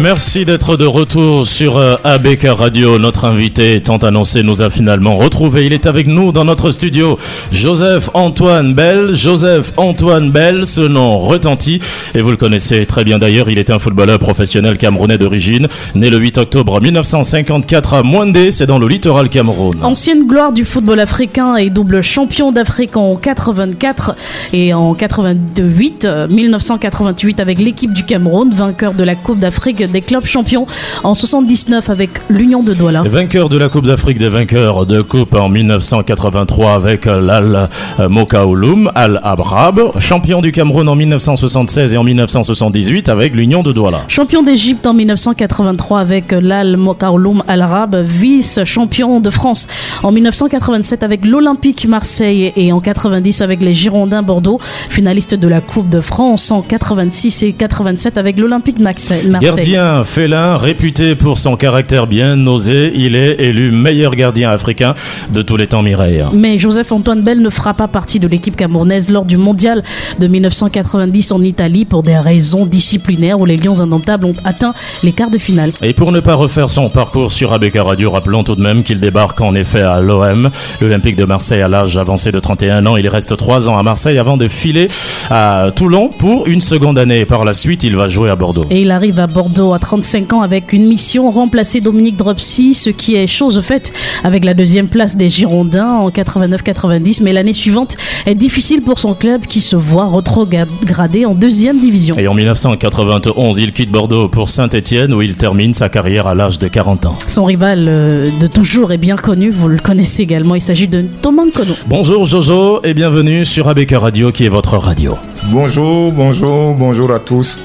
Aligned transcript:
Merci 0.00 0.46
d'être 0.46 0.78
de 0.78 0.86
retour 0.86 1.46
sur 1.46 1.76
euh, 1.76 1.96
ABK 2.02 2.46
Radio. 2.48 2.98
Notre 2.98 3.26
invité, 3.26 3.78
tant 3.82 3.98
annoncé, 3.98 4.42
nous 4.42 4.62
a 4.62 4.70
finalement 4.70 5.16
retrouvé. 5.16 5.66
Il 5.66 5.74
est 5.74 5.84
avec 5.84 6.06
nous 6.06 6.32
dans 6.32 6.46
notre 6.46 6.70
studio. 6.70 7.18
Joseph 7.52 8.08
Antoine 8.14 8.72
Bell. 8.72 9.14
Joseph 9.14 9.74
Antoine 9.76 10.30
Bell, 10.30 10.66
ce 10.66 10.80
nom 10.80 11.18
retentit. 11.18 11.78
Et 12.14 12.22
vous 12.22 12.30
le 12.30 12.38
connaissez 12.38 12.86
très 12.86 13.04
bien 13.04 13.18
d'ailleurs. 13.18 13.50
Il 13.50 13.58
est 13.58 13.70
un 13.70 13.78
footballeur 13.78 14.18
professionnel 14.18 14.78
camerounais 14.78 15.18
d'origine. 15.18 15.68
Né 15.94 16.08
le 16.08 16.16
8 16.16 16.38
octobre 16.38 16.80
1954 16.80 17.94
à 17.94 18.02
Mwandé, 18.02 18.50
c'est 18.50 18.66
dans 18.66 18.78
le 18.78 18.88
littoral 18.88 19.28
Cameroun. 19.28 19.74
Ancienne 19.82 20.26
gloire 20.26 20.52
du 20.52 20.64
football 20.64 21.00
africain 21.00 21.56
et 21.56 21.68
double 21.68 22.02
champion 22.02 22.50
d'Afrique 22.50 22.96
en 22.96 23.14
84 23.16 24.16
et 24.54 24.72
en 24.72 24.94
88, 24.94 26.08
1988 26.30 27.40
avec 27.40 27.60
l'équipe 27.60 27.92
du 27.92 28.04
Cameroun, 28.04 28.50
vainqueur 28.50 28.94
de 28.94 29.04
la 29.04 29.14
Coupe 29.14 29.38
d'Afrique 29.38 29.82
des 29.92 30.00
clubs 30.00 30.24
champions 30.24 30.66
en 31.04 31.14
79 31.14 31.90
avec 31.90 32.10
l'Union 32.28 32.62
de 32.62 32.74
Douala. 32.74 33.02
Vainqueur 33.04 33.48
de 33.48 33.58
la 33.58 33.68
Coupe 33.68 33.86
d'Afrique 33.86 34.18
des 34.18 34.28
vainqueurs 34.28 34.86
de 34.86 35.02
Coupe 35.02 35.34
en 35.34 35.48
1983 35.48 36.74
avec 36.74 37.06
l'Al 37.06 37.68
Mokaouloum, 37.98 38.90
Al 38.94 39.20
Abrab. 39.22 39.98
Champion 39.98 40.40
du 40.40 40.52
Cameroun 40.52 40.88
en 40.88 40.96
1976 40.96 41.94
et 41.94 41.96
en 41.96 42.04
1978 42.04 43.08
avec 43.08 43.34
l'Union 43.34 43.62
de 43.62 43.72
Douala. 43.72 44.04
Champion 44.08 44.42
d'Égypte 44.42 44.86
en 44.86 44.94
1983 44.94 46.00
avec 46.00 46.32
l'Al 46.32 46.76
Mokaouloum 46.76 47.42
Al 47.46 47.62
Arab. 47.62 47.96
Vice-champion 47.96 49.20
de 49.20 49.30
France 49.30 49.68
en 50.02 50.12
1987 50.12 51.02
avec 51.02 51.24
l'Olympique 51.24 51.86
Marseille 51.86 52.52
et 52.56 52.72
en 52.72 52.80
90 52.80 53.42
avec 53.42 53.60
les 53.60 53.74
Girondins 53.74 54.22
Bordeaux. 54.22 54.58
Finaliste 54.88 55.34
de 55.34 55.48
la 55.48 55.60
Coupe 55.60 55.88
de 55.88 56.00
France 56.00 56.50
en 56.50 56.62
86 56.62 57.42
et 57.42 57.52
87 57.52 58.18
avec 58.18 58.38
l'Olympique 58.38 58.80
Marseille. 58.80 59.28
Gardien 59.72 60.04
félin, 60.04 60.58
réputé 60.58 61.14
pour 61.14 61.38
son 61.38 61.56
caractère 61.56 62.06
bien 62.06 62.46
osé, 62.46 62.92
il 62.94 63.16
est 63.16 63.40
élu 63.40 63.70
meilleur 63.70 64.14
gardien 64.14 64.50
africain 64.50 64.92
de 65.32 65.40
tous 65.40 65.56
les 65.56 65.66
temps 65.66 65.82
Mireille. 65.82 66.22
Mais 66.34 66.58
Joseph-Antoine 66.58 67.22
Bell 67.22 67.40
ne 67.40 67.48
fera 67.48 67.72
pas 67.72 67.88
partie 67.88 68.20
de 68.20 68.28
l'équipe 68.28 68.54
camerounaise 68.54 69.08
lors 69.08 69.24
du 69.24 69.38
mondial 69.38 69.82
de 70.18 70.26
1990 70.26 71.32
en 71.32 71.42
Italie 71.42 71.86
pour 71.86 72.02
des 72.02 72.18
raisons 72.18 72.66
disciplinaires 72.66 73.40
où 73.40 73.46
les 73.46 73.56
Lions 73.56 73.80
indomptables 73.80 74.26
ont 74.26 74.34
atteint 74.44 74.74
les 75.02 75.12
quarts 75.12 75.30
de 75.30 75.38
finale. 75.38 75.72
Et 75.80 75.94
pour 75.94 76.12
ne 76.12 76.20
pas 76.20 76.34
refaire 76.34 76.68
son 76.68 76.90
parcours 76.90 77.32
sur 77.32 77.54
ABK 77.54 77.76
Radio, 77.76 78.10
rappelons 78.10 78.44
tout 78.44 78.56
de 78.56 78.62
même 78.62 78.82
qu'il 78.82 79.00
débarque 79.00 79.40
en 79.40 79.54
effet 79.54 79.80
à 79.80 80.02
l'OM, 80.02 80.50
l'Olympique 80.82 81.16
de 81.16 81.24
Marseille 81.24 81.62
à 81.62 81.68
l'âge 81.68 81.96
avancé 81.96 82.30
de 82.30 82.40
31 82.40 82.84
ans. 82.84 82.98
Il 82.98 83.08
reste 83.08 83.34
3 83.38 83.70
ans 83.70 83.78
à 83.78 83.82
Marseille 83.82 84.18
avant 84.18 84.36
de 84.36 84.48
filer 84.48 84.88
à 85.30 85.70
Toulon 85.74 86.10
pour 86.10 86.46
une 86.46 86.60
seconde 86.60 86.98
année. 86.98 87.24
Par 87.24 87.46
la 87.46 87.54
suite, 87.54 87.84
il 87.84 87.96
va 87.96 88.08
jouer 88.08 88.28
à 88.28 88.36
Bordeaux. 88.36 88.64
Et 88.68 88.82
il 88.82 88.90
arrive 88.90 89.18
à 89.18 89.26
Bordeaux 89.26 89.61
à 89.70 89.78
35 89.78 90.32
ans 90.32 90.42
avec 90.42 90.72
une 90.72 90.86
mission 90.86 91.30
remplacer 91.30 91.80
Dominique 91.80 92.16
Dropsy, 92.16 92.74
ce 92.74 92.90
qui 92.90 93.14
est 93.14 93.26
chose 93.26 93.60
faite 93.60 93.92
avec 94.24 94.44
la 94.44 94.54
deuxième 94.54 94.88
place 94.88 95.16
des 95.16 95.28
Girondins 95.28 95.88
en 95.88 96.10
89-90. 96.10 97.22
Mais 97.22 97.32
l'année 97.32 97.52
suivante 97.52 97.96
est 98.26 98.34
difficile 98.34 98.82
pour 98.82 98.98
son 98.98 99.14
club 99.14 99.46
qui 99.46 99.60
se 99.60 99.76
voit 99.76 100.06
retrogradé 100.06 101.24
en 101.24 101.34
deuxième 101.34 101.78
division. 101.78 102.16
Et 102.18 102.26
en 102.26 102.34
1991, 102.34 103.58
il 103.58 103.72
quitte 103.72 103.90
Bordeaux 103.90 104.28
pour 104.28 104.48
Saint-Etienne 104.48 105.14
où 105.14 105.22
il 105.22 105.36
termine 105.36 105.74
sa 105.74 105.88
carrière 105.88 106.26
à 106.26 106.34
l'âge 106.34 106.58
de 106.58 106.68
40 106.68 107.06
ans. 107.06 107.18
Son 107.26 107.44
rival 107.44 107.86
euh, 107.88 108.30
de 108.40 108.46
toujours 108.46 108.92
est 108.92 108.98
bien 108.98 109.16
connu, 109.16 109.50
vous 109.50 109.68
le 109.68 109.78
connaissez 109.78 110.22
également, 110.22 110.54
il 110.54 110.62
s'agit 110.62 110.88
de 110.88 111.04
Thomas 111.22 111.44
Nkono. 111.44 111.74
Bonjour 111.86 112.24
Jojo 112.24 112.82
et 112.82 112.94
bienvenue 112.94 113.44
sur 113.44 113.68
ABK 113.68 113.92
Radio 113.92 114.32
qui 114.32 114.44
est 114.44 114.48
votre 114.48 114.76
radio. 114.78 115.16
Bonjour, 115.50 116.12
bonjour, 116.12 116.74
bonjour 116.74 117.12
à 117.12 117.18
tous. 117.18 117.58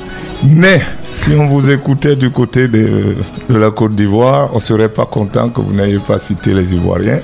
Mais 0.44 0.82
si 1.18 1.32
on 1.34 1.46
vous 1.46 1.70
écoutait 1.72 2.16
du 2.16 2.30
côté 2.30 2.68
de, 2.68 3.16
de 3.50 3.58
la 3.58 3.72
Côte 3.72 3.96
d'Ivoire, 3.96 4.52
on 4.54 4.60
serait 4.60 4.88
pas 4.88 5.06
content 5.06 5.50
que 5.50 5.62
vous 5.62 5.74
n'ayez 5.74 5.98
pas 5.98 6.20
cité 6.20 6.54
les 6.54 6.76
Ivoiriens 6.76 7.20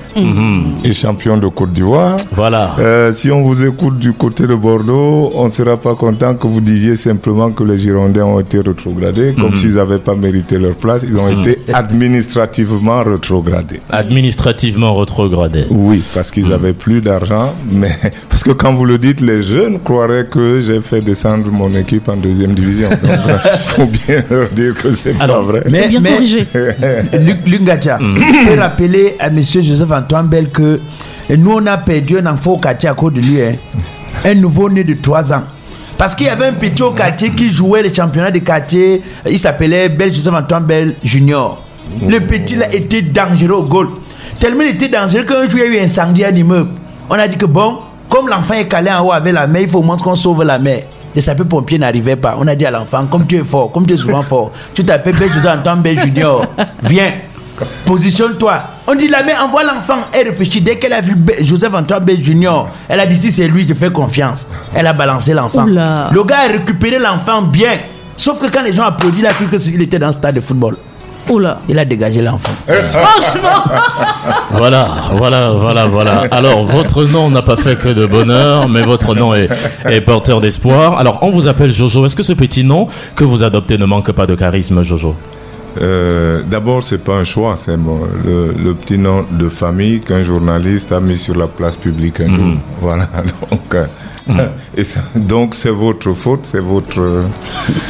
et 0.84 0.92
champions 0.92 1.38
de 1.38 1.46
Côte 1.46 1.72
d'Ivoire. 1.72 2.16
Voilà. 2.32 2.74
Euh, 2.80 3.12
si 3.12 3.30
on 3.30 3.40
vous 3.42 3.64
écoute 3.64 3.98
du 4.00 4.12
côté 4.12 4.48
de 4.48 4.54
Bordeaux, 4.56 5.30
on 5.34 5.44
ne 5.44 5.50
sera 5.50 5.76
pas 5.76 5.94
content 5.94 6.34
que 6.34 6.46
vous 6.48 6.60
disiez 6.60 6.96
simplement 6.96 7.52
que 7.52 7.62
les 7.62 7.78
Girondins 7.78 8.24
ont 8.24 8.40
été 8.40 8.58
rétrogradés, 8.58 9.32
comme 9.40 9.54
s'ils 9.54 9.76
n'avaient 9.76 9.98
pas 9.98 10.16
mérité 10.16 10.58
leur 10.58 10.74
place. 10.74 11.04
Ils 11.08 11.16
ont 11.16 11.28
été 11.40 11.60
administrativement 11.72 13.04
rétrogradés. 13.04 13.80
Administrativement 13.90 14.94
rétrogradé. 14.96 15.66
Oui, 15.70 16.02
parce 16.12 16.32
qu'ils 16.32 16.48
n'avaient 16.48 16.72
plus 16.74 17.00
d'argent. 17.00 17.54
Mais 17.70 17.96
parce 18.28 18.42
que 18.42 18.50
quand 18.50 18.74
vous 18.74 18.86
le 18.86 18.98
dites, 18.98 19.20
les 19.20 19.40
jeunes 19.42 19.78
croiraient 19.78 20.26
que 20.26 20.58
j'ai 20.60 20.80
fait 20.80 21.00
descendre 21.00 21.48
mon 21.52 21.72
équipe 21.74 22.08
en 22.08 22.16
deuxième 22.16 22.54
division. 22.54 22.90
Donc, 23.83 23.83
faut 23.84 23.90
bien 24.06 24.22
leur 24.30 24.48
dire 24.52 24.74
que 24.74 24.92
c'est 24.92 25.12
pas 25.14 25.24
Alors, 25.24 25.44
vrai. 25.44 25.62
C'est 25.68 25.88
bien 25.88 26.02
corrigé. 26.02 26.46
Luc- 27.18 27.46
Lungatia, 27.46 27.98
je 28.00 28.48
peux 28.54 28.60
rappeler 28.60 29.16
à 29.18 29.30
monsieur 29.30 29.60
Joseph-Antoine 29.62 30.28
Bell 30.28 30.48
que 30.48 30.80
nous, 31.36 31.52
on 31.52 31.66
a 31.66 31.76
perdu 31.78 32.18
un 32.18 32.26
enfant 32.26 32.52
au 32.52 32.58
quartier 32.58 32.88
à 32.88 32.94
cause 32.94 33.12
de 33.14 33.20
lui, 33.20 33.40
hein. 33.42 33.54
un 34.24 34.34
nouveau-né 34.34 34.84
de 34.84 34.94
3 34.94 35.32
ans. 35.32 35.42
Parce 35.96 36.14
qu'il 36.14 36.26
y 36.26 36.28
avait 36.28 36.46
un 36.48 36.52
petit 36.52 36.82
au 36.82 36.90
quartier 36.90 37.30
qui 37.30 37.48
jouait 37.50 37.82
le 37.82 37.92
championnat 37.94 38.30
de 38.30 38.40
quartier, 38.40 39.00
il 39.28 39.38
s'appelait 39.38 39.88
Bell 39.88 40.12
Joseph-Antoine 40.12 40.64
Bell 40.64 40.94
Junior. 41.04 41.62
Le 42.06 42.18
petit 42.20 42.56
là 42.56 42.72
était 42.74 43.02
dangereux 43.02 43.56
au 43.58 43.62
goal. 43.62 43.88
Tellement 44.40 44.62
il 44.62 44.70
était 44.70 44.88
dangereux 44.88 45.22
qu'un 45.24 45.48
jour 45.48 45.60
il 45.64 45.74
y 45.74 45.78
a 45.78 45.80
eu 45.80 45.84
incendie 45.84 46.24
à 46.24 46.30
l'immeuble. 46.30 46.70
On 47.08 47.14
a 47.14 47.28
dit 47.28 47.36
que 47.36 47.46
bon, 47.46 47.78
comme 48.08 48.28
l'enfant 48.28 48.54
est 48.54 48.66
calé 48.66 48.90
en 48.90 49.04
haut 49.06 49.12
avec 49.12 49.32
la 49.32 49.46
mer, 49.46 49.62
il 49.62 49.68
faut 49.68 49.78
au 49.78 49.82
moins 49.82 49.96
qu'on 49.96 50.14
sauve 50.16 50.42
la 50.42 50.58
mer. 50.58 50.82
Les 51.14 51.20
sapeurs-pompiers 51.20 51.78
n'arrivaient 51.78 52.16
pas. 52.16 52.36
On 52.38 52.46
a 52.46 52.54
dit 52.54 52.66
à 52.66 52.70
l'enfant, 52.70 53.06
comme 53.06 53.26
tu 53.26 53.36
es 53.36 53.44
fort, 53.44 53.70
comme 53.70 53.86
tu 53.86 53.94
es 53.94 53.96
souvent 53.96 54.22
fort, 54.22 54.52
tu 54.74 54.84
t'appelles 54.84 55.16
Bell 55.16 55.30
Joseph-Antoine 55.32 55.80
Bell 55.80 56.00
Junior. 56.00 56.46
Viens. 56.82 57.12
Positionne-toi. 57.84 58.62
On 58.88 58.94
dit 58.96 59.06
la 59.06 59.22
mère 59.22 59.44
envoie 59.44 59.62
l'enfant. 59.62 59.98
Elle 60.12 60.28
réfléchit. 60.30 60.60
Dès 60.60 60.76
qu'elle 60.76 60.92
a 60.92 61.00
vu 61.00 61.14
Joseph 61.42 61.72
Antoine 61.72 62.04
Bell 62.04 62.22
Junior, 62.22 62.68
elle 62.88 62.98
a 62.98 63.06
dit 63.06 63.14
si 63.14 63.30
c'est 63.30 63.46
lui, 63.46 63.66
je 63.68 63.74
fais 63.74 63.92
confiance. 63.92 64.46
Elle 64.74 64.86
a 64.88 64.92
balancé 64.92 65.34
l'enfant. 65.34 65.64
Le 65.64 66.24
gars 66.24 66.38
a 66.48 66.52
récupéré 66.52 66.98
l'enfant 66.98 67.42
bien. 67.42 67.78
Sauf 68.16 68.40
que 68.40 68.46
quand 68.46 68.62
les 68.62 68.72
gens 68.72 68.84
applaudissent, 68.84 69.20
il 69.20 69.26
a 69.26 69.32
cru 69.32 69.46
que 69.46 69.58
s'il 69.58 69.80
était 69.82 69.98
dans 69.98 70.08
le 70.08 70.12
stade 70.12 70.34
de 70.34 70.40
football. 70.40 70.76
Oula. 71.30 71.60
Il 71.68 71.78
a 71.78 71.84
dégagé 71.84 72.20
l'enfant. 72.22 72.52
Franchement. 72.66 73.64
Voilà, 74.56 74.88
voilà, 75.12 75.50
voilà, 75.50 75.86
voilà. 75.86 76.24
Alors, 76.30 76.64
votre 76.64 77.04
nom 77.04 77.28
n'a 77.28 77.42
pas 77.42 77.56
fait 77.56 77.76
que 77.76 77.88
de 77.88 78.06
bonheur, 78.06 78.68
mais 78.68 78.82
votre 78.82 79.14
nom 79.14 79.34
est, 79.34 79.48
est 79.84 80.00
porteur 80.00 80.40
d'espoir. 80.40 80.96
Alors, 80.98 81.18
on 81.22 81.30
vous 81.30 81.48
appelle 81.48 81.72
Jojo. 81.72 82.06
Est-ce 82.06 82.14
que 82.14 82.22
ce 82.22 82.32
petit 82.34 82.62
nom 82.62 82.86
que 83.16 83.24
vous 83.24 83.42
adoptez 83.42 83.76
ne 83.78 83.84
manque 83.84 84.12
pas 84.12 84.26
de 84.26 84.34
charisme, 84.36 84.82
Jojo? 84.82 85.14
Euh, 85.82 86.42
D'abord, 86.46 86.82
c'est 86.84 87.02
pas 87.02 87.14
un 87.14 87.24
choix, 87.24 87.54
c'est 87.56 87.76
bon, 87.76 88.00
le, 88.24 88.54
le 88.62 88.74
petit 88.74 88.96
nom 88.96 89.24
de 89.30 89.48
famille 89.48 90.00
qu'un 90.00 90.22
journaliste 90.22 90.92
a 90.92 91.00
mis 91.00 91.18
sur 91.18 91.34
la 91.34 91.48
place 91.48 91.76
publique 91.76 92.20
un 92.20 92.28
jour. 92.30 92.44
Voilà, 92.80 93.08
donc, 93.50 93.74
euh, 93.74 93.84
et 94.76 94.84
ça- 94.84 95.00
donc 95.16 95.54
c'est 95.56 95.70
votre 95.70 96.12
faute, 96.12 96.40
c'est 96.44 96.60
votre, 96.60 97.24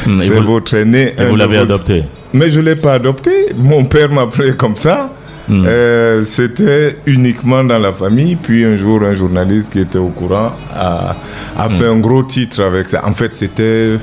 c'est 0.05 0.29
vous- 0.29 0.43
votre 0.53 0.73
aîné. 0.73 1.13
Et 1.17 1.25
vous 1.25 1.35
l'avez 1.35 1.57
vos- 1.57 1.63
adopté? 1.63 2.03
Mais 2.35 2.49
je 2.49 2.59
l'ai 2.59 2.75
pas 2.75 2.93
adopté. 2.93 3.31
Mon 3.57 3.85
père 3.85 4.11
m'appelait 4.11 4.53
comme 4.55 4.75
ça. 4.75 5.11
Euh, 5.49 6.23
C'était 6.25 6.97
uniquement 7.05 7.63
dans 7.63 7.77
la 7.77 7.93
famille. 7.93 8.35
Puis 8.35 8.65
un 8.65 8.75
jour, 8.75 9.01
un 9.03 9.15
journaliste 9.15 9.71
qui 9.71 9.79
était 9.79 9.97
au 9.99 10.07
courant 10.09 10.51
a, 10.75 11.15
a 11.57 11.69
fait 11.69 11.85
un 11.87 11.97
gros 11.97 12.23
titre 12.23 12.61
avec 12.63 12.89
ça. 12.89 13.01
En 13.05 13.13
fait, 13.13 13.35
c'était, 13.35 13.97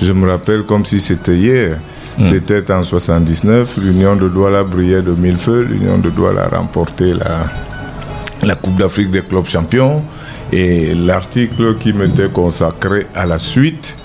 je 0.00 0.12
me 0.12 0.28
rappelle 0.30 0.62
comme 0.62 0.84
si 0.84 1.00
c'était 1.00 1.36
hier. 1.36 1.78
C'était 2.30 2.70
en 2.72 2.84
79. 2.84 3.76
L'Union 3.82 4.14
de 4.14 4.28
Douala 4.28 4.62
brillait 4.62 5.02
de 5.02 5.10
mille 5.10 5.36
feux. 5.36 5.66
L'Union 5.68 5.98
de 5.98 6.10
Douala 6.10 6.44
a 6.50 6.56
remporté 6.58 7.12
la, 7.12 7.44
la 8.46 8.54
Coupe 8.54 8.76
d'Afrique 8.76 9.10
des 9.10 9.22
clubs 9.22 9.48
champions. 9.48 10.00
Et 10.52 10.94
l'article 10.94 11.74
qui 11.80 11.92
m'était 11.92 12.28
consacré 12.28 13.08
à 13.16 13.26
la 13.26 13.40
suite 13.40 13.96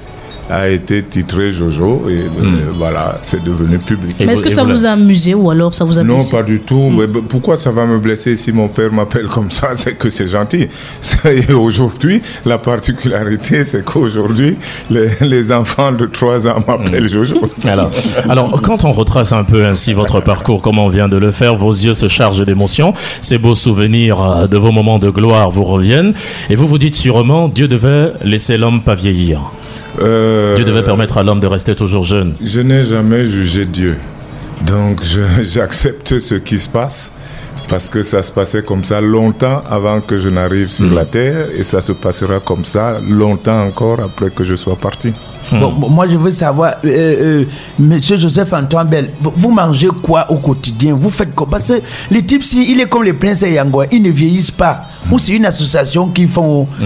a 0.50 0.68
été 0.70 1.04
titré 1.04 1.52
Jojo. 1.52 2.06
Et 2.10 2.14
euh, 2.14 2.26
voilà, 2.74 3.20
c'est 3.22 3.44
devenu 3.44 3.78
public. 3.80 4.16
Mais 4.20 4.34
est-ce 4.34 4.44
que 4.44 4.50
et 4.50 4.54
ça 4.54 4.64
vous 4.64 4.86
a 4.86 4.90
amusé 4.90 5.34
ou 5.34 5.50
alors 5.50 5.74
ça 5.74 5.86
vous 5.86 6.00
a 6.00 6.04
Non, 6.04 6.16
blessé 6.16 6.32
pas 6.32 6.44
du 6.44 6.60
tout. 6.60 6.90
Mais 6.92 7.06
b- 7.06 7.22
pourquoi 7.28 7.58
ça 7.58 7.72
va 7.72 7.86
me 7.86 8.00
blesser 8.00 8.36
si 8.36 8.52
mon 8.52 8.68
père 8.68 8.92
m'appelle 8.92 9.28
comme 9.30 9.52
ça? 9.52 9.70
C'est 9.76 9.96
que 9.98 10.10
c'est 10.10 10.28
gentil. 10.28 10.68
Et 11.26 11.54
aujourd'hui, 11.54 12.22
la 12.46 12.58
particularité, 12.58 13.66
c'est 13.66 13.84
qu'aujourd'hui, 13.86 14.56
les, 14.90 15.10
les 15.22 15.52
enfants 15.52 15.92
de 15.92 16.06
3 16.06 16.48
ans 16.48 16.64
m'appellent 16.68 17.10
Jojo. 17.10 17.36
alors, 17.66 17.92
alors, 18.28 18.62
quand 18.62 18.84
on 18.86 18.92
retrace 18.92 19.32
un 19.34 19.44
peu 19.44 19.66
ainsi 19.66 19.94
votre 19.94 20.20
parcours, 20.22 20.62
comme 20.62 20.80
on 20.80 20.90
vient 20.90 21.08
de 21.10 21.18
le 21.18 21.32
faire, 21.32 21.56
vos 21.56 21.72
yeux 21.74 21.94
se 21.94 22.08
chargent 22.08 22.46
d'émotions, 22.46 22.94
ces 23.22 23.38
beaux 23.38 23.56
souvenirs 23.56 24.22
euh, 24.22 24.48
de 24.48 24.58
vos 24.58 24.72
moments 24.72 25.00
de 25.00 25.10
gloire 25.10 25.50
vous 25.52 25.64
reviennent, 25.64 26.14
et 26.50 26.56
vous 26.56 26.68
vous 26.68 26.78
dites 26.80 26.96
sûrement, 26.96 27.48
Dieu 27.48 27.68
devait 27.68 28.14
laisser 28.24 28.58
l'homme 28.58 28.82
pas 28.82 28.96
vieillir. 28.96 29.52
Euh, 30.02 30.56
Dieu 30.56 30.66
devait 30.66 30.84
permettre 30.84 31.18
à 31.18 31.24
l'homme 31.24 31.40
de 31.40 31.48
rester 31.48 31.76
toujours 31.76 32.04
jeune. 32.04 32.36
Je 32.44 32.62
n'ai 32.62 32.84
jamais 32.84 33.26
jugé 33.26 33.66
Dieu. 33.66 33.98
Donc, 34.66 35.02
j'accepte 35.42 36.20
ce 36.20 36.36
qui 36.36 36.60
se 36.60 36.70
passe. 36.70 37.12
Parce 37.68 37.88
que 37.88 38.02
ça 38.02 38.24
se 38.24 38.32
passait 38.32 38.64
comme 38.64 38.84
ça 38.84 39.00
longtemps 39.00 39.62
avant 39.70 40.02
que 40.02 40.18
je 40.18 40.28
n'arrive 40.28 40.70
sur 40.70 40.92
la 40.92 41.06
terre 41.06 41.50
et 41.56 41.62
ça 41.62 41.82
se 41.82 41.92
passera 41.92 42.40
comme 42.40 42.66
ça 42.66 43.00
longtemps 43.08 43.62
encore 43.64 44.00
après 44.00 44.32
que 44.32 44.44
je 44.44 44.56
sois 44.56 44.76
parti. 44.76 45.14
Bon, 45.52 45.72
bon, 45.72 45.90
moi, 45.90 46.06
je 46.08 46.16
veux 46.18 46.32
savoir, 46.32 46.76
euh, 46.86 46.88
euh, 46.88 47.44
Monsieur 47.80 48.18
Joseph 48.18 48.54
Antoine 48.54 48.88
Bell, 48.88 49.10
vous- 49.22 49.50
mangez 49.52 49.88
quoi 50.04 50.30
au 50.32 50.36
quotidien? 50.36 50.94
Vous 51.00 51.10
faites 51.10 51.34
quoi? 51.34 51.48
Parce 51.50 51.68
que 51.70 51.82
les 52.12 52.24
types, 52.24 52.44
si, 52.44 52.72
il 52.72 52.80
est 52.80 52.88
comme 52.88 53.04
les 53.04 53.14
princes 53.14 53.42
Yangois, 53.42 53.86
ils 53.92 54.02
ne 54.04 54.10
vieillissent 54.12 54.52
pas. 54.52 54.82
Ou 55.12 55.18
c'est 55.18 55.34
une 55.34 55.46
association 55.46 56.08
qui 56.10 56.28
font? 56.28 56.68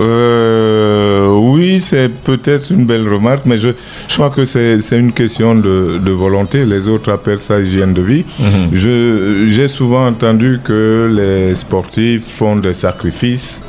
Euh, 0.00 1.28
oui, 1.38 1.78
c'est 1.78 2.08
peut-être 2.08 2.70
une 2.72 2.84
belle 2.84 3.06
remarque, 3.08 3.42
mais 3.46 3.58
je, 3.58 3.68
je 4.08 4.14
crois 4.14 4.30
que 4.30 4.44
c'est 4.44 4.80
une 4.92 5.12
question 5.12 5.54
de, 5.54 6.00
de 6.04 6.10
volonté. 6.10 6.64
Les 6.64 6.88
autres 6.88 7.12
appellent 7.12 7.40
ça 7.42 7.60
hygiène 7.60 7.92
de 7.94 8.02
vie. 8.02 8.24
Je 8.72 9.44
J'ai 9.48 9.68
souvent 9.68 10.06
entendu 10.08 10.58
que 10.64 11.08
les 11.14 11.54
sportifs 11.54 12.24
font 12.26 12.56
des 12.56 12.74
sacrifices. 12.74 13.60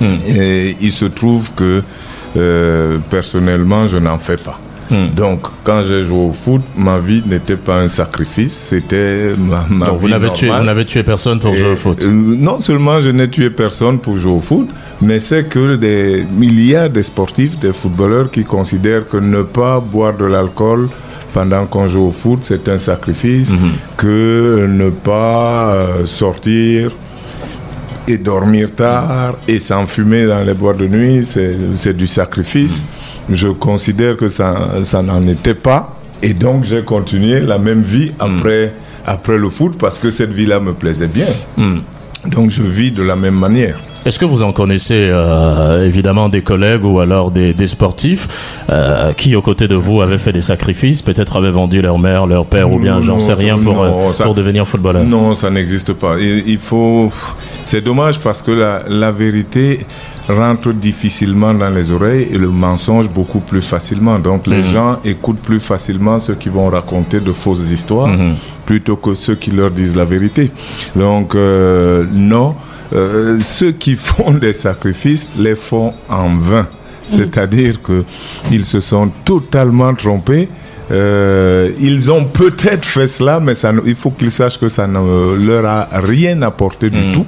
Et 0.00 0.76
il 0.80 0.92
se 0.92 1.04
trouve 1.06 1.50
que 1.56 1.82
euh, 2.36 2.98
personnellement, 3.10 3.86
je 3.86 3.96
n'en 3.98 4.18
fais 4.18 4.36
pas. 4.36 4.58
Donc, 5.16 5.40
quand 5.64 5.82
j'ai 5.82 6.04
joué 6.04 6.18
au 6.18 6.32
foot, 6.32 6.60
ma 6.76 6.98
vie 6.98 7.22
n'était 7.26 7.56
pas 7.56 7.80
un 7.80 7.88
sacrifice, 7.88 8.52
c'était 8.52 9.32
ma, 9.36 9.64
ma 9.68 9.86
Donc 9.86 9.98
vous 9.98 10.06
vie 10.06 10.12
n'avez 10.12 10.30
tué, 10.32 10.48
vous 10.50 10.62
n'avez 10.62 10.84
tué 10.84 11.02
personne 11.02 11.40
pour 11.40 11.52
Et, 11.52 11.56
jouer 11.56 11.70
au 11.72 11.76
foot. 11.76 12.04
euh, 12.04 12.36
non 12.38 12.60
seulement 12.60 13.00
je 13.00 13.10
n'ai 13.10 13.28
tué 13.28 13.50
personne 13.50 13.98
pour 13.98 14.18
jouer 14.18 14.32
au 14.34 14.40
foot, 14.40 14.68
mais 15.00 15.18
c'est 15.20 15.48
que 15.48 15.74
des 15.76 16.24
milliards 16.36 16.90
de 16.90 17.02
sportifs, 17.02 17.58
des 17.58 17.72
footballeurs 17.72 18.30
qui 18.30 18.44
considèrent 18.44 19.06
que 19.06 19.16
ne 19.16 19.42
pas 19.42 19.80
boire 19.80 20.16
de 20.16 20.26
l'alcool 20.26 20.88
pendant 21.32 21.64
qu'on 21.66 21.88
joue 21.88 22.06
au 22.08 22.10
foot, 22.12 22.40
c'est 22.42 22.68
un 22.68 22.78
sacrifice, 22.78 23.52
Mhm. 23.54 23.70
que 23.96 24.66
ne 24.68 24.90
pas 24.90 25.74
euh, 25.74 26.06
sortir 26.06 26.92
et 28.06 28.18
dormir 28.18 28.72
tard 28.74 29.34
et 29.48 29.60
s'enfumer 29.60 30.26
dans 30.26 30.42
les 30.42 30.54
boîtes 30.54 30.78
de 30.78 30.86
nuit, 30.88 31.26
c'est 31.76 31.96
du 31.96 32.06
sacrifice. 32.06 32.84
Je 33.30 33.48
considère 33.48 34.16
que 34.16 34.28
ça, 34.28 34.54
ça 34.82 35.02
n'en 35.02 35.22
était 35.22 35.54
pas. 35.54 35.96
Et 36.22 36.34
donc, 36.34 36.64
j'ai 36.64 36.82
continué 36.82 37.40
la 37.40 37.58
même 37.58 37.82
vie 37.82 38.12
après, 38.18 38.72
après 39.06 39.38
le 39.38 39.48
foot 39.50 39.76
parce 39.78 39.98
que 39.98 40.10
cette 40.10 40.32
vie-là 40.32 40.60
me 40.60 40.72
plaisait 40.72 41.06
bien. 41.08 41.26
Donc, 42.26 42.50
je 42.50 42.62
vis 42.62 42.90
de 42.90 43.02
la 43.02 43.16
même 43.16 43.38
manière. 43.38 43.78
Est-ce 44.06 44.18
que 44.18 44.26
vous 44.26 44.42
en 44.42 44.52
connaissez 44.52 45.08
euh, 45.10 45.86
évidemment 45.86 46.28
des 46.28 46.42
collègues 46.42 46.84
ou 46.84 47.00
alors 47.00 47.30
des, 47.30 47.54
des 47.54 47.66
sportifs 47.66 48.62
euh, 48.68 49.12
qui, 49.14 49.34
aux 49.34 49.40
côtés 49.40 49.66
de 49.66 49.74
vous, 49.76 50.02
avaient 50.02 50.18
fait 50.18 50.32
des 50.32 50.42
sacrifices, 50.42 51.00
peut-être 51.00 51.36
avaient 51.36 51.50
vendu 51.50 51.80
leur 51.80 51.98
mère, 51.98 52.26
leur 52.26 52.44
père 52.44 52.70
ou 52.70 52.78
bien 52.78 53.00
j'en 53.00 53.18
sais 53.18 53.32
rien 53.32 53.56
pour, 53.56 53.74
non, 53.76 54.10
euh, 54.10 54.12
ça- 54.12 54.24
pour 54.24 54.34
devenir 54.34 54.68
footballeur? 54.68 55.04
Non, 55.04 55.34
ça 55.34 55.48
n'existe 55.48 55.94
pas. 55.94 56.16
Il, 56.20 56.44
il 56.46 56.58
faut. 56.58 57.10
C'est 57.64 57.80
dommage 57.80 58.20
parce 58.20 58.42
que 58.42 58.50
la, 58.50 58.84
la 58.88 59.10
vérité 59.10 59.80
rentre 60.28 60.72
difficilement 60.72 61.52
dans 61.52 61.68
les 61.68 61.90
oreilles 61.90 62.28
et 62.30 62.38
le 62.38 62.48
mensonge 62.48 63.08
beaucoup 63.10 63.40
plus 63.40 63.60
facilement. 63.60 64.18
Donc 64.18 64.46
les 64.46 64.62
gens 64.62 64.98
écoutent 65.04 65.40
plus 65.40 65.60
facilement 65.60 66.18
ceux 66.20 66.34
qui 66.34 66.48
vont 66.48 66.68
raconter 66.68 67.20
de 67.20 67.32
fausses 67.32 67.70
histoires 67.70 68.10
plutôt 68.64 68.96
que 68.96 69.14
ceux 69.14 69.34
qui 69.34 69.50
leur 69.50 69.70
disent 69.70 69.96
la 69.96 70.04
vérité. 70.04 70.50
Donc 70.96 71.34
euh, 71.34 72.04
non, 72.12 72.54
euh, 72.94 73.38
ceux 73.40 73.72
qui 73.72 73.96
font 73.96 74.32
des 74.32 74.52
sacrifices 74.52 75.28
les 75.38 75.54
font 75.54 75.92
en 76.08 76.34
vain. 76.36 76.66
C'est-à-dire 77.08 77.82
que 77.82 78.04
ils 78.50 78.64
se 78.64 78.80
sont 78.80 79.10
totalement 79.24 79.94
trompés. 79.94 80.48
Euh, 80.90 81.70
ils 81.80 82.10
ont 82.10 82.24
peut-être 82.24 82.84
fait 82.84 83.08
cela, 83.08 83.40
mais 83.40 83.54
ça, 83.54 83.72
il 83.84 83.94
faut 83.94 84.10
qu'ils 84.10 84.30
sachent 84.30 84.58
que 84.58 84.68
ça 84.68 84.86
ne 84.86 85.34
leur 85.46 85.64
a 85.66 85.88
rien 85.92 86.40
apporté 86.42 86.88
du 86.88 87.12
tout. 87.12 87.26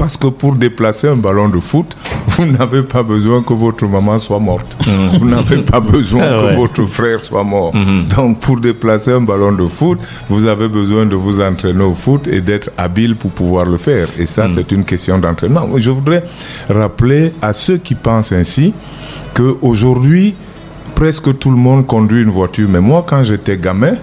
Parce 0.00 0.16
que 0.16 0.28
pour 0.28 0.54
déplacer 0.56 1.08
un 1.08 1.16
ballon 1.16 1.50
de 1.50 1.60
foot, 1.60 1.94
vous 2.26 2.46
n'avez 2.46 2.82
pas 2.82 3.02
besoin 3.02 3.42
que 3.42 3.52
votre 3.52 3.84
maman 3.86 4.18
soit 4.18 4.38
morte. 4.38 4.74
Vous 5.18 5.26
n'avez 5.28 5.58
pas 5.58 5.78
besoin 5.96 6.22
Ah 6.24 6.40
que 6.40 6.46
ouais. 6.46 6.56
votre 6.56 6.86
frère 6.86 7.22
soit 7.22 7.44
mort. 7.44 7.74
Donc 8.16 8.40
pour 8.40 8.58
déplacer 8.58 9.12
un 9.12 9.20
ballon 9.20 9.52
de 9.52 9.66
foot, 9.68 9.98
vous 10.30 10.46
avez 10.46 10.68
besoin 10.68 11.04
de 11.04 11.14
vous 11.16 11.42
entraîner 11.42 11.84
au 11.84 11.92
foot 11.92 12.26
et 12.28 12.40
d'être 12.40 12.70
habile 12.78 13.14
pour 13.14 13.30
pouvoir 13.30 13.66
le 13.66 13.76
faire. 13.76 14.08
Et 14.18 14.24
ça, 14.24 14.46
c'est 14.54 14.72
une 14.72 14.84
question 14.84 15.18
d'entraînement. 15.18 15.68
Je 15.76 15.90
voudrais 15.90 16.24
rappeler 16.70 17.34
à 17.42 17.52
ceux 17.52 17.76
qui 17.76 17.94
pensent 17.94 18.32
ainsi 18.32 18.72
qu'aujourd'hui, 19.34 20.34
presque 20.94 21.38
tout 21.38 21.50
le 21.50 21.56
monde 21.56 21.86
conduit 21.86 22.22
une 22.22 22.30
voiture. 22.30 22.68
Mais 22.70 22.80
moi, 22.80 23.04
quand 23.06 23.22
j'étais 23.22 23.58
gamin, 23.58 23.94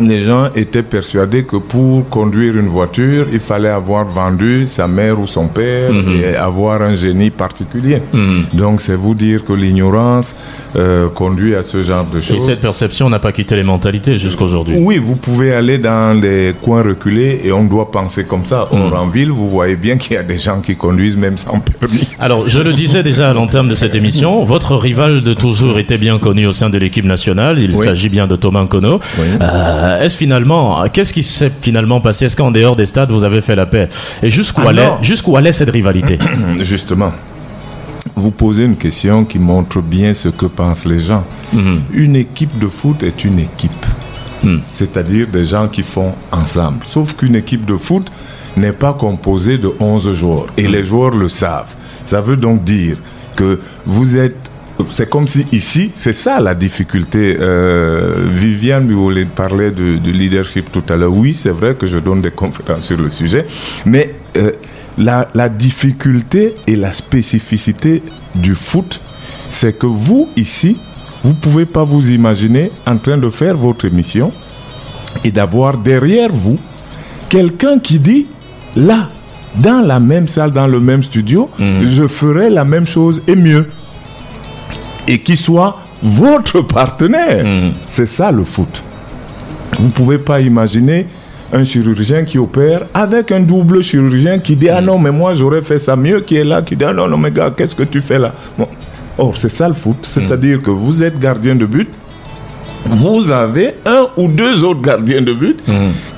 les 0.00 0.24
gens 0.24 0.48
étaient 0.56 0.82
persuadés 0.82 1.44
que 1.44 1.56
pour 1.56 2.08
conduire 2.08 2.56
une 2.56 2.66
voiture, 2.66 3.26
il 3.32 3.40
fallait 3.40 3.68
avoir 3.68 4.04
vendu 4.06 4.66
sa 4.66 4.88
mère 4.88 5.20
ou 5.20 5.26
son 5.26 5.46
père 5.48 5.90
et 6.22 6.34
avoir 6.34 6.82
un 6.82 6.94
génie 6.94 7.30
particulier. 7.30 7.98
Donc 8.52 8.80
c'est 8.80 8.94
vous 8.94 9.14
dire 9.14 9.44
que 9.44 9.52
l'ignorance 9.52 10.34
euh, 10.76 11.08
conduit 11.08 11.54
à 11.54 11.62
ce 11.62 11.82
genre 11.82 12.06
de 12.12 12.18
Et 12.18 12.22
choses. 12.22 12.44
cette 12.46 12.60
perception 12.62 13.10
n'a 13.10 13.18
pas 13.18 13.32
quitté 13.32 13.54
les 13.56 13.62
mentalités 13.62 14.16
jusqu'aujourd'hui. 14.16 14.76
Oui, 14.78 14.98
vous 14.98 15.16
pouvez 15.16 15.52
aller 15.52 15.78
dans 15.78 16.18
les 16.20 16.54
coins 16.62 16.82
reculés 16.82 17.40
et 17.44 17.52
on 17.52 17.64
doit 17.64 17.90
penser 17.90 18.24
comme 18.24 18.44
ça. 18.44 18.68
Or, 18.70 18.94
en 18.98 19.06
ville, 19.08 19.30
vous 19.30 19.48
voyez 19.48 19.76
bien 19.76 19.96
qu'il 19.98 20.14
y 20.14 20.16
a 20.16 20.22
des 20.22 20.38
gens 20.38 20.60
qui 20.60 20.74
conduisent 20.76 21.16
même 21.16 21.36
sans 21.38 21.60
permis. 21.60 22.08
Alors, 22.18 22.48
je 22.48 22.58
le 22.60 22.72
disais 22.72 23.02
déjà 23.02 23.30
à 23.30 23.32
l'entame 23.34 23.68
de 23.68 23.74
cette 23.74 23.94
émission, 23.94 24.44
votre 24.54 24.76
rival 24.76 25.20
de 25.22 25.34
toujours 25.34 25.78
était 25.78 25.98
bien 25.98 26.18
connu 26.18 26.46
au 26.46 26.52
sein 26.52 26.70
de 26.70 26.78
l'équipe 26.78 27.04
nationale. 27.04 27.58
Il 27.58 27.72
Oui. 27.76 27.84
s'agit 27.86 28.08
bien 28.08 28.26
de 28.26 28.36
Thomas 28.36 28.62
Nkono. 28.64 28.98
Euh, 29.40 29.81
Est-ce 30.00 30.16
finalement, 30.16 30.82
qu'est-ce 30.92 31.12
qui 31.12 31.22
s'est 31.22 31.52
finalement 31.60 32.00
passé? 32.00 32.26
Est-ce 32.26 32.36
qu'en 32.36 32.50
dehors 32.50 32.76
des 32.76 32.86
stades, 32.86 33.10
vous 33.10 33.24
avez 33.24 33.40
fait 33.40 33.56
la 33.56 33.66
paix? 33.66 33.88
Et 34.22 34.30
jusqu'où 34.30 34.62
Ah 34.66 34.70
allait, 34.70 34.86
non. 34.86 34.98
jusqu'où 35.02 35.36
allait 35.36 35.52
cette 35.52 35.70
rivalité? 35.70 36.18
Justement, 36.60 37.12
vous 38.14 38.30
posez 38.30 38.64
une 38.64 38.76
question 38.76 39.24
qui 39.24 39.38
montre 39.38 39.80
bien 39.80 40.14
ce 40.14 40.28
que 40.28 40.46
pensent 40.46 40.84
les 40.84 41.00
gens. 41.00 41.24
Mhm. 41.52 41.80
Une 41.92 42.16
équipe 42.16 42.58
de 42.58 42.68
foot 42.68 43.02
est 43.02 43.24
une 43.24 43.38
équipe. 43.38 43.86
C'est-à-dire 44.70 45.28
des 45.28 45.46
gens 45.46 45.68
qui 45.68 45.84
font 45.84 46.14
ensemble. 46.32 46.80
Sauf 46.88 47.14
qu'une 47.14 47.36
équipe 47.36 47.64
de 47.64 47.76
foot 47.76 48.10
n'est 48.56 48.72
pas 48.72 48.92
composée 48.92 49.56
de 49.56 49.70
11 49.78 50.12
joueurs. 50.14 50.46
Et 50.56 50.66
les 50.66 50.82
joueurs 50.82 51.14
le 51.14 51.28
savent. 51.28 51.74
Ça 52.06 52.20
veut 52.20 52.36
donc 52.36 52.64
dire 52.64 52.96
que 53.36 53.60
vous 53.86 54.16
êtes... 54.16 54.50
C'est 54.88 55.08
comme 55.08 55.28
si 55.28 55.46
ici, 55.52 55.90
c'est 55.94 56.12
ça 56.12 56.40
la 56.40 56.54
difficulté. 56.54 57.36
Euh, 57.40 58.26
Viviane 58.30 58.86
Biolay 58.86 59.26
parlait 59.26 59.70
de, 59.70 59.96
de 59.98 60.10
leadership 60.10 60.70
tout 60.72 60.82
à 60.88 60.96
l'heure. 60.96 61.12
Oui, 61.14 61.34
c'est 61.34 61.50
vrai 61.50 61.74
que 61.74 61.86
je 61.86 61.98
donne 61.98 62.20
des 62.20 62.30
conférences 62.30 62.86
sur 62.86 62.98
le 62.98 63.08
sujet. 63.10 63.46
Mais 63.86 64.14
euh, 64.36 64.50
la, 64.98 65.28
la 65.34 65.48
difficulté 65.48 66.54
et 66.66 66.76
la 66.76 66.92
spécificité 66.92 68.02
du 68.34 68.54
foot, 68.54 69.00
c'est 69.50 69.78
que 69.78 69.86
vous, 69.86 70.28
ici, 70.36 70.76
vous 71.22 71.34
pouvez 71.34 71.66
pas 71.66 71.84
vous 71.84 72.10
imaginer 72.10 72.70
en 72.86 72.96
train 72.96 73.18
de 73.18 73.30
faire 73.30 73.56
votre 73.56 73.84
émission 73.84 74.32
et 75.24 75.30
d'avoir 75.30 75.76
derrière 75.76 76.30
vous 76.32 76.58
quelqu'un 77.28 77.78
qui 77.78 77.98
dit 77.98 78.26
là, 78.76 79.10
dans 79.56 79.80
la 79.86 80.00
même 80.00 80.28
salle, 80.28 80.50
dans 80.50 80.66
le 80.66 80.80
même 80.80 81.02
studio, 81.02 81.48
je 81.82 82.06
ferai 82.08 82.50
la 82.50 82.64
même 82.64 82.86
chose 82.86 83.22
et 83.28 83.36
mieux. 83.36 83.66
Et 85.08 85.18
qui 85.18 85.36
soit 85.36 85.78
votre 86.02 86.60
partenaire. 86.60 87.44
C'est 87.86 88.06
ça 88.06 88.32
le 88.32 88.44
foot. 88.44 88.82
Vous 89.78 89.88
pouvez 89.88 90.18
pas 90.18 90.40
imaginer 90.40 91.06
un 91.52 91.64
chirurgien 91.64 92.24
qui 92.24 92.38
opère 92.38 92.82
avec 92.94 93.30
un 93.30 93.40
double 93.40 93.82
chirurgien 93.82 94.38
qui 94.38 94.56
dit 94.56 94.70
ah 94.70 94.80
non 94.80 94.98
mais 94.98 95.10
moi 95.10 95.34
j'aurais 95.34 95.60
fait 95.60 95.78
ça 95.78 95.96
mieux 95.96 96.20
qui 96.20 96.36
est 96.36 96.44
là 96.44 96.62
qui 96.62 96.76
dit 96.76 96.84
ah 96.84 96.94
non 96.94 97.08
non 97.08 97.18
mais 97.18 97.30
gars 97.30 97.52
qu'est-ce 97.54 97.74
que 97.74 97.82
tu 97.82 98.00
fais 98.00 98.18
là? 98.18 98.32
Bon. 98.58 98.66
Or 99.18 99.36
c'est 99.36 99.50
ça 99.50 99.68
le 99.68 99.74
foot, 99.74 99.98
c'est-à-dire 100.02 100.62
que 100.62 100.70
vous 100.70 101.02
êtes 101.02 101.18
gardien 101.18 101.54
de 101.54 101.66
but, 101.66 101.88
vous 102.86 103.30
avez 103.30 103.74
un 103.84 104.06
ou 104.16 104.28
deux 104.28 104.64
autres 104.64 104.80
gardiens 104.80 105.20
de 105.20 105.34
but 105.34 105.62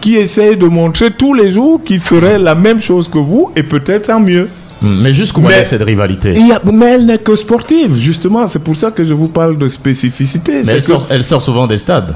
qui 0.00 0.14
essayent 0.14 0.56
de 0.56 0.66
montrer 0.66 1.10
tous 1.10 1.34
les 1.34 1.50
jours 1.50 1.82
qu'ils 1.84 2.00
feraient 2.00 2.38
la 2.38 2.54
même 2.54 2.80
chose 2.80 3.08
que 3.08 3.18
vous 3.18 3.50
et 3.56 3.64
peut-être 3.64 4.10
en 4.10 4.20
mieux. 4.20 4.48
Mais 4.84 5.12
jusqu'où 5.14 5.40
Mais- 5.40 5.54
allait 5.54 5.64
cette 5.64 5.82
rivalité 5.82 6.32
Il 6.36 6.48
y 6.48 6.52
a- 6.52 6.60
mais 6.72 6.86
elle 6.94 7.06
n'est 7.06 7.18
que 7.18 7.34
sportive, 7.36 7.94
justement. 7.96 8.46
C'est 8.48 8.62
pour 8.62 8.76
ça 8.76 8.90
que 8.90 9.04
je 9.04 9.14
vous 9.14 9.28
parle 9.28 9.56
de 9.58 9.68
spécificité. 9.68 10.62
Mais 10.64 10.72
elle 10.72 10.78
que 10.80 10.84
sort, 10.84 11.06
elle 11.10 11.24
sort 11.24 11.42
souvent 11.42 11.66
des 11.66 11.78
stades. 11.78 12.14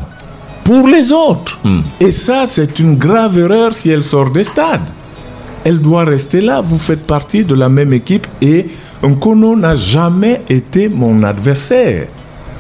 pour 0.64 0.86
les 0.86 1.10
autres. 1.12 1.58
Et 1.98 2.12
ça, 2.12 2.44
c'est 2.46 2.78
une 2.78 2.96
grave 2.96 3.38
erreur 3.38 3.72
si 3.74 3.88
elle 3.88 4.04
sort 4.04 4.28
des 4.30 4.44
stades. 4.44 4.82
Elle 5.64 5.80
doit 5.80 6.04
rester 6.04 6.42
là. 6.42 6.60
Vous 6.60 6.76
faites 6.78 7.06
partie 7.06 7.42
de 7.42 7.54
la 7.54 7.70
même 7.70 7.92
équipe 7.94 8.26
et 8.42 8.66
Nkono 9.02 9.56
n'a 9.56 9.74
jamais 9.74 10.42
été 10.50 10.88
mon 10.90 11.22
adversaire. 11.22 12.06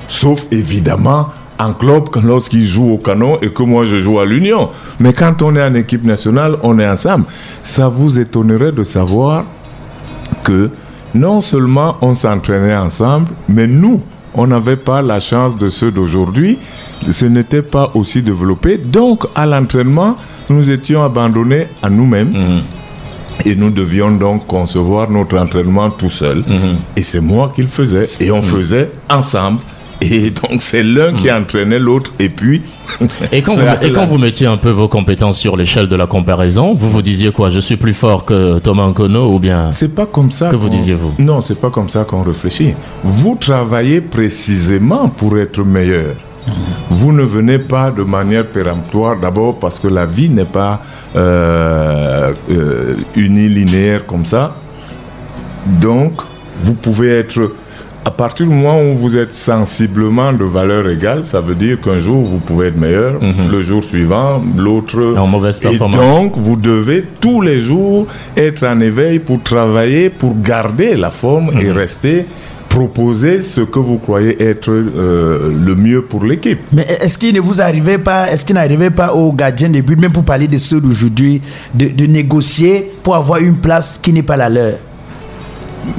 Sauf 0.08 0.46
évidemment 0.50 1.26
en 1.58 1.72
club 1.74 2.04
lorsqu'il 2.24 2.64
joue 2.64 2.92
au 2.92 2.98
canon 2.98 3.38
et 3.42 3.50
que 3.50 3.62
moi 3.62 3.84
je 3.84 3.98
joue 3.98 4.18
à 4.20 4.24
l'Union. 4.24 4.70
Mais 5.00 5.12
quand 5.12 5.42
on 5.42 5.54
est 5.56 5.62
en 5.62 5.74
équipe 5.74 6.04
nationale, 6.04 6.56
on 6.62 6.78
est 6.78 6.88
ensemble. 6.88 7.24
Ça 7.62 7.88
vous 7.88 8.18
étonnerait 8.18 8.72
de 8.72 8.84
savoir 8.84 9.44
que 10.48 10.70
non 11.14 11.40
seulement 11.40 11.96
on 12.00 12.14
s'entraînait 12.14 12.76
ensemble, 12.76 13.28
mais 13.48 13.66
nous, 13.66 14.00
on 14.34 14.46
n'avait 14.46 14.76
pas 14.76 15.02
la 15.02 15.20
chance 15.20 15.56
de 15.56 15.68
ceux 15.68 15.90
d'aujourd'hui. 15.90 16.58
Ce 17.10 17.26
n'était 17.26 17.62
pas 17.62 17.90
aussi 17.94 18.22
développé. 18.22 18.78
Donc, 18.78 19.24
à 19.34 19.46
l'entraînement, 19.46 20.16
nous 20.48 20.70
étions 20.70 21.02
abandonnés 21.04 21.66
à 21.82 21.90
nous-mêmes. 21.90 22.62
Et 23.44 23.54
nous 23.54 23.70
devions 23.70 24.10
donc 24.10 24.46
concevoir 24.46 25.10
notre 25.10 25.38
entraînement 25.38 25.90
tout 25.90 26.08
seul. 26.08 26.38
Mhm. 26.38 26.76
Et 26.96 27.02
c'est 27.04 27.20
moi 27.20 27.52
qui 27.54 27.62
le 27.62 27.68
faisais. 27.68 28.08
Et 28.20 28.32
on 28.32 28.42
faisait 28.42 28.90
ensemble. 29.08 29.60
Et 30.00 30.30
donc 30.30 30.60
c'est 30.62 30.82
l'un 30.82 31.12
qui 31.14 31.30
entraînait 31.30 31.78
l'autre. 31.78 32.12
Et 32.18 32.28
puis... 32.28 32.62
Et 33.32 33.42
quand, 33.42 33.54
vous, 33.54 33.60
Voilà. 33.62 33.84
et 33.84 33.92
quand 33.92 34.06
vous 34.06 34.16
mettiez 34.18 34.46
un 34.46 34.56
peu 34.56 34.70
vos 34.70 34.88
compétences 34.88 35.38
sur 35.38 35.56
l'échelle 35.56 35.88
de 35.88 35.96
la 35.96 36.06
comparaison, 36.06 36.74
vous 36.74 36.88
vous 36.88 37.02
disiez 37.02 37.32
quoi? 37.32 37.50
Je 37.50 37.60
suis 37.60 37.76
plus 37.76 37.92
fort 37.94 38.24
que 38.24 38.58
Thomas 38.60 38.88
Nkono 38.88 39.32
ou 39.34 39.38
bien 39.38 39.70
C'est 39.72 39.94
pas 39.94 40.06
comme 40.06 40.30
ça 40.30 40.48
Que 40.50 40.56
vous 40.56 40.68
disiez-vous 40.70 41.14
Non, 41.18 41.40
c'est 41.42 41.58
pas 41.60 41.70
comme 41.70 41.88
ça 41.88 42.04
qu'on 42.04 42.22
réfléchit. 42.22 42.74
Vous 43.04 43.36
travaillez 43.38 44.00
précisément 44.00 45.08
pour 45.08 45.36
être 45.38 45.62
meilleur. 45.62 46.14
Vous 46.90 47.12
ne 47.12 47.22
venez 47.22 47.58
pas 47.58 47.90
de 47.90 48.02
manière 48.02 48.46
péremptoire, 48.46 49.18
d'abord 49.18 49.58
parce 49.58 49.78
que 49.78 49.88
la 49.88 50.06
vie 50.06 50.30
n'est 50.30 50.44
pas 50.46 50.80
euh, 51.14 52.32
euh, 52.50 52.94
unilinéaire 53.16 54.06
comme 54.06 54.24
ça. 54.24 54.54
Donc, 55.80 56.14
vous 56.62 56.72
pouvez 56.74 57.10
être, 57.18 57.52
à 58.08 58.10
partir 58.10 58.46
du 58.46 58.54
moment 58.54 58.80
où 58.80 58.94
vous 58.94 59.18
êtes 59.18 59.34
sensiblement 59.34 60.32
de 60.32 60.44
valeur 60.44 60.88
égale, 60.88 61.26
ça 61.26 61.42
veut 61.42 61.54
dire 61.54 61.78
qu'un 61.78 62.00
jour 62.00 62.24
vous 62.24 62.38
pouvez 62.38 62.68
être 62.68 62.78
meilleur, 62.78 63.20
le 63.52 63.62
jour 63.62 63.84
suivant, 63.84 64.42
l'autre. 64.56 65.14
En 65.18 65.26
mauvaise 65.26 65.58
Et 65.58 65.68
performance. 65.68 66.00
donc, 66.00 66.32
vous 66.38 66.56
devez 66.56 67.04
tous 67.20 67.42
les 67.42 67.60
jours 67.60 68.06
être 68.34 68.66
en 68.66 68.80
éveil 68.80 69.18
pour 69.18 69.42
travailler, 69.42 70.08
pour 70.08 70.34
garder 70.40 70.96
la 70.96 71.10
forme 71.10 71.50
et 71.60 71.70
rester, 71.70 72.24
proposer 72.70 73.42
ce 73.42 73.60
que 73.60 73.78
vous 73.78 73.98
croyez 73.98 74.42
être 74.42 74.70
euh, 74.70 75.52
le 75.62 75.74
mieux 75.74 76.00
pour 76.00 76.24
l'équipe. 76.24 76.60
Mais 76.72 76.86
est-ce 77.02 77.18
qu'il 77.18 77.34
ne 77.34 77.40
vous 77.40 77.60
arrivait 77.60 77.98
pas, 77.98 78.30
est-ce 78.32 78.42
qu'il 78.46 78.54
n'arrivait 78.54 78.88
pas 78.90 79.12
au 79.12 79.32
gardien 79.32 79.68
de 79.68 79.82
but, 79.82 80.00
même 80.00 80.12
pour 80.12 80.24
parler 80.24 80.48
de 80.48 80.56
ceux 80.56 80.80
d'aujourd'hui, 80.80 81.42
de, 81.74 81.88
de 81.88 82.06
négocier 82.06 82.90
pour 83.02 83.16
avoir 83.16 83.38
une 83.40 83.56
place 83.56 83.98
qui 84.00 84.14
n'est 84.14 84.22
pas 84.22 84.38
la 84.38 84.48
leur? 84.48 84.74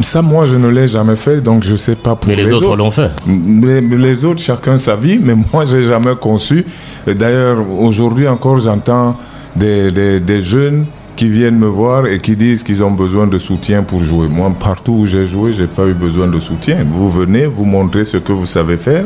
Ça, 0.02 0.22
moi, 0.22 0.46
je 0.46 0.56
ne 0.56 0.68
l'ai 0.68 0.88
jamais 0.88 1.16
fait, 1.16 1.42
donc 1.42 1.64
je 1.64 1.74
ne 1.74 1.78
sais 1.78 1.96
pas 1.96 2.16
pour 2.16 2.30
Mais 2.30 2.36
les, 2.36 2.52
autres 2.52 2.76
l'ont 2.76 2.92
fait. 2.92 3.12
Mais, 3.28 3.82
mais 3.82 3.98
les 3.98 4.26
autres, 4.26 4.42
chacun 4.42 4.78
sa 4.78 4.96
vie, 4.96 5.20
mais 5.20 5.36
moi, 5.54 5.66
j'ai 5.66 5.84
jamais 5.84 6.16
conçu. 6.20 6.66
D'ailleurs, 7.08 7.58
aujourd'hui 7.80 8.28
encore, 8.28 8.60
j'entends 8.60 9.18
des, 9.56 9.92
des, 9.92 10.20
des 10.20 10.42
jeunes 10.42 10.86
qui 11.16 11.28
viennent 11.28 11.58
me 11.58 11.68
voir 11.68 12.08
et 12.08 12.20
qui 12.20 12.38
disent 12.38 12.64
qu'ils 12.64 12.82
ont 12.82 12.92
besoin 12.92 13.28
de 13.28 13.38
soutien 13.38 13.84
pour 13.84 14.02
jouer. 14.02 14.30
Moi, 14.30 14.50
partout 14.58 14.94
où 14.94 15.06
j'ai 15.06 15.26
joué, 15.26 15.54
j'ai 15.54 15.68
pas 15.68 15.86
eu 15.86 15.94
besoin 15.94 16.28
de 16.28 16.40
soutien. 16.40 16.86
Vous 16.90 17.10
venez, 17.10 17.46
vous 17.46 17.66
montrez 17.66 18.06
ce 18.06 18.16
que 18.18 18.32
vous 18.32 18.46
savez 18.46 18.78
faire. 18.78 19.04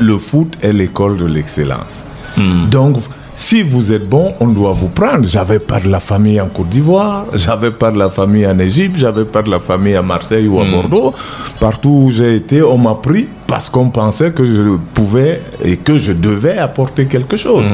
Le 0.00 0.18
foot 0.18 0.58
est 0.62 0.72
l'école 0.72 1.16
de 1.16 1.26
l'excellence. 1.26 2.04
Donc, 2.70 2.96
si 3.34 3.62
vous 3.62 3.92
êtes 3.92 4.08
bon, 4.08 4.34
on 4.40 4.48
doit 4.48 4.72
vous 4.72 4.88
prendre. 4.88 5.24
J'avais 5.24 5.58
pas 5.58 5.80
de 5.80 5.88
la 5.88 6.00
famille 6.00 6.40
en 6.40 6.48
Côte 6.48 6.68
d'Ivoire, 6.68 7.26
j'avais 7.34 7.70
pas 7.70 7.90
de 7.90 7.98
la 7.98 8.10
famille 8.10 8.46
en 8.46 8.58
Égypte, 8.58 8.96
j'avais 8.98 9.24
pas 9.24 9.42
de 9.42 9.50
la 9.50 9.60
famille 9.60 9.94
à 9.94 10.02
Marseille 10.02 10.48
ou 10.48 10.60
à 10.60 10.64
Bordeaux. 10.64 11.12
Partout 11.60 12.04
où 12.04 12.10
j'ai 12.10 12.36
été, 12.36 12.62
on 12.62 12.78
m'a 12.78 12.94
pris 12.94 13.28
parce 13.52 13.68
qu'on 13.68 13.90
pensait 13.90 14.30
que 14.30 14.46
je 14.46 14.62
pouvais 14.94 15.42
et 15.62 15.76
que 15.76 15.98
je 15.98 16.12
devais 16.12 16.56
apporter 16.56 17.04
quelque 17.04 17.36
chose. 17.36 17.66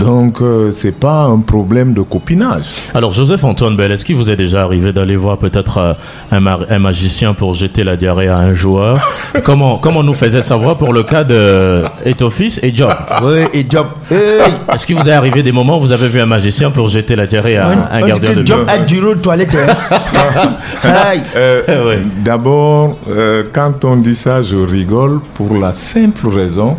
Donc, 0.00 0.40
euh, 0.40 0.72
c'est 0.72 0.98
pas 0.98 1.24
un 1.24 1.40
problème 1.40 1.92
de 1.92 2.00
copinage. 2.00 2.64
Alors 2.94 3.10
Joseph 3.10 3.44
Antoine 3.44 3.76
Bell, 3.76 3.92
est-ce 3.92 4.06
qu'il 4.06 4.16
vous 4.16 4.30
est 4.30 4.36
déjà 4.36 4.62
arrivé 4.62 4.94
d'aller 4.94 5.14
voir 5.14 5.36
peut-être 5.36 5.76
euh, 5.76 5.92
un, 6.32 6.40
ma- 6.40 6.60
un 6.70 6.78
magicien 6.78 7.34
pour 7.34 7.52
jeter 7.52 7.84
la 7.84 7.98
diarrhée 7.98 8.28
à 8.28 8.38
un 8.38 8.54
joueur? 8.54 8.96
Comment 9.44 9.76
comment 9.76 10.00
on 10.00 10.04
nous 10.04 10.14
faisait 10.14 10.40
savoir 10.40 10.78
pour 10.78 10.94
le 10.94 11.02
cas 11.02 11.22
de 11.22 11.84
Etofis 12.06 12.58
et 12.62 12.74
Job? 12.74 12.90
Oui, 13.22 13.40
et 13.52 13.66
Job. 13.68 13.88
Hey. 14.10 14.40
Est-ce 14.72 14.86
qu'il 14.86 14.96
vous 14.96 15.06
est 15.06 15.12
arrivé 15.12 15.42
des 15.42 15.52
moments 15.52 15.76
où 15.76 15.82
vous 15.82 15.92
avez 15.92 16.08
vu 16.08 16.18
un 16.18 16.26
magicien 16.26 16.70
pour 16.70 16.88
jeter 16.88 17.14
la 17.14 17.26
diarrhée 17.26 17.58
à 17.58 17.88
un, 17.92 18.00
gardien 18.06 18.32
de 18.32 18.46
Job 18.46 18.60
but 18.64 19.26
a 19.28 19.32
hein. 19.34 20.54
Aïe. 20.82 21.22
Euh, 21.36 21.62
Ouais. 21.86 21.98
D'abord, 22.24 22.96
euh, 23.10 23.44
quand 23.52 23.84
on 23.84 23.96
dit 23.96 24.16
ça, 24.16 24.40
je 24.40 24.56
rigole 24.56 25.20
pour 25.34 25.56
la 25.58 25.72
simple 25.72 26.28
raison 26.28 26.76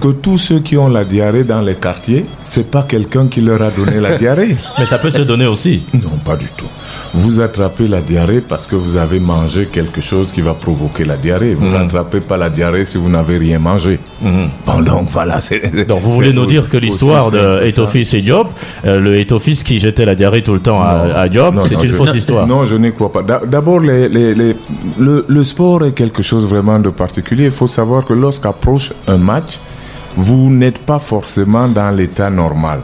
que 0.00 0.08
tous 0.08 0.38
ceux 0.38 0.58
qui 0.60 0.76
ont 0.76 0.88
la 0.88 1.04
diarrhée 1.04 1.44
dans 1.44 1.60
les 1.60 1.74
quartiers, 1.74 2.24
c'est 2.44 2.70
pas 2.70 2.82
quelqu'un 2.82 3.26
qui 3.28 3.40
leur 3.40 3.62
a 3.62 3.70
donné 3.70 4.00
la 4.00 4.16
diarrhée. 4.16 4.56
Mais 4.78 4.86
ça 4.86 4.98
peut 4.98 5.10
se 5.10 5.22
donner 5.22 5.46
aussi. 5.46 5.82
Non, 5.94 6.18
pas 6.24 6.36
du 6.36 6.46
tout. 6.56 6.66
Vous 7.14 7.40
attrapez 7.40 7.88
la 7.88 8.00
diarrhée 8.00 8.40
parce 8.40 8.66
que 8.66 8.74
vous 8.74 8.96
avez 8.96 9.20
mangé 9.20 9.66
quelque 9.70 10.00
chose 10.00 10.32
qui 10.32 10.40
va 10.40 10.54
provoquer 10.54 11.04
la 11.04 11.16
diarrhée. 11.16 11.54
Vous 11.54 11.68
n'attrapez 11.68 12.20
pas 12.20 12.36
la 12.38 12.48
diarrhée 12.48 12.84
si 12.86 12.96
vous 12.98 13.10
n'avez 13.10 13.36
rien 13.38 13.58
mangé. 13.58 13.98
Bon, 14.66 14.80
donc 14.82 15.08
voilà. 15.10 15.38
Donc 15.88 16.00
vous 16.02 16.12
voulez 16.14 16.32
nous 16.32 16.46
dire 16.46 16.68
que 16.68 16.76
l'histoire 16.78 17.30
de. 17.30 17.62
Etofis 17.66 18.08
et 18.16 18.24
Job, 18.24 18.48
euh, 18.84 18.98
le 18.98 19.18
Etofis 19.18 19.62
qui 19.64 19.78
jetait 19.78 20.04
la 20.06 20.14
diarrhée 20.14 20.42
tout 20.42 20.54
le 20.54 20.60
temps 20.60 20.80
à, 20.80 21.22
à 21.24 21.28
Non, 21.28 21.62
c'est 21.64 21.74
une 21.74 21.86
je- 21.88 21.94
fausse 21.94 22.14
histoire. 22.14 22.46
Non, 22.46 22.64
je 22.64 22.76
n'y 22.76 22.92
crois 22.92 23.12
pas. 23.12 23.22
D'a- 23.22 23.42
D'abord, 23.46 23.80
les, 23.80 24.08
les- 24.08 24.34
les- 24.34 24.56
le, 24.98 25.24
le 25.28 25.44
sport 25.44 25.84
est 25.84 25.92
quelque 25.92 26.22
chose 26.22 26.46
vraiment 26.46 26.78
de 26.78 26.88
particulier. 26.90 27.44
Il 27.46 27.50
faut 27.50 27.68
savoir 27.72 28.04
que 28.04 28.12
lorsqu'approche 28.12 28.92
un 29.06 29.18
match, 29.18 29.58
vous 30.16 30.50
n'êtes 30.50 30.78
pas 30.78 30.98
forcément 30.98 31.68
dans 31.68 31.90
l'état 31.90 32.30
normal. 32.30 32.80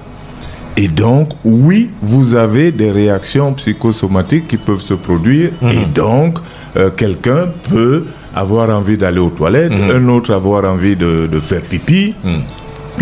Et 0.76 0.88
donc, 0.88 1.30
oui, 1.44 1.90
vous 2.00 2.34
avez 2.36 2.70
des 2.70 2.90
réactions 2.90 3.52
psychosomatiques 3.54 4.46
qui 4.46 4.56
peuvent 4.56 4.80
se 4.80 4.94
produire. 4.94 5.50
Et 5.72 5.84
donc, 5.86 6.38
euh, 6.76 6.90
quelqu'un 6.90 7.46
peut 7.68 8.04
avoir 8.34 8.70
envie 8.70 8.96
d'aller 8.96 9.18
aux 9.18 9.30
toilettes, 9.30 9.72
un 9.72 10.08
autre 10.08 10.32
avoir 10.32 10.64
envie 10.64 10.94
de, 10.94 11.28
de 11.30 11.40
faire 11.40 11.62
pipi. 11.62 12.14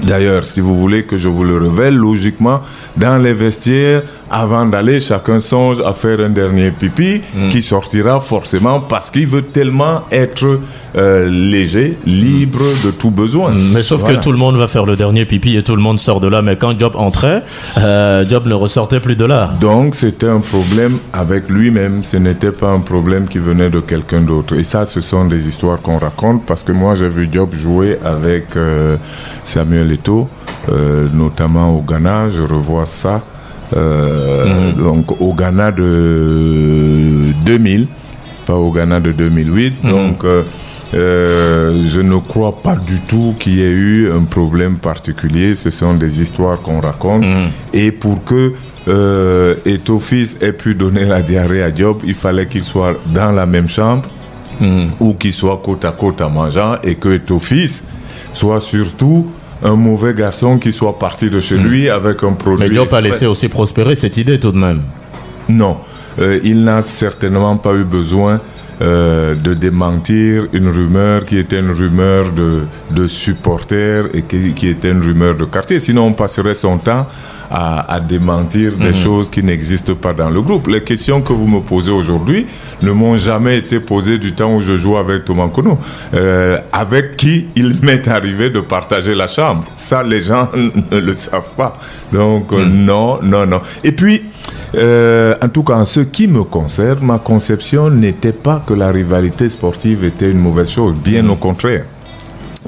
D'ailleurs, 0.03 0.47
si 0.47 0.61
vous 0.61 0.75
voulez 0.77 1.05
que 1.05 1.17
je 1.17 1.29
vous 1.29 1.45
le 1.45 1.57
révèle, 1.59 1.95
logiquement, 1.97 2.61
dans 2.97 3.19
les 3.23 3.33
vestiaires, 3.35 4.03
avant 4.31 4.67
d'aller, 4.67 4.99
chacun 5.01 5.41
songe 5.41 5.79
à 5.85 5.93
faire 5.93 6.21
un 6.21 6.31
dernier 6.31 6.71
pipi 6.71 7.21
qui 7.51 7.63
sortira 7.63 8.21
forcément 8.21 8.81
parce 8.81 9.11
qu'il 9.11 9.27
veut 9.27 9.43
tellement 9.43 10.03
être 10.11 10.61
euh, 10.97 11.29
léger, 11.31 11.97
libre 12.07 12.65
de 12.85 12.91
tout 12.91 13.11
besoin. 13.11 13.53
Mais 13.55 13.83
sauf 13.83 14.01
Voilà. 14.01 14.17
que 14.17 14.23
tout 14.23 14.33
le 14.33 14.39
monde 14.39 14.57
va 14.57 14.67
faire 14.67 14.87
le 14.87 14.97
dernier 14.97 15.27
pipi 15.27 15.57
et 15.57 15.63
tout 15.63 15.77
le 15.77 15.83
monde 15.83 16.01
sort 16.01 16.21
de 16.21 16.27
là. 16.29 16.43
Mais 16.43 16.57
quand 16.57 16.79
Job 16.79 16.93
entrait, 16.97 17.45
euh, 17.79 18.25
Job 18.29 18.47
ne 18.47 18.55
ressortait 18.55 19.01
plus 19.01 19.15
de 19.17 19.25
là. 19.25 19.53
Donc 19.61 19.95
c'était 19.95 20.29
un 20.29 20.41
problème 20.41 20.97
avec 21.13 21.49
lui-même, 21.49 22.03
ce 22.03 22.17
n'était 22.17 22.51
pas 22.53 22.71
un 22.71 22.81
problème 22.81 23.29
qui 23.29 23.39
venait 23.39 23.71
de 23.71 23.81
quelqu'un 23.81 24.23
d'autre. 24.23 24.55
Et 24.57 24.63
ça, 24.65 24.87
ce 24.87 25.01
sont 25.01 25.27
des 25.27 25.47
histoires 25.47 25.81
qu'on 25.83 25.99
raconte 25.99 26.45
parce 26.47 26.63
que 26.63 26.73
moi 26.73 26.95
j'ai 26.95 27.09
vu 27.09 27.29
Job 27.31 27.51
jouer 27.53 27.99
avec 28.05 28.57
euh, 28.57 28.97
Samuel 29.45 29.93
Eto'o, 29.93 30.29
euh, 30.73 31.07
notamment 31.13 31.77
au 31.77 31.83
Ghana, 31.83 32.31
je 32.31 32.41
revois 32.43 32.87
ça. 32.87 33.21
Euh, 33.75 34.73
Donc 34.73 35.21
au 35.21 35.33
Ghana 35.35 35.73
de 35.73 37.33
2000, 37.45 37.87
pas 38.47 38.55
au 38.55 38.71
Ghana 38.71 39.01
de 39.01 39.13
2008. 39.13 39.83
Donc 39.85 40.25
euh, 40.25 40.43
euh, 40.95 41.83
je 41.89 42.01
ne 42.01 42.17
crois 42.19 42.57
pas 42.63 42.77
du 42.77 43.01
tout 43.01 43.35
qu'il 43.39 43.55
y 43.57 43.63
ait 43.63 43.71
eu 43.71 44.11
un 44.13 44.25
problème 44.25 44.77
particulier. 44.77 45.55
Ce 45.55 45.71
sont 45.71 45.95
des 45.95 46.23
histoires 46.23 46.61
qu'on 46.63 46.81
raconte. 46.81 47.25
Et 47.73 47.91
pour 47.93 48.23
que 48.25 48.53
euh, 48.89 49.55
Etofis 49.65 50.37
ait 50.41 50.53
pu 50.53 50.75
donner 50.75 51.05
la 51.05 51.21
diarrhée 51.23 51.63
à 51.63 51.75
Job, 51.75 52.03
il 52.05 52.15
fallait 52.15 52.47
qu'il 52.47 52.63
soit 52.65 52.95
dans 53.07 53.33
la 53.33 53.47
même 53.47 53.69
chambre 53.69 54.05
ou 55.01 55.15
qu'il 55.15 55.33
soit 55.35 55.61
côte 55.63 55.85
à 55.85 55.91
côte 55.93 56.23
en 56.23 56.31
mangeant 56.31 56.77
et 56.83 56.95
que 56.95 57.11
Etofis 57.17 57.83
soit 58.33 58.61
surtout 58.61 59.27
un 59.63 59.77
mauvais 59.77 60.15
garçon 60.15 60.59
qui 60.59 60.73
soit 60.73 60.99
parti 60.99 61.31
de 61.31 61.41
chez 61.41 61.57
lui 61.59 61.89
avec 61.89 62.23
un 62.23 62.33
produit. 62.33 62.65
Mais 62.69 62.71
Diop 62.71 62.93
a 62.93 63.01
laissé 63.01 63.27
aussi 63.27 63.49
prospérer 63.49 63.97
cette 63.97 64.17
idée 64.17 64.39
tout 64.39 64.53
de 64.53 64.59
même. 64.59 64.83
Non, 65.49 65.79
Euh, 66.19 66.41
il 66.45 66.65
n'a 66.65 66.81
certainement 66.81 67.59
pas 67.59 67.75
eu 67.75 67.85
besoin 67.85 68.41
euh, 68.81 69.35
de 69.35 69.53
démentir 69.53 70.47
une 70.55 70.69
rumeur 70.71 71.27
qui 71.27 71.37
était 71.37 71.59
une 71.61 71.71
rumeur 71.73 72.33
de, 72.33 72.63
de 72.91 73.07
supporters 73.07 74.07
et 74.15 74.23
qui, 74.23 74.55
qui 74.55 74.69
était 74.69 74.93
une 74.93 75.03
rumeur 75.03 75.37
de 75.37 75.45
quartier. 75.45 75.79
Sinon, 75.79 76.05
on 76.07 76.13
passerait 76.15 76.55
son 76.55 76.79
temps 76.79 77.07
à, 77.51 77.95
à 77.95 78.01
démentir 78.01 78.73
des 78.77 78.95
choses 78.95 79.31
qui 79.31 79.43
n'existent 79.43 79.95
pas 79.95 80.13
dans 80.13 80.31
le 80.31 80.41
groupe. 80.41 80.67
Les 80.69 80.83
questions 80.83 81.21
que 81.21 81.33
vous 81.33 81.47
me 81.47 81.61
posez 81.61 81.93
aujourd'hui 81.93 82.47
ne 82.83 82.91
m'ont 82.93 83.17
jamais 83.17 83.59
été 83.59 83.81
posées 83.81 84.19
du 84.19 84.33
temps 84.33 84.55
où 84.55 84.61
je 84.61 84.77
jouais 84.77 84.99
avec 84.99 85.25
Thomas 85.25 85.49
Kono, 85.49 85.79
euh, 86.15 86.59
avec 86.73 87.17
qui 87.17 87.47
il 87.57 87.79
m'est 87.83 88.07
arrivé 88.09 88.51
de 88.51 88.61
partager 88.61 89.15
la 89.15 89.27
chambre. 89.27 89.65
Ça, 89.75 90.03
les 90.03 90.23
gens 90.23 90.49
ne 90.91 90.99
le 90.99 91.13
savent 91.15 91.55
pas. 91.57 91.79
Donc, 92.13 92.53
euh, 92.53 92.65
non, 92.67 93.19
non, 93.23 93.47
non. 93.47 93.61
Et 93.85 93.93
puis, 93.93 94.23
euh, 94.75 95.35
en 95.43 95.49
tout 95.49 95.63
cas, 95.63 95.75
en 95.75 95.85
ce 95.85 96.01
qui 96.01 96.29
me 96.29 96.45
concerne, 96.45 96.99
ma 97.03 97.19
conception 97.19 97.91
n'était 97.91 98.33
pas 98.33 98.63
que 98.67 98.75
la 98.75 98.91
rivalité 98.91 99.49
sportive 99.49 100.05
était 100.05 100.31
une 100.31 100.39
mauvaise 100.41 100.71
chose, 100.71 100.95
bien 100.95 101.29
au 101.29 101.37
contraire. 101.37 101.85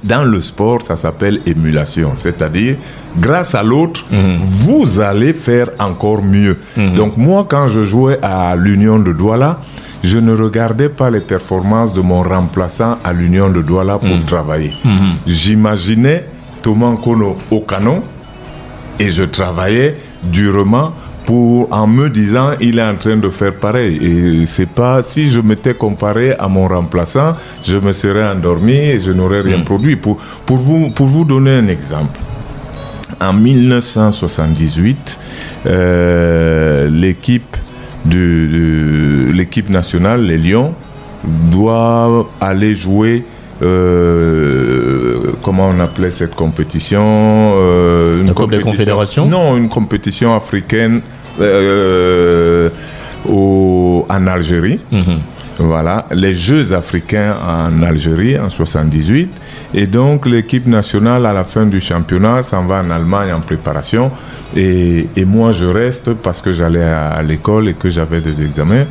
Dans 0.02 0.24
le 0.24 0.40
sport, 0.42 0.82
ça 0.82 0.96
s'appelle 0.96 1.40
émulation, 1.46 2.12
c'est-à-dire, 2.14 2.76
grâce 3.18 3.54
à 3.54 3.62
l'autre, 3.62 4.04
vous 4.40 5.00
allez 5.00 5.32
faire 5.32 5.68
encore 5.78 6.22
mieux. 6.22 6.58
Donc 6.96 7.16
moi, 7.16 7.46
quand 7.48 7.68
je 7.68 7.82
jouais 7.82 8.18
à 8.22 8.54
l'Union 8.56 8.98
de 8.98 9.12
Douala, 9.12 9.60
je 10.02 10.18
ne 10.18 10.32
regardais 10.32 10.88
pas 10.88 11.10
les 11.10 11.20
performances 11.20 11.92
de 11.92 12.00
mon 12.00 12.22
remplaçant 12.22 12.98
à 13.02 13.12
l'Union 13.12 13.50
de 13.50 13.62
Douala 13.62 13.98
pour 13.98 14.24
travailler. 14.26 14.72
J'imaginais 15.26 16.26
Thomas 16.62 16.94
Kono 17.02 17.36
au 17.50 17.60
canon 17.60 18.02
et 19.00 19.10
je 19.10 19.24
travaillais 19.24 19.96
durement 20.22 20.90
pour, 21.28 21.70
en 21.70 21.86
me 21.86 22.08
disant, 22.08 22.52
il 22.58 22.78
est 22.78 22.82
en 22.82 22.94
train 22.94 23.18
de 23.18 23.28
faire 23.28 23.52
pareil. 23.52 23.98
Et 24.02 24.46
c'est 24.46 24.64
pas, 24.64 25.02
si 25.02 25.28
je 25.28 25.40
m'étais 25.40 25.74
comparé 25.74 26.32
à 26.32 26.48
mon 26.48 26.66
remplaçant, 26.66 27.34
je 27.62 27.76
me 27.76 27.92
serais 27.92 28.26
endormi 28.26 28.72
et 28.72 28.98
je 28.98 29.12
n'aurais 29.12 29.42
rien 29.42 29.60
produit. 29.60 29.96
Pour, 29.96 30.16
pour, 30.46 30.56
vous, 30.56 30.88
pour 30.88 31.04
vous 31.04 31.26
donner 31.26 31.50
un 31.50 31.68
exemple, 31.68 32.18
en 33.20 33.34
1978, 33.34 35.18
euh, 35.66 36.88
l'équipe 36.88 37.58
de, 38.06 39.30
l'équipe 39.30 39.68
nationale, 39.68 40.22
les 40.22 40.38
Lions, 40.38 40.72
doit 41.52 42.26
aller 42.40 42.74
jouer 42.74 43.22
euh, 43.60 45.32
comment 45.42 45.68
on 45.68 45.80
appelait 45.80 46.12
cette 46.12 46.34
compétition 46.34 47.02
euh, 47.56 48.22
une 48.22 48.32
Coupe 48.32 48.50
des 48.50 48.60
Confédérations? 48.60 49.26
Non, 49.26 49.56
une 49.56 49.68
compétition 49.68 50.34
africaine 50.34 51.02
euh, 51.40 52.68
au, 53.28 54.06
en 54.08 54.26
Algérie. 54.26 54.80
Mhm. 54.90 55.18
Voilà, 55.60 56.06
les 56.12 56.34
Jeux 56.34 56.72
africains 56.72 57.36
en 57.44 57.82
Algérie 57.82 58.38
en 58.38 58.48
78. 58.48 59.28
Et 59.74 59.86
donc 59.86 60.24
l'équipe 60.26 60.66
nationale 60.66 61.26
à 61.26 61.32
la 61.32 61.42
fin 61.42 61.66
du 61.66 61.80
championnat 61.80 62.44
s'en 62.44 62.64
va 62.64 62.80
en 62.80 62.90
Allemagne 62.90 63.32
en 63.32 63.40
préparation. 63.40 64.12
Et, 64.56 65.08
et 65.16 65.24
moi 65.24 65.50
je 65.50 65.66
reste 65.66 66.14
parce 66.14 66.42
que 66.42 66.52
j'allais 66.52 66.84
à, 66.84 67.20
l'école 67.22 67.68
et 67.68 67.74
que 67.74 67.90
j'avais 67.90 68.20
des 68.20 68.40
examens. 68.40 68.84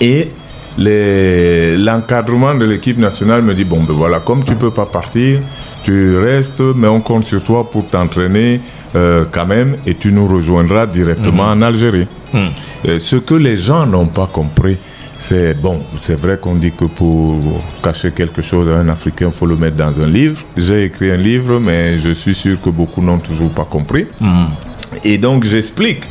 Et 0.00 0.30
l'encadrement 0.78 2.54
de 2.54 2.64
l'équipe 2.64 2.98
nationale 2.98 3.42
me 3.42 3.54
dit, 3.54 3.64
bon 3.64 3.82
ben 3.82 3.94
voilà, 3.94 4.18
comme 4.18 4.42
tu 4.42 4.54
peux 4.56 4.70
pas 4.70 4.86
partir, 4.86 5.40
tu 5.82 6.16
restes, 6.18 6.62
mais 6.76 6.88
on 6.88 7.00
compte 7.00 7.24
sur 7.24 7.42
toi 7.42 7.70
pour 7.70 7.86
t'entraîner 7.86 8.60
euh, 8.94 9.24
quand 9.30 9.46
même 9.46 9.76
et 9.86 9.94
tu 9.94 10.12
nous 10.12 10.26
rejoindras 10.26 10.86
directement 10.86 11.44
mhm. 11.54 11.62
en 11.62 11.66
Algérie. 11.66 12.06
Mhm. 12.32 12.98
ce 12.98 13.16
que 13.16 13.34
les 13.34 13.56
gens 13.56 13.84
n'ont 13.86 14.06
pas 14.06 14.26
compris, 14.26 14.78
c'est 15.18 15.54
bon, 15.54 15.78
c'est 15.96 16.18
vrai 16.18 16.36
qu'on 16.40 16.56
dit 16.56 16.72
que 16.72 16.86
pour 16.86 17.62
cacher 17.80 18.10
quelque 18.10 18.42
chose 18.42 18.68
à 18.68 18.72
un 18.72 18.88
Africain, 18.88 19.26
il 19.26 19.32
faut 19.32 19.46
le 19.46 19.54
mettre 19.54 19.76
dans 19.76 20.00
un 20.00 20.06
livre. 20.06 20.42
J'ai 20.56 20.84
écrit 20.86 21.12
un 21.12 21.16
livre, 21.16 21.60
mais 21.60 21.98
je 21.98 22.10
suis 22.10 22.34
sûr 22.34 22.60
que 22.60 22.70
beaucoup 22.70 23.00
n'ont 23.00 23.18
toujours 23.18 23.50
pas 23.50 23.64
compris. 23.64 24.06
Hmm. 24.20 24.46
Et 25.04 25.18
donc 25.18 25.44
j'explique 25.44 26.02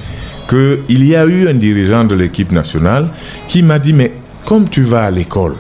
qu'il 0.50 1.06
y 1.06 1.16
a 1.16 1.26
eu 1.26 1.48
un 1.50 1.54
dirigeant 1.54 2.04
de 2.06 2.16
l'équipe 2.16 2.52
nationale 2.52 3.10
qui 3.50 3.64
m'a 3.64 3.80
dit, 3.80 3.94
mais 3.94 4.14
comme 4.46 4.70
tu 4.70 4.84
vas 4.84 5.04
à 5.04 5.12
l'école, 5.12 5.56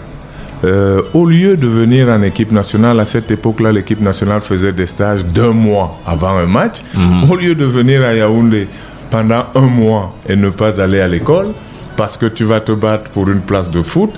euh, 0.63 1.01
au 1.13 1.25
lieu 1.25 1.57
de 1.57 1.67
venir 1.67 2.09
en 2.09 2.21
équipe 2.21 2.51
nationale, 2.51 2.99
à 2.99 3.05
cette 3.05 3.31
époque-là, 3.31 3.71
l'équipe 3.71 4.01
nationale 4.01 4.41
faisait 4.41 4.71
des 4.71 4.85
stages 4.85 5.25
d'un 5.25 5.53
mois 5.53 5.99
avant 6.05 6.37
un 6.37 6.45
match. 6.45 6.81
Hmm. 6.93 7.29
Au 7.29 7.35
lieu 7.35 7.55
de 7.55 7.65
venir 7.65 8.03
à 8.03 8.13
Yaoundé 8.13 8.67
pendant 9.09 9.45
un 9.55 9.67
mois 9.67 10.15
et 10.29 10.35
ne 10.35 10.49
pas 10.49 10.79
aller 10.79 11.01
à 11.01 11.07
l'école, 11.07 11.47
parce 11.97 12.15
que 12.15 12.27
tu 12.27 12.43
vas 12.43 12.61
te 12.61 12.71
battre 12.71 13.09
pour 13.09 13.29
une 13.29 13.41
place 13.41 13.71
de 13.71 13.81
foot, 13.81 14.11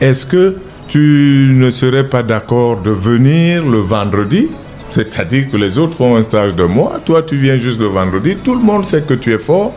est-ce 0.00 0.24
que 0.24 0.56
tu 0.88 1.52
ne 1.54 1.70
serais 1.70 2.04
pas 2.04 2.22
d'accord 2.22 2.80
de 2.80 2.90
venir 2.90 3.64
le 3.64 3.78
vendredi? 3.78 4.48
C'est-à-dire 4.88 5.50
que 5.50 5.56
les 5.56 5.78
autres 5.78 5.94
font 5.94 6.16
un 6.16 6.22
stage 6.22 6.54
de 6.54 6.64
mois, 6.64 7.00
toi 7.04 7.22
tu 7.22 7.36
viens 7.36 7.56
juste 7.56 7.78
le 7.78 7.86
vendredi, 7.86 8.34
tout 8.42 8.54
le 8.54 8.62
monde 8.62 8.86
sait 8.86 9.02
que 9.02 9.14
tu 9.14 9.32
es 9.32 9.38
fort 9.38 9.72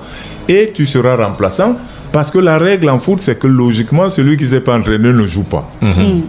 et 0.48 0.72
tu 0.74 0.88
seras 0.88 1.15
remplaçant 1.15 1.77
parce 2.13 2.32
que 2.32 2.38
la 2.38 2.58
règle 2.58 2.89
en 2.89 3.00
foot 3.00 3.20
c'est 3.20 3.38
que 3.38 3.48
logiquement 3.48 4.10
celui 4.10 4.38
qui 4.38 4.43
ne 4.46 4.50
s'est 4.50 4.62
pas 4.62 4.77
entraîné 4.77 5.12
ne 5.12 5.27
joue 5.27 5.43
pas. 5.43 5.70
Mhm. 5.82 6.22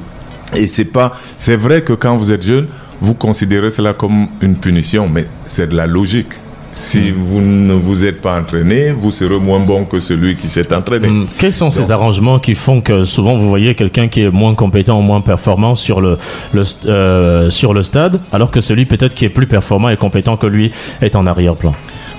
Et 0.57 0.67
c'est 0.67 0.87
pas 0.87 1.13
c'est 1.39 1.57
vrai 1.57 1.83
que 1.83 1.93
quand 1.93 2.17
vous 2.17 2.33
êtes 2.33 2.43
jeune, 2.43 2.67
vous 3.01 3.15
considérez 3.15 3.71
cela 3.71 3.93
comme 3.93 4.27
une 4.41 4.57
punition 4.57 5.09
mais 5.09 5.27
c'est 5.47 5.69
de 5.69 5.77
la 5.77 5.87
logique. 5.87 6.33
Si 6.77 6.99
hmm. 6.99 7.15
vous 7.17 7.41
ne 7.41 7.75
vous 7.75 8.05
êtes 8.05 8.21
pas 8.21 8.37
entraîné, 8.41 8.91
vous 8.91 9.13
serez 9.13 9.39
moins 9.39 9.61
bon 9.61 9.85
que 9.85 10.01
celui 10.01 10.35
qui 10.35 10.49
s'est 10.49 10.75
entraîné. 10.75 11.09
Hmm. 11.09 11.27
Quels 11.39 11.53
sont 11.53 11.71
ces 11.71 11.93
arrangements 11.93 12.41
qui 12.41 12.57
font 12.57 12.81
que 12.81 13.05
souvent 13.05 13.37
vous 13.37 13.49
voyez 13.49 13.77
quelqu'un 13.77 14.09
qui 14.09 14.23
est 14.23 14.31
moins 14.31 14.57
compétent 14.57 14.99
ou 14.99 15.03
moins 15.03 15.21
performant 15.21 15.77
sur 15.77 16.01
le, 16.01 16.19
euh, 16.87 17.51
sur 17.51 17.75
le 17.75 17.85
stade, 17.85 18.21
alors 18.33 18.51
que 18.51 18.61
celui 18.61 18.87
peut-être 18.87 19.15
qui 19.15 19.25
est 19.25 19.29
plus 19.29 19.47
performant 19.47 19.89
et 19.89 19.97
compétent 19.97 20.37
que 20.37 20.49
lui 20.49 20.73
est 21.01 21.15
en 21.15 21.27
arrière-plan? 21.27 21.75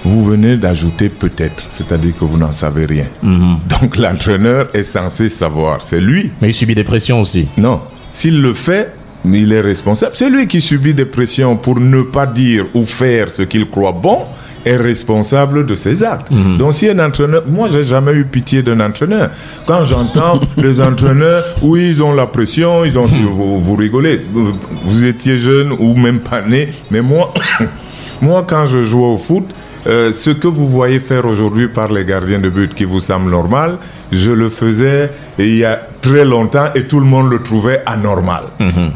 Vous 0.05 0.23
venez 0.23 0.55
d'ajouter 0.55 1.09
peut-être, 1.09 1.63
c'est-à-dire 1.69 2.13
que 2.17 2.25
vous 2.25 2.37
n'en 2.37 2.53
savez 2.53 2.85
rien. 2.85 3.07
Hmm. 3.23 3.55
Donc 3.81 3.97
l'entraîneur 3.97 4.69
est 4.73 4.83
censé 4.83 5.29
savoir, 5.29 5.81
c'est 5.81 5.99
lui. 5.99 6.31
Mais 6.41 6.49
il 6.49 6.53
subit 6.53 6.75
des 6.75 6.83
pressions 6.83 7.19
aussi. 7.21 7.47
Non, 7.57 7.81
s'il 8.11 8.41
le 8.41 8.53
fait, 8.53 8.93
il 9.25 9.51
est 9.51 9.61
responsable. 9.61 10.13
C'est 10.15 10.29
lui 10.29 10.47
qui 10.47 10.61
subit 10.61 10.93
des 10.93 11.05
pressions 11.05 11.57
pour 11.57 11.79
ne 11.79 12.01
pas 12.01 12.27
dire 12.27 12.65
ou 12.75 12.85
faire 12.85 13.29
ce 13.31 13.41
qu'il 13.41 13.67
croit 13.67 13.91
bon 13.91 14.19
est 14.63 14.77
responsable 14.77 15.65
de 15.65 15.75
ses 15.75 16.03
actes. 16.03 16.31
Mhm. 16.31 16.57
Donc 16.57 16.73
si 16.73 16.89
un 16.89 16.99
entraîneur, 16.99 17.43
moi 17.47 17.67
j'ai 17.71 17.83
jamais 17.83 18.13
eu 18.13 18.25
pitié 18.25 18.63
d'un 18.63 18.79
entraîneur. 18.79 19.29
Quand 19.65 19.83
j'entends 19.83 20.39
les 20.57 20.81
entraîneurs, 20.81 21.43
oui 21.61 21.89
ils 21.91 22.03
ont 22.03 22.13
la 22.13 22.25
pression, 22.25 22.83
ils 22.83 22.97
ont, 22.97 23.07
mhm. 23.07 23.25
vous, 23.25 23.59
vous, 23.59 23.75
rigolez, 23.75 24.25
vous 24.33 25.05
étiez 25.05 25.37
jeune 25.37 25.71
ou 25.71 25.95
même 25.95 26.19
pas 26.19 26.41
né, 26.41 26.69
mais 26.89 27.01
moi, 27.01 27.33
moi 28.21 28.43
quand 28.47 28.65
je 28.65 28.83
jouais 28.83 29.05
au 29.05 29.17
foot, 29.17 29.45
euh, 29.87 30.11
ce 30.11 30.31
que 30.31 30.47
vous 30.47 30.67
voyez 30.67 30.99
faire 30.99 31.25
aujourd'hui 31.25 31.67
par 31.67 31.91
les 31.91 32.05
gardiens 32.05 32.39
de 32.39 32.49
but 32.49 32.73
qui 32.73 32.85
vous 32.85 32.99
semble 32.99 33.29
normal, 33.29 33.77
je 34.11 34.31
le 34.31 34.49
faisais 34.49 35.11
il 35.37 35.57
y 35.57 35.65
a 35.65 35.79
très 36.01 36.25
longtemps 36.25 36.69
et 36.75 36.83
tout 36.83 36.99
le 36.99 37.05
monde 37.05 37.29
le 37.31 37.39
trouvait 37.39 37.81
anormal. 37.85 38.45
Mhm. 38.59 38.91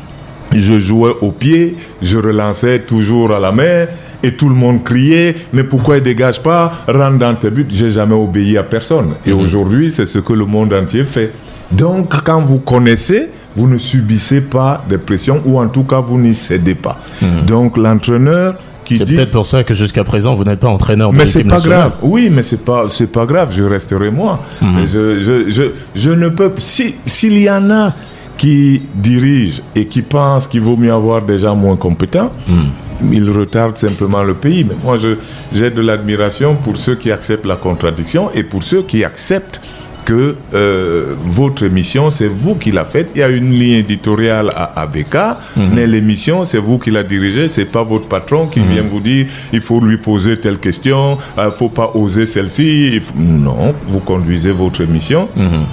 Je 0.52 0.80
jouais 0.80 1.14
au 1.22 1.32
pied, 1.32 1.78
je 2.02 2.18
relançais 2.18 2.80
toujours 2.80 3.32
à 3.32 3.40
la 3.40 3.52
main 3.52 3.86
et 4.24 4.34
tout 4.34 4.50
le 4.50 4.56
monde 4.56 4.84
criait, 4.84 5.36
mais 5.54 5.64
pourquoi 5.64 5.98
il 5.98 6.04
dégage 6.04 6.42
pas, 6.42 6.72
rentre 6.88 7.20
dans 7.20 7.36
tes 7.36 7.52
buts. 7.52 7.68
J'ai 7.70 7.92
jamais 7.92 8.16
obéi 8.16 8.58
à 8.58 8.64
personne. 8.64 9.14
Et 9.28 9.32
mhm. 9.32 9.42
aujourd'hui, 9.42 9.92
c'est 9.92 10.08
ce 10.08 10.20
que 10.20 10.34
le 10.34 10.46
monde 10.46 10.74
entier 10.74 11.04
fait. 11.04 11.32
Donc, 11.72 12.24
quand 12.24 12.42
vous 12.42 12.58
connaissez, 12.58 13.30
vous 13.56 13.68
ne 13.68 13.78
subissez 13.78 14.42
pas 14.42 14.84
de 14.90 14.98
pression 14.98 15.42
ou 15.46 15.60
en 15.60 15.68
tout 15.68 15.84
cas, 15.84 16.00
vous 16.00 16.20
n'y 16.20 16.34
cédez 16.34 16.76
pas. 16.76 16.98
Mhm. 17.22 17.46
Donc, 17.46 17.78
l'entraîneur 17.78 18.56
c'est 18.98 19.06
peut-être 19.06 19.32
pour 19.32 19.46
ça 19.46 19.64
que 19.64 19.74
jusqu'à 19.74 20.04
présent 20.04 20.36
vous 20.36 20.44
n'êtes 20.44 20.60
pas 20.60 20.70
entraîneur. 20.70 21.14
Mais 21.14 21.26
c'est 21.26 21.44
pas 21.44 21.60
grave. 21.60 21.98
Oui, 22.02 22.30
mais 22.32 22.44
c'est 22.44 22.64
pas 22.64 22.86
c'est 22.90 23.12
pas 23.12 23.26
grave. 23.26 23.50
Je 23.52 23.64
resterai 23.64 24.12
moi. 24.12 24.40
Mhm. 24.62 24.88
Je, 24.92 25.22
je, 25.22 25.50
je, 25.50 25.64
je, 25.96 26.10
ne 26.10 26.30
peux 26.30 26.52
si 26.58 26.96
s'il 27.06 27.38
y 27.38 27.50
en 27.50 27.70
a 27.70 27.94
qui 28.38 28.82
dirigent 28.96 29.62
et 29.76 29.86
qui 29.86 30.02
pensent 30.02 30.48
qu'il 30.48 30.62
vaut 30.62 30.78
mieux 30.78 30.94
avoir 30.94 31.24
des 31.24 31.40
gens 31.40 31.56
moins 31.56 31.76
compétents 31.76 32.32
il 33.12 33.30
retarde 33.30 33.78
simplement 33.78 34.24
le 34.24 34.34
pays. 34.34 34.64
Mais 34.64 34.76
moi, 34.84 34.98
j'ai 34.98 35.72
de 35.72 35.82
l'admiration 35.82 36.56
pour 36.56 36.78
ceux 36.78 36.96
qui 36.96 37.12
acceptent 37.12 37.46
la 37.46 37.56
contradiction 37.56 38.30
et 38.34 38.44
pour 38.44 38.64
ceux 38.64 38.84
qui 38.84 39.04
acceptent 39.04 39.62
que 40.10 40.36
euh, 40.56 41.14
votre 41.24 41.62
émission, 41.62 42.10
c'est 42.10 42.28
vous 42.28 42.56
qui 42.56 42.72
la 42.72 42.84
faites. 42.84 43.12
Il 43.14 43.20
y 43.20 43.24
a 43.24 43.30
une 43.30 43.52
ligne 43.52 43.78
éditoriale 43.86 44.50
à 44.56 44.82
ABK, 44.82 45.16
mhm. 45.56 45.70
mais 45.72 45.86
l'émission, 45.86 46.46
c'est 46.46 46.58
vous 46.58 46.80
qui 46.80 46.90
la 46.90 47.04
dirigez. 47.04 47.48
C'est 47.48 47.66
pas 47.66 47.84
votre 47.84 48.08
patron 48.08 48.48
qui 48.48 48.60
mhm. 48.60 48.72
vient 48.72 48.82
vous 48.82 49.02
dire 49.02 49.28
il 49.54 49.62
faut 49.62 49.80
lui 49.80 49.98
poser 49.98 50.40
telle 50.40 50.58
question, 50.58 51.20
il 51.38 51.46
ne 51.46 51.52
faut 51.52 51.70
pas 51.70 51.92
oser 51.94 52.26
celle-ci. 52.26 53.00
Non, 53.16 53.76
vous 53.88 54.00
conduisez 54.00 54.52
votre 54.52 54.82
émission. 54.82 55.28
Mhm 55.36 55.66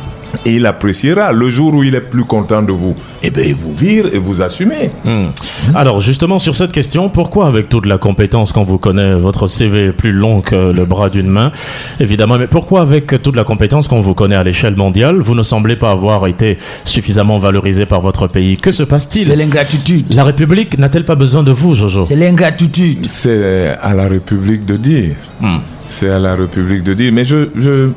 et 0.47 0.53
il 0.53 0.65
appréciera. 0.65 1.33
Le 1.33 1.49
jour 1.49 1.75
où 1.75 1.83
il 1.83 1.95
est 1.95 2.01
plus 2.01 2.25
content 2.25 2.63
de 2.63 2.73
vous, 2.73 2.95
eh 3.23 3.31
bien, 3.31 3.43
il 3.45 3.55
vous 3.55 3.75
vire 3.75 4.07
et 4.13 4.19
vous 4.19 4.41
assumez. 4.41 4.91
Hmm. 5.05 5.27
Alors, 5.75 6.01
justement, 6.01 6.39
sur 6.39 6.55
cette 6.55 6.73
question, 6.73 7.09
pourquoi, 7.09 7.49
avec 7.49 7.69
toute 7.69 7.87
la 7.87 7.99
compétence 7.99 8.53
qu'on 8.53 8.63
vous 8.63 8.79
connaît, 8.79 9.15
votre 9.15 9.49
CV 9.49 9.87
est 9.87 9.93
plus 9.93 10.13
long 10.13 10.41
que 10.41 10.73
le 10.73 10.85
bras 10.85 11.11
d'une 11.11 11.29
main, 11.29 11.51
évidemment, 11.99 12.39
mais 12.39 12.47
pourquoi, 12.47 12.83
avec 12.83 13.21
toute 13.23 13.35
la 13.35 13.45
compétence 13.45 13.89
qu'on 13.89 14.01
vous 14.01 14.15
connaît 14.15 14.37
à 14.37 14.45
l'échelle 14.45 14.77
mondiale, 14.77 15.19
vous 15.21 15.35
ne 15.35 15.43
semblez 15.43 15.75
pas 15.77 15.91
avoir 15.91 16.27
été 16.29 16.59
suffisamment 16.85 17.39
valorisé 17.39 17.85
par 17.85 18.01
votre 18.01 18.29
pays? 18.29 18.57
Que 18.57 18.71
se 18.71 18.85
passe-t-il? 18.85 19.27
C'est 19.27 19.37
l'ingratitude. 19.37 20.15
La 20.15 20.23
République 20.23 20.79
n'a-t-elle 20.79 21.05
pas 21.05 21.17
besoin 21.17 21.43
de 21.43 21.51
vous, 21.51 21.75
Jojo? 21.75 22.05
C'est 22.07 22.17
l'ingratitude. 22.17 23.05
C'est 23.07 23.77
à 23.83 23.95
la 23.95 24.07
République 24.07 24.65
de 24.65 24.77
dire. 24.77 25.17
Hmm. 25.41 25.59
C'est 25.89 26.11
à 26.11 26.21
la 26.21 26.37
République 26.37 26.85
de 26.85 26.95
dire. 26.95 27.13
Mais 27.13 27.25
je, 27.25 27.49
je, 27.59 27.91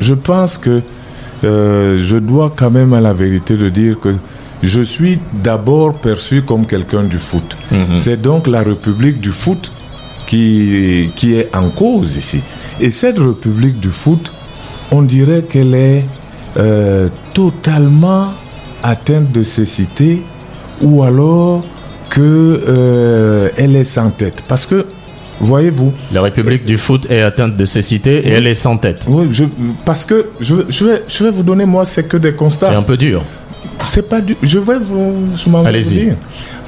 je 0.00 0.14
pense 0.14 0.56
que 0.56 0.80
euh, 1.44 1.98
je 2.02 2.16
dois 2.16 2.52
quand 2.54 2.70
même 2.70 2.92
à 2.92 3.00
la 3.00 3.12
vérité 3.12 3.56
de 3.56 3.68
dire 3.68 3.98
que 3.98 4.14
je 4.62 4.80
suis 4.82 5.18
d'abord 5.42 5.94
perçu 5.94 6.42
comme 6.42 6.66
quelqu'un 6.66 7.04
du 7.04 7.18
foot. 7.18 7.56
Mhm. 7.70 7.96
C'est 7.96 8.20
donc 8.20 8.46
la 8.46 8.62
République 8.62 9.20
du 9.20 9.30
foot 9.30 9.72
qui, 10.26 11.10
qui 11.16 11.34
est 11.34 11.54
en 11.54 11.70
cause 11.70 12.16
ici. 12.16 12.40
Et 12.80 12.90
cette 12.90 13.18
République 13.18 13.80
du 13.80 13.90
foot, 13.90 14.32
on 14.90 15.02
dirait 15.02 15.42
qu'elle 15.42 15.74
est 15.74 16.04
euh, 16.56 17.08
totalement 17.32 18.32
atteinte 18.82 19.32
de 19.32 19.42
cécité 19.42 20.22
ou 20.82 21.02
alors 21.02 21.64
qu'elle 22.12 22.22
euh, 22.24 23.48
est 23.56 23.84
sans 23.84 24.10
tête. 24.10 24.42
Parce 24.46 24.66
que 24.66 24.86
Voyez-vous 25.40 25.92
La 26.12 26.20
République 26.22 26.64
du 26.66 26.76
foot 26.76 27.06
est 27.10 27.22
atteinte 27.22 27.56
de 27.56 27.64
cécité 27.64 28.26
et 28.26 28.30
elle 28.30 28.46
est 28.46 28.54
sans 28.54 28.76
tête. 28.76 29.06
Oui, 29.08 29.28
je, 29.30 29.44
parce 29.84 30.04
que 30.04 30.26
je, 30.40 30.56
je, 30.68 30.84
vais, 30.84 31.02
je 31.08 31.24
vais 31.24 31.30
vous 31.30 31.42
donner, 31.42 31.64
moi, 31.64 31.84
c'est 31.84 32.04
que 32.04 32.18
des 32.18 32.32
constats. 32.32 32.68
C'est 32.68 32.76
un 32.76 32.82
peu 32.82 32.96
dur. 32.98 33.22
C'est 33.86 34.08
pas 34.08 34.20
dur. 34.20 34.36
Je 34.42 34.58
vais 34.58 34.78
vous, 34.78 35.16
Allez-y. 35.64 36.12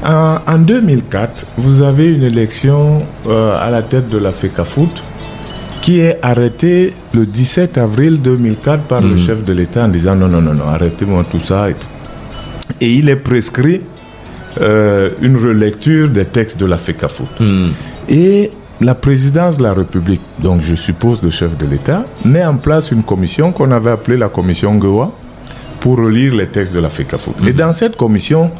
En, 0.04 0.38
en, 0.46 0.58
2004, 0.58 1.46
vous 1.58 1.82
avez 1.82 2.12
une 2.14 2.24
élection 2.24 3.02
euh, 3.28 3.56
à 3.61 3.70
la 3.70 3.82
tête 3.82 4.08
de 4.08 4.18
la 4.18 4.32
FECA 4.32 4.64
Foot 4.64 5.02
qui 5.82 5.98
est 6.00 6.18
arrêté 6.22 6.94
le 7.12 7.26
17 7.26 7.76
avril 7.76 8.22
2004 8.22 8.85
par 8.85 9.00
le 9.00 9.16
chef 9.18 9.44
de 9.44 9.52
l'État 9.52 9.85
en 9.85 9.88
disant 9.88 10.14
non, 10.14 10.28
non, 10.28 10.40
non, 10.40 10.54
non, 10.54 10.68
arrêtez-moi 10.68 11.24
tout 11.30 11.40
ça. 11.40 11.68
Et, 11.70 11.74
tout. 11.74 11.88
et 12.80 12.92
il 12.92 13.08
est 13.08 13.16
prescrit 13.16 13.80
euh, 14.61 15.11
une 15.20 15.37
relecture 15.37 16.08
des 16.08 16.24
textes 16.24 16.58
de 16.58 16.66
la 16.66 16.78
FECAFOOT. 16.78 17.26
Et 18.08 18.50
la 18.82 18.94
présidence 18.94 19.58
de 19.58 19.62
la 19.62 19.72
République, 19.72 20.20
donc 20.40 20.62
je 20.62 20.74
suppose 20.74 21.22
le 21.22 21.30
chef 21.30 21.56
de 21.56 21.66
l'État, 21.66 22.04
met 22.24 22.44
en 22.44 22.56
place 22.56 22.90
une 22.90 23.02
commission 23.02 23.52
qu'on 23.52 23.70
avait 23.70 23.90
appelée 23.90 24.16
la 24.16 24.28
commission 24.28 24.74
Goa 24.74 25.12
pour 25.80 25.98
relire 25.98 26.34
les 26.34 26.46
textes 26.46 26.72
de 26.74 26.80
la 26.80 26.90
FECAFOOT. 26.90 27.34
Et 27.46 27.52
dans 27.52 27.72
cette 27.72 27.96
commission, 27.96 28.50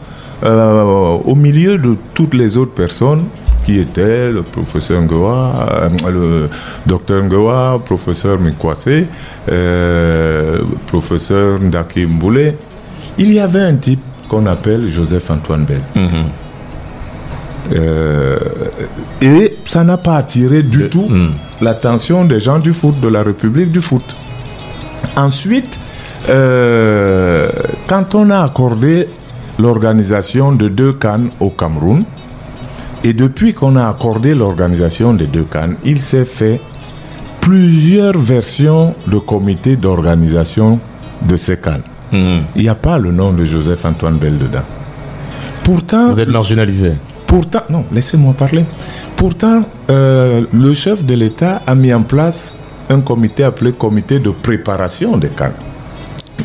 euh, 0.45 0.83
au 1.25 1.35
milieu 1.35 1.79
de 1.79 1.97
toutes 2.15 2.35
les 2.35 2.57
autres 2.57 2.73
personnes 2.75 3.25
qui 3.65 3.79
étaient 3.79 4.33
le 4.33 4.43
professeur 4.43 5.01
Ngoa, 5.03 5.69
euh, 6.05 6.11
le 6.11 6.49
docteur 6.87 7.23
Ngoa, 7.23 7.81
professeur 7.85 8.41
Mikwase, 8.41 9.05
euh, 9.51 10.59
professeur 10.89 11.61
Ndaki 11.61 12.07
Mboulé, 12.07 12.57
il 13.19 13.33
y 13.33 13.39
avait 13.39 13.61
un 13.61 13.77
type 13.77 14.01
qu'on 14.29 14.47
appelle 14.47 14.89
Joseph-Antoine 14.89 15.65
Bell. 15.65 15.83
Euh, 17.75 18.39
et 19.21 19.57
ça 19.65 19.85
n'a 19.85 19.97
pas 19.97 20.17
attiré 20.17 20.63
du 20.63 20.89
tout 20.89 21.09
l'attention 21.61 22.25
des 22.25 22.41
gens 22.41 22.59
du 22.59 22.73
foot, 22.73 22.99
de 23.01 23.09
la 23.09 23.23
République 23.23 23.71
du 23.71 23.81
foot. 23.81 24.17
Ensuite, 25.17 25.79
euh, 26.29 27.49
quand 27.87 28.15
on 28.15 28.31
a 28.31 28.41
accordé 28.43 29.09
l'organisation 29.59 30.53
de 30.53 30.69
deux 30.69 30.93
Cannes 30.93 31.31
au 31.41 31.51
Cameroun, 31.51 32.05
et 33.05 33.13
depuis 33.13 33.53
qu'on 33.53 33.77
a 33.77 33.89
accordé 33.89 34.35
l'organisation 34.35 35.13
des 35.13 35.27
deux 35.27 35.43
Cannes, 35.45 35.77
il 35.85 36.01
s'est 36.01 36.25
fait 36.25 36.61
plusieurs 37.41 38.17
versions 38.17 38.95
de 39.07 39.19
comité 39.19 39.77
d'organisation 39.77 40.79
de 41.23 41.37
ces 41.37 41.57
Cannes. 41.57 41.83
Il 42.13 42.43
n'y 42.63 42.69
a 42.69 42.75
pas 42.75 42.99
le 42.99 43.11
nom 43.11 43.33
de 43.33 43.45
Joseph-Antoine 43.45 44.17
Bell 44.17 44.37
dedans. 44.39 44.65
Pourtant, 45.65 46.11
Vous 46.13 46.21
êtes 46.21 46.29
marginalisé. 46.29 46.93
Pourtant, 47.33 47.63
non, 47.71 47.87
laissez-moi 47.91 48.35
parler. 48.35 48.63
Pourtant, 49.17 49.65
euh, 49.89 50.45
le 50.53 50.75
chef 50.75 51.03
de 51.03 51.15
l'État 51.15 51.63
a 51.67 51.75
mis 51.75 51.91
en 51.95 52.03
place 52.03 52.53
un 52.91 53.01
comité 53.01 53.43
appelé 53.43 53.73
comité 53.73 54.19
de 54.19 54.29
préparation 54.29 55.17
des 55.17 55.29
Cannes, 55.29 55.55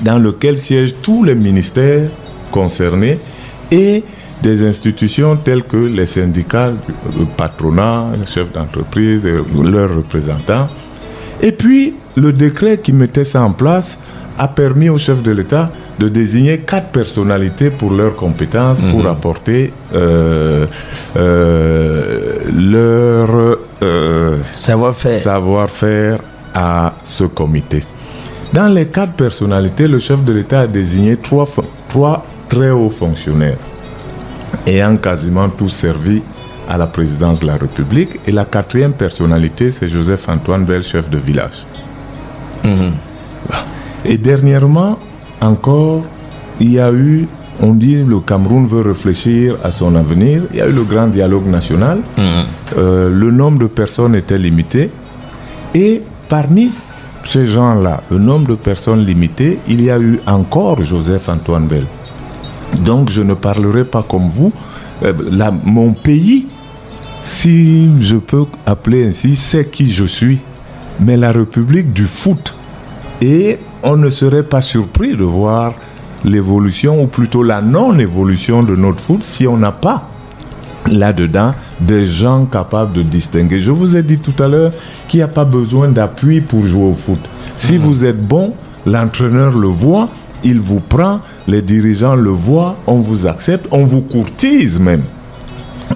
dans 0.03 0.17
lequel 0.17 0.57
siègent 0.57 0.95
tous 1.01 1.25
les 1.25 1.35
ministères 1.35 2.09
concernés 2.53 3.19
et 3.69 4.01
des 4.41 4.65
institutions 4.65 5.35
telles 5.35 5.63
que 5.63 5.75
les 5.75 6.05
syndicats, 6.05 6.71
le 7.19 7.25
patronat, 7.35 8.05
les 8.17 8.25
chefs 8.25 8.53
d'entreprise 8.53 9.25
et 9.25 9.33
leurs 9.61 9.93
représentants. 9.93 10.69
Et 11.41 11.51
puis, 11.51 11.95
le 12.15 12.31
décret 12.31 12.77
qui 12.77 12.93
mettait 12.93 13.25
ça 13.25 13.41
en 13.41 13.51
place 13.51 13.97
a 14.39 14.47
permis 14.47 14.87
au 14.87 14.97
chef 14.97 15.21
de 15.21 15.33
l'État 15.33 15.69
de 15.99 16.09
désigner 16.09 16.59
quatre 16.59 16.89
personnalités 16.89 17.69
pour 17.69 17.91
leurs 17.91 18.15
compétences, 18.15 18.81
pour 18.81 19.07
apporter 19.07 19.73
euh, 19.93 20.67
euh, 21.15 22.35
leur 22.53 23.57
euh, 23.81 24.37
Savoir-faire. 24.55 26.19
à 26.53 26.93
ce 27.03 27.25
comité. 27.25 27.83
Dans 28.53 28.67
les 28.67 28.87
quatre 28.87 29.13
personnalités, 29.13 29.87
le 29.87 29.99
chef 29.99 30.23
de 30.23 30.33
l'État 30.33 30.61
a 30.61 30.67
désigné 30.67 31.17
trois, 31.17 32.23
très 32.47 32.71
hauts 32.71 32.89
fonctionnaires, 32.89 33.57
ayant 34.65 34.97
quasiment 34.97 35.49
tous 35.49 35.69
servi 35.69 36.21
à 36.69 36.77
la 36.77 36.87
présidence 36.87 37.41
de 37.41 37.47
la 37.47 37.57
République. 37.57 38.19
Et 38.25 38.31
la 38.31 38.45
quatrième 38.45 38.93
personnalité, 38.93 39.71
c'est 39.71 39.87
Joseph-Antoine 39.87 40.63
Bell, 40.63 40.83
chef 40.83 41.09
de 41.09 41.17
village. 41.17 41.65
Et 44.05 44.17
dernièrement, 44.17 44.97
encore, 45.41 46.03
il 46.59 46.73
y 46.73 46.79
a 46.79 46.91
eu, 46.91 47.27
on 47.61 47.73
dit 47.73 47.95
le 48.03 48.19
Cameroun 48.19 48.65
veut 48.65 48.81
réfléchir 48.81 49.57
à 49.63 49.71
son 49.71 49.95
avenir. 49.95 50.43
Il 50.51 50.57
y 50.57 50.61
a 50.61 50.67
eu 50.67 50.71
le 50.73 50.83
grand 50.83 51.07
dialogue 51.07 51.47
national. 51.47 51.99
Euh, 52.77 53.09
le 53.09 53.31
nombre 53.31 53.59
de 53.59 53.67
personnes 53.67 54.15
était 54.15 54.37
limité. 54.37 54.89
Et 55.75 56.01
parmi 56.29 56.71
ces 57.23 57.45
gens-là, 57.45 58.01
le 58.09 58.17
nombre 58.17 58.47
de 58.47 58.55
personnes 58.55 59.03
limité, 59.03 59.59
il 59.67 59.81
y 59.81 59.89
a 59.91 59.99
eu 59.99 60.19
encore 60.27 60.81
Joseph-Antoine 60.83 61.67
Bell. 61.67 61.85
Donc 62.85 63.09
je 63.09 63.21
ne 63.21 63.33
parlerai 63.33 63.83
pas 63.85 64.03
comme 64.07 64.27
vous. 64.27 64.51
Euh, 65.03 65.13
la- 65.31 65.51
mon 65.51 65.93
pays, 65.93 66.47
si 67.21 67.89
je 68.01 68.15
peux 68.15 68.45
appeler 68.65 69.07
ainsi, 69.07 69.35
c'est 69.35 69.69
qui 69.69 69.89
je 69.89 70.05
suis. 70.05 70.39
Mais 70.99 71.17
la 71.17 71.31
République 71.31 71.93
du 71.93 72.05
foot. 72.05 72.55
Et 73.21 73.57
on 73.87 73.95
ne 73.95 74.09
serait 74.09 74.43
pas 74.43 74.61
surpris 74.61 75.15
de 75.15 75.23
voir 75.23 75.73
l'évolution, 76.25 77.01
ou 77.01 77.07
plutôt 77.07 77.41
la 77.41 77.61
non-évolution 77.61 78.61
de 78.61 78.75
notre 78.75 78.99
foot 78.99 79.23
si 79.23 79.47
on 79.47 79.55
n'a 79.55 79.71
pas 79.71 80.09
là-dedans 80.91 81.53
des 81.79 82.05
gens 82.05 82.45
capables 82.45 82.91
de 82.91 83.01
distinguer. 83.01 83.61
Je 83.61 83.71
vous 83.71 83.95
ai 83.95 84.03
dit 84.03 84.17
tout 84.17 84.43
à 84.43 84.49
l'heure 84.49 84.73
qu'il 85.07 85.19
n'y 85.19 85.23
a 85.23 85.29
pas 85.29 85.45
besoin 85.45 85.87
d'appui 85.87 86.41
pour 86.41 86.65
jouer 86.65 86.83
au 86.83 86.93
foot. 86.93 87.19
Si 87.57 87.77
vous 87.77 88.03
êtes 88.03 88.21
bon, 88.21 88.55
l'entraîneur 88.85 89.57
le 89.57 89.69
voit, 89.69 90.09
il 90.43 90.59
vous 90.59 90.81
prend, 90.81 91.21
les 91.47 91.61
dirigeants 91.61 92.15
le 92.15 92.29
voient, 92.31 92.75
on 92.87 92.99
vous 92.99 93.25
accepte, 93.25 93.67
on 93.71 93.85
vous 93.85 94.01
courtise 94.01 94.81
même. 94.81 95.03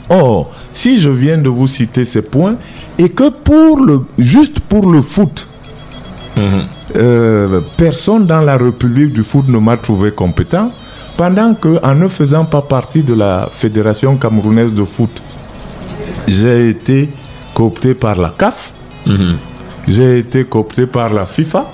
Or, 0.09 0.49
si 0.71 0.97
je 0.97 1.09
viens 1.09 1.37
de 1.37 1.49
vous 1.49 1.67
citer 1.67 2.05
ces 2.05 2.21
points, 2.21 2.55
et 2.97 3.09
que 3.09 3.29
pour 3.29 3.83
le, 3.83 4.05
juste 4.17 4.61
pour 4.61 4.89
le 4.89 5.01
foot, 5.01 5.47
euh, 6.95 7.61
personne 7.77 8.25
dans 8.25 8.41
la 8.41 8.57
République 8.57 9.13
du 9.13 9.23
foot 9.23 9.47
ne 9.47 9.57
m'a 9.57 9.77
trouvé 9.77 10.11
compétent, 10.11 10.71
pendant 11.17 11.53
que, 11.53 11.79
en 11.83 11.95
ne 11.95 12.07
faisant 12.07 12.45
pas 12.45 12.61
partie 12.61 13.03
de 13.03 13.13
la 13.13 13.49
Fédération 13.51 14.15
camerounaise 14.15 14.73
de 14.73 14.83
foot, 14.83 15.21
j'ai 16.27 16.69
été 16.69 17.09
coopté 17.53 17.93
par 17.93 18.17
la 18.19 18.33
CAF, 18.37 18.73
j'ai 19.87 20.19
été 20.19 20.45
coopté 20.45 20.85
par 20.87 21.13
la 21.13 21.25
FIFA. 21.25 21.69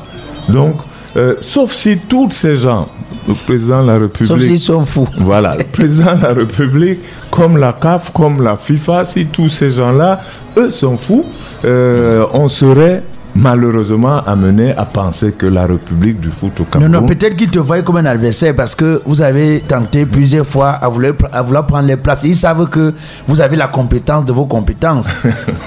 Donc, 0.49 0.77
euh, 1.15 1.35
sauf 1.41 1.71
si 1.71 1.97
tous 1.97 2.31
ces 2.31 2.55
gens, 2.55 2.87
le 3.27 3.33
président 3.33 3.81
de 3.81 3.87
la 3.87 3.97
République, 3.97 4.27
Sauf 4.27 4.41
s'ils 4.41 4.59
sont 4.59 4.85
fous. 4.85 5.07
voilà, 5.19 5.55
le 5.57 5.63
président 5.63 6.15
de 6.15 6.23
la 6.23 6.33
République, 6.33 6.99
comme 7.31 7.57
la 7.57 7.73
CAF, 7.73 8.11
comme 8.11 8.41
la 8.41 8.55
FIFA, 8.55 9.05
si 9.05 9.25
tous 9.25 9.49
ces 9.49 9.71
gens-là, 9.71 10.21
eux 10.57 10.71
sont 10.71 10.97
fous, 10.97 11.25
euh, 11.65 12.25
on 12.33 12.47
serait 12.47 13.03
malheureusement 13.37 14.21
amené 14.25 14.73
à 14.75 14.85
penser 14.85 15.31
que 15.31 15.45
la 15.45 15.65
République 15.67 16.19
du 16.19 16.29
foot 16.29 16.59
au 16.59 16.63
Cameroun... 16.63 16.91
non, 16.91 17.05
peut-être 17.05 17.35
qu'ils 17.35 17.49
te 17.49 17.59
voient 17.59 17.81
comme 17.83 17.97
un 17.97 18.05
adversaire 18.05 18.55
parce 18.55 18.73
que 18.75 19.01
vous 19.05 19.21
avez 19.21 19.61
tenté 19.67 20.05
plusieurs 20.05 20.45
fois 20.45 20.69
à 20.71 20.89
vouloir, 20.89 21.13
à 21.31 21.41
vouloir 21.43 21.65
prendre 21.67 21.87
les 21.87 21.97
places. 21.97 22.23
Ils 22.23 22.35
savent 22.35 22.67
que 22.69 22.93
vous 23.27 23.39
avez 23.41 23.55
la 23.55 23.67
compétence 23.67 24.25
de 24.25 24.33
vos 24.33 24.45
compétences. 24.45 25.07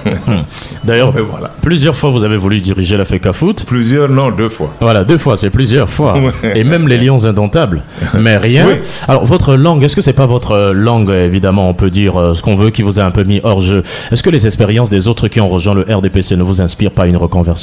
D'ailleurs, 0.85 1.13
Mais 1.15 1.21
voilà. 1.23 1.51
plusieurs 1.63 1.95
fois 1.95 2.11
vous 2.11 2.25
avez 2.25 2.37
voulu 2.37 2.61
diriger 2.61 2.97
la 2.97 3.05
FECA 3.05 3.33
Foot. 3.33 3.65
Plusieurs, 3.67 4.09
non, 4.09 4.31
deux 4.31 4.49
fois. 4.49 4.73
Voilà, 4.81 5.05
deux 5.05 5.19
fois, 5.19 5.37
c'est 5.37 5.51
plusieurs 5.51 5.89
fois. 5.89 6.15
Et 6.55 6.65
même 6.65 6.89
les 6.89 6.99
lions 6.99 7.25
indomptables. 7.25 7.83
Mais 8.19 8.37
rien. 8.37 8.67
Oui. 8.69 8.75
Alors, 9.07 9.25
votre 9.25 9.55
langue, 9.55 9.83
est-ce 9.85 9.95
que 9.95 10.03
c'est 10.03 10.13
pas 10.13 10.27
votre 10.27 10.73
langue, 10.73 11.11
évidemment, 11.11 11.69
on 11.69 11.75
peut 11.75 11.91
dire 11.91 12.17
euh, 12.21 12.35
ce 12.35 12.43
qu'on 12.43 12.57
veut, 12.57 12.71
qui 12.71 12.83
vous 12.83 12.99
a 12.99 13.05
un 13.05 13.11
peu 13.11 13.23
mis 13.25 13.41
hors 13.45 13.61
jeu? 13.61 13.83
Est-ce 14.11 14.23
que 14.23 14.31
les 14.31 14.47
expériences 14.47 14.91
des 14.91 15.07
autres 15.09 15.29
qui 15.29 15.41
ont 15.41 15.49
rejoint 15.49 15.75
le 15.75 15.83
RDPC 15.89 16.37
ne 16.37 16.43
vous 16.43 16.61
inspirent 16.61 16.91
pas 16.93 17.07
une 17.07 17.17
reconversion? 17.17 17.60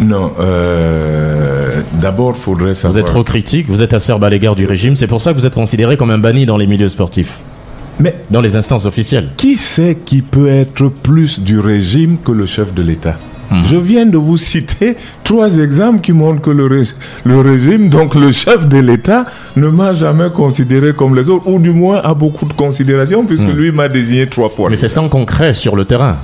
Non, 0.00 0.32
euh, 0.40 1.80
d'abord, 2.00 2.36
faudrait 2.36 2.70
Vous 2.70 2.74
savoir... 2.76 2.98
êtes 3.00 3.06
trop 3.06 3.24
critique, 3.24 3.66
vous 3.68 3.82
êtes 3.82 3.92
acerbe 3.92 4.24
à 4.24 4.30
l'égard 4.30 4.54
du 4.56 4.64
régime, 4.66 4.96
c'est 4.96 5.06
pour 5.06 5.20
ça 5.20 5.32
que 5.32 5.38
vous 5.38 5.46
êtes 5.46 5.54
considéré 5.54 5.96
comme 5.96 6.10
un 6.10 6.18
banni 6.18 6.46
dans 6.46 6.56
les 6.56 6.66
milieux 6.66 6.88
sportifs, 6.88 7.38
Mais 8.00 8.14
dans 8.30 8.40
les 8.40 8.56
instances 8.56 8.86
officielles. 8.86 9.28
qui 9.36 9.56
c'est 9.56 9.96
qui 10.04 10.22
peut 10.22 10.48
être 10.48 10.88
plus 10.88 11.40
du 11.40 11.60
régime 11.60 12.16
que 12.24 12.32
le 12.32 12.46
chef 12.46 12.72
de 12.74 12.82
l'État 12.82 13.18
Je 13.66 13.76
viens 13.76 14.06
de 14.06 14.16
vous 14.16 14.38
citer 14.38 14.96
trois 15.24 15.58
exemples 15.58 16.00
qui 16.00 16.12
montrent 16.12 16.40
que 16.40 16.50
le, 16.50 16.64
ré- 16.66 16.88
le 17.24 17.40
régime, 17.40 17.90
donc 17.90 18.14
le 18.14 18.32
chef 18.32 18.66
de 18.66 18.78
l'État, 18.78 19.26
ne 19.56 19.68
m'a 19.68 19.92
jamais 19.92 20.30
considéré 20.34 20.94
comme 20.94 21.14
les 21.14 21.28
autres, 21.28 21.46
ou 21.48 21.58
du 21.58 21.70
moins 21.70 22.00
a 22.02 22.14
beaucoup 22.14 22.46
de 22.46 22.54
considération, 22.54 23.26
puisque 23.26 23.52
lui 23.52 23.70
m'a 23.70 23.88
désigné 23.88 24.26
trois 24.26 24.48
fois. 24.48 24.70
Mais 24.70 24.76
c'est 24.78 24.88
sans 24.88 25.10
concret 25.10 25.52
sur 25.52 25.76
le 25.76 25.84
terrain. 25.84 26.16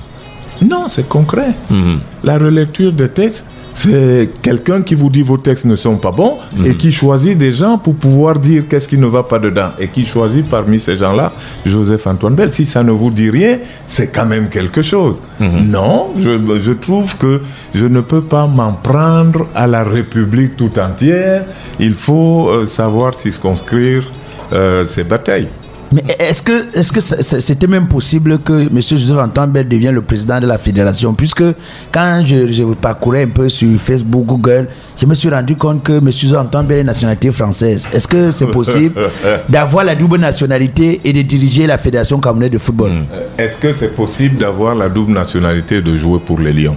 Non, 0.62 0.86
c'est 0.88 1.08
concret. 1.08 1.50
Mhm. 1.70 2.00
La 2.24 2.38
relecture 2.38 2.92
des 2.92 3.08
textes, 3.08 3.44
c'est 3.74 4.28
quelqu'un 4.42 4.82
qui 4.82 4.96
vous 4.96 5.08
dit 5.08 5.22
vos 5.22 5.36
textes 5.36 5.64
ne 5.64 5.76
sont 5.76 5.96
pas 5.98 6.10
bons 6.10 6.38
et 6.64 6.74
qui 6.74 6.90
choisit 6.90 7.38
des 7.38 7.52
gens 7.52 7.78
pour 7.78 7.94
pouvoir 7.94 8.36
dire 8.40 8.66
qu'est-ce 8.68 8.88
qui 8.88 8.98
ne 8.98 9.06
va 9.06 9.22
pas 9.22 9.38
dedans 9.38 9.70
et 9.78 9.86
qui 9.86 10.04
choisit 10.04 10.44
parmi 10.48 10.80
ces 10.80 10.96
gens-là 10.96 11.30
Joseph-Antoine 11.64 12.34
Bell. 12.34 12.50
Si 12.50 12.64
ça 12.64 12.82
ne 12.82 12.90
vous 12.90 13.12
dit 13.12 13.30
rien, 13.30 13.58
c'est 13.86 14.08
quand 14.08 14.26
même 14.26 14.48
quelque 14.48 14.82
chose. 14.82 15.22
Non, 15.38 16.08
je, 16.18 16.58
je 16.60 16.72
trouve 16.72 17.16
que 17.18 17.40
je 17.72 17.86
ne 17.86 18.00
peux 18.00 18.22
pas 18.22 18.48
m'en 18.48 18.72
prendre 18.72 19.46
à 19.54 19.68
la 19.68 19.84
République 19.84 20.56
tout 20.56 20.76
entière. 20.80 21.44
Il 21.78 21.94
faut 21.94 22.48
euh, 22.48 22.66
savoir 22.66 23.14
circonscrire 23.14 24.10
euh, 24.52 24.84
ces 24.84 25.04
batailles. 25.04 25.48
Mais 25.92 26.02
est-ce 26.18 26.42
que 26.42 26.66
est-ce 26.74 26.92
que 26.92 27.00
c'était 27.00 27.66
même 27.66 27.88
possible 27.88 28.38
que 28.40 28.52
M. 28.52 28.80
Joseph 28.80 29.16
Antoine 29.16 29.52
devienne 29.52 29.94
le 29.94 30.02
président 30.02 30.38
de 30.38 30.46
la 30.46 30.58
fédération? 30.58 31.14
Puisque 31.14 31.44
quand 31.90 32.22
je, 32.26 32.46
je 32.46 32.64
parcourais 32.74 33.22
un 33.22 33.28
peu 33.28 33.48
sur 33.48 33.68
Facebook, 33.80 34.26
Google, 34.26 34.68
je 35.00 35.06
me 35.06 35.14
suis 35.14 35.30
rendu 35.30 35.56
compte 35.56 35.82
que 35.82 35.92
M. 35.92 36.10
Joseph 36.10 36.38
Antoine 36.38 36.70
est 36.70 36.84
nationalité 36.84 37.30
française. 37.30 37.88
Est-ce 37.92 38.06
que 38.06 38.30
c'est 38.30 38.50
possible 38.50 39.00
d'avoir 39.48 39.84
la 39.84 39.94
double 39.94 40.18
nationalité 40.18 41.00
et 41.04 41.12
de 41.12 41.22
diriger 41.22 41.66
la 41.66 41.78
fédération 41.78 42.20
camerounaise 42.20 42.50
de 42.50 42.58
football? 42.58 42.92
Est-ce 43.38 43.56
que 43.56 43.72
c'est 43.72 43.94
possible 43.94 44.36
d'avoir 44.36 44.74
la 44.74 44.88
double 44.88 45.12
nationalité 45.12 45.76
et 45.76 45.82
de 45.82 45.94
jouer 45.96 46.18
pour 46.18 46.38
les 46.38 46.52
Lions? 46.52 46.76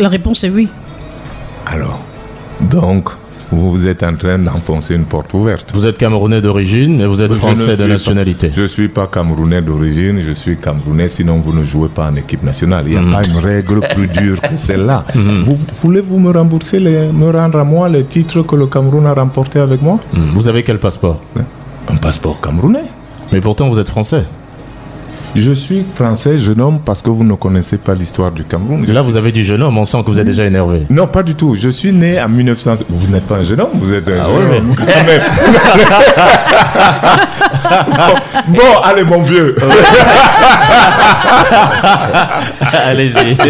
La 0.00 0.08
réponse 0.08 0.44
est 0.44 0.50
oui. 0.50 0.68
Alors, 1.66 2.00
donc, 2.60 3.10
vous 3.50 3.86
êtes 3.86 4.02
en 4.02 4.14
train 4.14 4.38
d'enfoncer 4.38 4.94
une 4.94 5.04
porte 5.04 5.32
ouverte. 5.34 5.70
Vous 5.74 5.86
êtes 5.86 5.98
camerounais 5.98 6.40
d'origine, 6.40 6.98
mais 6.98 7.06
vous 7.06 7.22
êtes 7.22 7.32
Je 7.32 7.36
français 7.38 7.76
de 7.76 7.84
nationalité. 7.84 8.48
pas- 8.48 8.54
je 8.56 8.62
ne 8.62 8.66
suis 8.66 8.88
pas 8.88 9.06
camerounais 9.06 9.62
d'origine, 9.62 10.20
je 10.26 10.32
suis 10.32 10.56
camerounais, 10.56 11.08
sinon 11.08 11.38
vous 11.38 11.52
ne 11.52 11.64
jouez 11.64 11.88
pas 11.88 12.08
en 12.10 12.16
équipe 12.16 12.42
nationale. 12.42 12.84
Il 12.86 12.92
n'y 12.92 12.96
a 12.98 13.02
Mm. 13.02 13.12
pas 13.12 13.24
une 13.24 13.36
règle 13.38 13.80
plus 13.94 14.08
dure 14.08 14.40
que 14.40 14.56
celle-là. 14.56 15.04
Vous 15.14 15.58
voulez-vous 15.82 16.18
me 16.18 16.30
rembourser, 16.32 16.80
les, 16.80 17.06
me 17.12 17.30
rendre 17.30 17.58
à 17.58 17.64
moi 17.64 17.88
les 17.88 18.04
titres 18.04 18.42
que 18.42 18.56
le 18.56 18.66
Cameroun 18.66 19.06
a 19.06 19.14
remportés 19.14 19.60
avec 19.60 19.80
moi? 19.82 19.98
Hmm. 20.12 20.30
Vous 20.32 20.48
avez 20.48 20.62
quel 20.62 20.78
passeport? 20.78 21.20
Un 21.88 21.96
passeport 21.96 22.40
camerounais. 22.40 22.84
Mais 23.32 23.40
pourtant, 23.40 23.68
vous 23.68 23.78
êtes 23.78 23.90
français. 23.90 24.24
Je 25.34 25.50
suis 25.52 25.84
français, 25.94 26.38
jeune 26.38 26.60
homme, 26.60 26.78
parce 26.84 27.02
que 27.02 27.10
vous 27.10 27.24
ne 27.24 27.34
connaissez 27.34 27.76
pas 27.76 27.94
l'histoire 27.94 28.30
du 28.30 28.44
Cameroun. 28.44 28.84
Je 28.86 28.92
Là, 28.92 29.02
suis- 29.02 29.10
vous 29.10 29.16
avez 29.16 29.32
dit 29.32 29.44
jeune 29.44 29.62
homme, 29.62 29.76
on 29.78 29.84
sent 29.84 29.98
que 30.04 30.10
vous 30.10 30.18
êtes 30.20 30.26
déjà 30.26 30.44
énervé. 30.44 30.86
Non, 30.90 31.06
pas 31.08 31.22
du 31.24 31.34
tout. 31.34 31.56
Je 31.56 31.68
suis 31.70 31.92
né 31.92 32.20
en 32.22 32.28
1900. 32.28 32.76
Vous 32.88 33.08
n'êtes 33.08 33.24
pas 33.24 33.36
un 33.36 33.42
jeune 33.42 33.60
homme, 33.60 33.70
vous 33.74 33.92
êtes 33.92 34.06
un 34.08 34.12
Ah 34.22 34.26
jeune 34.26 34.48
ouais, 34.48 34.58
homme. 34.58 34.74
bon, 38.48 38.54
bon, 38.54 38.80
allez, 38.84 39.02
mon 39.04 39.22
vieux. 39.22 39.56
Allez-y. 42.86 43.36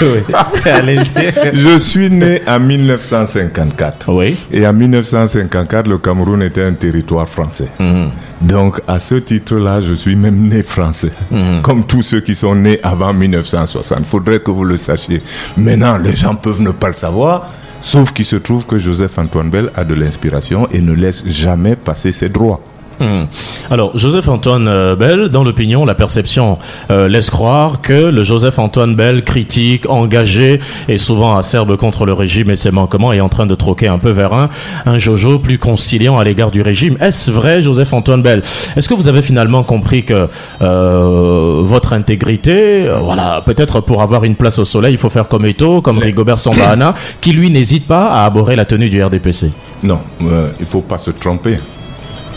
Oui. 0.00 0.20
Allez-y. 0.64 1.54
Je 1.54 1.78
suis 1.78 2.08
né 2.10 2.42
en 2.46 2.60
1954. 2.60 4.06
Oui. 4.12 4.36
Et 4.52 4.66
en 4.66 4.72
1954, 4.72 5.88
le 5.88 5.98
Cameroun 5.98 6.42
était 6.42 6.62
un 6.64 6.72
territoire 6.74 7.28
français. 7.28 7.68
Mhm. 7.78 8.10
Donc, 8.40 8.80
à 8.86 9.00
ce 9.00 9.16
titre-là, 9.16 9.80
je 9.80 9.94
suis 9.94 10.16
même 10.16 10.48
né 10.48 10.62
français. 10.62 11.12
Mhm. 11.30 11.62
Comme 11.62 11.84
tous 11.84 12.02
ceux 12.02 12.20
qui 12.20 12.34
sont 12.34 12.54
nés 12.54 12.78
avant 12.82 13.12
1960. 13.12 14.04
Faudrait 14.04 14.40
que 14.40 14.50
vous 14.50 14.64
le 14.64 14.76
sachiez. 14.76 15.22
Maintenant, 15.56 15.96
les 15.98 16.14
gens 16.14 16.34
peuvent 16.34 16.60
ne 16.60 16.70
pas 16.70 16.88
le 16.88 16.94
savoir. 16.94 17.50
Sauf 17.80 18.12
qu'il 18.12 18.24
se 18.24 18.36
trouve 18.36 18.66
que 18.66 18.78
Joseph-Antoine 18.78 19.50
Bell 19.50 19.70
a 19.76 19.84
de 19.84 19.94
l'inspiration 19.94 20.66
et 20.72 20.80
ne 20.80 20.92
laisse 20.92 21.24
jamais 21.26 21.76
passer 21.76 22.12
ses 22.12 22.28
droits. 22.28 22.60
Hmm. 23.00 23.24
Alors, 23.70 23.96
Joseph-Antoine 23.96 24.66
euh, 24.66 24.96
Bell, 24.96 25.28
dans 25.28 25.44
l'opinion, 25.44 25.84
la 25.84 25.94
perception 25.94 26.58
euh, 26.90 27.06
laisse 27.06 27.30
croire 27.30 27.80
que 27.80 27.92
le 27.92 28.24
Joseph-Antoine 28.24 28.96
Bell, 28.96 29.22
critique, 29.22 29.88
engagé 29.88 30.58
et 30.88 30.98
souvent 30.98 31.36
acerbe 31.36 31.76
contre 31.76 32.06
le 32.06 32.12
régime 32.12 32.50
et 32.50 32.56
ses 32.56 32.70
manquements, 32.72 33.12
est 33.12 33.20
en 33.20 33.28
train 33.28 33.46
de 33.46 33.54
troquer 33.54 33.86
un 33.86 33.98
peu 33.98 34.10
vers 34.10 34.34
un, 34.34 34.48
un 34.86 34.98
Jojo 34.98 35.38
plus 35.38 35.58
conciliant 35.58 36.18
à 36.18 36.24
l'égard 36.24 36.50
du 36.50 36.60
régime. 36.60 36.96
Est-ce 37.00 37.30
vrai, 37.30 37.62
Joseph-Antoine 37.62 38.22
Bell? 38.22 38.42
Est-ce 38.76 38.88
que 38.88 38.94
vous 38.94 39.06
avez 39.06 39.22
finalement 39.22 39.62
compris 39.62 40.04
que 40.04 40.28
euh, 40.62 41.60
votre 41.62 41.92
intégrité, 41.92 42.88
euh, 42.88 42.98
voilà, 42.98 43.42
peut-être 43.44 43.80
pour 43.80 44.02
avoir 44.02 44.24
une 44.24 44.34
place 44.34 44.58
au 44.58 44.64
soleil, 44.64 44.94
il 44.94 44.98
faut 44.98 45.10
faire 45.10 45.28
comme 45.28 45.46
Eto, 45.46 45.82
comme 45.82 45.98
Rigobert 45.98 46.38
Sambahana, 46.38 46.94
qui 47.20 47.32
lui 47.32 47.50
n'hésite 47.50 47.86
pas 47.86 48.08
à 48.08 48.24
aborrer 48.24 48.56
la 48.56 48.64
tenue 48.64 48.88
du 48.88 49.02
RDPC 49.02 49.52
Non, 49.82 50.00
il 50.20 50.26
ne 50.26 50.64
faut 50.64 50.80
pas 50.80 50.98
se 50.98 51.12
tromper. 51.12 51.58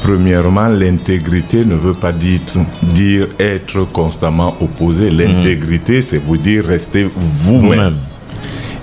Premièrement, 0.02 0.68
l'intégrité 0.68 1.64
ne 1.64 1.76
veut 1.76 1.94
pas 1.94 2.12
dire, 2.12 2.40
dire 2.84 3.28
être 3.40 3.84
constamment 3.92 4.56
opposé. 4.60 5.10
L'intégrité, 5.12 6.02
c'est 6.02 6.18
vous 6.18 6.38
dire 6.38 6.66
rester 6.66 7.08
vous-même. 7.16 7.96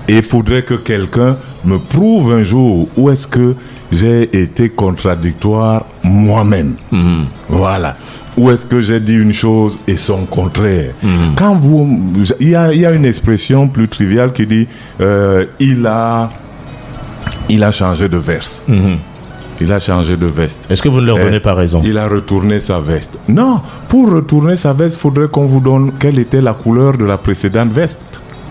Et 0.07 0.17
il 0.17 0.23
faudrait 0.23 0.63
que 0.63 0.73
quelqu'un 0.75 1.37
me 1.65 1.77
prouve 1.77 2.33
un 2.33 2.41
jour 2.43 2.87
où 2.97 3.09
est-ce 3.09 3.27
que 3.27 3.53
j'ai 3.91 4.41
été 4.41 4.69
contradictoire 4.69 5.85
moi-même. 6.03 6.75
Voilà. 7.47 7.93
Où 8.37 8.49
est-ce 8.51 8.65
que 8.65 8.79
j'ai 8.79 8.99
dit 9.01 9.15
une 9.17 9.33
chose 9.33 9.77
et 9.87 9.97
son 9.97 10.25
contraire 10.25 10.93
Quand 11.35 11.55
vous, 11.55 12.13
il 12.39 12.49
y 12.49 12.55
a, 12.55 12.71
il 12.71 12.79
y 12.79 12.85
a 12.85 12.91
une 12.91 13.05
expression 13.05 13.67
plus 13.67 13.87
triviale 13.89 14.31
qui 14.31 14.47
dit 14.47 14.67
euh, 15.01 15.45
il 15.59 15.85
a, 15.85 16.29
il 17.49 17.63
a 17.63 17.71
changé 17.71 18.07
de 18.07 18.17
verse. 18.17 18.63
Il 19.61 19.71
a 19.73 19.79
changé 19.79 20.15
de 20.17 20.25
veste. 20.25 20.59
Est-ce 20.69 20.81
que 20.81 20.89
vous 20.89 21.01
ne 21.01 21.05
leur 21.05 21.17
donnez 21.17 21.39
pas 21.39 21.53
raison? 21.53 21.81
Il 21.83 21.97
a 21.97 22.07
retourné 22.07 22.59
sa 22.59 22.79
veste. 22.79 23.17
Non, 23.27 23.59
pour 23.89 24.09
retourner 24.11 24.55
sa 24.55 24.73
veste, 24.73 24.95
il 24.95 24.99
faudrait 24.99 25.27
qu'on 25.27 25.45
vous 25.45 25.59
donne 25.59 25.91
quelle 25.99 26.17
était 26.19 26.41
la 26.41 26.53
couleur 26.53 26.97
de 26.97 27.05
la 27.05 27.17
précédente 27.17 27.71
veste 27.71 27.99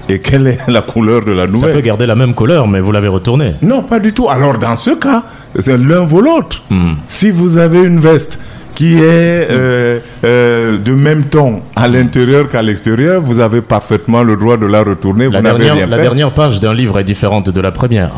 et 0.09 0.21
quelle 0.21 0.47
est 0.47 0.59
la 0.69 0.83
couleur 0.83 1.25
de 1.25 1.33
la 1.33 1.47
Ça 1.47 1.51
nouvelle. 1.53 1.73
peut 1.75 1.81
garder 1.81 2.07
la 2.07 2.15
même 2.15 2.35
couleur, 2.35 2.67
mais 2.69 2.81
vous 2.81 2.93
l'avez 2.93 3.09
retourné. 3.09 3.55
Non, 3.63 3.83
pas 3.83 4.01
du 4.01 4.13
tout. 4.13 4.29
Alors 4.29 4.59
dans 4.59 4.77
ce 4.77 4.91
cas, 4.93 5.23
c'est 5.59 5.79
l'un 5.79 6.03
vaut 6.05 6.21
l'autre. 6.21 6.63
Hmm. 6.71 6.95
Si 7.07 7.31
vous 7.31 7.59
avez 7.59 7.83
une 7.83 7.99
veste 8.01 8.39
qui 8.75 8.95
est 8.95 9.49
euh, 9.51 9.99
euh, 10.25 10.79
de 10.79 10.93
même 10.93 11.25
ton 11.25 11.63
à 11.75 11.89
l'intérieur 11.89 12.49
qu'à 12.49 12.63
l'extérieur, 12.63 13.21
vous 13.21 13.41
avez 13.41 13.61
parfaitement 13.61 14.23
le 14.23 14.37
droit 14.37 14.57
de 14.57 14.67
la 14.67 14.83
retourner. 14.85 15.29
La 15.29 15.39
vous 15.39 15.45
dernière, 15.45 15.75
rien 15.75 15.87
la 15.87 15.97
fait. 15.97 16.03
dernière 16.03 16.33
page 16.33 16.61
d'un 16.61 16.73
livre 16.75 16.99
est 16.99 17.05
différente 17.05 17.51
de 17.51 17.61
la 17.61 17.73
première. 17.73 18.13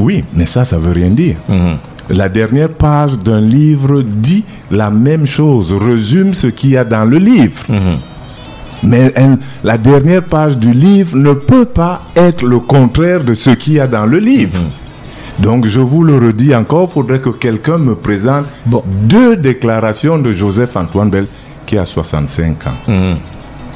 Oui, 0.00 0.24
mais 0.34 0.46
ça, 0.46 0.64
ça 0.64 0.76
veut 0.78 0.92
rien 0.92 1.10
dire. 1.10 1.36
La 2.10 2.28
dernière 2.28 2.68
page 2.68 3.18
d'un 3.18 3.40
livre 3.40 4.02
dit 4.02 4.44
la 4.70 4.90
même 4.90 5.26
chose, 5.26 5.72
résume 5.72 6.34
ce 6.34 6.48
qu'il 6.48 6.70
y 6.70 6.76
a 6.76 6.84
dans 6.84 7.04
le 7.04 7.16
livre. 7.18 7.62
Mhm. 7.68 7.96
Mais 8.82 9.10
elle- 9.16 9.38
la 9.62 9.78
dernière 9.78 10.22
page 10.22 10.58
du 10.58 10.72
livre 10.72 11.16
ne 11.16 11.32
peut 11.32 11.64
pas 11.64 12.02
être 12.14 12.44
le 12.44 12.58
contraire 12.58 13.24
de 13.24 13.34
ce 13.34 13.50
qu'il 13.50 13.74
y 13.74 13.80
a 13.80 13.86
dans 13.86 14.04
le 14.04 14.18
livre. 14.18 14.60
Donc 15.38 15.64
je 15.66 15.80
vous 15.80 16.04
le 16.04 16.16
redis 16.18 16.54
encore, 16.54 16.88
il 16.90 16.92
faudrait 16.92 17.18
que 17.20 17.30
quelqu'un 17.30 17.78
me 17.78 17.94
présente 17.94 18.44
deux 18.66 19.36
déclarations 19.36 20.18
de 20.18 20.30
Joseph 20.32 20.76
Antoine 20.76 21.08
Bell 21.10 21.26
qui 21.66 21.78
a 21.78 21.84
65 21.86 22.66
ans. 22.66 22.70
Mhm. 22.86 23.16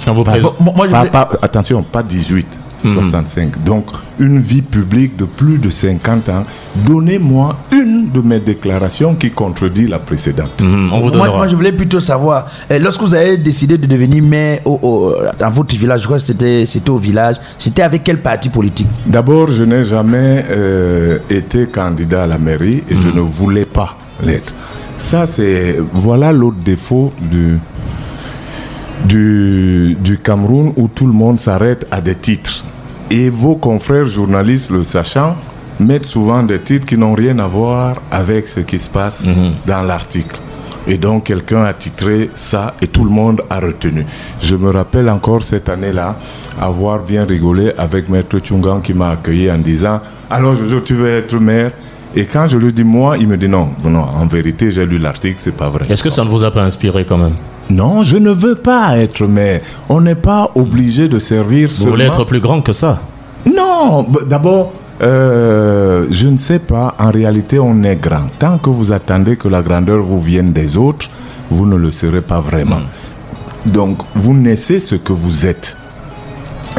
On 0.07 0.13
vous 0.13 0.23
Pas- 0.25 0.33
présente- 0.33 0.61
Moi- 0.61 0.73
moi, 0.77 0.87
je 0.87 0.93
pas- 0.93 0.99
voulais- 0.99 1.11
pas- 1.11 1.29
attention, 1.43 1.83
pas 1.83 2.03
18, 2.03 2.47
65. 2.83 3.65
Donc, 3.65 3.87
une 4.21 4.39
vie 4.41 4.63
publique 4.63 5.17
de 5.17 5.25
plus 5.25 5.59
de 5.59 5.71
50 5.71 6.29
ans. 6.29 6.45
Donnez-moi 6.87 7.57
une 7.73 8.11
de 8.11 8.21
mes 8.21 8.39
déclarations 8.41 9.15
qui 9.15 9.31
contredit 9.31 9.87
la 9.87 9.99
précédente. 9.99 10.61
Mhm, 10.63 10.91
On 10.93 11.01
vous 11.01 11.11
Moi, 11.17 11.47
je 11.49 11.57
voulais 11.57 11.73
plutôt 11.73 12.01
savoir, 12.01 12.47
euh, 12.71 12.79
lorsque 12.79 13.01
vous 13.03 13.15
avez 13.15 13.37
décidé 13.37 13.77
de 13.79 13.87
devenir 13.87 14.23
maire 14.23 14.61
au- 14.65 14.79
au- 14.83 15.15
dans 15.39 15.51
votre 15.51 15.75
village, 15.77 16.01
je 16.03 16.07
crois 16.07 16.19
que 16.19 16.25
c'était 16.25 16.65
c'était 16.67 16.91
au 16.91 16.99
village, 16.99 17.37
c'était 17.59 17.83
avec 17.83 18.05
quel 18.05 18.21
parti 18.21 18.49
politique? 18.49 18.89
D'abord, 19.07 19.49
je 19.49 19.65
n'ai 19.65 19.85
jamais 19.85 20.45
euh, 20.51 21.19
été 21.31 21.67
candidat 21.67 22.25
à 22.25 22.27
la 22.27 22.39
mairie 22.39 22.83
et 22.91 22.97
je 22.97 23.09
ne 23.09 23.21
voulais 23.21 23.65
pas 23.67 23.97
l'être. 24.23 24.53
Ça, 24.97 25.27
c'est. 25.27 25.77
Voilà 25.93 26.33
l'autre 26.33 26.57
défaut 26.65 27.13
du, 27.21 27.59
du, 29.05 29.97
du 30.01 30.19
Cameroun 30.19 30.73
où 30.77 30.89
tout 30.89 31.07
le 31.07 31.13
monde 31.13 31.41
s'arrête 31.41 31.87
à 31.91 32.01
des 32.01 32.15
titres. 32.15 32.65
Et 33.11 33.31
vos 33.31 33.57
confrères 33.57 34.05
journalistes, 34.05 34.71
le 34.71 34.83
sachant, 34.83 35.37
mettent 35.81 36.05
souvent 36.05 36.43
des 36.43 36.61
titres 36.61 36.87
qui 36.87 36.99
n'ont 36.99 37.15
rien 37.15 37.39
à 37.39 37.47
voir 37.47 37.97
avec 38.11 38.49
ce 38.49 38.61
qui 38.61 38.79
se 38.79 38.91
passe 38.91 39.29
dans 39.67 39.83
l'article. 39.83 40.39
Et 40.87 40.97
donc 40.97 41.25
quelqu'un 41.25 41.65
a 41.65 41.75
titré 41.75 42.31
ça 42.35 42.75
et 42.81 42.87
tout 42.87 43.05
le 43.05 43.11
monde 43.11 43.43
a 43.51 43.61
retenu. 43.61 44.07
Je 44.43 44.57
me 44.57 44.71
rappelle 44.71 45.09
encore 45.11 45.43
cette 45.45 45.69
année-là 45.69 46.17
avoir 46.61 47.01
bien 47.01 47.25
rigolé 47.25 47.73
avec 47.77 48.09
Maître 48.09 48.39
Tchungan 48.39 48.81
qui 48.81 48.95
m'a 48.95 49.11
accueilli 49.11 49.51
en 49.51 49.59
disant 49.59 50.01
Alors 50.31 50.55
Jojo, 50.55 50.81
tu 50.81 50.95
veux 50.95 51.11
être 51.11 51.37
maire? 51.37 51.73
Et 52.17 52.25
quand 52.25 52.49
je 52.49 52.57
lui 52.57 52.73
dis 52.73 52.85
moi, 52.85 53.19
il 53.19 53.29
me 53.29 53.37
dit 53.37 53.49
non, 53.49 53.69
non, 53.85 54.01
en 54.01 54.27
vérité 54.27 54.73
j'ai 54.73 54.87
lu 54.87 54.99
l'article, 54.99 55.37
c'est 55.39 55.55
pas 55.57 55.69
vrai. 55.69 55.85
Est-ce 55.91 56.03
que 56.03 56.11
ça 56.11 56.25
ne 56.25 56.29
vous 56.31 56.43
a 56.43 56.51
pas 56.51 56.63
inspiré 56.63 57.05
quand 57.07 57.19
même? 57.19 57.35
Non, 57.71 58.03
je 58.03 58.17
ne 58.17 58.31
veux 58.31 58.55
pas 58.55 58.97
être 58.99 59.27
maire. 59.27 59.61
On 59.89 60.01
n'est 60.01 60.15
pas 60.15 60.51
obligé 60.55 61.09
de 61.09 61.19
servir 61.19 61.69
Vous 61.79 61.87
voulez 61.87 62.07
être 62.07 62.25
plus 62.25 62.41
grand 62.41 62.63
que 62.63 62.73
ça 62.73 63.01
Non, 63.47 64.07
d'abord, 64.27 64.73
euh, 65.03 66.07
je 66.11 66.29
ne 66.29 66.39
sais 66.39 66.59
pas. 66.59 66.95
En 66.99 67.11
réalité, 67.11 67.59
on 67.59 67.83
est 67.83 67.97
grand. 67.97 68.29
Tant 68.39 68.59
que 68.59 68.71
vous 68.71 68.93
attendez 68.93 69.37
que 69.37 69.49
la 69.49 69.63
grandeur 69.63 70.03
vous 70.03 70.21
vienne 70.21 70.53
des 70.53 70.79
autres, 70.79 71.09
vous 71.51 71.67
ne 71.67 71.77
le 71.77 71.91
serez 71.93 72.23
pas 72.23 72.41
vraiment. 72.41 72.81
Donc, 73.67 73.99
vous 74.15 74.35
naissez 74.35 74.81
ce 74.81 74.95
que 74.95 75.13
vous 75.13 75.47
êtes. 75.47 75.77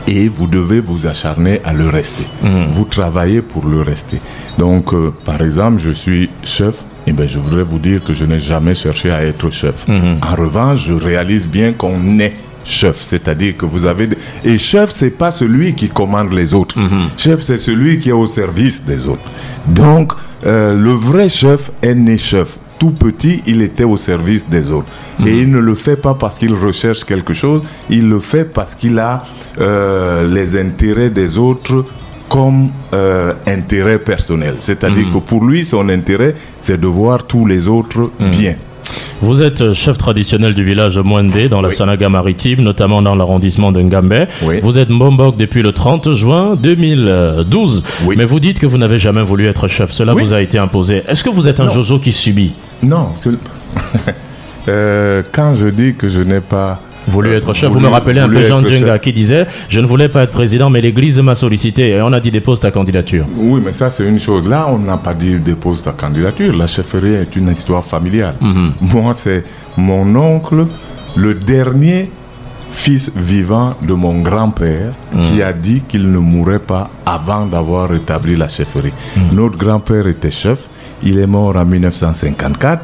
Et 0.07 0.27
vous 0.27 0.47
devez 0.47 0.79
vous 0.79 1.07
acharner 1.07 1.61
à 1.65 1.73
le 1.73 1.87
rester. 1.87 2.25
Vous 2.71 2.85
travaillez 2.85 3.41
pour 3.41 3.65
le 3.67 3.81
rester. 3.81 4.19
Donc, 4.57 4.93
euh, 4.93 5.13
par 5.25 5.41
exemple, 5.41 5.79
je 5.79 5.91
suis 5.91 6.29
chef. 6.43 6.83
Eh 7.09 7.11
ben, 7.11 7.27
je 7.27 7.39
voudrais 7.39 7.63
vous 7.63 7.79
dire 7.79 8.03
que 8.03 8.13
je 8.13 8.23
n'ai 8.23 8.37
jamais 8.37 8.75
cherché 8.75 9.09
à 9.09 9.23
être 9.23 9.49
chef. 9.49 9.87
En 9.89 10.35
revanche, 10.35 10.85
je 10.85 10.93
réalise 10.93 11.47
bien 11.47 11.73
qu'on 11.73 12.19
est 12.19 12.35
chef, 12.63 12.97
c'est-à-dire 12.97 13.57
que 13.57 13.65
vous 13.65 13.87
avez 13.87 14.09
et 14.45 14.59
chef 14.59 14.91
c'est 14.91 15.09
pas 15.09 15.31
celui 15.31 15.73
qui 15.73 15.89
commande 15.89 16.31
les 16.33 16.53
autres. 16.53 16.75
Chef 17.17 17.41
c'est 17.41 17.57
celui 17.57 17.97
qui 17.97 18.09
est 18.09 18.19
au 18.25 18.27
service 18.27 18.83
des 18.85 19.07
autres. 19.07 19.23
Donc 19.65 20.13
euh, 20.45 20.75
le 20.75 20.91
vrai 20.91 21.29
chef 21.29 21.71
est 21.81 21.95
né 21.95 22.19
chef. 22.19 22.59
tout 22.77 22.91
petit, 22.91 23.41
il 23.47 23.61
était 23.63 23.83
au 23.83 23.97
service 23.97 24.47
des 24.47 24.69
autres. 24.71 24.87
Mhm. 25.19 25.27
Et 25.27 25.37
il 25.37 25.49
ne 25.49 25.59
le 25.59 25.73
fait 25.75 25.95
pas 25.97 26.13
parce 26.13 26.37
qu'il 26.37 26.53
recherche 26.53 27.03
quelque 27.05 27.33
chose, 27.33 27.63
il 27.89 28.07
le 28.07 28.19
fait 28.19 28.45
parce 28.45 28.75
qu'il 28.75 28.99
a 28.99 29.25
euh, 29.59 30.27
les 30.31 30.57
intérêts 30.59 31.09
des 31.09 31.39
autres 31.39 31.85
comme 32.29 32.69
euh, 32.93 33.33
intérêt 33.47 33.99
personnel. 33.99 34.55
C'est-à-dire 34.59 35.07
Mhm. 35.07 35.13
que 35.13 35.17
pour 35.19 35.43
lui, 35.43 35.65
son 35.65 35.89
intérêt, 35.89 36.35
c'est 36.61 36.79
de 36.79 36.87
voir 36.87 37.23
tous 37.23 37.45
les 37.45 37.67
autres 37.67 38.09
Mhm. 38.19 38.29
bien. 38.31 38.55
Vous 39.21 39.41
êtes 39.41 39.73
chef 39.73 39.97
traditionnel 39.97 40.53
du 40.53 40.63
village 40.63 40.97
Mwende 40.97 41.49
dans 41.49 41.61
la 41.61 41.67
Oui. 41.67 41.73
Sanaga 41.75 42.07
maritime, 42.07 42.61
notamment 42.61 43.01
dans 43.01 43.15
l'arrondissement 43.15 43.71
de 43.73 43.81
Ngambé. 43.81 44.25
Oui. 44.43 44.59
Vous 44.63 44.77
êtes 44.77 44.89
Mbombok 44.89 45.35
depuis 45.35 45.61
le 45.61 45.73
30 45.73 46.13
juin 46.13 46.55
2012. 46.55 47.83
Oui. 48.05 48.15
Mais 48.17 48.25
vous 48.25 48.39
dites 48.39 48.59
que 48.59 48.65
vous 48.65 48.77
n'avez 48.77 48.97
jamais 48.97 49.21
voulu 49.21 49.45
être 49.47 49.67
chef. 49.67 49.91
Cela 49.91 50.13
vous 50.13 50.31
a 50.33 50.41
été 50.41 50.57
imposé. 50.57 51.03
Est-ce 51.07 51.23
que 51.23 51.29
vous 51.29 51.47
êtes 51.49 51.59
un 51.59 51.65
Non. 51.65 51.71
Jojo 51.71 51.99
qui 51.99 52.13
subit? 52.13 52.53
Non, 52.81 53.09
Euh, 54.67 55.23
quand 55.31 55.55
je 55.55 55.67
dis 55.67 55.95
que 55.95 56.07
je 56.07 56.21
n'ai 56.21 56.41
pas 56.41 56.79
voulu 57.07 57.31
être 57.33 57.53
chef. 57.53 57.69
voulu- 57.69 57.81
vous 57.81 57.87
me 57.89 57.91
rappelez 57.93 58.19
un 58.19 58.27
peu 58.29 58.43
Jean 58.43 58.59
être 58.61 58.67
Djenga 58.69 58.93
chef. 58.93 59.01
qui 59.01 59.13
disait 59.13 59.47
Je 59.69 59.79
ne 59.79 59.85
voulais 59.87 60.09
pas 60.09 60.23
être 60.23 60.31
président, 60.31 60.69
mais 60.69 60.81
l'Église 60.81 61.19
m'a 61.21 61.35
sollicité 61.35 61.89
et 61.89 62.01
on 62.01 62.11
a 62.13 62.19
dit 62.19 62.31
dépose 62.31 62.59
ta 62.59 62.71
candidature. 62.71 63.25
Oui, 63.35 63.61
mais 63.63 63.71
ça, 63.71 63.89
c'est 63.89 64.07
une 64.07 64.19
chose. 64.19 64.47
Là, 64.47 64.67
on 64.69 64.77
n'a 64.79 64.97
pas 64.97 65.13
dit 65.13 65.39
dépose 65.39 65.81
ta 65.83 65.91
candidature. 65.91 66.55
La 66.55 66.67
chefferie 66.67 67.13
est 67.13 67.35
une 67.35 67.49
histoire 67.51 67.83
familiale. 67.83 68.35
Moi, 68.81 69.13
c'est 69.13 69.43
mon 69.77 70.15
oncle, 70.15 70.65
le 71.15 71.33
dernier 71.33 72.11
fils 72.71 73.11
vivant 73.15 73.73
de 73.81 73.93
mon 73.93 74.19
grand-père, 74.21 74.91
qui 75.27 75.41
a 75.41 75.51
dit 75.53 75.81
qu'il 75.87 76.11
ne 76.11 76.19
mourrait 76.19 76.59
pas 76.59 76.89
avant 77.05 77.45
d'avoir 77.47 77.89
rétabli 77.89 78.35
la 78.35 78.47
chefferie. 78.47 78.93
Notre 79.33 79.57
grand-père 79.57 80.05
était 80.07 80.29
chef. 80.31 80.67
Il 81.01 81.17
est 81.17 81.25
mort 81.27 81.55
en 81.55 81.65
1954. 81.65 82.83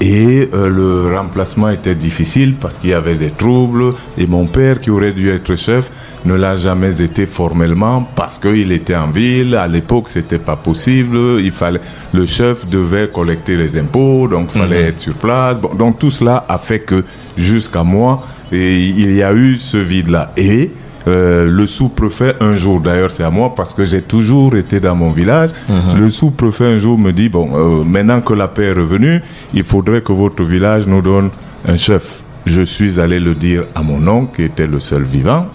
Et 0.00 0.50
euh, 0.52 0.68
le 0.68 1.16
remplacement 1.16 1.70
était 1.70 1.94
difficile 1.94 2.54
parce 2.60 2.78
qu'il 2.78 2.90
y 2.90 2.94
avait 2.94 3.14
des 3.14 3.30
troubles. 3.30 3.94
Et 4.18 4.26
mon 4.26 4.46
père, 4.46 4.80
qui 4.80 4.90
aurait 4.90 5.12
dû 5.12 5.30
être 5.30 5.56
chef, 5.56 5.90
ne 6.24 6.34
l'a 6.34 6.56
jamais 6.56 7.00
été 7.00 7.26
formellement 7.26 8.08
parce 8.14 8.38
qu'il 8.38 8.72
était 8.72 8.96
en 8.96 9.08
ville. 9.08 9.54
À 9.54 9.68
l'époque, 9.68 10.08
c'était 10.08 10.38
pas 10.38 10.56
possible. 10.56 11.16
Il 11.40 11.52
fallait, 11.52 11.80
le 12.12 12.26
chef 12.26 12.68
devait 12.68 13.08
collecter 13.08 13.56
les 13.56 13.78
impôts, 13.78 14.28
donc 14.28 14.50
il 14.54 14.60
fallait 14.60 14.82
être 14.88 15.00
sur 15.00 15.14
place. 15.14 15.58
Bon, 15.58 15.74
donc 15.74 15.98
tout 15.98 16.10
cela 16.10 16.44
a 16.48 16.58
fait 16.58 16.80
que 16.80 17.04
jusqu'à 17.36 17.82
moi, 17.82 18.26
et 18.52 18.78
il 18.78 19.14
y 19.14 19.22
a 19.22 19.32
eu 19.32 19.56
ce 19.56 19.76
vide-là. 19.76 20.32
Et 20.36 20.70
euh, 21.06 21.44
le 21.50 21.66
sous-préfet, 21.66 22.36
un 22.40 22.56
jour, 22.56 22.80
d'ailleurs, 22.80 23.10
c'est 23.10 23.24
à 23.24 23.30
moi 23.30 23.54
parce 23.54 23.74
que 23.74 23.84
j'ai 23.84 24.00
toujours 24.02 24.56
été 24.56 24.80
dans 24.80 24.94
mon 24.94 25.10
village. 25.10 25.50
Le 25.98 26.08
sous-préfet, 26.10 26.64
un 26.64 26.76
jour, 26.78 26.98
me 26.98 27.12
dit 27.12 27.28
Bon, 27.28 27.50
euh, 27.54 27.84
maintenant 27.84 28.20
que 28.20 28.32
la 28.32 28.48
paix 28.48 28.64
est 28.64 28.72
revenue, 28.72 29.20
il 29.52 29.64
faudrait 29.64 30.00
que 30.00 30.12
votre 30.12 30.42
village 30.44 30.86
nous 30.86 31.02
donne 31.02 31.30
un 31.68 31.76
chef. 31.76 32.22
Je 32.46 32.62
suis 32.62 33.00
allé 33.00 33.20
le 33.20 33.34
dire 33.34 33.64
à 33.74 33.82
mon 33.82 34.06
oncle, 34.08 34.36
qui 34.36 34.42
était 34.42 34.66
le 34.66 34.80
seul 34.80 35.02
vivant. 35.02 35.46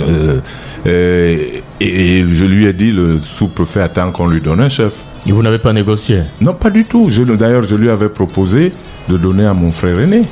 Euh, 0.00 0.40
et, 0.86 1.62
et 1.80 2.24
je 2.28 2.44
lui 2.44 2.66
ai 2.66 2.72
dit 2.72 2.92
Le 2.92 3.18
sous-préfet 3.18 3.80
attend 3.80 4.10
qu'on 4.10 4.26
lui 4.28 4.40
donne 4.40 4.60
un 4.60 4.68
chef. 4.68 5.04
Et 5.26 5.32
vous 5.32 5.42
n'avez 5.42 5.58
pas 5.58 5.72
négocié? 5.72 6.22
Non, 6.40 6.54
pas 6.54 6.70
du 6.70 6.84
tout. 6.84 7.10
D'ailleurs, 7.38 7.62
je 7.62 7.76
lui 7.76 7.90
avais 7.90 8.08
proposé 8.08 8.72
de 9.08 9.16
donner 9.16 9.44
à 9.46 9.54
mon 9.54 9.70
frère 9.70 9.98
aîné. 10.00 10.22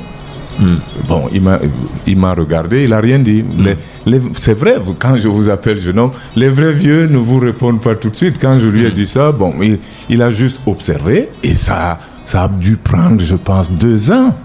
Bon, 1.07 1.29
il 1.33 1.41
m'a, 2.17 2.33
regardé, 2.33 2.83
il 2.85 2.93
a 2.93 2.99
rien 2.99 3.19
dit. 3.19 3.43
Les- 4.05 4.21
c'est 4.35 4.53
vrai, 4.57 4.75
quand 4.99 5.17
je 5.17 5.27
vous 5.27 5.49
appelle 5.49 5.77
jeune 5.79 5.99
homme, 5.99 6.11
les 6.35 6.49
vrais 6.49 6.71
vieux 6.71 7.07
ne 7.07 7.17
vous 7.17 7.39
répondent 7.39 7.81
pas 7.81 7.95
tout 7.95 8.09
de 8.09 8.15
suite. 8.15 8.37
Quand 8.41 8.57
je 8.59 8.67
lui 8.67 8.85
ai 8.85 8.91
dit 8.91 9.05
ça, 9.07 9.31
bon, 9.31 9.53
il, 9.61 9.79
il 10.09 10.21
a 10.21 10.31
juste 10.31 10.59
observé 10.65 11.29
et 11.43 11.53
ça, 11.55 11.99
ça 12.25 12.43
a 12.43 12.47
dû 12.47 12.77
prendre, 12.77 13.21
je 13.21 13.35
pense, 13.35 13.71
deux 13.71 14.11
ans 14.11 14.35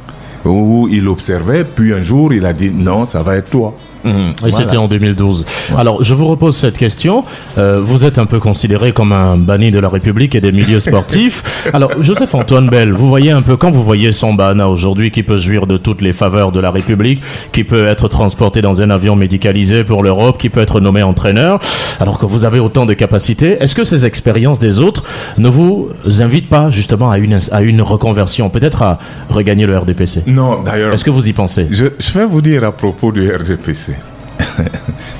où 0.45 0.89
il 0.91 1.07
observait. 1.09 1.65
Puis 1.65 1.93
un 1.93 2.03
jour, 2.03 2.33
il 2.33 2.45
a 2.45 2.53
dit 2.53 2.71
non, 2.71 3.07
ça 3.07 3.23
va 3.23 3.37
être 3.37 3.51
toi. 3.51 3.75
Et 4.05 4.51
c'était 4.51 4.77
en 4.77 4.89
2012. 4.89 5.45
Alors, 5.77 6.03
je 6.03 6.15
vous 6.15 6.27
repose 6.27 6.57
cette 6.57 6.79
question. 6.79 7.25
Euh, 7.59 7.81
vous 7.83 8.05
êtes 8.05 8.19
un 8.19 8.27
peu 8.27 8.41
considéré 8.41 8.93
comme 8.93 9.13
un 9.13 9.37
banni 9.37 9.71
de 9.71 9.79
la 9.79 9.89
République 9.89 10.35
et 10.35 10.41
des 10.41 10.53
milieux 10.53 10.81
sportifs. 10.89 11.67
Alors, 11.73 11.91
Joseph-Antoine 12.01 12.69
Bell, 12.69 12.93
vous 12.93 13.09
voyez 13.09 13.31
un 13.31 13.43
peu, 13.43 13.57
quand 13.57 13.71
vous 13.71 13.83
voyez 13.85 14.13
son 14.13 14.35
bana 14.35 14.69
aujourd'hui 14.69 15.11
qui 15.11 15.23
peut 15.23 15.37
jouir 15.39 15.67
de 15.67 15.77
toutes 15.77 16.01
les 16.03 16.13
faveurs 16.13 16.53
de 16.53 16.61
la 16.61 16.71
République, 16.71 17.23
qui 17.53 17.65
peut 17.65 17.87
être 17.87 18.09
transporté 18.09 18.63
dans 18.63 18.81
un 18.81 18.91
avion 18.91 19.17
médicalisé 19.17 19.85
pour 19.85 20.03
l'Europe, 20.03 20.39
qui 20.39 20.49
peut 20.49 20.61
être 20.61 20.81
nommé 20.81 21.03
entraîneur, 21.03 21.61
alors 22.01 22.19
que 22.19 22.27
vous 22.27 22.45
avez 22.45 22.59
autant 22.59 22.87
de 22.87 22.95
capacités, 22.95 23.57
est-ce 23.63 23.75
que 23.75 23.85
ces 23.85 24.07
expériences 24.07 24.59
des 24.59 24.81
autres 24.81 25.05
ne 25.39 25.49
vous 25.49 25.91
invitent 26.21 26.49
pas 26.49 26.71
justement 26.71 27.11
à 27.11 27.19
une, 27.19 27.39
à 27.51 27.63
une 27.63 27.83
reconversion, 27.83 28.49
peut-être 28.51 28.83
à 28.83 28.99
regagner 29.29 29.67
le 29.67 29.77
RDPC 29.79 30.23
Non, 30.27 30.63
d'ailleurs, 30.63 30.93
Est-ce 30.93 31.05
que 31.05 31.11
vous 31.11 31.29
y 31.29 31.33
pensez? 31.33 31.69
Je, 31.71 31.87
je 31.99 32.19
vais 32.19 32.27
vous 32.27 32.41
dire 32.41 32.65
à 32.65 32.73
propos 32.73 33.13
du 33.13 33.29
RDPC. 33.31 33.92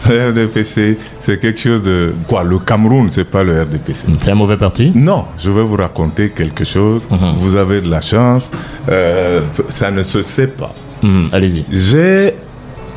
Le 0.09 0.31
RDPC, 0.31 0.99
c'est 1.21 1.39
quelque 1.41 1.61
chose 1.61 1.83
de... 1.83 2.15
Quoi, 2.29 2.45
le 2.45 2.59
Cameroun, 2.59 3.09
c'est 3.11 3.25
pas 3.25 3.43
le 3.43 3.63
RDPC. 3.63 4.07
C'est 4.19 4.31
un 4.31 4.35
mauvais 4.35 4.57
parti? 4.57 4.93
Non, 4.95 5.25
je 5.39 5.51
vais 5.51 5.63
vous 5.63 5.77
raconter 5.77 6.31
quelque 6.31 6.65
chose. 6.65 7.09
Vous 7.39 7.57
avez 7.57 7.81
de 7.81 7.91
la 7.91 8.01
chance. 8.01 8.51
Euh, 8.89 9.41
ça 9.69 9.91
ne 9.91 10.03
se 10.03 10.23
sait 10.23 10.49
pas. 10.49 10.75
Mhm, 11.03 11.29
Allez-y. 11.33 11.65
J'ai 11.71 12.35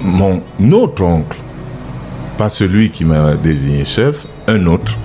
mon 0.02 0.42
autre 0.72 1.04
oncle, 1.04 1.38
pas 2.38 2.50
celui 2.50 2.90
qui 2.90 3.06
m'a 3.06 3.34
désigné 3.36 3.86
chef, 3.86 4.26
un 4.48 4.66
autre, 4.68 4.96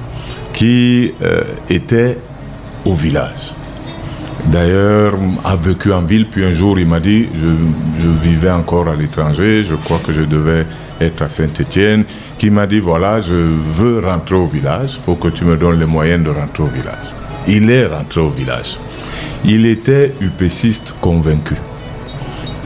qui 0.53 1.12
euh, 1.23 1.43
était 1.69 2.19
au 2.85 2.95
village. 2.95 3.55
D'ailleurs, 4.47 5.14
a 5.45 5.55
vécu 5.55 5.93
en 5.93 6.01
ville, 6.03 6.27
puis 6.27 6.45
un 6.45 6.53
jour 6.53 6.79
il 6.79 6.87
m'a 6.87 6.99
dit, 6.99 7.29
je, 7.35 8.03
je 8.03 8.09
vivais 8.09 8.51
encore 8.51 8.88
à 8.88 8.95
l'étranger, 8.95 9.62
je 9.64 9.75
crois 9.75 10.01
que 10.05 10.12
je 10.12 10.23
devais 10.23 10.64
être 11.01 11.23
à 11.23 11.29
Saint-Étienne, 11.29 12.05
qui 12.39 12.51
m'a 12.51 12.67
dit, 12.67 12.79
voilà, 12.79 13.21
je 13.21 13.35
veux 13.35 14.01
rentrer 14.01 14.35
au 14.35 14.47
village, 14.47 14.97
il 14.97 15.03
faut 15.03 15.15
que 15.15 15.29
tu 15.29 15.45
me 15.45 15.57
donnes 15.57 15.79
les 15.79 15.87
moyens 15.87 16.25
de 16.25 16.31
rentrer 16.31 16.63
au 16.63 16.67
village. 16.67 17.09
Il 17.49 17.71
est 17.71 17.87
rentré 17.87 18.21
au 18.21 18.29
village. 18.29 18.79
Il 19.45 19.67
était 19.67 20.13
upéciste 20.21 20.95
convaincu. 21.01 21.57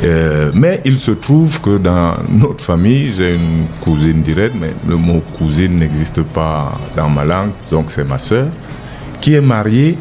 Euh, 0.03 0.51
mais 0.55 0.81
il 0.85 0.99
se 0.99 1.13
trouve 1.13 1.61
que 1.61 1.79
dans 1.79 2.15
notre 2.29 2.65
famille, 2.65 3.13
j'ai 3.17 3.37
une 3.37 3.67
cousine 3.81 4.23
directe, 4.23 4.57
mais 4.61 4.75
le 4.89 4.97
mot 4.97 5.23
cousine 5.39 5.79
n'existe 5.79 6.23
pas 6.23 6.73
dans 6.97 7.09
ma 7.09 7.25
langue, 7.25 7.51
donc 7.71 7.91
c'est 7.91 8.05
ma 8.05 8.19
sœur, 8.19 8.49
qui 9.21 9.35
est 9.35 9.41
mariée 9.41 9.97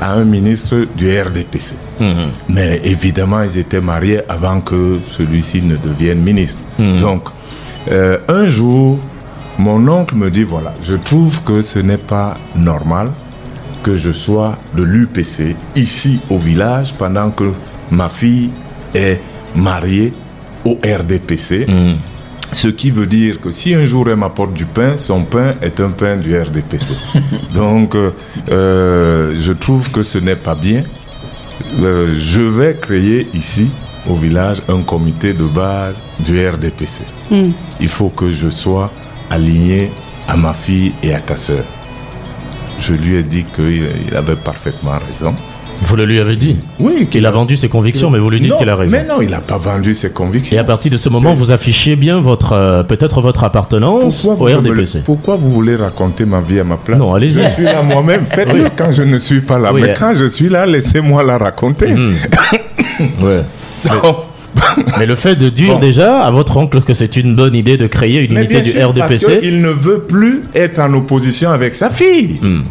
à 0.00 0.12
un 0.12 0.24
ministre 0.24 0.86
du 0.94 1.08
RDPC. 1.08 1.74
Mhm. 1.98 2.30
Mais 2.50 2.80
évidemment, 2.84 3.42
ils 3.42 3.58
étaient 3.58 3.80
mariés 3.80 4.20
avant 4.28 4.60
que 4.60 4.98
celui-ci 5.16 5.62
ne 5.62 5.76
devienne 5.76 6.20
ministre. 6.20 6.60
Donc, 6.78 7.28
euh, 7.90 8.18
un 8.28 8.48
jour, 8.48 8.98
mon 9.58 9.86
oncle 9.88 10.14
me 10.14 10.30
dit, 10.30 10.42
voilà, 10.42 10.74
je 10.82 10.94
trouve 10.94 11.42
que 11.42 11.62
ce 11.62 11.78
n'est 11.78 11.96
pas 11.96 12.36
normal 12.54 13.10
que 13.82 13.96
je 13.96 14.10
sois 14.10 14.56
de 14.74 14.82
l'UPC 14.82 15.54
ici 15.76 16.20
au 16.30 16.38
village 16.38 16.94
pendant 16.94 17.30
que 17.30 17.52
ma 17.90 18.08
fille 18.08 18.50
est 18.94 19.20
mariée 19.54 20.12
au 20.64 20.78
RDPC. 20.84 21.66
Ce 22.52 22.68
qui 22.68 22.90
veut 22.90 23.06
dire 23.06 23.40
que 23.40 23.50
si 23.50 23.74
un 23.74 23.84
jour 23.84 24.08
elle 24.08 24.16
m'apporte 24.16 24.54
du 24.54 24.64
pain, 24.66 24.96
son 24.96 25.24
pain 25.24 25.54
est 25.62 25.80
un 25.80 25.90
pain 25.90 26.16
du 26.16 26.38
RDPC. 26.38 26.94
Donc, 27.54 27.94
euh, 27.94 28.10
euh, 28.50 29.34
je 29.38 29.52
trouve 29.52 29.90
que 29.90 30.02
ce 30.02 30.18
n'est 30.18 30.36
pas 30.36 30.54
bien. 30.54 30.84
Euh, 31.80 32.14
je 32.18 32.40
vais 32.40 32.76
créer 32.80 33.28
ici, 33.34 33.68
au 34.08 34.14
village, 34.14 34.58
un 34.68 34.80
comité 34.82 35.32
de 35.32 35.44
base 35.44 36.02
du 36.20 36.46
RDPC. 36.48 37.04
Il 37.80 37.88
faut 37.88 38.08
que 38.08 38.30
je 38.30 38.48
sois 38.50 38.90
aligné 39.30 39.90
à 40.28 40.36
ma 40.36 40.54
fille 40.54 40.92
et 41.02 41.14
à 41.14 41.20
ta 41.20 41.36
sœur. 41.36 41.64
Je 42.80 42.92
lui 42.94 43.16
ai 43.16 43.22
dit 43.22 43.44
qu'il 43.54 43.84
il 44.08 44.16
avait 44.16 44.36
parfaitement 44.36 44.92
raison. 45.10 45.34
Vous 45.82 45.94
le 45.96 46.06
lui 46.06 46.18
avez 46.20 46.36
dit 46.36 46.56
Oui, 46.78 47.06
qu'il 47.10 47.26
a 47.26 47.30
vendu 47.30 47.54
ses 47.56 47.68
convictions, 47.68 48.08
mais 48.08 48.18
vous 48.18 48.30
lui 48.30 48.40
dites 48.40 48.56
qu'il 48.56 48.68
a 48.68 48.76
raison. 48.76 48.90
Mais 48.92 49.04
non, 49.04 49.20
il 49.20 49.28
n'a 49.30 49.42
pas 49.42 49.58
vendu 49.58 49.94
ses 49.94 50.06
Et 50.06 50.10
convictions. 50.10 50.58
à 50.58 50.64
partir 50.64 50.90
de 50.90 50.96
ce 50.96 51.10
moment, 51.10 51.34
vous 51.34 51.50
affichez 51.50 51.96
bien 51.96 52.18
votre, 52.18 52.52
euh, 52.54 52.82
peut-être 52.82 53.20
votre 53.20 53.44
appartenance 53.44 54.22
Pourquoi 54.22 54.52
au 54.56 54.62
me- 54.62 54.70
RDPC. 54.70 55.00
pourquoi 55.04 55.36
vous 55.36 55.50
voulez 55.52 55.76
raconter 55.76 56.24
ma 56.24 56.40
vie 56.40 56.60
à 56.60 56.64
ma 56.64 56.76
place 56.78 56.98
Non, 56.98 57.12
allez-y. 57.12 57.42
Je 57.44 57.50
suis 57.50 57.64
là 57.64 57.82
moi-même. 57.82 58.24
Faites-le 58.30 58.62
Oui. 58.64 58.68
quand 58.74 58.90
je 58.90 59.02
ne 59.02 59.18
suis 59.18 59.40
pas 59.42 59.58
là. 59.58 59.70
Oui, 59.74 59.82
Mais 59.82 59.90
euh. 59.90 59.94
quand 59.98 60.14
je 60.16 60.24
suis 60.26 60.48
là, 60.48 60.64
laissez-moi 60.64 61.22
la 61.22 61.36
raconter. 61.38 61.94
Ouais. 63.20 63.42
Non. 63.90 64.16
Mais 64.98 65.06
le 65.06 65.16
fait 65.16 65.36
de 65.36 65.48
dire 65.48 65.74
Bon. 65.74 65.78
déjà 65.78 66.20
à 66.22 66.30
votre 66.30 66.56
oncle 66.56 66.80
que 66.80 66.94
c'est 66.94 67.16
une 67.16 67.34
bonne 67.36 67.54
idée 67.54 67.76
de 67.76 67.86
créer 67.86 68.24
une 68.24 68.32
Mais 68.34 68.40
unité 68.44 68.54
bien 68.54 68.62
du 68.62 68.70
sûr, 68.70 68.94
parce 68.94 69.10
RDPC, 69.24 69.40
qu'il 69.40 69.60
ne 69.60 69.68
veut 69.70 70.00
plus 70.00 70.42
être 70.54 70.78
en 70.78 70.92
opposition 70.94 71.50
avec 71.50 71.74
sa 71.74 71.90
fille. 71.90 72.38
Hmm. 72.40 72.62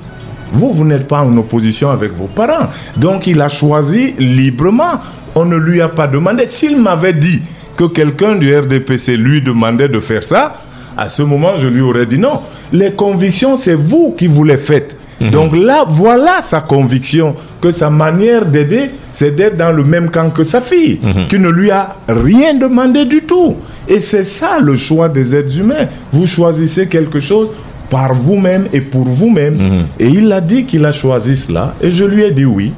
Vous, 0.51 0.73
vous 0.73 0.85
n'êtes 0.85 1.07
pas 1.07 1.21
en 1.21 1.35
opposition 1.37 1.89
avec 1.91 2.13
vos 2.13 2.25
parents. 2.27 2.67
Donc, 2.97 3.27
il 3.27 3.41
a 3.41 3.49
choisi 3.49 4.13
librement. 4.17 5.01
On 5.35 5.45
ne 5.45 5.57
lui 5.57 5.81
a 5.81 5.89
pas 5.89 6.07
demandé. 6.07 6.45
S'il 6.47 6.81
m'avait 6.81 7.13
dit 7.13 7.41
que 7.75 7.83
quelqu'un 7.85 8.35
du 8.35 8.55
RDPC 8.55 9.17
lui 9.17 9.41
demandait 9.41 9.89
de 9.89 9.99
faire 9.99 10.23
ça, 10.23 10.53
à 10.97 11.09
ce 11.09 11.23
moment, 11.23 11.57
je 11.57 11.67
lui 11.67 11.81
aurais 11.81 12.05
dit 12.05 12.19
non. 12.19 12.39
Les 12.71 12.91
convictions, 12.93 13.57
c'est 13.57 13.75
vous 13.75 14.15
qui 14.17 14.27
vous 14.27 14.43
les 14.43 14.57
faites. 14.57 14.95
Donc 15.19 15.55
là, 15.55 15.83
voilà 15.87 16.41
sa 16.43 16.61
conviction 16.61 17.35
que 17.61 17.71
sa 17.71 17.89
manière 17.89 18.45
d'aider, 18.45 18.91
c'est 19.17 19.33
d'être 19.33 19.55
dans 19.55 19.71
le 19.71 19.83
même 19.85 20.09
camp 20.09 20.29
que 20.29 20.43
sa 20.43 20.59
fille, 20.59 20.99
qui 21.29 21.39
ne 21.39 21.47
lui 21.49 21.71
a 21.71 21.95
rien 22.09 22.53
demandé 22.53 23.05
du 23.05 23.21
tout. 23.23 23.55
Et 23.87 23.99
c'est 24.01 24.25
ça 24.25 24.59
le 24.61 24.75
choix 24.75 25.07
des 25.07 25.33
êtres 25.35 25.57
humains. 25.57 25.85
Vous 26.11 26.25
choisissez 26.25 26.87
quelque 26.87 27.19
chose 27.21 27.49
par 27.89 28.13
vous-même 28.13 28.65
et 28.73 28.81
pour 28.81 29.05
vous-même. 29.05 29.85
Et 29.99 30.07
il 30.09 30.31
a 30.33 30.41
dit 30.41 30.65
qu'il 30.65 30.83
a 30.85 30.91
choisi 30.91 31.37
cela. 31.37 31.73
Et 31.81 31.91
je 31.91 32.03
lui 32.03 32.23
ai 32.23 32.31
dit 32.31 32.45
oui. 32.45 32.73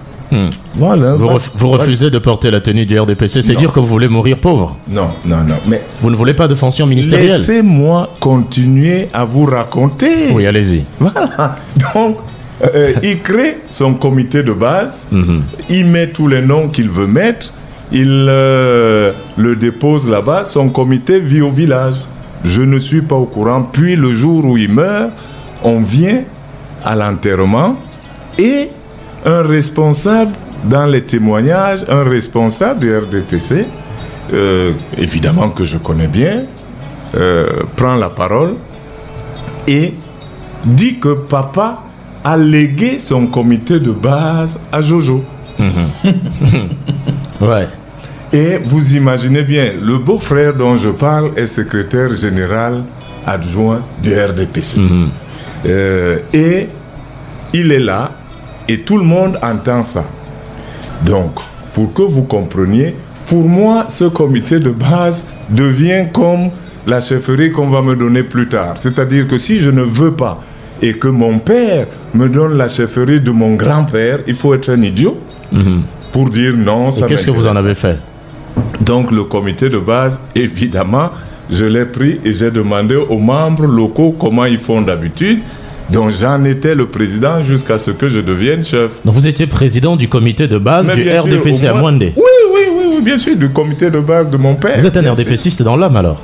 Voilà. 0.76 1.14
Vous, 1.14 1.24
Voilà. 1.24 1.40
ref- 1.40 1.52
vous 1.56 1.70
refusez 1.70 2.10
de 2.12 2.20
porter 2.20 2.52
la 2.52 2.60
tenue 2.62 2.86
du 2.86 3.00
RDPC, 3.00 3.42
c'est 3.42 3.56
dire 3.56 3.72
que 3.72 3.80
vous 3.80 3.88
voulez 3.88 4.10
mourir 4.10 4.38
pauvre. 4.38 4.78
Non, 4.90 5.08
non, 5.26 5.38
non. 5.38 5.56
Mais 5.66 5.82
Vous 6.02 6.10
ne 6.12 6.16
voulez 6.18 6.34
pas 6.34 6.48
de 6.50 6.56
fonction 6.56 6.86
ministérielle. 6.86 7.30
laissez-moi 7.30 8.10
continuer 8.20 9.08
à 9.14 9.24
vous 9.24 9.46
raconter. 9.46 10.30
Oui, 10.34 10.46
allez-y. 10.46 10.84
Voilà. 11.00 11.56
Donc, 11.96 12.18
euh, 12.64 12.94
il 13.04 13.22
crée 13.22 13.60
son 13.70 13.94
comité 13.94 14.42
de 14.42 14.52
base, 14.52 15.08
il 15.70 15.86
met 15.86 16.08
tous 16.08 16.28
les 16.28 16.42
noms 16.42 16.70
qu'il 16.70 16.90
veut 16.90 17.08
mettre, 17.08 17.54
il 17.92 18.26
euh, 18.30 19.14
le 19.38 19.56
dépose 19.56 20.10
là-bas, 20.10 20.46
son 20.46 20.70
comité 20.70 21.20
vit 21.20 21.42
au 21.42 21.52
village. 21.52 21.96
Je 22.44 22.62
ne 22.62 22.80
suis 22.80 23.02
pas 23.02 23.16
au 23.16 23.26
courant. 23.26 23.64
Puis 23.64 23.96
le 23.96 24.12
jour 24.14 24.46
où 24.46 24.58
il 24.58 24.72
meurt, 24.72 25.12
on 25.64 25.82
vient 25.82 26.24
à 26.84 26.96
l'enterrement 26.96 27.76
et 28.38 28.70
un 29.26 29.42
responsable, 29.42 30.32
dans 30.64 30.86
les 30.86 31.04
témoignages, 31.04 31.86
un 31.90 32.04
responsable 32.04 32.80
du 32.80 32.96
RDPC, 32.96 33.66
euh, 34.34 34.72
évidemment 34.98 35.50
que 35.50 35.64
je 35.64 35.78
connais 35.78 36.08
bien, 36.08 36.44
prend 37.76 37.96
la 37.96 38.10
parole 38.10 38.54
et 39.68 39.94
dit 40.66 41.00
que 41.00 41.14
papa 41.14 41.82
a 42.28 42.36
légué 42.36 43.00
son 43.00 43.28
comité 43.28 43.80
de 43.80 43.92
base 43.92 44.60
à 44.72 44.82
Jojo. 44.82 45.24
Ouais. 47.40 47.68
Et 48.34 48.58
vous 48.58 48.96
imaginez 48.96 49.44
bien, 49.44 49.74
le 49.80 50.00
beau-frère 50.00 50.56
dont 50.56 50.76
je 50.76 50.90
parle 50.90 51.30
est 51.38 51.46
secrétaire 51.46 52.16
général 52.16 52.84
adjoint 53.28 53.82
du 54.02 54.10
RDPC. 54.10 54.80
Euh, 55.68 56.18
et 56.34 56.68
il 57.54 57.72
est 57.72 57.80
là 57.80 58.10
et 58.68 58.80
tout 58.80 58.98
le 58.98 59.04
monde 59.04 59.38
entend 59.44 59.84
ça. 59.84 60.04
Donc, 61.06 61.34
pour 61.76 61.94
que 61.94 62.02
vous 62.02 62.24
compreniez, 62.24 62.96
pour 63.28 63.48
moi, 63.48 63.86
ce 63.90 64.06
comité 64.06 64.58
de 64.58 64.72
base 64.72 65.28
devient 65.52 66.08
comme 66.12 66.50
la 66.88 67.02
chefferie 67.02 67.52
qu'on 67.52 67.70
va 67.70 67.84
me 67.84 67.96
donner 67.96 68.24
plus 68.24 68.50
tard. 68.50 68.74
C'est-à-dire 68.78 69.28
que 69.28 69.38
si 69.38 69.60
je 69.60 69.70
ne 69.70 69.84
veux 69.84 70.14
pas 70.14 70.42
et 70.82 70.94
que 70.94 71.08
mon 71.08 71.40
père 71.40 71.88
me 72.14 72.28
donne 72.30 72.58
la 72.58 72.68
chefferie 72.68 73.20
de 73.22 73.32
mon 73.32 73.56
grand-père, 73.56 74.20
il 74.28 74.36
faut 74.36 74.54
être 74.54 74.70
un 74.72 74.82
idiot 74.82 75.18
pour 76.12 76.30
dire 76.30 76.54
non. 76.58 76.92
Et 76.92 77.02
qu'est-ce 77.04 77.26
que 77.26 77.32
vous 77.32 77.48
en 77.48 77.56
avez 77.56 77.76
fait 77.76 77.98
donc 78.82 79.12
le 79.12 79.24
comité 79.24 79.70
de 79.70 79.78
base, 79.78 80.20
évidemment, 80.34 81.10
je 81.52 81.66
l'ai 81.66 81.86
pris 81.86 82.20
et 82.26 82.34
j'ai 82.34 82.50
demandé 82.52 82.96
aux 82.96 83.20
membres 83.20 83.66
locaux 83.66 84.16
comment 84.18 84.46
ils 84.46 84.58
font 84.58 84.82
d'habitude. 84.82 85.40
Donc 85.90 86.12
j'en 86.12 86.44
étais 86.44 86.74
le 86.76 86.86
président 86.88 87.42
jusqu'à 87.44 87.78
ce 87.78 87.92
que 87.92 88.10
je 88.10 88.20
devienne 88.20 88.64
chef. 88.64 89.04
Donc 89.06 89.16
vous 89.16 89.28
étiez 89.28 89.46
président 89.48 89.96
du 89.96 90.08
comité 90.10 90.48
de 90.48 90.58
base 90.58 90.88
Mais 90.88 90.96
du 90.96 91.04
sûr, 91.10 91.24
RDPC 91.24 91.68
à 91.68 91.74
moins- 91.74 91.82
Mwandé. 91.92 92.14
Oui, 92.16 92.24
oui, 92.54 92.62
oui, 92.76 92.84
oui, 92.96 93.02
bien 93.04 93.18
sûr, 93.18 93.36
du 93.36 93.50
comité 93.50 93.90
de 93.90 94.00
base 94.00 94.30
de 94.30 94.38
mon 94.38 94.56
père. 94.56 94.80
Vous 94.80 94.86
êtes 94.86 94.98
un 94.98 95.12
RDPCiste 95.14 95.62
dans 95.64 95.76
l'âme 95.76 95.96
alors. 95.96 96.22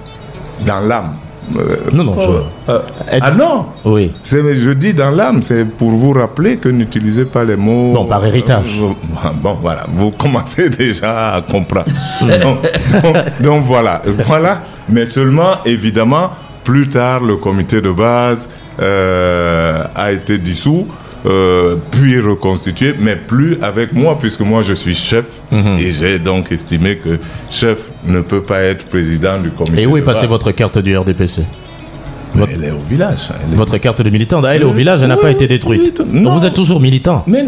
Dans 0.66 0.80
l'âme. 0.80 1.14
Euh, 1.58 1.76
Non, 1.92 2.04
non, 2.06 2.16
je- 2.20 2.72
euh, 2.72 2.80
Êtes- 3.12 3.22
ah 3.26 3.32
non 3.32 3.66
Oui. 3.86 4.12
je 4.24 4.72
dis 4.72 4.94
dans 4.94 5.12
l'âme, 5.12 5.44
c'est 5.44 5.66
pour 5.66 5.90
vous 5.92 6.14
rappeler 6.14 6.58
que 6.58 6.70
n'utilisez 6.70 7.26
pas 7.26 7.44
les 7.44 7.56
mots. 7.56 7.94
Bon, 7.94 8.06
par 8.06 8.26
héritage. 8.26 8.80
Euh, 8.82 9.30
bon, 9.44 9.58
voilà, 9.62 9.86
vous 9.94 10.12
commencez 10.12 10.70
déjà 10.84 11.36
à 11.36 11.42
comprendre. 11.42 11.88
donc, 12.22 12.58
donc- 13.04 13.42
donc 13.42 13.64
voilà, 13.64 14.02
voilà. 14.28 14.62
Mais 14.90 15.06
seulement, 15.06 15.58
évidemment, 15.66 16.32
plus 16.64 16.88
tard, 16.90 17.22
le 17.24 17.36
comité 17.38 17.82
de 17.82 17.92
base 17.92 18.50
euh, 18.82 19.84
a 19.96 20.12
été 20.12 20.38
dissous. 20.38 20.88
Euh, 21.26 21.76
puis 21.92 22.20
reconstitué, 22.20 22.94
mais 23.00 23.16
plus 23.16 23.58
avec 23.62 23.94
moi, 23.94 24.18
puisque 24.20 24.42
moi 24.42 24.62
je 24.62 24.74
suis 24.74 24.96
chef, 24.96 25.26
et 25.52 25.92
j'ai 25.92 26.20
donc 26.20 26.52
estimé 26.52 26.98
que 26.98 27.18
chef 27.50 27.90
ne 28.06 28.22
peut 28.22 28.42
pas 28.42 28.62
être 28.62 28.86
président 28.86 29.40
du 29.40 29.50
comité. 29.52 29.82
Et 29.82 29.86
où 29.86 29.96
est 29.98 30.02
passée 30.02 30.28
votre 30.28 30.52
carte 30.52 30.78
du 30.80 30.98
RDPC 30.98 31.44
Elle 32.36 32.64
est 32.64 32.72
au 32.72 32.80
village. 32.90 33.30
est- 33.52 33.56
Votre 33.56 33.78
carte 33.78 34.02
de 34.02 34.10
militant, 34.10 34.42
ah, 34.44 34.56
elle 34.56 34.64
est 34.64 34.66
au 34.66 34.70
Euh, 34.72 34.74
village, 34.74 35.02
elle 35.02 35.08
n'a 35.10 35.16
oui, 35.16 35.22
pas 35.22 35.32
été 35.32 35.48
détruite. 35.48 36.02
Donc 36.02 36.40
vous 36.40 36.46
êtes 36.46 36.54
toujours 36.56 36.80
militant. 36.82 37.24
Mais, 37.28 37.46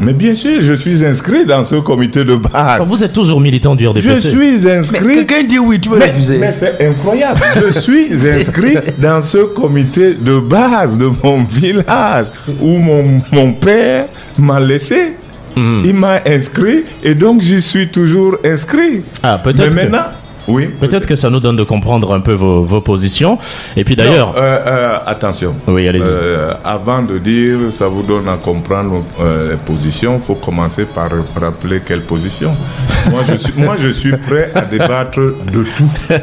mais 0.00 0.12
bien 0.12 0.34
sûr, 0.34 0.60
je 0.60 0.74
suis 0.74 1.04
inscrit 1.04 1.44
dans 1.46 1.64
ce 1.64 1.76
comité 1.76 2.24
de 2.24 2.34
base. 2.36 2.82
Vous 2.86 3.02
êtes 3.04 3.12
toujours 3.12 3.40
militant 3.40 3.74
du 3.74 3.84
Je 3.84 3.90
RDPC. 3.90 4.20
suis 4.28 4.38
Mais 4.64 4.70
inscrit. 4.78 5.14
quelqu'un 5.26 5.42
dit 5.44 5.58
oui, 5.58 5.80
tu 5.80 5.88
veux 5.90 5.98
Mais, 5.98 6.06
refuser. 6.10 6.38
mais 6.38 6.52
c'est 6.52 6.86
incroyable. 6.86 7.40
Je 7.64 7.78
suis 7.78 8.08
inscrit 8.28 8.76
dans 8.98 9.22
ce 9.22 9.38
comité 9.38 10.14
de 10.14 10.38
base 10.38 10.98
de 10.98 11.08
mon 11.22 11.44
village 11.44 12.26
où 12.60 12.76
mon, 12.78 13.20
mon 13.32 13.52
père 13.52 14.06
m'a 14.38 14.60
laissé. 14.60 15.12
Mhm. 15.56 15.82
Il 15.84 15.94
m'a 15.94 16.20
inscrit 16.26 16.82
et 17.02 17.14
donc 17.14 17.40
j'y 17.40 17.62
suis 17.62 17.88
toujours 17.88 18.36
inscrit. 18.44 19.02
Ah, 19.22 19.40
Mais 19.44 19.52
peut-être 19.52 19.70
que, 19.70 19.74
maintenant, 19.76 20.04
oui. 20.48 20.68
peut-être 20.80 21.06
que 21.06 21.16
ça 21.16 21.30
nous 21.30 21.40
donne 21.40 21.56
de 21.56 21.62
comprendre 21.62 22.12
un 22.14 22.20
peu 22.20 22.32
vos, 22.32 22.62
vos 22.62 22.80
positions. 22.80 23.38
Et 23.76 23.84
puis 23.84 23.96
d'ailleurs, 23.96 24.34
euh, 24.36 24.58
euh, 24.66 24.98
attention. 25.06 25.54
Oui, 25.66 25.86
allez-y. 25.88 26.02
Euh, 26.04 26.52
avant 26.64 27.02
de 27.02 27.18
dire, 27.18 27.58
ça 27.70 27.88
vous 27.88 28.02
donne 28.02 28.28
à 28.28 28.36
comprendre 28.36 29.02
les 29.50 29.56
positions, 29.56 30.16
il 30.16 30.22
faut 30.22 30.34
commencer 30.34 30.84
par 30.84 31.08
rappeler 31.40 31.80
quelle 31.84 32.02
position. 32.02 32.52
moi, 33.10 33.20
je 33.28 33.34
suis, 33.34 33.52
moi, 33.56 33.76
je 33.78 33.88
suis 33.88 34.16
prêt 34.16 34.50
à 34.54 34.62
débattre 34.62 35.18
de 35.20 35.64
tout. 35.76 35.90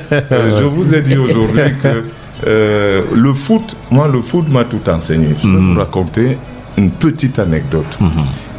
Je 0.60 0.64
vous 0.66 0.94
ai 0.94 1.02
dit 1.02 1.18
aujourd'hui 1.18 1.74
que 1.84 2.04
le 3.16 3.34
foot, 3.34 3.76
moi, 3.90 4.08
le 4.08 4.22
foot 4.22 4.48
m'a 4.50 4.64
tout 4.64 4.82
enseigné. 4.90 5.30
Je 5.40 5.48
vais 5.48 5.54
Mhm. 5.54 5.74
vous 5.74 5.80
raconter 5.80 6.38
une 6.78 6.92
petite 6.92 7.38
anecdote. 7.40 7.98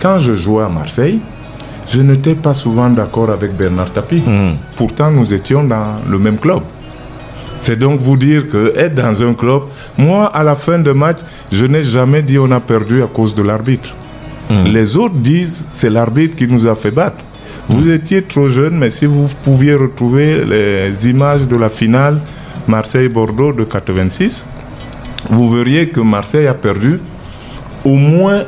Quand 0.01 0.19
je 0.19 0.35
jouais 0.35 0.65
à 0.65 0.69
Marseille, 0.69 1.19
je 1.93 2.01
n'étais 2.01 2.34
pas 2.34 2.55
souvent 2.55 2.88
d'accord 2.88 3.30
avec 3.30 3.55
Bernard 3.55 3.93
Tapie. 3.93 4.22
Mhm. 4.26 4.57
Pourtant, 4.76 5.11
nous 5.11 5.34
étions 5.34 5.62
dans 5.62 5.97
le 6.09 6.18
même 6.18 6.38
club. 6.38 6.62
C'est 7.59 7.78
donc 7.78 8.01
vous 8.01 8.16
dire 8.16 8.49
que 8.49 8.72
être 8.76 8.95
dans 8.95 9.22
un 9.22 9.34
club, 9.34 9.62
moi, 9.99 10.26
à 10.26 10.43
la 10.43 10.57
fin 10.57 10.78
de 10.78 10.90
match, 10.93 11.18
je 11.53 11.66
n'ai 11.66 11.82
jamais 11.82 12.22
dit 12.22 12.38
on 12.38 12.51
a 12.51 12.61
perdu 12.61 13.03
à 13.03 13.07
cause 13.07 13.34
de 13.34 13.43
l'arbitre. 13.43 13.95
Les 14.66 14.99
autres 14.99 15.14
disent 15.14 15.66
c'est 15.72 15.88
l'arbitre 15.88 16.36
qui 16.36 16.47
nous 16.47 16.66
a 16.66 16.74
fait 16.74 16.90
battre. 16.90 17.16
Vous 17.68 17.88
étiez 17.90 18.22
trop 18.22 18.51
jeune, 18.51 18.76
mais 18.76 18.90
si 18.90 19.07
vous 19.07 19.26
pouviez 19.43 19.74
retrouver 19.74 20.45
les 20.45 21.09
images 21.09 21.47
de 21.47 21.57
la 21.57 21.70
finale 21.70 22.20
Marseille-Bordeaux 22.68 23.53
de 23.53 23.64
86, 23.64 24.45
vous 25.30 25.49
verriez 25.49 25.88
que 25.88 26.01
Marseille 26.01 26.49
a 26.49 26.55
perdu 26.55 27.01
au 27.84 27.95
moins 27.97 28.43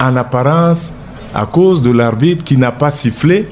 en 0.00 0.16
apparence 0.16 0.92
à 1.38 1.46
cause 1.46 1.82
de 1.82 1.92
l'arbitre 1.92 2.42
qui 2.42 2.56
n'a 2.56 2.72
pas 2.72 2.90
sifflé 2.90 3.46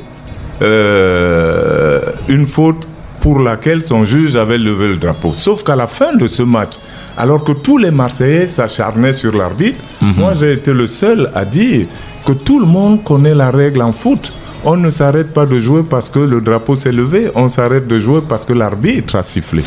euh, 0.61 2.01
une 2.29 2.47
faute 2.47 2.87
pour 3.21 3.39
laquelle 3.39 3.85
son 3.85 4.05
juge 4.05 4.35
avait 4.37 4.59
levé 4.59 4.89
le 4.89 4.97
drapeau. 4.97 5.33
Sauf 5.35 5.63
qu'à 5.63 5.77
la 5.77 5.87
fin 5.87 6.15
de 6.15 6.27
ce 6.27 6.43
match, 6.43 6.75
alors 7.17 7.45
que 7.45 7.53
tous 7.53 7.79
les 7.79 7.93
Marseillais 7.93 8.49
s'acharnaient 8.49 9.13
sur 9.13 9.37
l'arbitre, 9.37 9.83
moi 10.01 10.33
j'ai 10.35 10.53
été 10.53 10.73
le 10.73 10.87
seul 10.89 11.31
à 11.35 11.45
dire 11.45 11.87
que 12.25 12.33
tout 12.33 12.59
le 12.59 12.67
monde 12.67 13.05
connaît 13.05 13.35
la 13.35 13.51
règle 13.51 13.83
en 13.83 13.93
foot. 13.93 14.33
On 14.65 14.77
ne 14.77 14.91
s'arrête 14.91 15.33
pas 15.33 15.47
de 15.47 15.61
jouer 15.61 15.83
parce 15.89 16.11
que 16.11 16.19
le 16.19 16.41
drapeau 16.41 16.75
s'est 16.75 16.91
levé, 16.93 17.31
on 17.37 17.49
s'arrête 17.49 17.87
de 17.87 18.01
jouer 18.01 18.21
parce 18.29 18.45
que 18.45 18.53
l'arbitre 18.53 19.15
a 19.15 19.23
sifflé. 19.23 19.63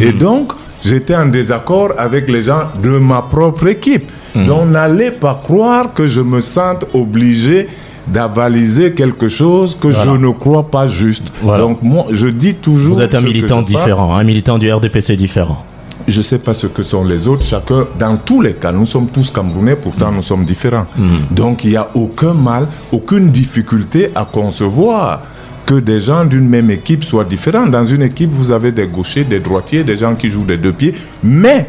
Et 0.00 0.12
donc, 0.12 0.52
j'étais 0.82 1.14
en 1.14 1.26
désaccord 1.26 1.92
avec 1.98 2.30
les 2.30 2.42
gens 2.42 2.62
de 2.82 2.96
ma 2.96 3.20
propre 3.20 3.66
équipe. 3.66 4.10
Donc, 4.34 4.68
n'allez 4.68 5.10
pas 5.10 5.40
croire 5.42 5.92
que 5.94 6.06
je 6.06 6.20
me 6.20 6.40
sente 6.40 6.84
obligé 6.94 7.68
d'avaliser 8.06 8.92
quelque 8.92 9.28
chose 9.28 9.76
que 9.78 9.88
Voilà. 9.88 10.12
je 10.12 10.16
ne 10.18 10.30
crois 10.30 10.70
pas 10.70 10.86
juste. 10.88 11.28
Voilà. 11.42 11.62
Donc, 11.62 11.82
moi, 11.82 12.06
je 12.10 12.26
dis 12.26 12.54
toujours. 12.54 12.96
vous 12.96 13.02
êtes 13.02 13.14
un 13.14 13.20
militant 13.20 13.56
pense. 13.60 13.66
différent, 13.66 14.16
un 14.16 14.24
militant 14.24 14.58
du 14.58 14.72
RDPC 14.72 15.16
différent. 15.16 15.64
Je 16.06 16.18
ne 16.18 16.22
sais 16.22 16.38
pas 16.38 16.54
ce 16.54 16.66
que 16.66 16.82
sont 16.82 17.04
les 17.04 17.28
autres. 17.28 17.42
Chacun, 17.44 17.86
dans 17.98 18.16
tous 18.16 18.40
les 18.40 18.54
cas, 18.54 18.72
nous 18.72 18.86
sommes 18.86 19.08
tous 19.08 19.30
Camerounais, 19.30 19.76
pourtant 19.76 20.10
nous 20.10 20.22
sommes 20.22 20.46
différents. 20.46 20.86
Donc 21.30 21.64
il 21.64 21.70
n'y 21.70 21.76
a 21.76 21.88
aucun 21.94 22.32
mal, 22.32 22.66
aucune 22.92 23.30
difficulté 23.30 24.10
à 24.14 24.24
concevoir 24.24 25.20
que 25.66 25.74
des 25.74 26.00
gens 26.00 26.24
d'une 26.24 26.48
même 26.48 26.70
équipe 26.70 27.04
soient 27.04 27.24
différents. 27.26 27.66
Dans 27.66 27.84
une 27.84 28.00
équipe, 28.00 28.30
vous 28.32 28.52
avez 28.52 28.72
des 28.72 28.86
gauchers, 28.86 29.24
des 29.24 29.38
droitiers, 29.38 29.84
des 29.84 29.98
gens 29.98 30.14
qui 30.14 30.30
jouent 30.30 30.46
des 30.46 30.56
deux 30.56 30.72
pieds, 30.72 30.94
mais 31.22 31.68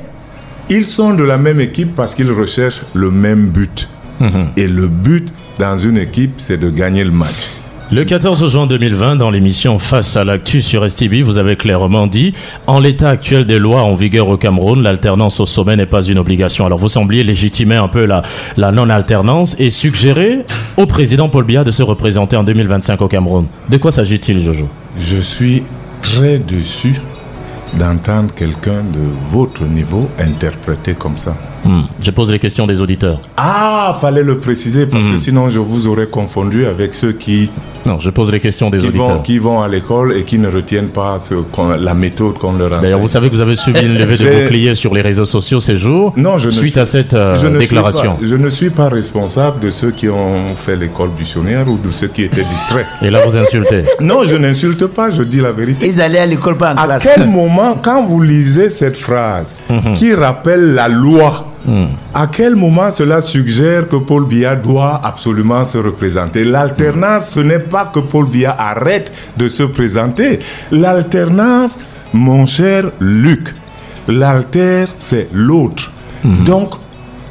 ils 0.69 0.85
sont 0.85 1.13
de 1.13 1.23
la 1.23 1.37
même 1.37 1.59
équipe 1.59 1.95
parce 1.95 2.15
qu'ils 2.15 2.31
recherchent 2.31 2.83
le 2.93 3.11
même 3.11 3.47
but. 3.47 3.89
Et 4.57 4.67
le 4.67 4.87
but 4.87 5.31
dans 5.57 5.77
une 5.77 5.97
équipe, 5.97 6.33
c'est 6.37 6.57
de 6.57 6.69
gagner 6.69 7.03
le 7.05 7.11
match. 7.11 7.59
Le 7.91 8.03
14 8.03 8.51
juin 8.51 8.67
2020, 8.67 9.15
dans 9.15 9.31
l'émission 9.31 9.79
Face 9.79 10.15
à 10.15 10.23
l'actu 10.23 10.61
sur 10.61 10.87
STB, 10.87 11.21
vous 11.23 11.39
avez 11.39 11.55
clairement 11.55 12.05
dit 12.05 12.33
En 12.67 12.79
l'état 12.79 13.09
actuel 13.09 13.47
des 13.47 13.57
lois 13.57 13.81
en 13.81 13.95
vigueur 13.95 14.27
au 14.27 14.37
Cameroun, 14.37 14.83
l'alternance 14.83 15.39
au 15.39 15.47
sommet 15.47 15.75
n'est 15.75 15.87
pas 15.87 16.03
une 16.03 16.19
obligation. 16.19 16.67
Alors 16.67 16.77
vous 16.77 16.89
sembliez 16.89 17.23
légitimer 17.23 17.77
un 17.77 17.87
peu 17.87 18.05
la, 18.05 18.21
la 18.57 18.71
non-alternance 18.71 19.55
et 19.57 19.71
suggérer 19.71 20.39
au 20.77 20.85
président 20.85 21.29
Paul 21.29 21.45
Biya 21.45 21.63
de 21.63 21.71
se 21.71 21.81
représenter 21.81 22.35
en 22.35 22.43
2025 22.43 23.01
au 23.01 23.07
Cameroun. 23.07 23.47
De 23.69 23.77
quoi 23.77 23.91
s'agit-il, 23.91 24.43
Jojo? 24.43 24.69
Je 24.99 25.17
suis 25.17 25.63
très 26.03 26.37
déçu 26.37 26.93
d'entendre 27.77 28.33
quelqu'un 28.33 28.83
de 28.83 29.01
votre 29.29 29.63
niveau 29.65 30.09
interpréter 30.19 30.93
comme 30.93 31.17
ça. 31.17 31.35
Hmm. 31.65 31.81
Je 32.01 32.11
pose 32.11 32.31
les 32.31 32.39
questions 32.39 32.65
des 32.67 32.79
auditeurs. 32.81 33.19
Ah, 33.37 33.95
fallait 33.99 34.23
le 34.23 34.39
préciser 34.39 34.85
parce 34.87 35.05
que 35.09 35.17
sinon 35.17 35.49
je 35.49 35.59
vous 35.59 35.87
aurais 35.87 36.07
confondu 36.07 36.65
avec 36.65 36.93
ceux 36.93 37.11
qui 37.11 37.49
Non, 37.85 37.99
je 37.99 38.09
pose 38.09 38.31
les 38.31 38.39
questions 38.39 38.69
des 38.69 38.79
qui 38.79 38.87
auditeurs. 38.87 39.07
vont, 39.15 39.19
qui 39.21 39.39
vont 39.39 39.61
à 39.61 39.67
l'école 39.67 40.13
et 40.13 40.23
qui 40.23 40.39
ne 40.39 40.47
retiennent 40.47 40.87
pas 40.89 41.19
ce 41.19 41.33
la 41.79 41.93
méthode 41.93 42.37
qu'on 42.37 42.53
leur 42.53 42.73
a. 42.73 42.79
D'ailleurs, 42.79 42.99
vous 42.99 43.07
savez 43.07 43.29
que 43.29 43.35
vous 43.35 43.41
avez 43.41 43.55
subi 43.55 43.81
une 43.81 43.97
levée 43.97 44.17
de 44.17 44.43
bouclier 44.43 44.73
sur 44.75 44.93
les 44.93 45.01
réseaux 45.01 45.25
sociaux 45.25 45.59
ces 45.59 45.77
jours 45.77 46.13
Non, 46.15 46.37
je 46.37 46.45
ne 46.47 46.51
suite 46.51 46.71
suis- 46.71 46.79
à 46.79 46.85
cette 46.85 47.13
euh, 47.13 47.35
je 47.35 47.47
ne 47.47 47.59
déclaration. 47.59 48.15
Suis 48.17 48.23
pas, 48.23 48.29
je 48.29 48.35
ne 48.35 48.49
suis 48.49 48.69
pas 48.69 48.89
responsable 48.89 49.59
de 49.59 49.69
ceux 49.69 49.91
qui 49.91 50.07
ont 50.09 50.55
fait 50.55 50.75
l'école 50.77 51.09
buissonnière 51.09 51.67
ou 51.69 51.77
de 51.77 51.91
ceux 51.91 52.07
qui 52.07 52.23
étaient 52.23 52.43
distraits. 52.43 52.85
Et 53.01 53.09
là, 53.09 53.19
vous 53.25 53.35
insultez. 53.35 53.83
Non, 53.99 54.23
je 54.23 54.35
n'insulte 54.37 54.87
pas, 54.87 55.09
je 55.09 55.23
dis 55.23 55.41
la 55.41 55.51
vérité. 55.51 55.87
Ils 55.87 56.01
allaient 56.01 56.19
à 56.19 56.25
l'école 56.25 56.57
pas 56.57 56.73
en 56.73 56.77
À 56.77 56.85
classe. 56.85 57.03
quel 57.15 57.27
moment, 57.27 57.75
quand 57.81 58.03
vous 58.05 58.21
lisez 58.21 58.69
cette 58.69 58.97
phrase 58.97 59.55
Mhm. 59.69 59.93
qui 59.95 60.13
rappelle 60.13 60.73
la 60.73 60.87
loi, 60.87 61.45
à 62.13 62.27
quel 62.27 62.55
moment 62.55 62.91
cela 62.91 63.21
suggère 63.21 63.87
que 63.87 63.97
Paul 63.97 64.25
Biya 64.25 64.55
doit 64.55 65.01
absolument 65.03 65.65
se 65.65 65.77
représenter? 65.77 66.43
L'alternance, 66.43 67.29
ce 67.31 67.39
n'est 67.39 67.59
pas 67.59 67.85
que 67.85 67.99
Paul 67.99 68.25
Biya 68.27 68.55
arrête 68.57 69.11
de 69.37 69.49
se 69.49 69.63
présenter. 69.63 70.39
L'alternance, 70.71 71.77
mon 72.13 72.45
cher 72.45 72.85
Luc, 72.99 73.53
l'alter, 74.07 74.85
c'est 74.93 75.29
l'autre. 75.31 75.91
Donc, 76.23 76.75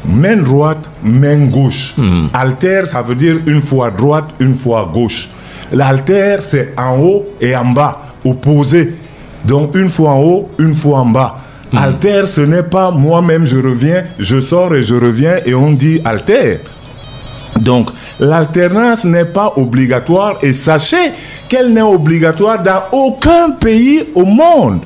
main 0.04 0.36
droite, 0.36 0.88
main 1.02 1.46
gauche. 1.46 1.94
Alter, 2.32 2.82
ça 2.86 3.02
veut 3.02 3.16
dire 3.16 3.36
une 3.46 3.60
fois 3.60 3.90
droite, 3.90 4.26
une 4.40 4.54
fois 4.54 4.88
gauche. 4.92 5.28
L'alter, 5.72 6.36
c'est 6.42 6.74
en 6.78 6.98
haut 6.98 7.26
et 7.40 7.54
en 7.56 7.66
bas, 7.66 8.02
opposé. 8.24 8.94
Donc, 9.44 9.74
une 9.74 9.88
fois 9.88 10.10
en 10.12 10.20
haut, 10.20 10.48
une 10.58 10.74
fois 10.74 11.00
en 11.00 11.06
bas. 11.06 11.38
Alter, 11.76 12.26
ce 12.26 12.40
n'est 12.40 12.62
pas 12.62 12.90
moi-même, 12.90 13.44
je 13.44 13.58
reviens, 13.58 14.04
je 14.18 14.40
sors 14.40 14.74
et 14.74 14.82
je 14.82 14.94
reviens 14.94 15.36
et 15.44 15.54
on 15.54 15.72
dit 15.72 16.00
alter. 16.04 16.60
Donc, 17.60 17.90
l'alternance 18.20 19.04
n'est 19.04 19.24
pas 19.24 19.52
obligatoire 19.56 20.38
et 20.42 20.52
sachez 20.52 21.12
qu'elle 21.48 21.72
n'est 21.72 21.82
obligatoire 21.82 22.62
dans 22.62 22.82
aucun 22.92 23.50
pays 23.50 24.04
au 24.14 24.24
monde. 24.24 24.80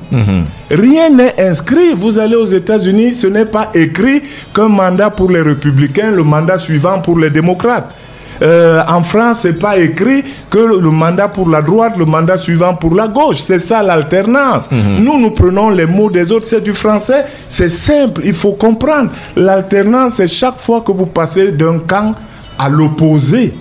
Rien 0.71 1.09
n'est 1.09 1.39
inscrit. 1.39 1.93
Vous 1.95 2.17
allez 2.19 2.35
aux 2.35 2.45
États-Unis, 2.45 3.13
ce 3.13 3.27
n'est 3.27 3.45
pas 3.45 3.69
écrit 3.73 4.23
qu'un 4.53 4.69
mandat 4.69 5.11
pour 5.11 5.29
les 5.29 5.41
républicains, 5.41 6.11
le 6.11 6.23
mandat 6.23 6.57
suivant 6.57 6.99
pour 6.99 7.19
les 7.19 7.29
démocrates. 7.29 7.95
Euh, 8.43 8.81
en 8.87 9.01
France, 9.01 9.39
c'est 9.41 9.57
pas 9.57 9.77
écrit 9.77 10.23
que 10.49 10.57
le 10.57 10.89
mandat 10.89 11.29
pour 11.29 11.49
la 11.49 11.61
droite, 11.61 11.93
le 11.97 12.05
mandat 12.05 12.37
suivant 12.37 12.73
pour 12.75 12.93
la 12.93 13.07
gauche. 13.07 13.37
C'est 13.37 13.59
ça 13.59 13.81
l'alternance. 13.81 14.69
Nous, 14.71 15.17
nous 15.19 15.31
prenons 15.31 15.69
les 15.69 15.85
mots 15.85 16.09
des 16.09 16.31
autres. 16.31 16.47
C'est 16.47 16.61
du 16.63 16.73
français. 16.73 17.25
C'est 17.47 17.69
simple. 17.69 18.21
Il 18.25 18.33
faut 18.33 18.53
comprendre. 18.53 19.11
L'alternance, 19.37 20.15
c'est 20.15 20.27
chaque 20.27 20.57
fois 20.57 20.81
que 20.81 20.91
vous 20.91 21.05
passez 21.05 21.51
d'un 21.53 21.79
camp 21.79 22.13
à 22.59 22.67
l'opposé. 22.69 23.53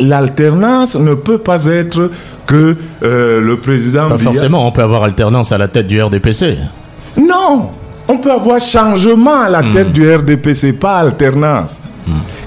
L'alternance 0.00 0.94
ne 0.94 1.14
peut 1.14 1.38
pas 1.38 1.64
être 1.66 2.10
que 2.46 2.76
euh, 3.02 3.40
le 3.40 3.56
président 3.58 4.08
Pas 4.08 4.16
Biya- 4.16 4.22
forcément, 4.24 4.66
on 4.66 4.72
peut 4.72 4.82
avoir 4.82 5.02
alternance 5.02 5.52
à 5.52 5.58
la 5.58 5.68
tête 5.68 5.86
du 5.86 6.00
RDPC. 6.00 6.58
Non, 7.16 7.70
on 8.08 8.18
peut 8.18 8.30
avoir 8.30 8.60
changement 8.60 9.40
à 9.40 9.50
la 9.50 9.62
tête 9.72 9.92
du 9.92 10.08
RDPC, 10.14 10.74
pas 10.74 10.98
alternance. 10.98 11.80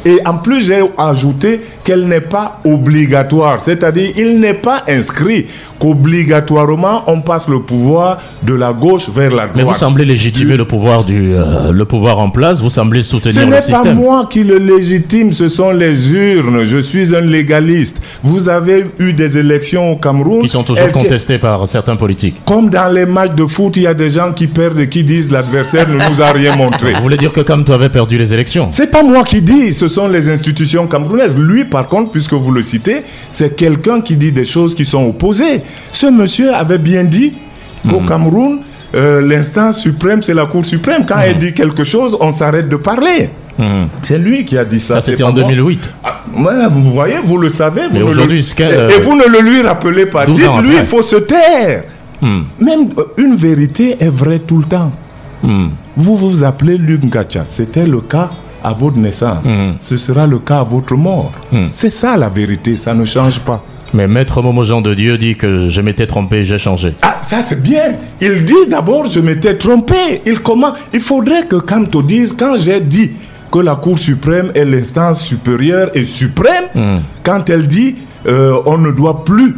Et 0.06 0.20
en 0.26 0.36
plus, 0.38 0.62
j'ai 0.66 0.82
ajouté 0.98 1.62
qu'elle 1.84 2.08
n'est 2.08 2.22
pas 2.22 2.60
obligatoire, 2.66 3.60
c'est-à-dire 3.62 4.12
il 4.16 4.40
n'est 4.40 4.54
pas 4.54 4.84
inscrit 4.88 5.46
qu'obligatoirement 5.80 7.04
on 7.08 7.22
passe 7.22 7.48
le 7.48 7.60
pouvoir 7.60 8.18
de 8.44 8.54
la 8.54 8.74
gauche 8.74 9.10
vers 9.10 9.30
la 9.32 9.44
droite. 9.44 9.56
Mais 9.56 9.64
vous 9.64 9.74
semblez 9.74 10.06
légitimer 10.06 10.52
Du- 10.54 10.58
le 10.58 10.66
pouvoir 10.66 11.04
du 11.04 11.34
euh, 11.34 11.72
le 11.72 11.86
pouvoir 11.86 12.20
en 12.20 12.30
place. 12.30 12.60
Vous 12.62 12.70
semblez 12.70 13.04
Ce 13.04 13.12
soutenir 13.12 13.42
le 13.42 13.46
n'est 13.48 13.52
pas 13.58 13.62
système. 13.62 13.96
moi 13.96 14.28
qui 14.30 14.44
le 14.44 14.58
légitime, 14.58 15.32
ce 15.32 15.48
sont 15.50 15.72
les 15.72 16.12
urnes. 16.12 16.64
Je 16.66 16.78
suis 16.80 17.16
un 17.16 17.22
légaliste. 17.22 17.98
Vous 18.24 18.50
avez 18.50 18.86
eu 19.00 19.14
des 19.14 19.38
élections 19.38 19.92
au 19.92 19.96
Cameroun. 19.96 20.42
Qui 20.42 20.50
sont 20.50 20.64
toujours 20.64 20.92
contestés 20.92 21.38
par 21.38 21.68
certains 21.68 21.96
politiques. 21.96 22.36
Comme 22.46 22.70
dans 22.70 22.92
les 22.94 23.06
matchs 23.06 23.36
de 23.36 23.46
foot, 23.46 23.78
il 23.78 23.84
y 23.84 23.88
a 23.88 23.94
des 23.94 24.10
gens 24.10 24.32
qui 24.34 24.48
perdent 24.48 24.80
et 24.80 24.90
qui 24.90 25.04
disent 25.04 25.32
l'adversaire 25.32 25.88
ne 25.88 25.96
nous 26.10 26.22
a 26.22 26.32
rien 26.32 26.56
montré. 26.56 26.94
Vous 26.94 27.02
voulez 27.04 27.18
dire 27.18 27.32
que 27.34 27.42
comme 27.42 27.64
tu 27.66 27.72
avais 27.72 27.90
perdu 27.90 28.18
les 28.18 28.34
élections 28.34 28.68
C'est 28.72 28.92
pas 28.92 29.04
moi 29.04 29.24
qui 29.24 29.42
dis, 29.42 29.49
ce 29.74 29.88
sont 29.88 30.08
les 30.08 30.30
institutions 30.30 30.88
camerounaises. 30.88 31.36
Lui, 31.38 31.66
par 31.66 31.88
contre, 31.88 32.12
puisque 32.12 32.34
vous 32.34 32.52
le 32.52 32.64
citez, 32.64 33.04
c'est 33.32 33.56
quelqu'un 33.56 34.02
qui 34.02 34.16
dit 34.16 34.32
des 34.32 34.46
choses 34.46 34.76
qui 34.76 34.86
sont 34.86 35.06
opposées. 35.06 35.62
Ce 35.92 36.08
monsieur 36.08 36.54
avait 36.54 36.78
bien 36.78 37.04
dit 37.04 37.34
qu'au 37.90 38.02
Cameroun, 38.02 38.60
euh, 38.96 39.22
l'instance 39.22 39.82
suprême, 39.82 40.22
c'est 40.22 40.34
la 40.34 40.46
Cour 40.46 40.66
suprême. 40.66 41.06
Quand 41.08 41.20
elle 41.20 41.38
dit 41.38 41.54
quelque 41.54 41.84
chose, 41.84 42.18
on 42.20 42.32
s'arrête 42.32 42.70
de 42.70 42.76
parler. 42.76 43.30
C'est 44.02 44.18
lui 44.18 44.46
qui 44.46 44.58
a 44.58 44.64
dit 44.64 44.80
ça. 44.80 44.96
Ça, 44.96 45.02
c'était 45.02 45.24
en 45.24 45.34
moi. 45.34 45.42
2008. 45.42 45.94
Ah, 46.04 46.22
ouais, 46.38 46.68
vous 46.70 46.92
voyez, 46.92 47.16
vous 47.22 47.38
le 47.38 47.50
savez. 47.50 47.88
vous 47.90 47.94
Mais 47.94 48.02
aujourd'hui, 48.02 48.40
et, 48.58 48.64
euh, 48.64 48.90
vous 49.04 49.16
ne 49.16 49.26
le 49.26 49.42
lui 49.42 49.62
rappelez 49.62 50.06
pas. 50.06 50.26
12 50.26 50.46
ans 50.46 50.62
Dites-lui, 50.62 50.78
il 50.80 50.86
faut 50.86 51.02
se 51.02 51.18
taire. 51.18 51.84
Hmm. 52.22 52.44
Même 52.60 52.90
euh, 52.98 53.04
une 53.18 53.36
vérité 53.36 53.98
est 54.00 54.10
vraie 54.10 54.40
tout 54.40 54.60
le 54.60 54.64
temps. 54.64 54.92
Hmm. 55.44 55.68
Vous 55.98 56.16
vous 56.16 56.46
appelez 56.46 56.78
Luc 56.78 57.04
Ngacha. 57.04 57.46
C'était 57.50 57.86
le 57.86 58.00
cas 58.00 58.30
à 58.64 58.74
votre 58.74 58.98
naissance. 58.98 59.46
Mhm. 59.46 59.76
Ce 59.80 59.98
sera 59.98 60.26
le 60.28 60.40
cas 60.40 60.60
à 60.60 60.64
votre 60.64 60.96
mort. 60.96 61.32
Mhm. 61.52 61.70
C'est 61.72 61.90
ça 61.92 62.18
la 62.18 62.30
vérité, 62.30 62.78
ça 62.78 62.94
ne 62.94 63.06
change 63.06 63.40
pas. 63.42 63.64
Mais 63.94 64.08
Maître 64.08 64.42
Momo 64.44 64.64
Jean 64.64 64.82
de 64.82 64.94
Dieu 64.94 65.18
dit 65.18 65.36
que 65.36 65.68
je 65.70 65.82
m'étais 65.82 66.06
trompé, 66.06 66.44
j'ai 66.44 66.60
changé. 66.60 66.94
Ah, 67.02 67.18
ça 67.22 67.42
c'est 67.42 67.60
bien. 67.62 67.96
Il 68.22 68.46
dit 68.46 68.68
d'abord, 68.70 69.08
je 69.08 69.20
m'étais 69.20 69.56
trompé. 69.56 70.22
Il 70.28 70.40
comment? 70.42 70.74
Il 70.94 71.00
faudrait 71.00 71.46
que 71.48 71.56
Kamto 71.56 72.04
dise, 72.04 72.34
quand 72.38 72.56
j'ai 72.56 72.82
dit 72.82 73.12
que 73.52 73.58
la 73.60 73.76
Cour 73.76 73.98
suprême 73.98 74.52
est 74.54 74.64
l'instance 74.66 75.22
supérieure 75.24 75.90
et 75.96 76.06
suprême, 76.06 76.66
Mhm. 76.76 77.00
quand 77.24 77.50
elle 77.50 77.68
dit, 77.68 77.96
euh, 78.28 78.58
on 78.68 78.78
ne 78.78 78.92
doit 78.92 79.24
plus 79.24 79.56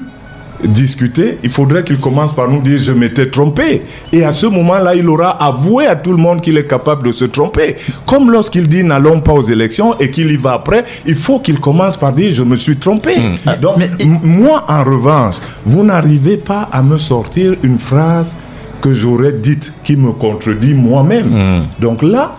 discuter, 0.65 1.37
il 1.43 1.49
faudrait 1.49 1.83
qu'il 1.83 1.97
commence 1.97 2.33
par 2.33 2.49
nous 2.49 2.61
dire 2.61 2.79
je 2.79 2.91
m'étais 2.91 3.29
trompé. 3.29 3.81
Et 4.11 4.23
à 4.23 4.31
ce 4.31 4.45
moment-là, 4.47 4.95
il 4.95 5.07
aura 5.09 5.31
avoué 5.43 5.85
à 5.87 5.95
tout 5.95 6.11
le 6.11 6.17
monde 6.17 6.41
qu'il 6.41 6.57
est 6.57 6.67
capable 6.67 7.07
de 7.07 7.11
se 7.11 7.25
tromper. 7.25 7.75
Comme 8.05 8.31
lorsqu'il 8.31 8.67
dit 8.67 8.83
n'allons 8.83 9.19
pas 9.19 9.33
aux 9.33 9.43
élections 9.43 9.97
et 9.99 10.11
qu'il 10.11 10.31
y 10.31 10.37
va 10.37 10.53
après, 10.53 10.83
il 11.05 11.15
faut 11.15 11.39
qu'il 11.39 11.59
commence 11.59 11.97
par 11.97 12.13
dire 12.13 12.31
je 12.33 12.43
me 12.43 12.55
suis 12.57 12.77
trompé. 12.77 13.15
Donc, 13.61 13.77
mais- 13.77 13.89
m- 13.99 14.19
moi, 14.23 14.65
en 14.67 14.83
revanche, 14.83 15.35
vous 15.65 15.83
n'arrivez 15.83 16.37
pas 16.37 16.67
à 16.71 16.81
me 16.83 16.97
sortir 16.97 17.55
une 17.63 17.77
phrase 17.77 18.37
que 18.81 18.93
j'aurais 18.93 19.33
dite 19.33 19.73
qui 19.83 19.95
me 19.95 20.11
contredit 20.11 20.73
moi-même. 20.73 21.63
Donc 21.79 22.01
là, 22.01 22.35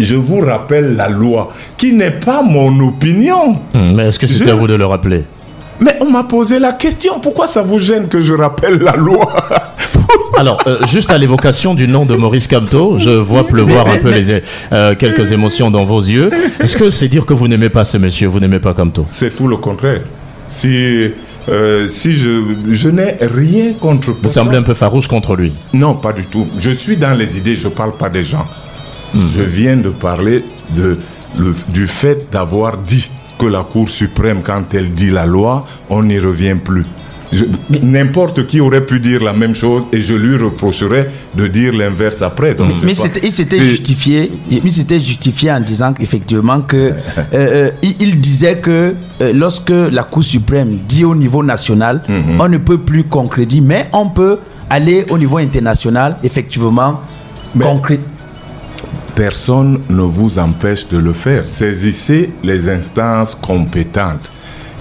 je 0.00 0.16
vous 0.16 0.40
rappelle 0.40 0.96
la 0.96 1.08
loi, 1.08 1.52
qui 1.76 1.92
n'est 1.92 2.10
pas 2.10 2.42
mon 2.42 2.80
opinion. 2.80 3.52
Hmm, 3.72 3.94
Mais 3.94 4.08
est-ce 4.08 4.18
que 4.18 4.26
c'était 4.26 4.46
Je- 4.46 4.50
à 4.50 4.54
vous 4.54 4.66
de 4.66 4.74
le 4.74 4.84
rappeler? 4.86 5.22
Mais 5.80 5.96
on 6.00 6.10
m'a 6.10 6.24
posé 6.24 6.58
la 6.58 6.72
question, 6.72 7.20
pourquoi 7.20 7.46
ça 7.46 7.62
vous 7.62 7.78
gêne 7.78 8.08
que 8.08 8.20
je 8.20 8.32
rappelle 8.34 8.78
la 8.78 8.96
loi 8.96 9.34
Alors, 10.38 10.58
euh, 10.66 10.78
juste 10.86 11.10
à 11.10 11.18
l'évocation 11.18 11.74
du 11.74 11.86
nom 11.86 12.04
de 12.06 12.14
Maurice 12.16 12.48
Camteau, 12.48 12.98
je 12.98 13.10
vois 13.10 13.46
pleuvoir 13.46 13.88
un 13.88 13.98
peu 13.98 14.10
les, 14.10 14.42
euh, 14.72 14.94
quelques 14.96 15.30
émotions 15.32 15.70
dans 15.70 15.84
vos 15.84 16.00
yeux. 16.00 16.30
Est-ce 16.60 16.76
que 16.76 16.90
c'est 16.90 17.08
dire 17.08 17.24
que 17.24 17.34
vous 17.34 17.46
n'aimez 17.48 17.68
pas 17.68 17.84
ce 17.84 17.98
monsieur, 17.98 18.28
vous 18.28 18.40
n'aimez 18.40 18.58
pas 18.58 18.74
Camteau 18.74 19.04
C'est 19.08 19.36
tout 19.36 19.46
le 19.48 19.56
contraire. 19.58 20.00
Si, 20.48 21.10
euh, 21.48 21.88
si 21.88 22.12
je, 22.14 22.40
je 22.68 22.88
n'ai 22.88 23.16
rien 23.20 23.74
contre 23.74 24.14
Vous 24.22 24.30
semblez 24.30 24.58
un 24.58 24.62
peu 24.62 24.74
farouche 24.74 25.06
contre 25.08 25.36
lui? 25.36 25.52
Non, 25.72 25.94
pas 25.94 26.12
du 26.12 26.26
tout. 26.26 26.46
Je 26.58 26.70
suis 26.70 26.96
dans 26.96 27.14
les 27.14 27.38
idées, 27.38 27.56
je 27.56 27.68
ne 27.68 27.72
parle 27.72 27.92
pas 27.92 28.08
des 28.08 28.22
gens. 28.22 28.46
Mhm. 29.14 29.28
Je 29.36 29.42
viens 29.42 29.76
de 29.76 29.90
parler 29.90 30.44
de, 30.70 30.98
le- 31.38 31.54
du 31.68 31.86
fait 31.86 32.26
d'avoir 32.32 32.76
dit 32.76 33.08
que 33.38 33.46
la 33.46 33.62
Cour 33.64 33.88
suprême, 33.88 34.40
quand 34.42 34.72
elle 34.74 34.90
dit 34.92 35.10
la 35.10 35.26
loi, 35.26 35.64
on 35.90 36.02
n'y 36.02 36.18
revient 36.18 36.56
plus. 36.62 36.84
N'importe 37.82 38.46
qui 38.46 38.60
aurait 38.60 38.84
pu 38.86 39.00
dire 39.00 39.22
la 39.22 39.32
même 39.32 39.54
chose 39.54 39.84
et 39.92 40.00
je 40.00 40.14
lui 40.14 40.36
reprocherais 40.36 41.10
de 41.34 41.46
dire 41.48 41.72
l'inverse 41.72 42.22
après. 42.22 42.54
Donc, 42.54 42.70
Mais 42.84 42.92
il 43.22 43.32
s'était 43.32 43.58
justifié, 43.60 44.30
il 44.50 44.70
s'était 44.70 45.00
justifié 45.00 45.50
en 45.50 45.60
disant 45.60 45.92
qu'effectivement 45.94 46.60
que 46.60 46.76
euh, 46.76 46.92
euh, 47.34 47.70
il, 47.82 47.96
il 48.00 48.20
disait 48.20 48.58
que 48.58 48.94
euh, 49.20 49.32
lorsque 49.32 49.70
la 49.70 50.04
Cour 50.04 50.22
suprême 50.22 50.78
dit 50.88 51.04
au 51.04 51.14
niveau 51.14 51.42
national, 51.42 52.02
Mhm. 52.08 52.40
on 52.40 52.48
ne 52.48 52.58
peut 52.58 52.78
plus 52.78 53.04
concrétiser, 53.04 53.60
mais 53.62 53.88
on 53.92 54.08
peut 54.10 54.38
aller 54.70 55.04
au 55.10 55.18
niveau 55.18 55.38
international, 55.38 56.16
effectivement, 56.22 57.00
Mais- 57.54 57.64
concré- 57.64 58.00
Personne 59.14 59.80
ne 59.90 60.02
vous 60.02 60.38
empêche 60.38 60.88
de 60.88 60.98
le 60.98 61.12
faire. 61.12 61.46
Saisissez 61.46 62.30
les 62.42 62.68
instances 62.68 63.34
compétentes. 63.34 64.30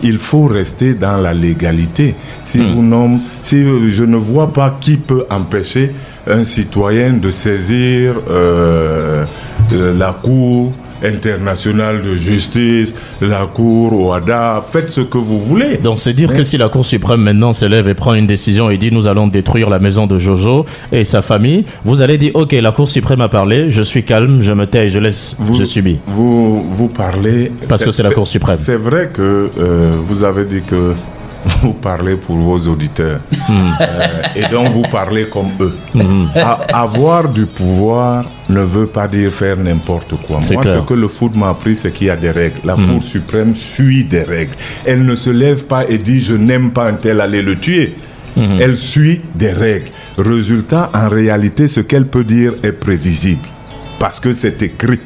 il 0.04 0.18
faut 0.18 0.48
rester 0.48 0.94
dans 0.94 1.18
la 1.18 1.34
légalité. 1.34 2.14
Si 2.46 2.60
vous 2.60 2.82
nommez, 2.82 3.20
si 3.42 3.64
je 3.90 4.04
ne 4.04 4.18
vois 4.18 4.52
pas 4.52 4.76
qui 4.80 4.98
peut 4.98 5.26
empêcher 5.30 5.94
un 6.28 6.44
citoyen 6.44 7.14
de 7.14 7.32
saisir 7.32 8.16
euh, 8.30 9.26
la 9.72 10.12
Cour 10.12 10.74
internationale 11.04 12.02
de 12.02 12.16
justice, 12.16 12.96
la 13.22 13.46
Cour 13.46 14.08
OADA, 14.08 14.64
faites 14.70 14.90
ce 14.90 15.02
que 15.02 15.18
vous 15.18 15.40
voulez. 15.40 15.78
Donc 15.78 16.00
c'est 16.00 16.14
dire 16.14 16.34
que 16.34 16.44
si 16.44 16.58
la 16.58 16.70
Cour 16.70 16.86
suprême 16.86 17.22
maintenant 17.22 17.54
s'élève 17.54 17.88
et 17.88 17.94
prend 17.94 18.14
une 18.14 18.28
décision 18.28 18.70
et 18.70 18.78
dit 18.78 18.92
nous 18.92 19.08
allons 19.08 19.28
détruire 19.28 19.70
la 19.70 19.80
maison 19.80 20.08
de 20.08 20.20
Jojo 20.20 20.66
et 20.92 21.06
sa 21.06 21.22
famille, 21.22 21.66
vous 21.86 22.02
allez 22.02 22.18
dire 22.18 22.32
ok 22.34 22.54
la 22.54 22.72
Cour 22.72 22.90
suprême 22.90 23.22
a 23.22 23.30
parlé, 23.30 23.72
je 23.72 23.82
suis 23.82 24.04
calme, 24.04 24.42
je 24.42 24.54
me 24.54 24.66
tais, 24.66 24.90
je 24.90 25.00
laisse, 25.00 25.36
vous, 25.40 25.56
je 25.56 25.64
subis. 25.64 26.00
Vous, 26.08 26.64
vous 26.64 26.88
parlez... 26.88 27.52
Parce 27.68 27.84
que 27.84 27.92
c'est 27.92 28.04
la 28.04 28.12
Cour 28.12 28.28
suprême. 28.28 28.58
C'est 28.58 28.76
vrai 28.76 29.10
que 29.14 29.50
euh, 29.60 29.92
vous 30.00 30.24
avez 30.24 30.46
dit 30.46 30.62
que 30.62 30.94
vous 31.62 31.74
parlez 31.74 32.16
pour 32.16 32.36
vos 32.38 32.58
auditeurs. 32.68 33.20
Euh, 33.50 34.22
et 34.36 34.44
donc 34.52 34.68
vous 34.70 34.84
parlez 34.84 35.28
comme 35.30 35.50
eux. 35.60 35.76
A- 36.36 36.60
avoir 36.82 37.28
du 37.30 37.46
pouvoir 37.46 38.26
ne 38.50 38.62
veut 38.62 38.88
pas 38.88 39.08
dire 39.08 39.32
faire 39.32 39.58
n'importe 39.58 40.16
quoi. 40.28 40.40
Moi, 40.52 40.62
clair. 40.62 40.80
ce 40.82 40.86
que 40.88 40.94
le 40.94 41.08
foot 41.08 41.36
m'a 41.36 41.50
appris, 41.50 41.76
c'est 41.76 41.92
qu'il 41.92 42.08
y 42.08 42.10
a 42.10 42.16
des 42.16 42.32
règles. 42.32 42.60
La 42.64 42.76
Cour 42.76 43.02
suprême 43.04 43.56
suit 43.56 44.04
des 44.06 44.24
règles. 44.24 44.54
Elle 44.86 45.06
ne 45.06 45.16
se 45.16 45.30
lève 45.30 45.66
pas 45.66 45.86
et 45.88 45.98
dit 45.98 46.22
je 46.22 46.34
n'aime 46.34 46.72
pas 46.72 46.88
un 46.90 46.94
tel, 46.94 47.20
allez 47.22 47.42
le 47.42 47.56
tuer. 47.58 47.96
Elle 48.36 48.78
suit 48.78 49.22
des 49.36 49.52
règles. 49.52 49.90
Résultat, 50.18 50.90
en 50.94 51.08
réalité, 51.08 51.68
ce 51.68 51.82
qu'elle 51.82 52.08
peut 52.08 52.24
dire 52.24 52.54
est 52.64 52.72
prévisible. 52.72 53.48
Parce 54.00 54.20
que 54.20 54.34
c'est 54.34 54.62
écrit. 54.64 55.00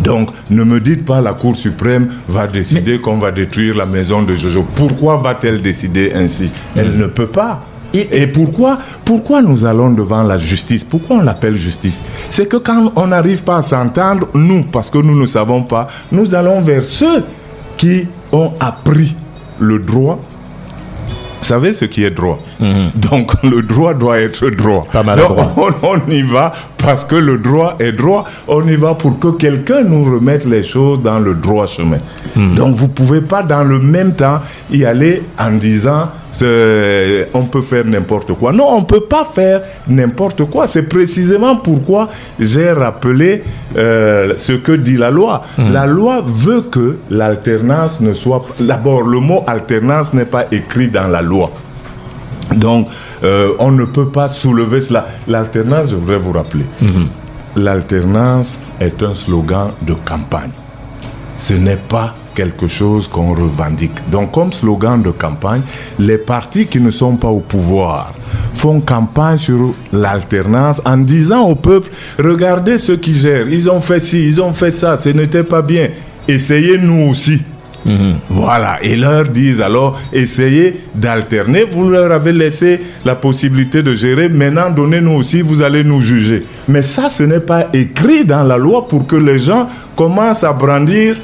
Donc, 0.00 0.30
ne 0.48 0.64
me 0.64 0.80
dites 0.80 1.04
pas 1.04 1.20
la 1.20 1.34
Cour 1.34 1.56
suprême 1.56 2.08
va 2.28 2.46
décider 2.46 3.00
qu'on 3.00 3.18
va 3.18 3.30
détruire 3.30 3.76
la 3.76 3.86
maison 3.86 4.22
de 4.22 4.34
Jojo. 4.34 4.64
Pourquoi 4.74 5.18
va-t-elle 5.18 5.60
décider 5.62 6.12
ainsi? 6.14 6.50
Elle 6.74 6.96
ne 6.96 7.06
peut 7.06 7.26
pas. 7.26 7.62
Et- 7.92 8.26
pourquoi, 8.28 8.78
pourquoi 9.04 9.42
nous 9.42 9.64
allons 9.64 9.90
devant 9.90 10.22
la 10.22 10.38
justice? 10.38 10.84
Pourquoi 10.84 11.16
on 11.16 11.22
l'appelle 11.22 11.56
justice? 11.56 12.00
C'est 12.30 12.48
que 12.48 12.56
quand 12.56 12.92
on 12.96 13.08
n'arrive 13.08 13.42
pas 13.42 13.56
à 13.58 13.62
s'entendre, 13.62 14.28
nous, 14.32 14.62
parce 14.62 14.90
que 14.90 14.98
nous 14.98 15.18
ne 15.20 15.26
savons 15.26 15.64
pas, 15.64 15.88
nous 16.12 16.34
allons 16.34 16.60
vers 16.60 16.84
ceux 16.84 17.24
qui 17.76 18.06
ont 18.32 18.52
appris 18.60 19.14
le 19.58 19.80
droit. 19.80 20.20
Vous 21.40 21.44
savez 21.46 21.72
ce 21.72 21.84
qui 21.84 22.04
est 22.04 22.10
droit? 22.10 22.38
Donc 22.94 23.32
le 23.42 23.62
droit 23.62 23.94
doit 23.94 24.20
être 24.20 24.48
droit. 24.50 24.86
Pas 24.92 25.02
mal 25.02 25.18
Donc, 25.18 25.36
droit. 25.36 25.70
on, 25.82 25.88
on 26.06 26.10
y 26.10 26.22
va 26.22 26.52
parce 26.82 27.04
que 27.04 27.16
le 27.16 27.38
droit 27.38 27.76
est 27.78 27.92
droit. 27.92 28.24
On 28.48 28.66
y 28.66 28.76
va 28.76 28.94
pour 28.94 29.18
que 29.18 29.28
quelqu'un 29.28 29.82
nous 29.82 30.04
remette 30.04 30.44
les 30.44 30.62
choses 30.62 31.02
dans 31.02 31.18
le 31.18 31.34
droit 31.34 31.66
chemin. 31.66 31.98
Donc 32.36 32.74
vous 32.76 32.88
pouvez 32.88 33.20
pas 33.20 33.42
dans 33.42 33.64
le 33.64 33.78
même 33.78 34.12
temps 34.14 34.40
y 34.70 34.84
aller 34.84 35.22
en 35.38 35.52
disant 35.52 36.08
on 37.34 37.44
peut 37.44 37.62
faire 37.62 37.84
n'importe 37.84 38.32
quoi. 38.34 38.52
Non, 38.52 38.66
on 38.70 38.84
peut 38.84 39.00
pas 39.00 39.24
faire 39.24 39.62
n'importe 39.88 40.44
quoi. 40.44 40.66
C'est 40.66 40.88
précisément 40.88 41.56
pourquoi 41.56 42.08
j'ai 42.38 42.70
rappelé 42.72 43.42
euh, 43.76 44.34
ce 44.36 44.52
que 44.52 44.72
dit 44.72 44.96
la 44.96 45.10
loi. 45.10 45.42
La 45.58 45.86
loi 45.86 46.22
veut 46.24 46.62
que 46.62 46.96
l'alternance 47.10 48.00
ne 48.00 48.14
soit 48.14 48.42
pas... 48.42 48.54
D'abord, 48.60 49.02
le 49.02 49.20
mot 49.20 49.42
alternance 49.46 50.12
n'est 50.14 50.24
pas 50.24 50.46
écrit 50.52 50.88
dans 50.88 51.08
la 51.08 51.22
loi. 51.22 51.50
Donc, 52.56 52.88
euh, 53.22 53.52
on 53.58 53.70
ne 53.70 53.84
peut 53.84 54.08
pas 54.08 54.28
soulever 54.28 54.80
cela. 54.80 55.08
L'alternance, 55.28 55.90
je 55.90 55.96
voudrais 55.96 56.18
vous 56.18 56.32
rappeler, 56.32 56.64
l'alternance 57.56 58.58
est 58.80 59.02
un 59.02 59.14
slogan 59.14 59.70
de 59.82 59.94
campagne. 59.94 60.50
Ce 61.38 61.54
n'est 61.54 61.76
pas 61.76 62.14
quelque 62.34 62.68
chose 62.68 63.08
qu'on 63.08 63.34
revendique. 63.34 63.92
Donc, 64.10 64.32
comme 64.32 64.52
slogan 64.52 65.02
de 65.02 65.10
campagne, 65.10 65.62
les 65.98 66.18
partis 66.18 66.66
qui 66.66 66.80
ne 66.80 66.90
sont 66.90 67.16
pas 67.16 67.28
au 67.28 67.40
pouvoir 67.40 68.12
font 68.54 68.80
campagne 68.80 69.38
sur 69.38 69.74
l'alternance 69.92 70.80
en 70.84 70.98
disant 70.98 71.42
au 71.46 71.54
peuple, 71.54 71.90
regardez 72.18 72.78
ceux 72.78 72.96
qui 72.96 73.14
gèrent, 73.14 73.48
ils 73.48 73.70
ont 73.70 73.80
fait 73.80 74.00
ci, 74.00 74.26
ils 74.26 74.40
ont 74.40 74.52
fait 74.52 74.72
ça, 74.72 74.96
ce 74.96 75.08
n'était 75.10 75.44
pas 75.44 75.62
bien. 75.62 75.88
Essayez 76.28 76.78
nous 76.78 77.10
aussi. 77.10 77.40
Voilà, 78.28 78.78
et 78.82 78.96
leur 78.96 79.24
disent 79.24 79.60
alors, 79.60 79.98
essayez 80.12 80.80
d'alterner, 80.94 81.64
vous 81.64 81.88
leur 81.88 82.12
avez 82.12 82.32
laissé 82.32 82.80
la 83.04 83.14
possibilité 83.14 83.82
de 83.82 83.94
gérer, 83.94 84.28
maintenant 84.28 84.70
donnez-nous 84.70 85.12
aussi, 85.12 85.42
vous 85.42 85.62
allez 85.62 85.82
nous 85.84 86.00
juger. 86.00 86.44
Mais 86.68 86.82
ça, 86.82 87.08
ce 87.08 87.22
n'est 87.22 87.40
pas 87.40 87.66
écrit 87.72 88.24
dans 88.24 88.42
la 88.42 88.58
loi 88.58 88.86
pour 88.86 89.06
que 89.06 89.16
les 89.16 89.38
gens 89.38 89.66
commencent 89.96 90.44
à 90.44 90.52
brandir 90.52 91.16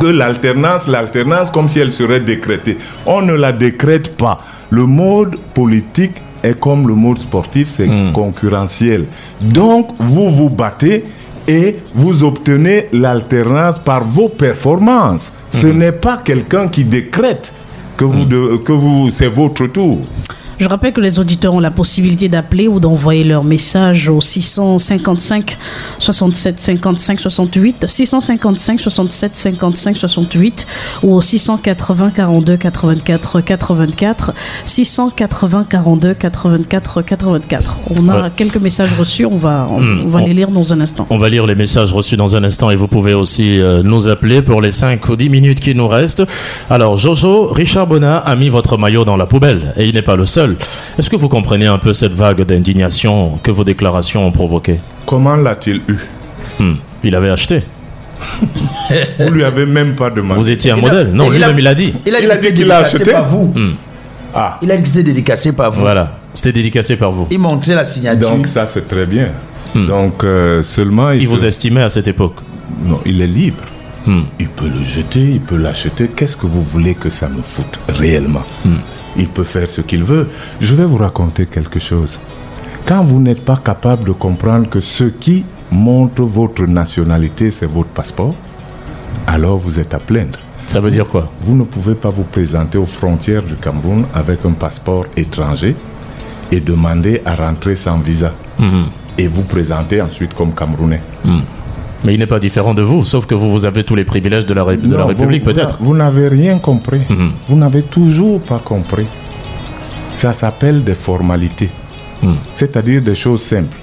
que 0.00 0.06
l'alternance, 0.06 0.88
l'alternance 0.88 1.50
comme 1.50 1.68
si 1.68 1.80
elle 1.80 1.92
serait 1.92 2.20
décrétée. 2.20 2.78
On 3.06 3.22
ne 3.22 3.34
la 3.34 3.52
décrète 3.52 4.16
pas. 4.16 4.40
Le 4.70 4.86
mode 4.86 5.36
politique 5.54 6.16
est 6.42 6.58
comme 6.58 6.88
le 6.88 6.94
mode 6.94 7.18
sportif, 7.18 7.68
c'est 7.68 7.88
concurrentiel. 8.12 9.06
Donc, 9.40 9.90
vous 9.98 10.30
vous 10.30 10.50
battez 10.50 11.04
et 11.48 11.76
vous 11.94 12.24
obtenez 12.24 12.88
l'alternance 12.92 13.78
par 13.78 14.04
vos 14.04 14.28
performances. 14.28 15.32
Ce 15.50 15.66
n'est 15.66 15.92
pas 15.92 16.16
quelqu'un 16.18 16.68
qui 16.68 16.84
décrète 16.84 17.52
que 17.96 18.04
vous, 18.04 18.24
de- 18.24 18.56
que 18.56 18.72
vous, 18.72 19.10
c'est 19.10 19.28
votre 19.28 19.66
tour. 19.66 20.00
Je 20.58 20.68
rappelle 20.68 20.92
que 20.92 21.00
les 21.00 21.18
auditeurs 21.18 21.54
ont 21.54 21.60
la 21.60 21.70
possibilité 21.70 22.28
d'appeler 22.28 22.68
ou 22.68 22.78
d'envoyer 22.80 23.24
leur 23.24 23.42
message 23.44 24.08
au 24.08 24.20
655 24.20 25.56
67 25.98 26.60
55 26.60 27.20
68, 27.20 27.84
655 27.88 28.80
67 28.80 29.36
55 29.36 29.96
68 29.96 30.66
ou 31.02 31.14
au 31.14 31.20
680 31.20 32.10
42 32.10 32.56
84 32.56 33.40
84, 33.40 34.32
680 34.64 35.66
42 35.68 36.14
84 36.14 37.02
84. 37.02 37.76
On 37.98 38.08
a 38.08 38.14
Ouais. 38.22 38.30
quelques 38.36 38.58
messages 38.58 38.92
reçus, 38.98 39.26
on 39.26 39.36
va, 39.38 39.66
on, 39.70 39.80
Hmm, 39.80 40.02
on 40.06 40.08
va 40.08 40.20
on- 40.20 40.26
les 40.26 40.34
lire 40.34 40.50
dans 40.50 40.72
un 40.72 40.80
instant. 40.80 41.06
On 41.10 41.18
va 41.18 41.28
lire 41.28 41.46
les 41.46 41.54
messages 41.56 41.92
reçus 41.92 42.16
dans 42.16 42.36
un 42.36 42.44
instant 42.44 42.70
et 42.70 42.76
vous 42.76 42.86
pouvez 42.88 43.14
aussi 43.14 43.60
euh, 43.60 43.82
nous 43.82 44.06
appeler 44.08 44.40
pour 44.42 44.60
les 44.62 44.70
5 44.70 45.08
ou 45.08 45.16
10 45.16 45.28
minutes 45.30 45.60
qui 45.60 45.74
nous 45.74 45.88
restent. 45.88 46.22
Alors 46.70 46.96
Jojo, 46.96 47.48
Richard 47.48 47.86
Bonnat 47.88 48.18
a 48.18 48.36
mis 48.36 48.50
votre 48.50 48.78
maillot 48.78 49.04
dans 49.04 49.16
la 49.16 49.26
poubelle 49.26 49.72
et 49.76 49.86
il 49.86 49.94
n'est 49.94 50.02
pas 50.02 50.16
le 50.16 50.26
seul. 50.26 50.43
Est-ce 50.98 51.10
que 51.10 51.16
vous 51.16 51.28
comprenez 51.28 51.66
un 51.66 51.78
peu 51.78 51.92
cette 51.94 52.12
vague 52.12 52.42
d'indignation 52.42 53.38
que 53.42 53.50
vos 53.50 53.64
déclarations 53.64 54.26
ont 54.26 54.32
provoquée 54.32 54.80
Comment 55.06 55.36
l'a-t-il 55.36 55.80
eu 55.88 55.96
Hmm, 56.60 56.74
Il 57.02 57.14
avait 57.16 57.30
acheté. 57.30 57.62
Vous 59.18 59.30
lui 59.30 59.44
avez 59.44 59.66
même 59.66 59.94
pas 59.96 60.10
demandé. 60.10 60.40
Vous 60.40 60.50
étiez 60.50 60.70
un 60.70 60.76
Il 60.76 60.84
a- 60.84 60.88
modèle. 60.88 61.10
Non, 61.12 61.32
il 61.32 61.42
a- 61.42 61.48
lui-même 61.48 61.58
il 61.58 61.66
a 61.66 61.74
dit. 61.74 61.94
Il 62.06 62.14
a 62.14 62.20
dit 62.20 62.24
Il 62.26 62.30
a 62.30 62.36
dit 62.36 62.40
qu'il 62.54 62.66
l'a 62.66 62.82
dédicacé 62.82 62.96
acheté 62.96 63.12
par 63.12 63.28
vous. 63.28 63.54
Ah, 64.34 64.58
Il 64.62 64.70
a 64.70 64.76
dit 64.76 64.82
que 64.82 64.88
c'était 64.88 65.02
dédicacé 65.04 65.52
par 65.52 65.70
vous. 65.72 65.80
Voilà, 65.80 66.18
c'était 66.34 66.52
dédicacé 66.52 66.96
par 66.96 67.10
vous. 67.12 67.26
Il 67.30 67.38
montrait 67.38 67.74
la 67.74 67.84
signature. 67.84 68.30
donc 68.30 68.46
ça 68.46 68.66
c'est 68.66 68.86
très 68.88 69.06
bien. 69.06 69.28
Donc 69.74 70.22
euh, 70.24 70.62
seulement 70.62 71.10
il, 71.10 71.22
Il 71.22 71.28
vous 71.28 71.38
se- 71.38 71.44
estimait 71.46 71.82
à 71.82 71.90
cette 71.90 72.06
époque. 72.08 72.36
Non, 72.84 73.00
il 73.04 73.20
est 73.20 73.26
libre. 73.26 73.58
Hmm. 74.06 74.22
Il 74.38 74.48
peut 74.48 74.68
le 74.68 74.84
jeter, 74.84 75.20
il 75.20 75.40
peut 75.40 75.56
l'acheter. 75.56 76.08
Qu'est-ce 76.14 76.36
que 76.36 76.46
vous 76.46 76.62
voulez 76.62 76.94
que 76.94 77.10
ça 77.10 77.28
me 77.28 77.42
foute 77.42 77.78
réellement? 77.88 78.42
Il 79.16 79.28
peut 79.28 79.44
faire 79.44 79.68
ce 79.68 79.80
qu'il 79.80 80.02
veut. 80.04 80.28
Je 80.60 80.74
vais 80.74 80.84
vous 80.84 80.96
raconter 80.96 81.46
quelque 81.46 81.78
chose. 81.78 82.18
Quand 82.86 83.02
vous 83.02 83.20
n'êtes 83.20 83.44
pas 83.44 83.56
capable 83.56 84.04
de 84.04 84.12
comprendre 84.12 84.68
que 84.68 84.80
ce 84.80 85.04
qui 85.04 85.44
montre 85.70 86.22
votre 86.22 86.64
nationalité, 86.66 87.50
c'est 87.50 87.66
votre 87.66 87.88
passeport, 87.90 88.34
alors 89.26 89.56
vous 89.56 89.78
êtes 89.78 89.94
à 89.94 89.98
plaindre. 89.98 90.38
Ça 90.66 90.80
veut 90.80 90.90
dire 90.90 91.08
quoi? 91.08 91.30
Vous 91.42 91.54
ne 91.54 91.64
pouvez 91.64 91.94
pas 91.94 92.10
vous 92.10 92.24
présenter 92.24 92.78
aux 92.78 92.86
frontières 92.86 93.42
du 93.42 93.54
Cameroun 93.54 94.04
avec 94.14 94.44
un 94.44 94.52
passeport 94.52 95.06
étranger 95.16 95.76
et 96.50 96.60
demander 96.60 97.20
à 97.24 97.34
rentrer 97.34 97.76
sans 97.76 97.98
visa. 97.98 98.32
Mhm. 98.58 98.86
Et 99.16 99.26
vous 99.28 99.42
présenter 99.42 100.00
ensuite 100.02 100.34
comme 100.34 100.52
Camerounais. 100.54 101.00
Mais 102.04 102.14
il 102.14 102.18
n'est 102.18 102.26
pas 102.26 102.38
différent 102.38 102.74
de 102.74 102.82
vous, 102.82 103.04
sauf 103.04 103.26
que 103.26 103.34
vous, 103.34 103.50
vous 103.50 103.64
avez 103.64 103.82
tous 103.82 103.94
les 103.94 104.04
privilèges 104.04 104.44
de 104.46 104.52
la, 104.54 104.64
de 104.76 104.94
la 104.94 105.04
République 105.06 105.42
peut-être. 105.42 105.78
Vous, 105.80 105.96
n'avez 105.96 106.28
rien 106.28 106.58
compris. 106.58 107.00
Mhm. 107.08 107.32
Vous 107.48 107.56
n'avez 107.56 107.82
toujours 107.82 108.40
pas 108.40 108.58
compris. 108.62 109.06
Ça 110.12 110.32
s'appelle 110.32 110.84
des 110.84 110.94
formalités. 110.94 111.70
Mhm. 112.22 112.36
C'est-à-dire 112.52 113.00
des 113.00 113.14
choses 113.14 113.42
simples. 113.42 113.78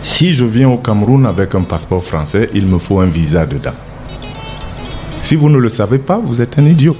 Si 0.00 0.32
je 0.32 0.44
viens 0.44 0.68
au 0.68 0.78
Cameroun 0.78 1.26
avec 1.26 1.54
un 1.54 1.62
passeport 1.62 2.02
français, 2.02 2.50
il 2.54 2.66
me 2.66 2.78
faut 2.78 3.00
un 3.00 3.06
visa 3.06 3.46
dedans. 3.46 3.72
Si 5.20 5.36
vous 5.36 5.50
ne 5.50 5.58
le 5.58 5.68
savez 5.68 5.98
pas, 5.98 6.18
vous 6.18 6.40
êtes 6.40 6.58
un 6.58 6.66
idiot. 6.66 6.96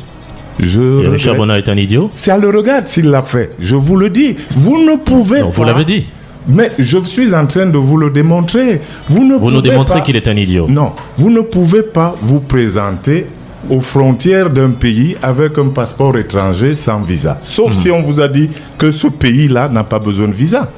Je 0.62 1.02
Et 1.04 1.08
Richard. 1.08 1.34
Bonnat 1.36 1.58
est 1.58 1.68
un 1.70 1.76
idiot 1.76 2.10
Ça 2.14 2.36
le 2.36 2.50
regarde 2.50 2.86
s'il 2.86 3.06
l'a 3.08 3.22
fait. 3.22 3.52
Je 3.58 3.76
vous 3.76 3.96
le 3.96 4.10
dis. 4.10 4.36
Vous 4.54 4.78
ne 4.78 4.96
pouvez 4.96 5.40
Non, 5.40 5.46
pas. 5.46 5.52
Vous 5.52 5.64
l'avez 5.64 5.84
dit. 5.84 6.06
Mais 6.48 6.70
je 6.78 6.98
suis 7.04 7.34
en 7.34 7.46
train 7.46 7.66
de 7.66 7.78
vous 7.78 7.96
le 7.96 8.10
démontrer. 8.10 8.80
Vous 9.08 9.24
ne 9.24 9.36
Vous 9.36 9.50
nous 9.50 9.60
démontrez 9.60 10.02
qu'il 10.02 10.16
est 10.16 10.26
un 10.28 10.36
idiot. 10.36 10.66
non, 10.68 10.92
vous 11.16 11.30
ne 11.30 11.40
pouvez 11.42 11.82
pas 11.82 12.16
vous 12.22 12.40
présenter 12.40 13.26
aux 13.68 13.80
frontières 13.82 14.48
d'un 14.48 14.70
pays 14.70 15.16
avec 15.22 15.58
un 15.58 15.68
passeport 15.68 16.16
étranger 16.16 16.74
sans 16.74 17.00
visa. 17.02 17.36
Sauf 17.42 17.74
si 17.74 17.90
on 17.90 18.00
vous 18.02 18.20
a 18.20 18.26
dit 18.28 18.48
que 18.78 18.90
ce 18.90 19.06
pays-là 19.08 19.68
n'a 19.68 19.84
pas 19.84 19.98
besoin 19.98 20.28
de 20.28 20.32
visa. 20.32 20.68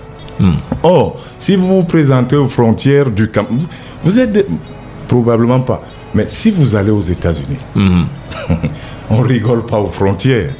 Or, 0.83 1.21
si 1.39 1.55
vous 1.55 1.69
vous 1.77 1.85
présentez 1.85 2.35
aux 2.37 2.49
frontières 2.49 3.09
du 3.11 3.29
Cameroun, 3.31 3.61
vous 4.03 4.19
êtes... 4.19 4.33
des- 4.33 4.47
Probablement 5.07 5.61
pas. 5.61 5.83
Mais 6.15 6.25
si 6.29 6.51
vous 6.51 6.75
allez 6.75 6.91
aux 6.91 7.01
États-Unis, 7.03 7.59
Mhm. 7.77 8.07
On 9.11 9.21
rigole 9.21 9.65
pas 9.67 9.79
aux 9.79 9.87
frontières. 9.89 10.51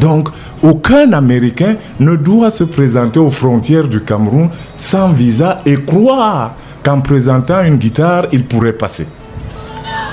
Donc, 0.00 0.28
aucun 0.62 1.12
Américain 1.12 1.76
ne 1.98 2.16
doit 2.16 2.50
se 2.50 2.64
présenter 2.64 3.18
aux 3.18 3.30
frontières 3.30 3.88
du 3.88 4.00
Cameroun 4.00 4.48
sans 4.76 5.10
visa 5.10 5.60
et 5.66 5.76
croire 5.76 6.54
qu'en 6.82 7.00
présentant 7.00 7.62
une 7.62 7.76
guitare, 7.76 8.26
il 8.32 8.44
pourrait 8.44 8.72
passer. 8.72 9.06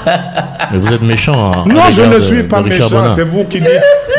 Mais 0.72 0.78
vous 0.80 0.94
êtes 0.94 1.02
méchant. 1.02 1.52
hein, 1.54 1.64
Non, 1.68 1.84
je 1.92 2.02
ne 2.02 2.20
suis 2.20 2.44
pas 2.44 2.62
méchant. 2.62 3.14
C'est 3.14 3.24
vous 3.24 3.44
qui 3.46 3.60
dites. 3.60 3.70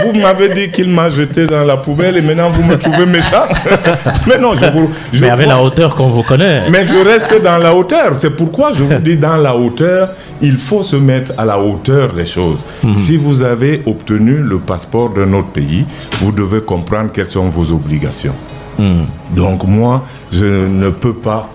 Vous 0.05 0.13
m'avez 0.19 0.49
dit 0.51 0.71
qu'il 0.71 0.89
m'a 0.91 1.09
jeté 1.09 1.47
dans 1.47 1.65
la 1.65 1.77
poubelle 1.77 2.17
et 2.17 2.23
maintenant 2.23 2.51
vous 2.51 2.63
me 2.63 2.77
trouvez 2.79 3.05
méchant. 3.07 3.47
Mais 4.29 4.39
non, 4.39 4.55
je 4.55 4.67
vous. 4.67 4.91
je 5.13 5.25
Mais 5.25 5.31
avec 5.31 5.49
la 5.49 5.61
hauteur 5.61 5.95
qu'on 5.97 6.09
vous 6.09 6.23
connaît. 6.23 6.71
Mais 6.71 6.87
je 6.87 6.97
reste 7.05 7.35
dans 7.43 7.59
la 7.59 7.75
hauteur. 7.75 8.13
C'est 8.19 8.31
pourquoi 8.37 8.73
je 8.73 8.85
vous 8.85 8.99
dis 9.01 9.17
dans 9.17 9.37
la 9.37 9.57
hauteur, 9.57 10.11
il 10.41 10.57
faut 10.57 10.83
se 10.85 10.97
mettre 10.97 11.33
à 11.37 11.45
la 11.45 11.59
hauteur 11.59 12.13
des 12.13 12.27
choses. 12.27 12.61
Si 12.97 13.17
vous 13.17 13.43
avez 13.43 13.83
obtenu 13.87 14.37
le 14.39 14.59
passeport 14.59 15.11
d'un 15.11 15.33
autre 15.33 15.49
pays, 15.49 15.85
vous 16.21 16.31
devez 16.33 16.61
comprendre 16.61 17.11
quelles 17.13 17.29
sont 17.29 17.49
vos 17.49 17.73
obligations. 17.73 18.35
Hmm. 18.79 19.05
Donc 19.35 19.65
moi, 19.65 20.05
je 20.33 20.45
ne 20.45 20.91
peux 20.91 21.15
pas. 21.15 21.51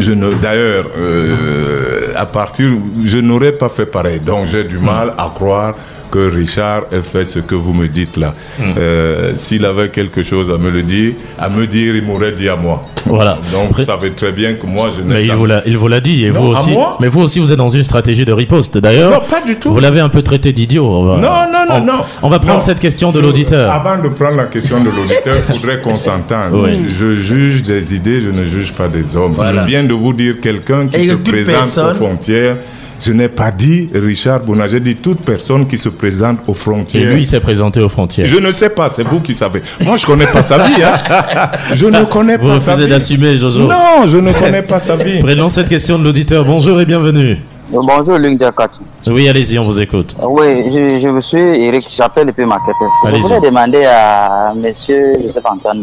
Je 0.00 0.12
d'ailleurs, 0.14 0.86
euh, 0.96 2.12
à 2.16 2.26
partir, 2.26 2.70
je 3.04 3.18
n'aurais 3.18 3.52
pas 3.52 3.68
fait 3.68 3.86
pareil. 3.86 4.20
Donc 4.20 4.46
j'ai 4.46 4.64
du 4.64 4.78
mal 4.78 5.14
à 5.18 5.30
croire 5.34 5.74
que 6.12 6.30
Richard 6.42 6.82
ait 6.92 7.00
fait 7.02 7.24
ce 7.24 7.40
que 7.40 7.54
vous 7.56 7.72
me 7.72 7.88
dites 7.88 8.16
là. 8.18 8.34
Euh, 8.78 9.32
S'il 9.36 9.64
avait 9.64 9.88
quelque 9.88 10.22
chose 10.22 10.48
à 10.50 10.58
me 10.58 10.70
le 10.70 10.82
dire, 10.82 11.14
à 11.38 11.48
me 11.48 11.66
dire, 11.66 11.96
il 11.96 12.04
m'aurait 12.04 12.32
dit 12.32 12.48
à 12.48 12.54
moi. 12.56 12.84
Voilà. 13.06 13.38
Donc 13.52 13.76
vous 13.76 13.84
savez 13.84 14.10
très 14.12 14.30
bien 14.30 14.54
que 14.54 14.66
moi 14.66 14.90
je 14.96 15.00
n'ai 15.02 15.14
Mais 15.14 15.26
il 15.26 15.32
vous 15.32 15.46
l'a, 15.46 15.62
il 15.66 15.76
vous 15.76 15.88
l'a 15.88 16.00
dit, 16.00 16.24
et 16.26 16.30
Non, 16.30 16.40
vous 16.40 16.46
aussi. 16.52 16.70
Mais 17.00 17.08
vous 17.08 17.22
aussi, 17.22 17.38
vous 17.40 17.50
êtes 17.50 17.58
dans 17.58 17.70
une 17.70 17.82
stratégie 17.82 18.24
de 18.24 18.32
riposte. 18.32 18.78
D'ailleurs, 18.78 19.10
Non, 19.10 19.20
pas 19.28 19.40
du 19.44 19.56
tout. 19.56 19.72
vous 19.72 19.80
l'avez 19.80 20.00
un 20.00 20.10
peu 20.10 20.22
traité 20.22 20.52
d'idiot. 20.52 20.86
On 20.86 21.04
va- 21.04 21.16
Non, 21.16 21.50
non, 21.52 21.64
non, 21.68 21.76
on, 21.76 21.84
non. 21.84 22.02
On 22.22 22.28
va 22.28 22.38
prendre 22.38 22.56
Non. 22.56 22.60
cette 22.60 22.78
question 22.80 23.10
de 23.10 23.18
Je- 23.18 23.22
l'auditeur. 23.24 23.72
Avant 23.72 24.00
de 24.00 24.08
prendre 24.08 24.36
la 24.36 24.44
question 24.44 24.78
de 24.84 24.90
l'auditeur, 24.90 25.34
il 25.36 25.54
faudrait 25.54 25.80
qu'on 25.80 25.98
s'entende. 25.98 26.52
Oui. 26.52 26.84
Je 26.86 27.14
juge 27.14 27.62
des 27.62 27.94
idées, 27.94 28.20
je 28.20 28.30
ne 28.30 28.44
juge 28.44 28.72
pas 28.74 28.88
des 28.88 29.16
hommes. 29.16 29.32
Voilà. 29.32 29.62
Je 29.62 29.66
viens 29.68 29.82
de 29.82 29.94
vous 29.94 30.12
dire 30.12 30.34
quelqu'un 30.40 30.86
qui 30.86 30.96
Et 30.98 31.06
se 31.08 31.14
présente 31.14 31.54
personne- 31.54 31.90
aux 31.90 31.94
frontières. 31.94 32.56
Je 33.04 33.12
n'ai 33.12 33.28
pas 33.28 33.50
dit 33.50 33.90
Richard 33.92 34.40
Bouna, 34.44 34.68
j'ai 34.68 34.78
dit 34.78 34.94
toute 34.94 35.22
personne 35.22 35.66
qui 35.66 35.76
se 35.76 35.88
présente 35.88 36.38
aux 36.46 36.52
Et 36.52 36.54
frontières. 36.54 37.12
lui, 37.12 37.22
il 37.22 37.26
s'est 37.26 37.40
présenté 37.40 37.80
aux 37.80 37.88
frontières. 37.88 38.26
je 38.26 38.36
ne 38.36 38.52
sais 38.52 38.70
pas, 38.70 38.90
c'est 38.94 39.02
vous 39.02 39.18
qui 39.20 39.34
savez. 39.34 39.60
Moi, 39.84 39.96
je 39.96 40.06
connais 40.06 40.26
pas 40.28 40.42
sa 40.42 40.58
vie. 40.58 40.80
hein. 40.84 41.50
Je 41.72 41.86
ne 41.86 42.04
connais 42.04 42.36
Vous 42.36 42.46
pas 42.46 42.60
sa 42.60 42.72
refusez 42.72 42.86
vie. 42.86 42.92
d'assumer, 42.92 43.36
Jojo. 43.36 43.62
Non, 43.66 44.06
je 44.06 44.18
ne 44.18 44.32
connais 44.32 44.62
pas 44.62 44.78
sa 44.78 44.94
vie. 44.94 45.18
Prenons 45.20 45.48
cette 45.48 45.68
question 45.68 45.98
de 45.98 46.04
l'auditeur. 46.04 46.44
Bonjour 46.44 46.80
et 46.80 46.84
bienvenue. 46.86 47.38
Bonjour 47.70 48.18
Luc 48.18 48.36
Diakati. 48.38 48.80
Oui, 49.08 49.28
allez-y, 49.28 49.58
on 49.58 49.62
vous 49.64 49.80
écoute. 49.80 50.14
Oui, 50.22 50.64
je, 50.70 51.00
je 51.00 51.08
me 51.08 51.20
suis 51.20 51.40
Eric, 51.40 51.88
j'appelle 51.90 52.32
le 52.36 52.46
marketeur. 52.46 52.88
Je 53.06 53.16
voulais 53.16 53.40
demander 53.40 53.84
à 53.84 54.52
monsieur 54.54 55.14
Joseph 55.24 55.44
Antoine 55.46 55.82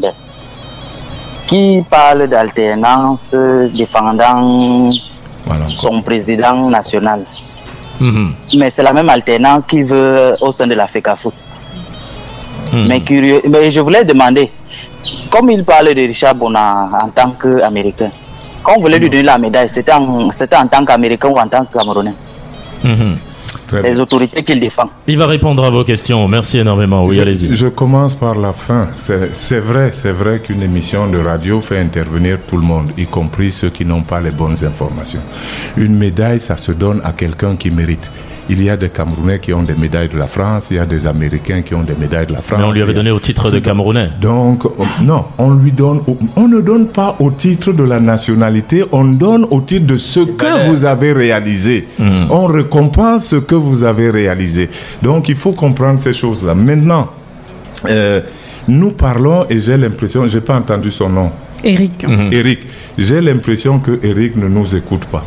qui 1.47 1.83
parle 1.89 2.29
d'alternance 2.29 3.35
défendant 3.73 4.89
Voilà. 5.49 5.65
son 5.67 6.03
président 6.03 6.69
national. 6.69 7.21
Mhm. 7.99 8.33
Mais 8.57 8.69
c'est 8.69 8.83
la 8.83 8.93
même 8.93 9.09
alternance 9.09 9.65
qu'il 9.65 9.83
veut 9.83 10.33
au 10.41 10.51
sein 10.51 10.67
de 10.67 10.75
la 10.75 10.85
FECAFO. 10.87 11.33
Mhm. 12.71 12.87
Mais 12.87 13.01
curieux, 13.01 13.41
mais 13.49 13.71
je 13.71 13.81
voulais 13.81 14.05
demander, 14.05 14.51
comme 15.31 15.49
il 15.49 15.63
parle 15.65 15.87
de 15.95 16.01
Richard 16.01 16.35
Bona 16.35 16.87
en 17.01 17.09
tant 17.09 17.31
qu'Américain, 17.31 18.11
quand 18.61 18.75
vous 18.75 18.81
voulez 18.81 18.99
lui 18.99 19.09
donner 19.09 19.23
la 19.23 19.39
médaille, 19.39 19.69
c'était 19.69 19.91
en, 19.91 20.29
c'était 20.31 20.55
en 20.55 20.67
tant 20.67 20.85
qu'Américain 20.85 21.29
ou 21.29 21.37
en 21.39 21.47
tant 21.47 21.65
que 21.65 21.75
Camerounais 21.77 22.13
Bien. 23.71 23.81
Les 23.81 23.99
autorités 23.99 24.43
qu'il 24.43 24.59
défend. 24.59 24.89
Il 25.07 25.17
va 25.17 25.27
répondre 25.27 25.63
à 25.63 25.69
vos 25.69 25.83
questions. 25.83 26.27
Merci 26.27 26.59
énormément. 26.59 27.05
Oui, 27.05 27.15
je, 27.15 27.21
allez-y. 27.21 27.53
je 27.55 27.67
commence 27.67 28.15
par 28.15 28.35
la 28.35 28.53
fin. 28.53 28.87
C'est 28.95 29.35
c'est 29.35 29.59
vrai, 29.59 29.91
c'est 29.91 30.11
vrai 30.11 30.39
qu'une 30.39 30.61
émission 30.61 31.07
de 31.07 31.17
radio 31.19 31.61
fait 31.61 31.79
intervenir 31.79 32.39
tout 32.47 32.57
le 32.57 32.63
monde, 32.63 32.91
y 32.97 33.05
compris 33.05 33.51
ceux 33.51 33.69
qui 33.69 33.85
n'ont 33.85 34.01
pas 34.01 34.21
les 34.21 34.31
bonnes 34.31 34.57
informations. 34.63 35.21
Une 35.77 35.95
médaille, 35.95 36.39
ça 36.39 36.57
se 36.57 36.71
donne 36.71 37.01
à 37.03 37.13
quelqu'un 37.13 37.55
qui 37.55 37.71
mérite. 37.71 38.09
Il 38.51 38.63
y 38.63 38.69
a 38.69 38.75
des 38.77 38.89
Camerounais 38.89 39.37
qui 39.39 39.53
ont 39.53 39.61
des 39.61 39.75
médailles 39.75 40.09
de 40.09 40.17
la 40.17 40.25
France, 40.25 40.69
il 40.71 40.77
y 40.77 40.79
a 40.79 40.85
des 40.85 41.05
Américains 41.05 41.61
qui 41.61 41.75
ont 41.75 41.83
des 41.83 41.93
médailles 41.93 42.25
de 42.25 42.33
la 42.33 42.41
France. 42.41 42.59
Mais 42.59 42.65
on 42.65 42.71
lui 42.71 42.81
avait 42.81 42.95
donné 42.95 43.11
au 43.11 43.19
titre 43.19 43.51
de 43.51 43.59
Camerounais. 43.59 44.09
donc, 44.19 44.65
on- 44.65 45.03
non, 45.03 45.25
on 45.37 45.51
lui 45.53 45.71
donne, 45.71 46.01
on 46.35 46.47
ne 46.47 46.59
donne 46.59 46.87
pas 46.87 47.15
au 47.19 47.29
titre 47.29 47.71
de 47.73 47.83
la 47.83 47.99
nationalité, 47.99 48.83
on 48.91 49.03
donne 49.05 49.45
au 49.51 49.61
titre 49.61 49.85
de 49.85 49.97
ce 49.97 50.21
que 50.21 50.67
vous 50.67 50.83
avez 50.85 51.13
réalisé. 51.13 51.87
On 52.31 52.47
récompense 52.47 53.27
ce 53.27 53.35
que 53.35 53.55
vous 53.55 53.83
avez 53.83 54.09
réalisé. 54.09 54.69
Donc, 55.03 55.29
il 55.29 55.35
faut 55.35 55.53
comprendre 55.53 55.99
ces 55.99 56.13
choses-là. 56.13 56.55
Maintenant, 56.55 57.07
euh, 57.87 58.21
nous 58.67 58.91
parlons, 58.91 59.45
et 59.49 59.59
j'ai 59.59 59.77
l'impression, 59.77 60.25
j'ai 60.27 60.41
pas 60.41 60.55
entendu 60.55 60.89
son 60.91 61.09
nom, 61.09 61.29
Eric. 61.63 62.03
Eric. 62.31 62.59
J'ai 62.97 63.21
l'impression 63.21 63.79
que 63.79 63.99
Eric 64.03 64.35
ne 64.37 64.47
nous 64.47 64.75
écoute 64.75 65.05
pas. 65.05 65.23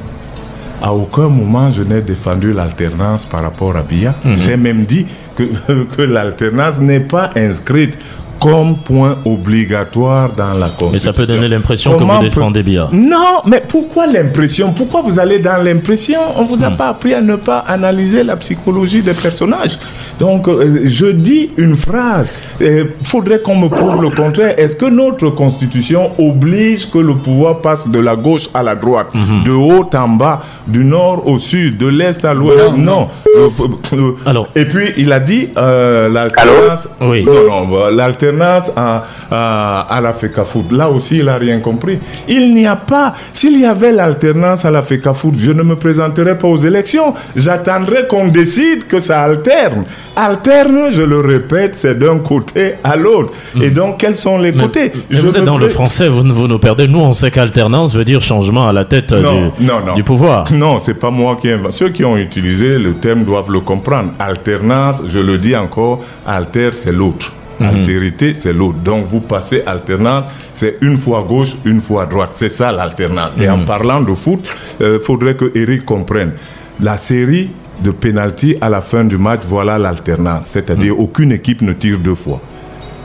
À 0.83 0.93
aucun 0.93 1.29
moment, 1.29 1.71
je 1.71 1.83
n'ai 1.83 2.01
défendu 2.01 2.53
l'alternance 2.53 3.25
par 3.25 3.43
rapport 3.43 3.77
à 3.77 3.83
Bia. 3.83 4.15
J'ai 4.37 4.57
même 4.57 4.85
dit 4.85 5.07
que, 5.37 5.45
que 5.97 6.03
l'alternance 6.03 6.79
n'est 6.81 7.01
pas 7.01 7.31
inscrite 7.37 7.97
comme 8.41 8.77
point 8.79 9.19
obligatoire 9.25 10.31
dans 10.33 10.55
la 10.55 10.67
Constitution. 10.67 10.91
Mais 10.93 10.99
ça 10.99 11.13
peut 11.13 11.27
donner 11.27 11.47
l'impression 11.47 11.97
que 11.97 12.03
vous 12.03 12.21
défendez 12.21 12.65
bien. 12.65 12.89
Non, 12.93 13.41
mais 13.47 13.63
pourquoi 13.67 14.09
l'impression? 14.09 14.73
Pourquoi 14.73 15.03
vous 15.03 15.21
allez 15.21 15.39
dans 15.39 15.63
l'impression? 15.63 16.19
On 16.37 16.45
vous 16.45 16.65
a 16.65 16.71
Hmm. 16.71 16.77
pas 16.77 16.89
appris 16.89 17.15
à 17.15 17.21
ne 17.21 17.37
pas 17.37 17.59
analyser 17.61 18.25
la 18.25 18.37
psychologie 18.37 19.01
des 19.03 19.15
personnages. 19.15 19.79
Donc, 20.23 20.47
euh, 20.47 20.83
je 20.85 21.07
dis 21.07 21.51
une 21.57 21.75
phrase. 21.77 22.29
Il 22.61 22.87
faudrait 23.03 23.41
qu'on 23.41 23.57
me 23.57 23.69
prouve 23.69 24.01
le 24.01 24.11
contraire. 24.11 24.55
Est-ce 24.57 24.77
que 24.77 24.87
notre 25.03 25.31
Constitution 25.31 26.03
oblige 26.17 26.89
que 26.93 26.99
le 26.99 27.15
pouvoir 27.15 27.55
passe 27.59 27.89
de 27.89 27.99
la 27.99 28.15
gauche 28.15 28.47
à 28.55 28.63
la 28.63 28.77
droite, 28.85 29.09
Hmm. 29.15 29.43
de 29.49 29.51
haut 29.51 29.85
en 30.05 30.09
bas, 30.23 30.39
du 30.69 30.85
nord 30.85 31.27
au 31.27 31.39
sud, 31.41 31.77
de 31.77 31.89
l'est 31.89 32.25
à 32.25 32.35
l'ouest? 32.35 32.73
Non. 32.77 33.09
Euh, 33.37 33.49
euh, 33.95 34.13
Alors. 34.25 34.47
Et 34.55 34.65
puis, 34.67 34.93
il 34.97 35.11
a 35.13 35.19
dit 35.19 35.49
euh, 35.57 36.09
l'alternance. 36.09 36.89
Oui. 37.01 37.25
Non, 37.25 37.67
non, 37.67 37.89
l'alternance 37.91 38.71
à, 38.77 39.05
à, 39.31 39.81
à 39.97 40.01
la 40.01 40.13
FECAFOOT. 40.13 40.67
Là 40.71 40.89
aussi, 40.89 41.19
il 41.19 41.25
n'a 41.25 41.37
rien 41.37 41.59
compris. 41.59 41.99
Il 42.29 42.55
n'y 42.55 42.67
a 42.67 42.77
pas. 42.77 43.15
S'il 43.33 43.59
y 43.59 43.65
avait 43.65 43.91
l'alternance 43.93 44.65
à 44.65 44.71
la 44.71 44.83
FECAFOOT, 44.83 45.33
je 45.39 45.51
ne 45.51 45.63
me 45.65 45.75
présenterais 45.75 46.39
pas 46.39 46.47
aux 46.47 46.59
élections. 46.59 47.15
J'attendrais 47.35 48.07
qu'on 48.07 48.29
décide 48.29 48.87
que 48.87 49.01
ça 49.01 49.23
alterne. 49.23 49.85
Alterne, 50.15 50.91
je 50.93 51.01
le 51.03 51.21
répète, 51.21 51.75
c'est 51.77 51.99
d'un 51.99 52.19
côté 52.19 52.75
à 52.85 52.97
l'autre. 52.97 53.31
Et 53.63 53.71
donc, 53.71 53.99
quels 53.99 54.17
sont 54.17 54.37
les. 54.39 54.53
Mais, 54.53 54.65
côtés? 54.65 54.93
mais 54.95 55.17
Je 55.17 55.27
vous 55.27 55.35
êtes 55.37 55.45
dans 55.45 55.57
le 55.57 55.69
français, 55.69 56.09
vous, 56.09 56.23
vous 56.23 56.49
nous 56.49 56.59
perdez. 56.59 56.87
Nous, 56.87 56.99
on 57.01 57.15
sait 57.15 57.31
qu'alternance 57.31 57.95
veut 57.95 58.05
dire 58.05 58.21
changement 58.21 58.69
à 58.69 58.73
la 58.75 58.85
tête 58.85 59.13
euh, 59.13 59.23
Non, 59.23 59.53
du, 59.59 59.65
non, 59.65 59.75
non. 59.87 59.95
du 59.95 60.05
pouvoir. 60.05 60.45
Non, 60.53 60.81
c'est 60.81 60.95
pas 60.95 61.11
moi 61.11 61.37
qui 61.41 61.51
invente. 61.51 61.73
Ceux 61.73 61.89
qui 61.89 62.05
ont 62.05 62.17
utilisé 62.19 62.79
le 62.79 62.93
terme 62.93 63.25
doivent 63.25 63.51
le 63.51 63.61
comprendre. 63.61 64.11
Alternance, 64.19 65.03
je 65.09 65.19
le 65.19 65.39
dis 65.39 65.57
encore, 65.57 66.05
alter, 66.27 66.71
c'est 66.75 66.93
l'autre. 66.93 67.33
Mhm. 67.59 67.67
Altérité, 67.69 68.35
c'est 68.35 68.53
l'autre. 68.53 68.79
Donc 68.85 69.05
vous 69.07 69.21
passez 69.21 69.63
alternance, 69.65 70.25
c'est 70.53 70.77
une 70.83 70.99
fois 70.99 71.25
gauche, 71.27 71.55
une 71.65 71.81
fois 71.81 72.05
droite. 72.05 72.31
C'est 72.35 72.51
ça 72.53 72.71
l'alternance. 72.71 73.31
Et 73.41 73.47
Mhm. 73.49 73.63
en 73.63 73.65
parlant 73.65 74.01
de 74.03 74.13
foot, 74.15 74.41
il 74.81 74.99
faudrait 75.03 75.37
que 75.37 75.51
Eric 75.55 75.87
comprenne. 75.87 76.33
La 76.81 76.99
série 76.99 77.51
de 77.83 77.91
pénalty 77.91 78.57
à 78.61 78.69
la 78.71 78.81
fin 78.81 79.05
du 79.05 79.19
match, 79.19 79.41
voilà 79.45 79.79
l'alternance. 79.79 80.47
C'est-à-dire 80.47 80.95
Mhm. 80.95 81.01
aucune 81.01 81.33
équipe 81.33 81.63
ne 81.63 81.73
tire 81.73 81.99
deux 81.99 82.15
fois. 82.15 82.41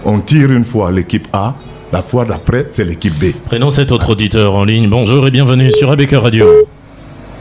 On 0.06 0.20
tire 0.20 0.52
une 0.52 0.64
fois 0.64 0.92
l'équipe 0.92 1.28
A, 1.34 1.54
la 1.92 2.02
fois 2.02 2.26
d'après, 2.26 2.68
c'est 2.70 2.84
l'équipe 2.86 3.14
B. 3.20 3.34
Prenons 3.46 3.72
cet 3.72 3.92
autre 3.92 4.12
auditeur 4.12 4.54
en 4.56 4.64
ligne. 4.64 4.90
Bonjour 4.90 5.26
et 5.28 5.32
bienvenue 5.32 5.72
sur 5.72 5.90
ABK 5.92 6.12
Radio. 6.14 6.46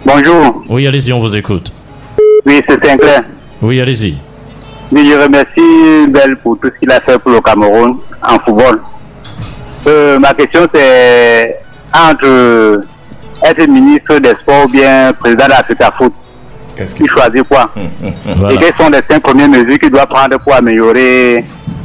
Bonjour, 0.05 0.63
Oui, 0.69 0.87
allez-y, 0.87 1.13
on 1.13 1.21
vous 1.21 1.37
écoute. 1.37 1.73
oui, 2.47 2.61
c'est 2.69 2.85
Sinclair. 2.85 3.23
Oui, 3.63 3.81
allez-y. 3.81 4.17
Oui, 4.93 5.09
je 5.11 5.21
remercie 5.21 6.11
Belle 6.11 6.37
pour 6.43 6.59
tout 6.61 6.71
ce 6.73 6.79
qu'il 6.79 6.91
a 6.93 7.01
fait 7.01 7.19
pour 7.19 7.33
le 7.33 7.41
Cameroun 7.41 7.97
en 8.23 8.39
football. 8.39 8.81
Euh, 9.89 10.19
ma 10.19 10.33
question 10.35 10.67
c'est 10.73 11.57
entre 11.93 12.83
être 13.45 13.69
ministre 13.69 14.19
des 14.19 14.35
Sports 14.43 14.65
ou 14.67 14.73
bien 14.73 15.13
président 15.19 15.45
de 15.47 15.51
l'Africa 15.51 15.93
Foot, 15.97 16.13
Qu'est-ce 16.77 16.95
qui 16.95 17.07
choisit 17.07 17.43
quoi 17.49 17.71
Voilà. 18.37 18.55
Et 18.55 18.59
quelles 18.59 18.75
sont 18.79 18.91
les 18.91 19.01
cinq 19.09 19.23
premières 19.23 19.49
mesures 19.49 19.79
qu'il 19.79 19.91
doit 19.91 20.07
prendre 20.07 20.39
pour 20.39 20.55
améliorer 20.55 21.45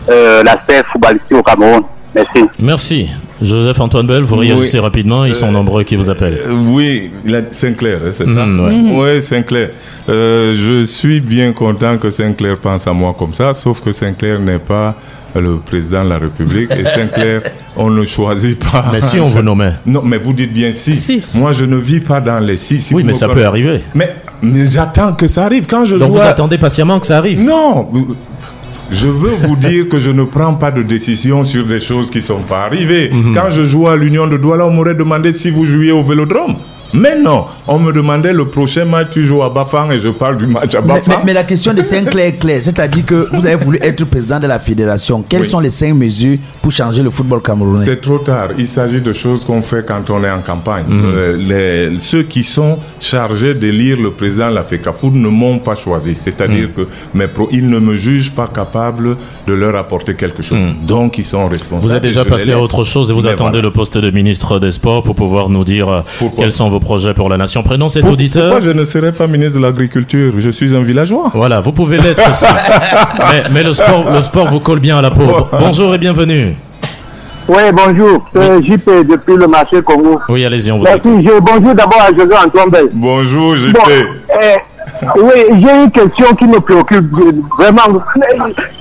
euh, 0.09 0.43
l'aspect 0.43 0.83
footballistique 0.91 1.37
au 1.37 1.43
Cameroun? 1.43 1.83
Merci. 2.13 2.43
Merci. 2.59 3.09
Joseph-Antoine 3.41 4.05
Bell, 4.05 4.21
vous 4.21 4.35
réagissez 4.35 4.77
Oui. 4.77 4.83
rapidement, 4.83 5.25
ils 5.25 5.33
sont 5.33 5.51
nombreux 5.51 5.83
qui 5.83 5.95
vous 5.95 6.09
appellent. 6.09 6.37
Euh, 6.47 6.53
oui, 6.67 7.09
il 7.25 7.43
Sinclair, 7.51 7.99
hein, 8.05 8.09
c'est 8.11 8.27
ça? 8.27 8.45
Mhm, 8.45 8.91
ouais. 8.91 9.15
Oui, 9.15 9.21
Sinclair. 9.21 9.69
Euh, 10.09 10.53
je 10.55 10.85
suis 10.85 11.21
bien 11.21 11.51
content 11.53 11.97
que 11.97 12.09
Sinclair 12.11 12.57
pense 12.57 12.85
à 12.87 12.93
moi 12.93 13.15
comme 13.17 13.33
ça, 13.33 13.53
sauf 13.55 13.81
que 13.81 13.91
Sinclair 13.91 14.39
n'est 14.39 14.59
pas 14.59 14.93
le 15.35 15.57
président 15.57 16.03
de 16.03 16.09
la 16.09 16.17
République. 16.19 16.69
Et 16.71 16.83
Sinclair, 16.85 17.41
on 17.75 17.89
ne 17.89 18.05
choisit 18.05 18.59
pas. 18.59 18.89
Mais 18.91 19.01
si 19.01 19.19
on 19.19 19.27
vous 19.27 19.41
nommait. 19.41 19.73
Non, 19.85 20.01
mais 20.03 20.17
vous 20.17 20.33
dites 20.33 20.53
bien 20.53 20.71
si. 20.73 20.93
Si. 20.93 21.23
Moi, 21.33 21.51
je 21.51 21.65
ne 21.65 21.77
vis 21.77 22.01
pas 22.01 22.21
dans 22.21 22.39
les 22.39 22.57
si. 22.57 22.79
si 22.79 22.93
Oui, 22.93 23.03
mais 23.03 23.13
ça 23.15 23.27
peut 23.29 23.45
arriver. 23.45 23.81
Mais 23.95 24.13
Mais 24.41 24.69
j'attends 24.69 25.13
que 25.13 25.27
ça 25.27 25.45
arrive. 25.45 25.65
Quand 25.67 25.85
je 25.85 25.95
Donc 25.95 26.07
joue 26.09 26.13
vous 26.15 26.19
à- 26.21 26.25
attendez 26.25 26.57
patiemment 26.57 26.99
que 26.99 27.05
ça 27.07 27.17
arrive? 27.17 27.41
Non 27.41 27.87
je 28.93 29.07
veux 29.07 29.31
vous 29.47 29.55
dire 29.69 29.87
que 29.87 29.99
je 29.99 30.09
ne 30.09 30.23
prends 30.23 30.53
pas 30.55 30.69
de 30.71 30.81
décision 30.83 31.43
sur 31.45 31.65
des 31.65 31.79
choses 31.79 32.09
qui 32.09 32.17
ne 32.17 32.23
sont 32.23 32.41
pas 32.41 32.63
arrivées. 32.65 33.09
Mhm. 33.11 33.33
Quand 33.33 33.49
je 33.49 33.63
jouais 33.63 33.91
à 33.91 33.95
l'Union 33.95 34.27
de 34.27 34.35
Douala, 34.37 34.65
on 34.65 34.71
m'aurait 34.71 34.95
demandé 34.95 35.31
si 35.31 35.49
vous 35.49 35.63
jouiez 35.65 35.93
au 35.93 36.03
Vélodrome. 36.03 36.55
Mais 36.93 37.17
non, 37.17 37.45
on 37.67 37.79
me 37.79 37.91
demandait 37.93 38.33
le 38.33 38.45
prochain 38.47 38.85
match, 38.85 39.07
tu 39.11 39.23
joues 39.23 39.43
à 39.43 39.49
Bafang 39.49 39.91
et 39.91 39.99
je 39.99 40.09
parle 40.09 40.37
du 40.37 40.47
match 40.47 40.75
à 40.75 40.81
Bafang. 40.81 41.01
mais- 41.19 41.25
mais 41.27 41.33
la 41.33 41.43
question 41.43 41.73
de 41.73 41.81
Saint-Clair 41.81 42.25
est 42.27 42.33
claire. 42.37 42.61
C'est-à-dire 42.61 43.05
que 43.05 43.27
vous 43.33 43.45
avez 43.45 43.55
voulu 43.55 43.79
être 43.81 44.03
président 44.05 44.39
de 44.39 44.47
la 44.47 44.59
fédération. 44.59 45.23
Quelles 45.27 45.41
Oui. 45.41 45.49
sont 45.49 45.59
les 45.59 45.69
cinq 45.69 45.93
mesures 45.93 46.37
pour 46.61 46.71
changer 46.71 47.01
le 47.01 47.09
football 47.09 47.41
camerounais? 47.41 47.85
C'est 47.85 48.01
trop 48.01 48.17
tard. 48.17 48.49
Il 48.57 48.67
s'agit 48.67 49.01
de 49.01 49.13
choses 49.13 49.45
qu'on 49.45 49.61
fait 49.61 49.85
quand 49.87 50.09
on 50.09 50.23
est 50.23 50.29
en 50.31 50.41
campagne. 50.41 50.85
Euh, 50.91 51.37
les- 51.91 51.99
ceux 51.99 52.23
qui 52.23 52.43
sont 52.43 52.77
chargés 52.99 53.53
d'élire 53.55 53.97
le 54.01 54.11
président 54.11 54.49
de 54.49 54.55
la 54.55 54.63
FECAFOOD 54.63 55.15
ne 55.15 55.29
m'ont 55.29 55.59
pas 55.59 55.75
choisi. 55.75 56.13
C'est-à-dire 56.15 56.69
que 56.75 56.87
mes 57.13 57.27
pro, 57.27 57.47
ils 57.51 57.69
ne 57.69 57.79
me 57.79 57.95
jugent 57.95 58.31
pas 58.31 58.47
capable 58.53 59.15
de 59.47 59.53
leur 59.53 59.75
apporter 59.75 60.13
quelque 60.15 60.41
chose. 60.43 60.57
Donc 60.85 61.17
ils 61.17 61.23
sont 61.25 61.47
responsables. 61.47 61.87
Vous 61.87 61.95
êtes 61.95 62.03
déjà 62.03 62.25
passé 62.25 62.51
à 62.51 62.59
autre 62.59 62.83
chose 62.83 63.09
et 63.09 63.13
vous 63.13 63.21
Mais 63.21 63.29
attendez 63.29 63.51
voilà. 63.59 63.67
le 63.69 63.71
poste 63.71 63.97
de 63.97 64.11
ministre 64.11 64.59
des 64.59 64.71
Sports 64.71 65.03
pour 65.03 65.15
pouvoir 65.15 65.47
nous 65.49 65.63
dire 65.63 65.87
euh, 65.87 66.01
Pourquoi 66.19 66.43
quels 66.43 66.51
sont 66.51 66.67
vos 66.69 66.79
projets 66.82 67.13
pour 67.13 67.29
la 67.29 67.38
nation. 67.38 67.63
Prénom 67.63 67.88
cet 67.88 68.03
Pour- 68.03 68.11
auditeur. 68.13 68.49
Pourquoi 68.51 68.59
je 68.59 68.71
ne 68.71 68.84
serais 68.84 69.13
pas 69.13 69.27
ministre 69.27 69.57
de 69.59 69.63
l'Agriculture? 69.63 70.34
Je 70.38 70.49
suis 70.49 70.75
un 70.75 70.82
villageois. 70.82 71.32
Voilà, 71.34 71.61
vous 71.61 71.71
pouvez 71.71 71.97
l'être 71.97 72.29
aussi. 72.29 72.45
mais, 73.32 73.43
mais 73.53 73.63
le 73.63 73.73
sport, 73.73 74.11
le 74.13 74.21
sport 74.21 74.47
vous 74.49 74.59
colle 74.59 74.79
bien 74.79 74.97
à 74.97 75.01
la 75.01 75.11
peau. 75.11 75.23
Bonjour 75.57 75.93
et 75.95 75.97
bienvenue. 75.97 76.55
Oui, 77.47 77.61
bonjour. 77.73 78.25
C'est 78.34 78.63
JP 78.63 78.89
depuis 79.09 79.36
le 79.36 79.47
marché 79.47 79.82
Congo. 79.82 80.19
Oui, 80.29 80.45
allez-y, 80.45 80.71
on 80.71 80.77
vous 80.77 80.84
Merci. 80.84 80.99
écoute. 80.99 81.21
Je, 81.23 81.39
bonjour 81.39 81.75
d'abord 81.75 82.01
à 82.01 82.07
José 82.13 82.36
Antoine 82.45 82.69
Bell. 82.69 82.89
Bonjour, 82.93 83.55
JP. 83.55 83.73
Bon, 83.73 83.79
euh, 83.89 84.55
oui, 85.17 85.59
j'ai 85.61 85.84
une 85.84 85.91
question 85.91 86.36
qui 86.36 86.45
me 86.45 86.59
préoccupe 86.59 87.05
vraiment. 87.57 87.99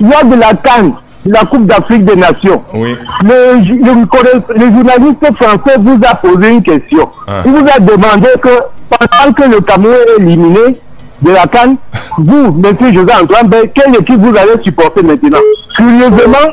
Lors 0.01 0.24
de 0.24 0.36
la 0.38 0.53
Cannes, 0.55 0.92
la 1.27 1.41
Coupe 1.45 1.66
d'Afrique 1.66 2.05
des 2.05 2.16
Nations, 2.16 2.62
Oui. 2.75 2.97
le, 3.23 3.59
le, 3.61 4.07
corre- 4.07 4.43
le 4.55 4.61
journaliste 4.61 5.37
français 5.37 5.77
vous 5.81 5.99
a 6.09 6.14
posé 6.14 6.51
une 6.51 6.62
question. 6.62 7.09
Ah. 7.27 7.43
Il 7.45 7.53
vous 7.53 7.66
a 7.66 7.79
demandé 7.79 8.29
que 8.43 8.49
pendant 8.89 9.33
que 9.33 9.43
le 9.55 9.61
Cameroun 9.61 9.95
est 9.95 10.23
éliminé 10.23 10.81
de 11.23 11.31
la 11.33 11.47
Cannes, 11.47 11.77
vous, 12.18 12.53
monsieur 12.53 12.93
José 12.95 13.12
Antoine 13.23 13.49
Bell, 13.49 13.71
quelle 13.75 13.95
équipe 13.97 14.18
vous 14.21 14.35
allez 14.37 14.62
supporter 14.64 15.03
maintenant? 15.03 15.39
Curieusement, 15.77 16.49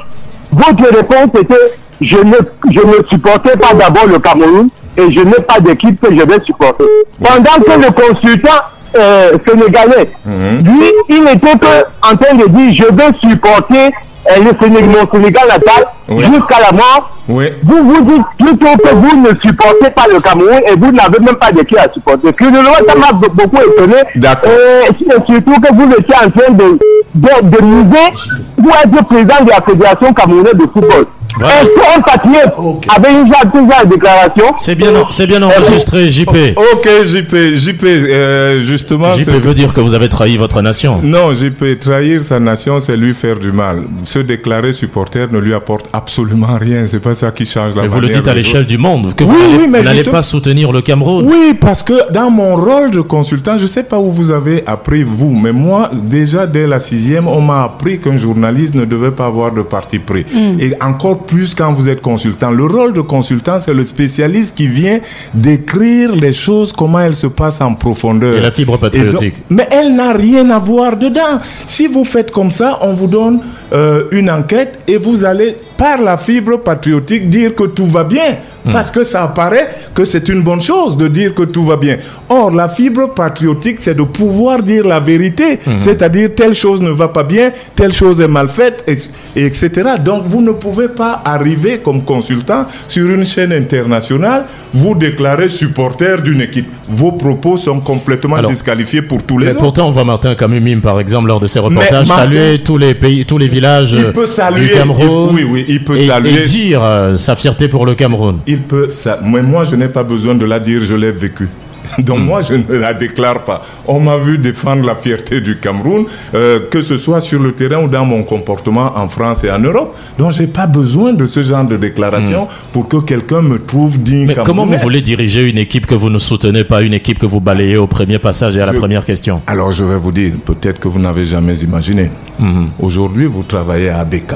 votre 0.52 0.84
réponse 0.96 1.40
était 1.40 1.56
je 2.02 2.18
ne, 2.18 2.36
je 2.72 2.80
ne 2.86 2.94
supportais 3.10 3.58
pas 3.58 3.74
d'abord 3.74 4.06
le 4.08 4.20
Cameroun 4.20 4.70
et 4.98 5.12
je 5.12 5.20
n'ai 5.22 5.40
pas 5.48 5.60
d'équipe 5.60 6.00
que 6.00 6.14
je 6.16 6.24
vais 6.24 6.44
supporter. 6.46 6.84
Pendant 7.24 7.64
que 7.66 7.80
le 7.80 7.92
consultant 7.92 8.50
euh, 8.96 9.32
sénégalais, 9.48 10.12
lui, 10.26 10.92
il 11.10 11.24
n'était 11.24 11.58
que 11.58 11.84
en 12.04 12.16
train 12.16 12.36
de 12.36 12.48
dire 12.48 12.74
je 12.88 12.94
vais 12.94 13.18
supporter 13.30 13.94
euh, 14.30 14.42
le 14.44 14.52
Sénégal, 14.62 14.90
mon 14.90 15.12
Sénégal 15.12 15.48
natal 15.48 15.88
Oui. 16.10 16.24
jusqu'à 16.26 16.60
la 16.60 16.72
mort. 16.74 17.12
Oui. 17.30 17.46
Vous 17.64 17.84
vous 17.84 18.02
dites 18.04 18.26
plutôt 18.38 18.76
que 18.78 18.94
vous 18.94 19.18
ne 19.22 19.30
supportez 19.42 19.90
pas 19.92 20.04
le 20.12 20.20
Cameroun 20.20 20.60
et 20.68 20.76
vous 20.78 20.92
n'avez 20.92 21.20
même 21.20 21.36
pas 21.36 21.52
d'équipe 21.52 21.78
à 21.78 21.92
supporter. 21.94 22.34
Curieusement, 22.34 22.74
ça 22.88 22.96
m'a 22.96 23.12
be- 23.18 23.30
beaucoup 23.34 23.58
étonné. 23.62 23.96
D'accord. 24.16 24.52
Et 24.52 25.06
surtout 25.06 25.62
que 25.62 25.74
vous 25.74 25.90
étiez 25.98 26.16
en 26.16 26.30
train 26.30 26.52
de, 26.54 26.78
de, 27.16 27.50
de 27.50 27.64
miser 27.64 28.14
pour 28.62 28.72
être 28.76 29.06
président 29.06 29.44
de 29.46 29.50
la 29.50 29.62
Fédération 29.62 30.14
camerounaise 30.14 30.54
de 30.56 30.68
football. 30.74 31.06
Voilà. 31.40 31.62
Est-ce 31.62 31.70
qu'un 31.96 32.02
patriote 32.02 32.86
avait 32.96 33.14
de 33.14 33.90
déclaration 33.90 34.46
C'est 34.58 34.76
bien, 34.76 34.92
c'est 35.10 35.28
bien 35.28 35.42
enregistré, 35.44 36.10
JP. 36.10 36.30
Ok, 36.56 36.88
JP. 37.04 37.36
JP, 37.56 37.84
euh, 37.86 38.62
justement. 38.62 39.12
JP 39.16 39.30
veut 39.30 39.54
dire 39.54 39.74
que 39.74 39.82
vous 39.82 39.94
avez 39.94 40.10
trahi 40.10 40.38
votre 40.38 40.62
nation. 40.62 41.00
Non, 41.04 41.34
JP, 41.34 41.80
trahir 41.80 42.22
sa 42.22 42.40
nation, 42.40 42.80
c'est 42.80 42.98
lui 42.98 43.14
faire 43.14 43.38
du 43.40 43.52
mal. 43.52 43.84
Se 44.04 44.20
déclarer 44.20 44.74
supporter 44.74 45.28
ne 45.32 45.40
lui 45.40 45.54
apporte 45.54 45.86
absolument 45.94 46.58
rien. 46.60 46.86
C'est 46.88 47.00
pas 47.00 47.16
ça 47.16 47.32
qui 47.32 47.46
change 47.46 47.76
la 47.76 47.84
Mais 47.84 47.88
vous 47.88 48.00
le 48.00 48.10
dites 48.10 48.28
à 48.28 48.34
l'échelle 48.34 48.66
du 48.66 48.78
monde, 48.78 49.14
que 49.16 49.24
Oui, 49.24 49.30
vous 49.32 49.40
n'allez- 49.40 49.58
oui, 49.58 49.68
mais 49.70 49.78
vous 49.80 49.84
n'allez 49.86 49.98
justement- 50.00 50.18
pas 50.18 50.24
soutenir 50.24 50.72
le 50.72 50.82
Cameroun. 50.82 51.26
Oui, 51.28 51.54
parce 51.60 51.84
que 51.84 52.12
dans 52.12 52.30
mon 52.30 52.56
rôle 52.56 52.92
de 52.92 53.02
consultant, 53.02 53.58
je 53.58 53.66
sais 53.66 53.84
pas 53.84 54.00
où 54.00 54.12
vous 54.12 54.32
avez 54.32 54.64
appris 54.66 55.04
vous, 55.04 55.32
mais 55.34 55.52
moi, 55.52 55.90
déjà 55.94 56.48
dès 56.48 56.68
la 56.68 56.80
sixième, 56.80 57.28
on 57.28 57.42
m'a 57.42 57.64
appris 57.64 58.00
qu'un 58.00 58.18
journaliste 58.18 58.76
ne 58.76 58.86
devait 58.86 59.12
pas 59.12 59.26
avoir 59.26 59.52
de 59.52 59.62
parti 59.62 60.00
pris. 60.00 60.26
Et 60.60 60.74
encore 60.82 61.26
plus 61.28 61.54
quand 61.54 61.72
vous 61.74 61.88
êtes 61.90 62.02
consultant. 62.02 62.50
Le 62.52 62.64
rôle 62.66 62.94
de 62.94 63.02
consultant, 63.02 63.60
c'est 63.60 63.74
le 63.74 63.84
spécialiste 63.86 64.56
qui 64.58 64.68
vient 64.68 65.00
décrire 65.34 66.16
les 66.16 66.34
choses, 66.34 66.74
comment 66.74 67.00
elles 67.00 67.16
se 67.16 67.28
passent 67.28 67.62
en 67.62 67.74
profondeur. 67.76 68.36
Et 68.38 68.42
la 68.42 68.52
fibre 68.52 68.74
donc- 68.74 68.82
patriotique. 68.82 69.36
mais 69.50 69.68
elle 69.70 69.96
n'a 69.96 70.14
rien 70.14 70.50
à 70.50 70.58
voir 70.58 70.98
dedans. 70.98 71.40
Si 71.66 71.88
vous 71.88 72.04
faites 72.06 72.32
comme 72.32 72.52
ça, 72.52 72.80
on 72.82 72.94
vous 72.94 73.08
donne 73.08 73.40
euh, 73.74 74.06
une 74.12 74.30
enquête 74.32 74.80
et 74.88 74.98
vous 74.98 75.26
allez, 75.26 75.58
par 75.78 76.02
la 76.02 76.18
fibre 76.18 76.58
patriotique, 76.58 77.30
dire 77.30 77.54
que 77.54 77.66
tout 77.66 77.86
va 77.86 78.04
bien. 78.04 78.38
Parce 78.72 78.92
que 78.92 79.04
ça 79.04 79.24
apparaît 79.24 79.70
que 79.94 80.06
c'est 80.06 80.30
une 80.30 80.42
bonne 80.42 80.62
chose 80.62 80.98
de 80.98 81.08
dire 81.08 81.34
que 81.34 81.44
tout 81.44 81.64
va 81.64 81.78
bien. 81.78 81.98
Or, 82.30 82.52
la 82.52 82.70
fibre 82.70 83.14
patriotique, 83.14 83.78
c'est 83.80 83.96
de 83.96 84.04
pouvoir 84.04 84.62
dire 84.64 84.86
la 84.88 85.00
vérité. 85.00 85.60
C'est-à-dire, 85.78 86.30
telle 86.36 86.54
chose 86.54 86.82
ne 86.82 86.90
va 86.92 87.08
pas 87.08 87.24
bien, 87.24 87.52
telle 87.76 87.94
chose 87.94 88.22
est 88.22 88.28
mal 88.28 88.48
faite, 88.48 88.84
et, 88.88 88.98
et 89.40 89.46
etc. 89.46 89.70
Donc, 90.04 90.24
vous 90.24 90.42
ne 90.42 90.52
pouvez 90.52 90.88
pas 90.90 91.22
arriver 91.26 91.80
comme 91.80 92.04
consultant 92.04 92.66
sur 92.88 93.10
une 93.10 93.26
chaîne 93.26 93.52
internationale, 93.54 94.46
vous 94.74 94.96
déclarer 94.96 95.50
supporter 95.50 96.22
d'une 96.22 96.42
équipe. 96.42 96.68
Vos 96.88 97.12
propos 97.14 97.58
sont 97.58 97.80
complètement 97.80 98.36
Alors, 98.38 98.52
disqualifiés 98.52 99.02
pour 99.02 99.24
tous 99.24 99.38
les 99.38 99.46
Mais 99.48 99.52
autres. 99.52 99.62
pourtant, 99.62 99.88
on 99.88 99.92
voit 99.92 100.04
Martin 100.04 100.36
Kamumim, 100.36 100.80
par 100.80 101.00
exemple, 101.00 101.28
lors 101.28 101.40
de 101.40 101.48
ses 101.48 101.60
reportages, 101.60 102.08
Martin- 102.08 102.24
saluer 102.24 102.60
tous 102.64 102.78
les 102.78 102.94
pays, 102.94 103.26
tous 103.26 103.38
les 103.38 103.48
villages 103.48 103.96
Il 103.98 104.12
peut 104.14 104.28
saluer, 104.28 104.68
du 104.68 104.74
Cameroun. 104.74 105.30
il- 105.32 105.36
oui, 105.36 105.46
oui, 105.50 105.66
il 105.68 105.84
peut 105.84 105.98
et, 105.98 106.06
saluer. 106.06 106.44
Et 106.44 106.46
dire 106.46 106.82
euh, 106.84 107.18
sa 107.18 107.36
fierté 107.36 107.68
pour 107.68 107.86
le 107.86 107.96
Cameroun. 107.96 108.40
Il 108.48 108.57
peut, 108.58 108.92
ça, 108.92 109.20
mais 109.24 109.42
moi 109.42 109.64
je 109.64 109.76
n'ai 109.76 109.90
pas 109.90 110.04
besoin 110.04 110.36
de 110.36 110.46
la 110.46 110.60
dire, 110.60 110.82
je 110.82 110.96
l'ai 110.96 111.12
vécu. 111.12 111.48
Donc 112.00 112.20
moi 112.20 112.42
je 112.42 112.54
ne 112.54 112.78
la 112.78 112.94
déclare 112.94 113.44
pas. 113.44 113.64
On 113.88 114.00
m'a 114.00 114.18
vu 114.18 114.38
défendre 114.38 114.86
la 114.86 114.96
fierté 114.96 115.42
du 115.42 115.58
Cameroun, 115.58 116.06
euh, 116.34 116.60
que 116.70 116.82
ce 116.84 116.98
soit 116.98 117.22
sur 117.22 117.42
le 117.42 117.54
terrain 117.54 117.84
ou 117.84 117.88
dans 117.88 118.06
mon 118.06 118.24
comportement 118.24 118.92
en 118.96 119.08
France 119.08 119.44
et 119.44 119.52
en 119.52 119.60
Europe. 119.60 119.96
Donc 120.18 120.32
j'ai 120.34 120.48
pas 120.48 120.68
besoin 120.68 121.14
de 121.14 121.26
ce 121.26 121.42
genre 121.42 121.66
de 121.66 121.78
déclaration 121.78 122.48
pour 122.72 122.88
que 122.88 122.98
quelqu'un 122.98 123.42
me 123.42 123.60
trouve 123.60 124.00
digne 124.00 124.28
Mais 124.28 124.36
comment 124.44 124.66
vous 124.66 124.78
voulez 124.78 125.02
diriger 125.02 125.50
une 125.50 125.58
équipe 125.58 125.86
que 125.86 125.96
vous 125.96 126.10
ne 126.10 126.20
soutenez 126.20 126.64
pas, 126.64 126.82
une 126.82 126.94
équipe 126.94 127.20
que 127.20 127.26
vous 127.26 127.40
balayez 127.40 127.78
au 127.78 127.88
premier 127.88 128.20
passage 128.20 128.58
et 128.58 128.62
à 128.62 128.66
la 128.66 128.74
première 128.74 129.06
question? 129.06 129.42
Alors 129.48 129.72
je 129.72 129.84
vais 129.84 129.98
vous 129.98 130.12
dire, 130.12 130.34
peut-être 130.46 130.80
que 130.80 130.88
vous 130.88 131.00
n'avez 131.00 131.26
jamais 131.26 131.58
imaginé. 131.60 132.10
Mhm. 132.40 132.70
Aujourd'hui, 132.80 133.26
vous 133.26 133.44
travaillez 133.44 133.90
à 133.90 134.00
ABK. 134.00 134.34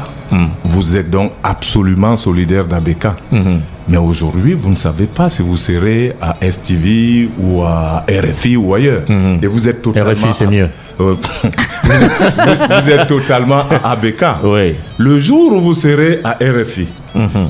Vous 0.63 0.95
êtes 0.95 1.09
donc 1.09 1.34
absolument 1.43 2.15
solidaire 2.15 2.65
d'ABK. 2.65 3.07
Mhm. 3.88 3.94
Mais 3.94 3.98
aujourd'hui, 3.98 4.54
vous 4.54 4.70
ne 4.70 4.76
savez 4.76 5.06
pas 5.08 5.30
si 5.30 5.42
vous 5.42 5.58
serez 5.58 6.14
à 6.22 6.38
STV 6.42 7.30
ou 7.40 7.62
à 7.64 8.06
RFI 8.10 8.58
ou 8.58 8.74
ailleurs. 8.74 9.04
Et 9.42 9.48
vous 9.48 9.68
êtes 9.68 9.82
totalement... 9.82 10.12
RFI, 10.12 10.34
c'est 10.34 10.48
mieux. 10.48 10.70
Euh, 11.00 11.16
vous 12.84 12.90
êtes 12.90 13.08
totalement 13.08 13.64
à 13.70 13.92
ABK. 13.92 14.24
Oui. 14.44 14.76
Le 14.98 15.20
jour 15.20 15.54
où 15.54 15.62
vous 15.62 15.74
serez 15.74 16.20
à 16.24 16.38
RFI 16.42 16.88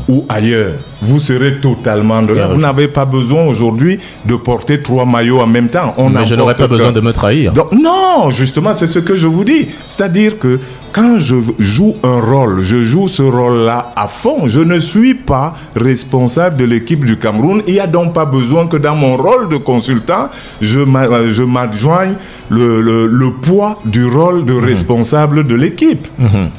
ou 0.07 0.26
ailleurs, 0.30 0.74
vous 1.01 1.20
serez 1.20 1.59
totalement 1.59 2.22
de 2.22 2.34
là. 2.34 2.47
Vous 2.47 2.59
n'avez 2.62 2.88
pas 2.88 3.05
besoin 3.05 3.43
aujourd'hui 3.45 3.99
de 4.26 4.36
porter 4.36 4.82
trois 4.82 5.05
maillots 5.05 5.39
en 5.39 5.47
même 5.47 5.70
temps. 5.70 5.93
On 5.97 6.09
Mais 6.09 6.26
je 6.26 6.36
n'aurais 6.36 6.55
pas 6.55 6.68
besoin 6.68 6.91
de 6.91 7.01
me 7.01 7.12
trahir. 7.14 7.51
Donc, 7.53 7.72
non, 7.72 8.30
justement, 8.30 8.74
c'est 8.74 8.88
ce 8.88 8.99
que 8.99 9.16
je 9.16 9.28
vous 9.28 9.43
dis. 9.43 9.68
C'est-à-dire 9.88 10.38
que 10.39 10.59
quand 10.91 11.18
je 11.20 11.36
joue 11.59 11.95
un 12.03 12.20
rôle, 12.20 12.62
je 12.62 12.82
joue 12.82 13.07
ce 13.07 13.24
rôle-là 13.24 13.93
à 13.95 14.07
fond. 14.07 14.47
Je 14.47 14.59
ne 14.59 14.80
suis 14.80 15.14
pas 15.16 15.55
responsable 15.76 16.57
de 16.57 16.66
l'équipe 16.66 17.05
du 17.05 17.18
Cameroun. 17.18 17.62
Il 17.68 17.74
n'y 17.74 17.80
a 17.80 17.88
donc 17.88 18.14
pas 18.14 18.26
besoin 18.26 18.68
que 18.68 18.78
dans 18.78 18.95
mon 18.95 19.16
rôle 19.18 19.47
de 19.49 19.57
consultant, 19.57 20.30
je 20.59 20.80
m'a- 20.80 21.30
je 21.30 21.43
m'adjoigne 21.43 22.14
le, 22.49 22.82
le- 22.82 23.07
le 23.07 23.32
poids 23.41 23.80
du 23.86 24.05
rôle 24.05 24.43
de 24.45 24.53
responsable 24.53 25.45
de 25.47 25.55
l'équipe. 25.55 26.07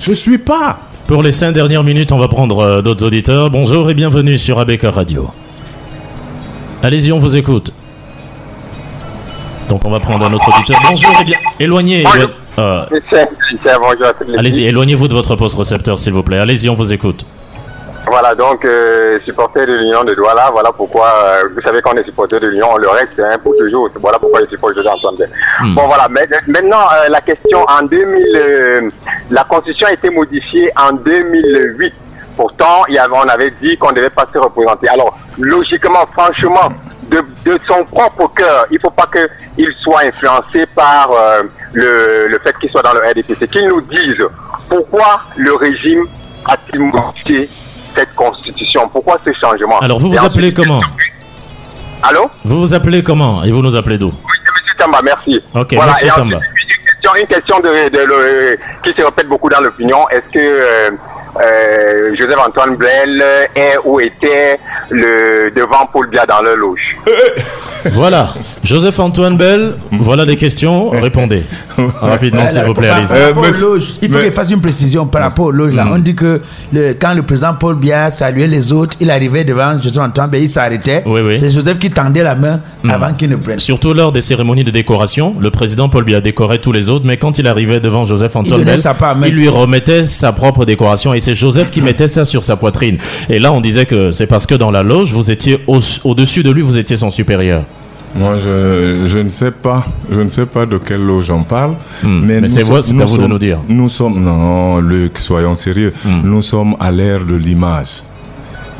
Je 0.00 0.10
ne 0.10 0.14
suis 0.14 0.38
pas. 0.38 0.78
Pour 1.06 1.22
les 1.22 1.32
cinq 1.32 1.52
dernières 1.52 1.84
minutes, 1.84 2.12
on 2.12 2.18
va 2.18 2.28
prendre 2.28 2.58
euh, 2.60 2.82
d'autres 2.82 3.04
auditeurs. 3.04 3.50
Bonjour 3.50 3.90
et 3.90 3.94
bienvenue 3.94 4.38
sur 4.38 4.58
ABK 4.58 4.82
Radio. 4.84 5.28
Allez-y, 6.82 7.12
on 7.12 7.18
vous 7.18 7.36
écoute. 7.36 7.70
Donc 9.68 9.84
on 9.84 9.90
va 9.90 10.00
prendre 10.00 10.24
un 10.26 10.32
autre 10.32 10.48
auditeur. 10.54 10.78
Bonjour 10.88 11.10
et 11.20 11.24
bien. 11.24 11.36
Éloignez. 11.60 12.02
Bonjour. 12.04 12.22
éloignez- 12.22 12.32
euh, 12.58 12.84
Allez-y, 14.38 14.64
éloignez-vous 14.64 15.08
de 15.08 15.14
votre 15.14 15.36
poste 15.36 15.56
récepteur, 15.58 15.98
s'il 15.98 16.12
vous 16.12 16.22
plaît. 16.22 16.38
Allez-y, 16.38 16.68
on 16.68 16.74
vous 16.74 16.92
écoute. 16.92 17.24
Voilà, 18.06 18.34
donc, 18.34 18.64
euh, 18.64 19.18
supporter 19.24 19.64
de 19.66 19.72
l'Union 19.74 20.02
de 20.04 20.14
Douala, 20.14 20.50
voilà 20.50 20.72
pourquoi, 20.72 21.06
euh, 21.06 21.42
vous 21.54 21.60
savez 21.60 21.80
qu'on 21.80 21.92
est 21.92 22.04
supporter 22.04 22.40
de 22.40 22.48
l'Union, 22.48 22.68
on 22.72 22.76
le 22.76 22.88
reste 22.88 23.18
hein, 23.20 23.38
pour 23.42 23.56
toujours. 23.56 23.88
Voilà 24.00 24.18
pourquoi 24.18 24.40
je 24.40 24.48
supporte 24.48 24.76
Antoine 24.78 25.16
Bell. 25.16 25.30
Bon, 25.74 25.86
voilà, 25.86 26.08
mais, 26.10 26.26
maintenant, 26.48 26.84
euh, 26.92 27.08
la 27.08 27.20
question, 27.20 27.64
en 27.68 27.82
2000, 27.82 28.26
euh, 28.36 28.90
la 29.30 29.44
Constitution 29.44 29.86
a 29.86 29.92
été 29.92 30.10
modifiée 30.10 30.70
en 30.76 30.92
2008. 30.92 31.94
Pourtant, 32.36 32.84
il 32.88 32.94
y 32.94 32.98
avait, 32.98 33.14
on 33.14 33.28
avait 33.28 33.52
dit 33.60 33.76
qu'on 33.76 33.90
ne 33.90 33.96
devait 33.96 34.10
pas 34.10 34.26
se 34.32 34.38
représenter. 34.38 34.88
Alors, 34.88 35.16
logiquement, 35.38 36.04
franchement, 36.12 36.70
de, 37.12 37.22
de 37.44 37.58
son 37.68 37.84
propre 37.84 38.32
cœur. 38.34 38.66
Il 38.70 38.74
ne 38.74 38.80
faut 38.80 38.90
pas 38.90 39.08
qu'il 39.12 39.72
soit 39.78 40.02
influencé 40.06 40.66
par 40.74 41.10
euh, 41.12 41.42
le, 41.72 42.26
le 42.28 42.38
fait 42.38 42.56
qu'il 42.58 42.70
soit 42.70 42.82
dans 42.82 42.94
le 42.94 43.00
RDPC. 43.00 43.46
Qu'il 43.48 43.68
nous 43.68 43.80
dise 43.82 44.24
pourquoi 44.68 45.20
le 45.36 45.54
régime 45.54 46.04
a-t-il 46.46 46.80
modifié 46.80 47.48
cette 47.94 48.14
constitution 48.14 48.88
Pourquoi 48.88 49.18
ces 49.24 49.34
changements? 49.34 49.78
Alors, 49.80 49.98
vous 49.98 50.10
vous 50.10 50.24
appelez 50.24 50.52
comment? 50.52 50.80
Allô? 52.02 52.30
Vous 52.44 52.60
vous 52.60 52.74
appelez 52.74 53.02
comment? 53.02 53.44
Et 53.44 53.50
vous 53.50 53.62
nous 53.62 53.76
appelez 53.76 53.98
d'où? 53.98 54.08
Oui, 54.08 54.12
c'est 54.44 54.52
Monsieur 54.62 54.74
Tamba, 54.78 55.00
merci. 55.02 55.40
Ok, 55.54 55.74
voilà, 55.74 55.92
ensuite, 55.92 56.14
Tamba. 56.14 56.38
Une 56.38 56.84
question, 56.84 57.14
une 57.20 57.26
question 57.26 57.60
de, 57.60 58.58
qui 58.82 58.90
se 58.98 59.04
répète 59.04 59.28
beaucoup 59.28 59.48
dans 59.48 59.60
l'opinion. 59.60 60.08
Est-ce 60.10 60.32
que 60.32 60.38
euh, 60.38 60.90
euh, 61.40 62.14
Joseph-Antoine 62.18 62.76
Blel 62.76 63.22
est 63.56 63.76
ou 63.84 64.00
était 64.00 64.58
le, 64.90 65.50
devant 65.54 65.86
Paul 65.92 66.08
Biya 66.10 66.26
dans 66.26 66.42
leur 66.42 66.56
loge 66.56 66.96
Voilà. 67.94 68.28
Joseph-Antoine 68.62 69.36
Bell, 69.36 69.74
voilà 69.90 70.24
des 70.24 70.36
questions. 70.36 70.90
Répondez. 70.90 71.42
Rapidement, 72.00 72.46
s'il 72.46 72.62
vous 72.62 72.74
plaît, 72.74 72.88
allez-y. 72.88 73.12
Euh, 73.16 73.32
il 74.02 74.08
faut 74.08 74.18
mais- 74.18 74.22
qu'il 74.24 74.32
fasse 74.32 74.50
une 74.50 74.60
précision 74.60 75.06
par 75.06 75.22
rapport 75.22 75.46
aux 75.46 75.50
loges. 75.50 75.74
Là. 75.74 75.88
On 75.90 75.98
dit 75.98 76.14
que 76.14 76.40
le- 76.72 76.92
quand 76.92 77.12
le 77.14 77.22
président 77.22 77.54
Paul 77.58 77.74
Biya 77.76 78.12
saluait 78.12 78.46
les 78.46 78.72
autres, 78.72 78.96
il 79.00 79.10
arrivait 79.10 79.42
devant 79.42 79.78
Joseph 79.80 80.00
Antoine, 80.02 80.30
ben, 80.30 80.40
il 80.40 80.48
s'arrêtait. 80.48 81.02
Oui, 81.06 81.22
oui. 81.24 81.38
C'est 81.38 81.50
Joseph 81.50 81.78
qui 81.80 81.90
tendait 81.90 82.22
la 82.22 82.36
main 82.36 82.60
avant 82.88 83.12
qu'il 83.14 83.30
ne 83.30 83.36
prenne. 83.36 83.58
Surtout 83.58 83.94
lors 83.94 84.12
des 84.12 84.22
cérémonies 84.22 84.62
de 84.64 84.70
décoration, 84.70 85.34
le 85.40 85.50
président 85.50 85.88
Paul 85.88 86.04
Biya 86.04 86.20
décorait 86.20 86.58
tous 86.58 86.72
les 86.72 86.88
autres, 86.88 87.04
mais 87.06 87.16
quand 87.16 87.38
il 87.38 87.48
arrivait 87.48 87.80
devant 87.80 88.06
Joseph 88.06 88.36
Antoine 88.36 88.60
donnait 88.60 88.72
Bell, 88.72 88.78
sa 88.78 88.94
part 88.94 89.10
à 89.10 89.14
mettre. 89.16 89.32
il 89.32 89.38
lui 89.40 89.48
remettait 89.48 90.04
sa 90.04 90.32
propre 90.32 90.64
décoration 90.64 91.14
et 91.14 91.20
c'est 91.22 91.34
Joseph 91.34 91.70
qui 91.70 91.80
mettait 91.80 92.08
ça 92.08 92.24
sur 92.26 92.44
sa 92.44 92.56
poitrine. 92.56 92.98
Et 93.30 93.38
là, 93.38 93.52
on 93.52 93.60
disait 93.62 93.86
que 93.86 94.10
c'est 94.12 94.26
parce 94.26 94.44
que 94.46 94.54
dans 94.54 94.70
la 94.70 94.82
loge, 94.82 95.12
vous 95.12 95.30
étiez 95.30 95.60
au- 95.66 95.80
au-dessus 96.04 96.42
de 96.42 96.50
lui, 96.50 96.60
vous 96.62 96.76
étiez 96.76 96.96
son 96.98 97.10
supérieur. 97.10 97.62
Moi, 98.14 98.36
je, 98.36 99.04
je 99.06 99.18
ne 99.20 99.30
sais 99.30 99.50
pas, 99.50 99.86
je 100.14 100.20
ne 100.20 100.28
sais 100.28 100.44
pas 100.44 100.66
de 100.66 100.76
quelle 100.76 101.00
loge 101.02 101.30
on 101.30 101.44
parle. 101.44 101.72
Hmm, 102.02 102.20
mais 102.26 102.46
c'est 102.50 102.62
vous- 102.62 102.76
à 102.76 102.80
vous 103.06 103.16
de 103.16 103.26
nous 103.26 103.38
dire. 103.38 103.58
Nous 103.68 103.88
sommes, 103.88 104.22
non, 104.22 104.80
Luc, 104.80 105.16
soyons 105.18 105.56
sérieux. 105.56 105.94
Hmm. 106.04 106.20
Nous 106.24 106.42
sommes 106.42 106.76
à 106.78 106.90
l'ère 106.90 107.24
de 107.24 107.34
l'image. 107.36 108.02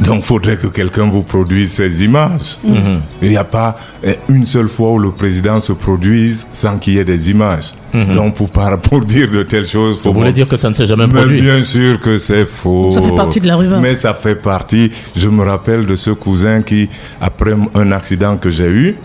Donc, 0.00 0.18
il 0.18 0.22
faudrait 0.24 0.56
que 0.56 0.66
quelqu'un 0.68 1.06
vous 1.06 1.22
produise 1.22 1.70
ces 1.72 2.02
images. 2.02 2.58
Hmm. 2.64 3.00
Il 3.20 3.28
n'y 3.28 3.36
a 3.36 3.44
pas 3.44 3.78
eh, 4.02 4.14
une 4.28 4.44
seule 4.46 4.68
fois 4.68 4.90
où 4.92 4.98
le 4.98 5.10
président 5.10 5.60
se 5.60 5.72
produise 5.72 6.46
sans 6.52 6.78
qu'il 6.78 6.94
y 6.94 6.98
ait 6.98 7.04
des 7.04 7.30
images. 7.30 7.72
Donc, 8.14 8.34
pour, 8.36 8.48
par- 8.48 8.78
pour 8.78 9.00
dire 9.04 9.30
de 9.30 9.42
telles 9.42 9.66
choses, 9.66 10.00
faut. 10.00 10.12
Vous 10.12 10.18
voulez 10.20 10.32
dire 10.32 10.46
que 10.48 10.56
ça 10.56 10.70
ne 10.70 10.74
s'est 10.74 10.86
jamais 10.86 11.06
mais 11.06 11.12
produit 11.12 11.40
bien 11.42 11.62
sûr 11.62 12.00
que 12.00 12.16
c'est 12.16 12.46
faux. 12.46 12.90
Ça 12.90 13.02
fait 13.02 13.14
partie 13.14 13.38
de 13.40 13.46
la 13.46 13.56
rumeur. 13.56 13.80
Mais 13.80 13.94
ça 13.96 14.14
fait 14.14 14.34
partie. 14.36 14.90
Je 15.14 15.28
me 15.28 15.44
rappelle 15.44 15.84
de 15.84 15.94
ce 15.94 16.10
cousin 16.10 16.62
qui, 16.62 16.88
après 17.20 17.54
un 17.74 17.92
accident 17.92 18.36
que 18.38 18.48
j'ai 18.48 18.68
eu, 18.68 18.96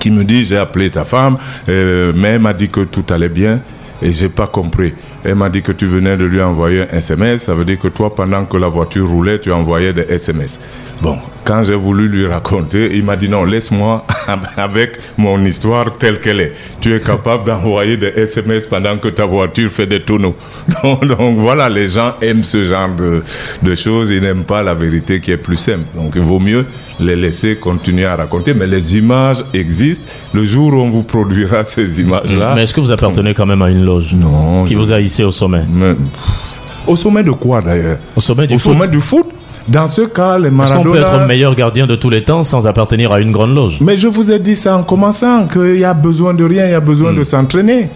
qui 0.00 0.10
me 0.10 0.24
dit 0.24 0.44
j'ai 0.44 0.58
appelé 0.58 0.90
ta 0.90 1.04
femme, 1.04 1.36
euh, 1.68 2.12
mais 2.16 2.28
elle 2.30 2.40
m'a 2.40 2.52
dit 2.52 2.68
que 2.68 2.80
tout 2.80 3.04
allait 3.10 3.28
bien 3.28 3.60
et 4.02 4.12
j'ai 4.12 4.28
pas 4.28 4.48
compris. 4.48 4.92
Elle 5.24 5.34
m'a 5.34 5.48
dit 5.50 5.62
que 5.62 5.72
tu 5.72 5.86
venais 5.86 6.16
de 6.16 6.24
lui 6.24 6.40
envoyer 6.40 6.82
un 6.82 6.96
SMS, 6.98 7.42
ça 7.44 7.54
veut 7.54 7.64
dire 7.64 7.78
que 7.78 7.88
toi 7.88 8.14
pendant 8.14 8.44
que 8.46 8.56
la 8.56 8.68
voiture 8.68 9.06
roulait, 9.08 9.38
tu 9.38 9.52
envoyais 9.52 9.92
des 9.92 10.06
SMS. 10.08 10.58
Bon, 11.02 11.18
quand 11.44 11.64
j'ai 11.64 11.74
voulu 11.74 12.08
lui 12.08 12.26
raconter, 12.26 12.90
il 12.94 13.04
m'a 13.04 13.16
dit 13.16 13.28
non, 13.28 13.44
laisse-moi 13.44 14.04
avec 14.56 14.98
mon 15.16 15.42
histoire 15.44 15.96
telle 15.96 16.20
qu'elle 16.20 16.40
est. 16.40 16.52
Tu 16.80 16.94
es 16.94 17.00
capable 17.00 17.44
d'envoyer 17.46 17.96
des 17.96 18.08
SMS 18.16 18.66
pendant 18.66 18.96
que 18.98 19.08
ta 19.08 19.24
voiture 19.26 19.70
fait 19.70 19.86
des 19.86 20.00
tonneaux. 20.02 20.34
Donc, 20.82 21.06
donc 21.06 21.38
voilà, 21.38 21.68
les 21.68 21.88
gens 21.88 22.14
aiment 22.22 22.42
ce 22.42 22.64
genre 22.64 22.88
de, 22.96 23.22
de 23.62 23.74
choses, 23.74 24.10
ils 24.10 24.20
n'aiment 24.22 24.44
pas 24.44 24.62
la 24.62 24.74
vérité 24.74 25.20
qui 25.20 25.30
est 25.32 25.36
plus 25.38 25.56
simple. 25.56 25.84
Donc 25.94 26.12
il 26.16 26.22
vaut 26.22 26.38
mieux 26.38 26.64
les 26.98 27.16
laisser 27.16 27.56
continuer 27.56 28.04
à 28.04 28.14
raconter, 28.16 28.52
mais 28.52 28.66
les 28.66 28.98
images 28.98 29.42
existent. 29.54 30.04
Le 30.34 30.44
jour 30.44 30.74
où 30.74 30.76
on 30.76 30.90
vous 30.90 31.02
produira 31.02 31.64
ces 31.64 32.00
images-là, 32.00 32.52
Mais 32.54 32.64
est-ce 32.64 32.74
que 32.74 32.80
vous 32.80 32.92
appartenez 32.92 33.32
quand 33.32 33.46
même 33.46 33.62
à 33.62 33.70
une 33.70 33.84
loge? 33.84 34.14
Non, 34.14 34.64
qui 34.64 34.74
je- 34.74 34.78
vous 34.78 34.92
a 34.92 35.00
au 35.24 35.32
sommet. 35.32 35.64
Mais- 35.72 35.94
au 36.86 36.96
sommet 36.96 37.22
de 37.22 37.30
quoi 37.32 37.60
d'ailleurs? 37.60 37.98
Au 38.16 38.20
sommet 38.20 38.46
du 38.46 38.54
Au 38.54 38.58
foot. 38.58 38.72
sommet 38.72 38.88
du 38.88 39.00
foot? 39.00 39.26
Dans 39.68 39.86
ce 39.86 40.02
cas, 40.02 40.38
les 40.38 40.46
Est-ce 40.48 40.72
qu'on 40.72 40.82
peut 40.82 40.94
être 40.96 41.00
Maradona... 41.02 41.26
meilleur 41.26 41.54
gardien 41.54 41.86
de 41.86 41.94
tous 41.94 42.10
les 42.10 42.24
temps 42.24 42.42
sans 42.42 42.66
appartenir 42.66 43.12
à 43.12 43.20
une 43.20 43.30
grande 43.30 43.54
loge? 43.54 43.78
Mais 43.80 43.96
je 43.96 44.08
vous 44.08 44.32
ai 44.32 44.38
dit 44.38 44.56
ça 44.56 44.76
en 44.76 44.82
commençant, 44.82 45.46
qu'il 45.46 45.78
y 45.78 45.84
a 45.84 45.94
besoin 45.94 46.34
de 46.34 46.42
rien, 46.44 46.64
il 46.66 46.70
y 46.72 46.74
a 46.74 46.80
besoin 46.80 47.12
de 47.12 47.22
s'entraîner. 47.22 47.88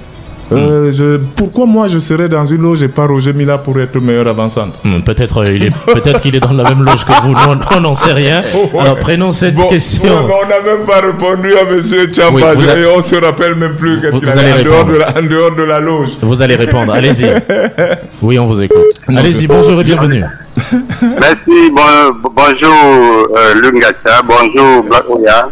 Euh, 0.57 0.93
je- 0.93 1.19
pourquoi 1.37 1.67
moi 1.67 1.89
je 1.89 1.99
serais 1.99 2.29
dans 2.29 2.47
une 2.47 2.63
loge 2.63 2.83
et 2.83 2.89
pas 2.89 3.07
Roger 3.07 3.33
Mila 3.33 3.59
pour 3.59 3.79
être 3.81 3.99
meilleur 4.01 4.27
avant-centre? 4.29 4.77
Hmm, 4.85 5.01
Peut-être 5.03 5.39
euh, 5.43 5.53
il 5.53 5.65
est 5.65 5.71
peut-être 5.93 6.21
qu'il 6.21 6.35
est 6.37 6.41
dans 6.41 6.53
la 6.53 6.65
même 6.65 6.83
loge 6.85 7.05
que 7.05 7.13
vous. 7.23 7.33
Nous, 7.33 7.77
on- 7.77 7.81
n'en 7.81 7.95
sait 7.95 8.13
rien. 8.13 8.43
Alors 8.81 8.97
prenons 8.99 9.33
cette 9.33 9.55
Bon, 9.57 9.69
question. 9.69 10.05
ouais, 10.05 10.23
mais 10.27 10.35
on 10.45 10.49
n'a 10.49 10.61
même 10.77 10.87
pas 10.87 11.01
répondu 11.01 11.55
à 11.55 11.63
M. 11.63 11.81
Tchamba. 12.13 12.53
Oui, 12.57 12.65
et 12.65 12.87
on 12.87 13.03
se 13.03 13.17
rappelle 13.17 13.55
même 13.57 13.75
plus 13.75 14.01
qu'est-ce 14.01 14.13
Vous- 14.13 14.21
qu'il 14.21 14.29
vous 14.31 14.39
a 14.39 14.43
dit 14.43 14.51
allez 14.51 14.61
en 14.61 14.65
dehors, 14.65 14.79
répondre. 14.87 14.93
de 14.95 14.99
la, 14.99 15.09
en 15.19 15.23
dehors 15.23 15.55
de 15.57 15.63
la 15.63 15.81
loge. 15.81 16.09
Vous 16.23 16.43
allez 16.43 16.57
répondre. 16.57 16.93
Allez-y. 16.93 17.27
Oui, 18.23 18.39
on 18.39 18.47
vous 18.47 18.63
écoute. 18.63 18.79
Allez-y. 19.09 19.47
Bonjour 19.47 19.79
et 19.81 19.85
bienvenue. 19.85 20.25
Merci, 21.03 21.71
bon- 21.75 22.31
bonjour 22.35 23.29
euh, 23.37 23.55
Lungacha, 23.61 24.23
bonjour 24.27 24.83
Black 24.85 25.05
Oya, 25.11 25.49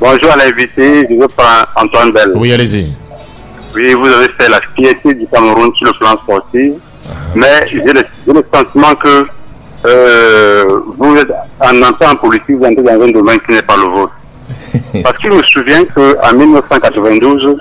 bonjour 0.00 0.30
à 0.32 0.36
l'invité, 0.36 1.06
je 1.08 1.14
veux 1.14 1.28
prendre 1.28 1.66
Antoine 1.76 2.10
Bell. 2.12 2.32
Oui, 2.34 2.52
allez-y. 2.52 2.92
Oui, 3.74 3.94
vous 3.94 4.06
avez 4.06 4.28
fait 4.38 4.48
la 4.48 4.60
fierté 4.74 5.14
du 5.14 5.26
Cameroun 5.26 5.70
sur 5.76 5.86
le 5.86 5.92
plan 5.98 6.16
sportif, 6.22 6.72
mais 7.34 7.66
j'ai 7.70 7.80
le, 7.80 8.44
sentiment 8.52 8.94
que 8.96 9.26
euh, 9.86 10.64
vous 10.98 11.16
êtes 11.16 11.30
en 11.60 11.82
entrant 11.82 12.12
en 12.12 12.16
politique, 12.16 12.56
vous 12.56 12.64
entrez 12.64 12.82
dans 12.82 13.02
un 13.02 13.10
domaine 13.10 13.38
qui 13.40 13.52
n'est 13.52 13.62
pas 13.62 13.76
le 13.76 13.84
vôtre. 13.84 14.12
Parce 15.02 15.16
qu'il 15.18 15.30
me 15.30 15.42
souvient 15.44 15.84
qu'en 15.84 16.34
1992, 16.36 17.56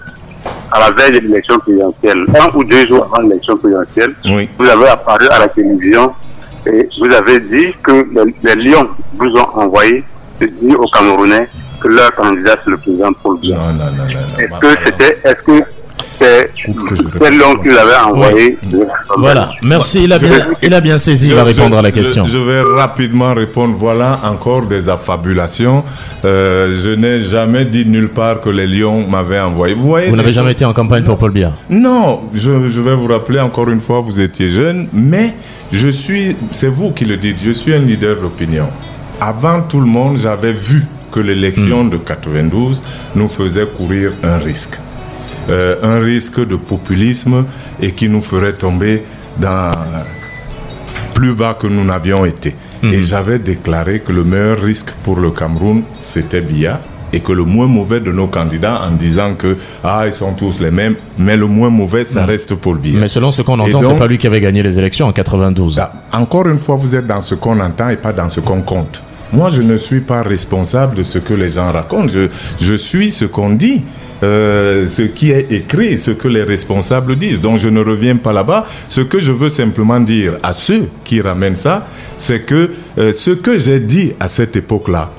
à 0.71 0.79
la 0.79 0.91
veille 0.91 1.19
de 1.21 1.27
l'élection 1.27 1.59
présidentielle, 1.59 2.25
un 2.39 2.57
ou 2.57 2.63
deux 2.63 2.87
jours 2.87 3.05
avant 3.11 3.27
l'élection 3.27 3.57
présidentielle, 3.57 4.13
Oui. 4.25 4.49
vous 4.57 4.67
avez 4.67 4.87
apparu 4.87 5.27
à 5.29 5.39
la 5.39 5.47
télévision 5.47 6.11
et 6.65 6.89
vous 6.99 7.13
avez 7.13 7.39
dit 7.39 7.73
que 7.81 8.05
les, 8.13 8.35
les 8.55 8.63
Lions 8.63 8.89
vous 9.17 9.29
ont 9.29 9.49
envoyé 9.59 10.03
de 10.41 10.47
dire 10.47 10.79
aux 10.79 10.87
Camerounais 10.87 11.47
que 11.79 11.87
leur 11.87 12.13
candidat 12.15 12.55
c'est 12.63 12.69
le 12.71 12.77
président 12.77 13.11
Paul 13.13 13.39
Biya. 13.39 13.57
Est-ce 14.37 14.59
que 14.59 14.67
c'était, 14.85 15.19
est-ce 15.23 15.43
que 15.45 15.63
c'est 16.19 16.51
que 16.55 16.95
je 16.95 17.01
c'est 17.21 17.31
Lion 17.31 17.55
qui 17.61 17.69
l'avait 17.69 17.95
envoyé 18.05 18.57
Voilà. 19.17 19.51
Merci. 19.65 20.03
Il 20.03 20.13
a 20.13 20.19
bien, 20.19 20.47
il 20.61 20.73
a 20.73 20.81
bien 20.81 20.97
saisi. 20.97 21.27
Il 21.27 21.33
va 21.33 21.41
Je- 21.41 21.47
répondre 21.47 21.77
à 21.77 21.81
la 21.81 21.91
question. 21.91 22.25
Je, 22.27 22.37
vais 22.37 22.61
rapidement 22.61 23.33
répondre. 23.33 23.73
Voilà 23.75 24.19
encore 24.23 24.63
des 24.65 24.89
affabulations. 24.89 25.83
Euh, 26.25 26.73
je 26.83 26.89
n'ai 26.89 27.23
jamais 27.23 27.65
dit 27.65 27.85
nulle 27.85 28.09
part 28.09 28.41
que 28.41 28.49
les 28.49 28.67
lions 28.67 29.07
m'avaient 29.07 29.39
envoyé. 29.39 29.73
Vous 29.73 29.87
voyez 29.87 30.09
Vous 30.09 30.15
n'avez 30.15 30.33
jamais 30.33 30.51
été 30.51 30.65
en 30.65 30.73
campagne 30.73 31.03
pour 31.03 31.17
Paul 31.17 31.31
Biya. 31.31 31.53
Non, 31.69 32.21
je, 32.33 32.69
je 32.69 32.81
vais 32.81 32.95
vous 32.95 33.07
rappeler 33.07 33.39
encore 33.39 33.69
une 33.69 33.79
fois, 33.81 34.01
vous 34.01 34.19
étiez 34.19 34.49
jeune, 34.49 34.87
mais 34.91 35.33
je 35.71 35.87
suis, 35.89 36.35
c'est 36.51 36.67
vous 36.67 36.91
qui 36.91 37.05
le 37.05 37.15
dites, 37.17 37.37
je 37.43 37.51
suis 37.51 37.73
un 37.73 37.79
leader 37.79 38.17
d'opinion. 38.19 38.65
Avant 39.21 39.61
tout 39.61 39.79
le 39.79 39.85
monde, 39.85 40.17
j'avais 40.17 40.51
vu 40.51 40.85
que 41.11 41.19
l'élection 41.19 41.85
de 41.85 41.97
92 41.97 42.81
nous 43.15 43.27
faisait 43.27 43.65
courir 43.65 44.11
un 44.23 44.37
risque. 44.37 44.77
Euh, 45.49 45.75
un 45.81 45.99
risque 45.99 46.45
de 46.45 46.55
populisme 46.55 47.45
et 47.81 47.91
qui 47.91 48.07
nous 48.07 48.21
ferait 48.21 48.53
tomber 48.53 49.03
dans 49.37 49.71
plus 51.13 51.33
bas 51.33 51.55
que 51.59 51.67
nous 51.67 51.83
n'avions 51.83 52.25
été. 52.25 52.55
Et 52.83 53.03
j'avais 53.03 53.39
déclaré 53.39 53.99
que 53.99 54.13
le 54.13 54.23
meilleur 54.23 54.61
risque 54.61 54.91
pour 55.03 55.17
le 55.17 55.31
Cameroun, 55.31 55.81
c'était 55.99 56.39
Biya, 56.39 56.79
et 57.11 57.19
que 57.19 57.33
le 57.33 57.43
moins 57.43 57.65
mauvais 57.67 57.99
de 57.99 58.11
nos 58.11 58.27
candidats, 58.27 58.81
en 58.87 58.91
disant 58.91 59.33
que 59.33 59.57
ah 59.83 60.03
ils 60.07 60.13
sont 60.13 60.31
tous 60.33 60.59
les 60.61 60.71
mêmes, 60.71 60.95
mais 61.17 61.35
le 61.35 61.45
moins 61.47 61.69
mauvais, 61.69 62.05
ça 62.05 62.25
reste 62.25 62.55
Paul 62.55 62.77
Biya. 62.77 62.99
Mais 62.99 63.07
selon 63.09 63.31
ce 63.31 63.41
qu'on 63.41 63.59
entend, 63.59 63.83
c'est 63.83 63.97
pas 63.97 64.07
lui 64.07 64.17
qui 64.17 64.27
avait 64.27 64.39
gagné 64.39 64.63
les 64.63 64.77
élections 64.79 65.07
en 65.07 65.11
92. 65.11 65.79
Ah, 65.79 65.91
Encore 66.13 66.47
une 66.47 66.57
fois, 66.57 66.75
vous 66.75 66.95
êtes 66.95 67.07
dans 67.07 67.21
ce 67.21 67.35
qu'on 67.35 67.59
entend 67.59 67.89
et 67.89 67.97
pas 67.97 68.13
dans 68.13 68.29
ce 68.29 68.39
qu'on 68.39 68.61
compte. 68.61 69.03
Moi, 69.31 69.49
je 69.51 69.61
ne 69.61 69.77
suis 69.77 69.99
pas 69.99 70.23
responsable 70.23 70.95
de 70.95 71.03
ce 71.03 71.19
que 71.19 71.33
les 71.33 71.49
gens 71.49 71.71
racontent. 71.71 72.11
Je, 72.59 72.73
suis 72.75 73.11
ce 73.11 73.25
qu'on 73.25 73.51
dit, 73.51 73.81
euh, 74.23 74.87
ce 74.87 75.03
qui 75.03 75.31
est 75.31 75.51
écrit, 75.51 75.99
ce 75.99 76.11
que 76.11 76.27
les 76.27 76.43
responsables 76.43 77.15
disent. 77.15 77.41
Donc, 77.41 77.59
je 77.59 77.69
ne 77.69 77.79
reviens 77.81 78.15
pas 78.15 78.33
là-bas. 78.33 78.65
Ce 78.87 79.01
que 79.01 79.19
je 79.19 79.31
veux 79.31 79.49
simplement 79.51 79.99
dire 79.99 80.37
à 80.41 80.53
ceux 80.53 80.89
qui 81.03 81.21
ramènent 81.21 81.55
ça, 81.55 81.87
c'est 82.17 82.41
que 82.41 82.71
euh, 82.97 83.13
ce 83.13 83.31
que 83.31 83.57
j'ai 83.57 83.79
dit 83.79 84.13
à 84.19 84.27
cette 84.27 84.55
époque-là, 84.55 85.11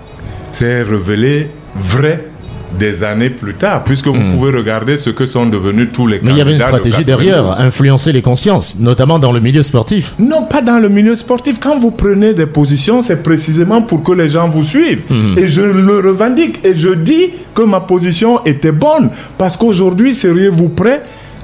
c'est 0.51 0.83
révélé 0.83 1.49
vrai 1.77 2.30
des 2.79 3.03
années 3.05 3.31
plus 3.31 3.55
tard, 3.55 3.85
puisque 3.85 4.07
vous 4.07 4.23
pouvez 4.31 4.57
regarder 4.57 4.99
ce 4.99 5.11
que 5.11 5.27
sont 5.27 5.47
devenus 5.47 5.89
tous 5.93 6.07
les 6.07 6.21
Hmm. 6.21 6.27
Mais 6.27 6.33
il 6.33 6.39
y 6.39 6.41
avait 6.41 6.53
une 6.53 6.59
candidats 6.59 6.79
de 6.79 6.91
stratégie 6.91 7.05
92. 7.05 7.27
derrière, 7.27 7.61
influencer 7.61 8.13
les 8.13 8.23
consciences, 8.23 8.79
notamment 8.79 9.19
dans 9.19 9.33
le 9.33 9.41
milieu 9.41 9.63
sportif. 9.63 10.15
Non, 10.19 10.45
pas 10.45 10.63
dans 10.63 10.79
le 10.79 10.89
milieu 10.89 11.17
sportif. 11.17 11.59
Quand 11.61 11.79
vous 11.79 11.91
prenez 11.91 12.35
des 12.35 12.47
positions, 12.47 13.03
c'est 13.03 13.23
précisément 13.23 13.83
pour 13.83 14.03
que 14.03 14.13
les 14.13 14.29
gens 14.29 14.49
vous 14.49 14.65
suivent. 14.65 15.03
Et 15.37 15.49
je 15.49 15.63
le 15.63 16.01
revendique. 16.01 16.61
Et 16.65 16.75
je 16.75 16.91
dis 16.91 17.31
que 17.55 17.63
ma 17.63 17.81
position 17.81 18.45
était 18.45 18.73
bonne. 18.73 19.11
Parce 19.39 19.57
qu'aujourd'hui, 19.57 20.15
seriez-vous 20.15 20.69
prêt 20.69 21.03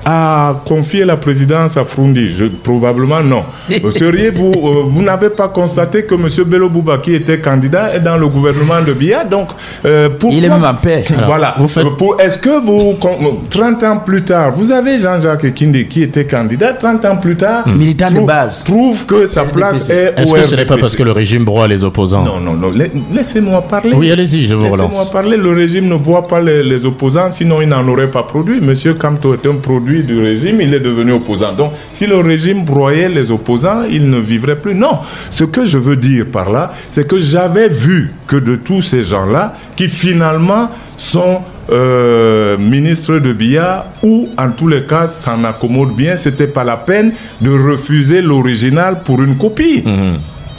a 0.09 0.62
confié 0.64 1.04
la 1.04 1.16
présidence 1.16 1.76
à 1.76 1.84
Frundi 1.84 2.30
Je, 2.30 2.44
Probablement 2.44 3.22
non. 3.24 3.42
Seriez-vous, 3.90 4.52
euh, 4.54 4.82
vous 4.86 5.02
n'avez 5.02 5.30
pas 5.30 5.48
constaté 5.48 6.04
que 6.04 6.14
M. 6.14 6.28
Bello 6.46 6.68
Bouba, 6.68 6.98
qui 6.98 7.12
était 7.14 7.40
candidat, 7.40 7.92
est 7.94 8.00
dans 8.00 8.16
le 8.16 8.28
gouvernement 8.28 8.80
de 8.86 8.92
Biya? 8.92 9.24
Donc, 9.24 9.48
euh, 9.84 10.09
pourquoi, 10.16 10.38
Il 10.38 10.44
est 10.44 10.48
même 10.48 10.62
en 10.64 10.74
paix. 10.74 11.04
Voilà. 11.26 11.57
faites- 11.66 11.84
Est-ce 12.20 12.38
que 12.38 12.61
vous, 12.64 12.94
con- 13.00 13.38
30 13.50 13.82
ans 13.82 13.96
plus 13.98 14.22
tard, 14.22 14.52
vous 14.52 14.70
avez 14.70 14.98
Jean-Jacques 15.00 15.52
Kindi 15.54 15.88
qui 15.88 16.02
était 16.04 16.24
candidat, 16.26 16.72
30 16.74 17.04
ans 17.04 17.16
plus 17.16 17.36
tard, 17.36 17.66
Militant 17.66 18.09
de 18.11 18.14
trouve- 18.14 18.26
base. 18.26 18.62
trouve 18.64 19.07
que 19.07 19.26
sa 19.26 19.42
place 19.44 19.90
est 19.90 20.14
Est-ce 20.16 20.32
que 20.32 20.44
ce 20.44 20.54
n'est 20.54 20.64
pas 20.66 20.76
parce 20.78 20.94
que 20.94 21.02
le 21.02 21.12
régime 21.12 21.44
broie 21.44 21.66
les 21.66 21.82
opposants? 21.82 22.22
Non, 22.24 22.38
non, 22.38 22.54
non. 22.54 22.70
La- 22.72 22.84
Laissez-moi 23.12 23.62
parler. 23.62 23.92
Oui, 23.94 24.12
allez-y, 24.12 24.46
je 24.46 24.54
vous 24.54 24.62
Laissez-moi 24.64 24.88
relance. 24.88 25.11
parler. 25.11 25.36
Le 25.36 25.50
régime 25.52 25.88
ne 25.88 25.96
boit 25.96 26.28
pas 26.28 26.40
les, 26.40 26.62
les 26.62 26.86
opposants, 26.86 27.30
sinon 27.32 27.61
il 27.61 27.68
n'en 27.68 27.86
aurait 27.88 28.11
pas 28.11 28.22
produit. 28.22 28.61
Monsieur 28.61 28.94
Kamto 28.94 29.34
est 29.34 29.46
un 29.46 29.54
produit 29.57 29.95
du 30.03 30.20
régime, 30.20 30.61
il 30.61 30.72
est 30.74 30.80
devenu 30.80 31.12
opposant. 31.12 31.53
Donc, 31.53 31.72
si 31.92 32.07
le 32.07 32.18
régime 32.18 32.64
broyait 32.64 33.09
les 33.09 33.30
opposants, 33.30 33.82
il 33.90 34.11
ne 34.11 34.18
vivrait 34.18 34.57
plus. 34.57 34.74
Non. 34.74 34.99
Ce 35.30 35.44
que 35.44 35.64
je 35.64 35.78
veux 35.78 35.97
dire 35.97 36.26
par 36.26 36.51
là, 36.51 36.72
c'est 36.90 37.07
que 37.07 37.18
j'avais 37.18 37.68
vu 37.68 38.12
que 38.26 38.36
de 38.36 38.57
tous 38.57 38.82
ces 38.82 39.03
gens-là, 39.03 39.55
qui 39.76 39.88
finalement 39.88 40.70
sont 40.97 41.42
euh, 41.70 42.57
ministres 42.59 43.18
de 43.18 43.32
Bia, 43.32 43.86
ou 44.03 44.28
en 44.36 44.51
tous 44.51 44.68
les 44.68 44.82
cas 44.82 45.09
s'en 45.09 45.44
accommodent 45.44 45.94
bien, 45.94 46.16
c'était 46.16 46.47
pas 46.47 46.64
la 46.64 46.76
peine 46.76 47.12
de 47.40 47.51
refuser 47.51 48.22
l'original 48.22 49.03
pour 49.05 49.22
une 49.22 49.36
copie. 49.36 49.82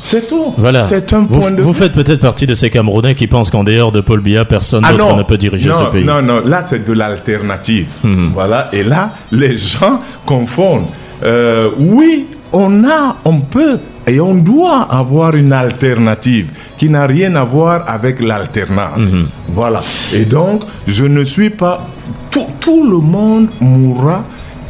C'est 0.07 0.29
tout. 0.29 0.53
Voilà. 0.57 0.85
C'est 0.85 1.11
un 1.11 1.19
vous, 1.19 1.39
point 1.39 1.51
de 1.51 1.61
vous 1.61 1.73
vue. 1.73 1.79
faites 1.79 1.91
peut-être 1.91 2.21
partie 2.21 2.47
de 2.47 2.55
ces 2.55 2.69
Camerounais 2.69 3.13
qui 3.13 3.27
pensent 3.27 3.49
qu'en 3.49 3.65
dehors 3.65 3.91
de 3.91 3.99
Paul 3.99 4.21
Biya, 4.21 4.45
personne 4.45 4.83
Ah 4.87 4.93
d'autre 4.93 5.17
ne 5.17 5.23
peut 5.23 5.37
diriger 5.37 5.67
non, 5.67 5.85
ce 5.85 5.91
pays. 5.91 6.05
Non, 6.05 6.21
non, 6.21 6.41
là 6.45 6.61
c'est 6.61 6.85
de 6.85 6.93
l'alternative. 6.93 7.87
Mhm. 8.03 8.31
Voilà, 8.33 8.69
et 8.71 8.83
là 8.83 9.11
les 9.31 9.57
gens 9.57 9.99
confondent. 10.25 10.85
Euh, 11.23 11.69
oui, 11.77 12.27
on 12.53 12.85
a, 12.85 13.17
on 13.25 13.39
peut 13.41 13.79
et 14.07 14.21
on 14.21 14.35
doit 14.35 14.83
avoir 14.89 15.35
une 15.35 15.51
alternative 15.51 16.51
qui 16.77 16.89
n'a 16.89 17.05
rien 17.05 17.35
à 17.35 17.43
voir 17.43 17.83
avec 17.89 18.21
l'alternance. 18.21 19.11
Mhm. 19.11 19.27
Voilà. 19.49 19.81
Et 20.13 20.23
donc, 20.23 20.61
je 20.85 21.03
ne 21.03 21.25
suis 21.25 21.49
pas. 21.49 21.85
Tout, 22.31 22.47
tout 22.61 22.89
le 22.89 22.97
monde 22.99 23.47
mourra 23.59 24.23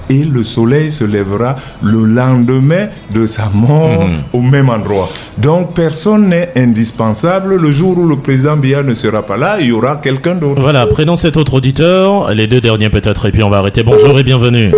et 0.09 0.23
le 0.23 0.43
soleil 0.43 0.91
se 0.91 1.03
lèvera 1.03 1.55
le 1.81 2.05
lendemain 2.05 2.87
de 3.13 3.27
sa 3.27 3.49
mort 3.53 4.03
Mhm. 4.05 4.17
au 4.33 4.41
même 4.41 4.69
endroit. 4.69 5.09
Donc 5.37 5.73
personne 5.73 6.29
n'est 6.29 6.51
indispensable. 6.55 7.55
Le 7.55 7.71
jour 7.71 7.97
où 7.97 8.07
le 8.07 8.15
président 8.17 8.55
Biya 8.57 8.83
ne 8.83 8.93
sera 8.93 9.21
pas 9.23 9.37
là, 9.37 9.57
il 9.59 9.67
y 9.67 9.71
aura 9.71 9.97
quelqu'un 9.97 10.35
d'autre. 10.35 10.61
Voilà, 10.61 10.85
prénom 10.87 11.15
cet 11.15 11.37
autre 11.37 11.55
auditeur, 11.55 12.33
les 12.33 12.47
deux 12.47 12.61
derniers 12.61 12.89
peut-être, 12.89 13.27
et 13.27 13.31
puis 13.31 13.43
on 13.43 13.49
va 13.49 13.57
arrêter. 13.57 13.83
Bonjour 13.83 14.17
et 14.19 14.23
bienvenue. 14.23 14.71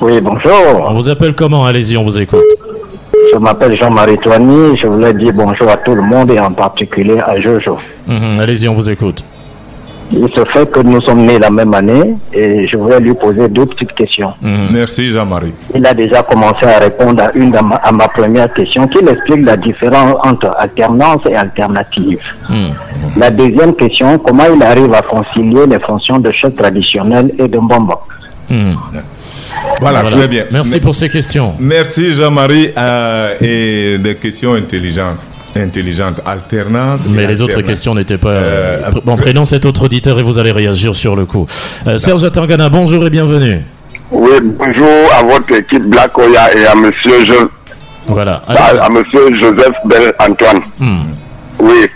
Oui, 0.00 0.12
On 0.18 0.22
bonjour. 0.22 0.92
vous 0.94 1.08
appelle 1.10 1.34
comment? 1.34 1.64
Allez-y, 1.66 1.96
on 1.96 2.04
vous 2.04 2.20
écoute. 2.20 2.40
Je 3.32 3.36
m'appelle 3.38 3.78
Jean-Marie 3.78 4.16
Toigny. 4.18 4.76
Je 4.82 4.86
voulais 4.86 5.12
dire 5.12 5.32
bonjour 5.34 5.68
à 5.68 5.76
tout 5.76 5.94
le 5.94 6.02
monde 6.02 6.30
et 6.30 6.38
en 6.40 6.52
particulier 6.52 7.18
à 7.20 7.38
Jojo. 7.40 7.76
Mhm, 8.06 8.40
Allez-y, 8.40 8.68
on 8.68 8.74
vous 8.74 8.88
écoute. 8.88 9.22
Il 10.10 10.26
se 10.34 10.42
fait 10.52 10.70
que 10.70 10.80
nous 10.80 11.00
sommes 11.02 11.26
nés 11.26 11.38
la 11.38 11.50
même 11.50 11.74
année 11.74 12.16
et 12.32 12.66
je 12.66 12.76
voulais 12.76 12.98
lui 13.00 13.12
poser 13.14 13.48
deux 13.48 13.66
petites 13.66 13.92
questions. 13.92 14.32
Mhm. 14.40 14.68
Merci 14.72 15.10
Jean-Marie. 15.12 15.52
Il 15.74 15.84
a 15.86 15.92
déjà 15.92 16.22
commencé 16.22 16.64
à 16.64 16.78
répondre 16.78 17.22
à 17.22 17.30
une 17.34 17.50
de 17.50 17.58
ma, 17.58 17.76
à 17.76 17.92
ma 17.92 18.08
première 18.08 18.52
question 18.52 18.86
qui 18.88 18.98
explique 18.98 19.44
la 19.44 19.56
différence 19.56 20.16
entre 20.24 20.50
alternance 20.58 21.20
et 21.30 21.36
alternative. 21.36 22.20
Mhm. 22.48 22.72
La 23.18 23.30
deuxième 23.30 23.74
question, 23.74 24.18
comment 24.18 24.44
il 24.54 24.62
arrive 24.62 24.92
à 24.94 25.02
concilier 25.02 25.66
les 25.66 25.78
fonctions 25.80 26.18
de 26.18 26.32
chef 26.32 26.54
traditionnel 26.54 27.32
et 27.38 27.46
de 27.48 27.58
mbombo? 27.58 27.94
Mhm. 28.50 28.76
Voilà, 29.80 30.00
Voilà. 30.02 30.16
très 30.16 30.28
bien. 30.28 30.44
Merci 30.50 30.76
Me- 30.76 30.80
pour 30.80 30.94
ces 30.94 31.08
questions. 31.08 31.54
Merci 31.60 32.12
Jean-Marie 32.12 32.70
euh, 32.76 33.34
et 33.40 33.98
des 33.98 34.16
questions 34.16 34.54
intelligentes, 34.54 35.30
intelligentes, 35.56 36.20
alternance. 36.26 37.06
Mais 37.08 37.26
les 37.26 37.40
autres 37.40 37.60
questions 37.62 37.94
n'étaient 37.94 38.18
pas. 38.18 38.30
Euh, 38.30 38.90
Pr- 38.90 39.02
bon, 39.04 39.16
prénom 39.16 39.44
cet 39.44 39.66
autre 39.66 39.84
auditeur 39.84 40.18
et 40.18 40.22
vous 40.22 40.38
allez 40.38 40.52
réagir 40.52 40.94
sur 40.96 41.14
le 41.14 41.26
coup. 41.26 41.46
Euh, 41.86 41.98
Serge 41.98 42.24
Atangana, 42.24 42.68
bonjour 42.68 43.06
et 43.06 43.10
bienvenue. 43.10 43.60
Oui, 44.10 44.30
bonjour 44.42 45.12
à 45.16 45.22
votre 45.22 45.52
équipe 45.54 45.84
Black 45.84 46.16
Oya 46.18 46.56
et 46.56 46.66
à 46.66 46.74
monsieur, 46.74 47.24
jo 47.26 47.50
Voilà. 48.06 48.42
à, 48.48 48.52
Allez. 48.54 48.78
à 48.80 48.88
monsieur 48.88 49.36
Joseph 49.40 49.74
Bell 49.84 50.12
Antoine. 50.18 50.60
Hmm. 50.80 51.00
Oui. 51.60 51.86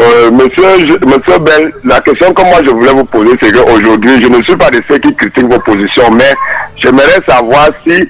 Euh, 0.00 0.30
monsieur, 0.30 0.86
Je- 0.88 1.06
monsieur 1.06 1.38
Bell, 1.40 1.72
la 1.84 2.00
question 2.00 2.32
que 2.32 2.42
moi 2.42 2.58
je 2.64 2.70
voulais 2.70 2.92
vous 2.92 3.04
poser, 3.04 3.30
c'est 3.42 3.52
qu'aujourd'hui, 3.52 4.22
je 4.22 4.28
ne 4.28 4.42
suis 4.44 4.56
pas 4.56 4.70
de 4.70 4.80
ceux 4.88 4.98
qui 4.98 5.14
critiquent 5.14 5.50
vos 5.52 5.58
positions, 5.58 6.10
mais 6.12 6.32
j'aimerais 6.76 7.20
savoir 7.28 7.68
si, 7.86 8.08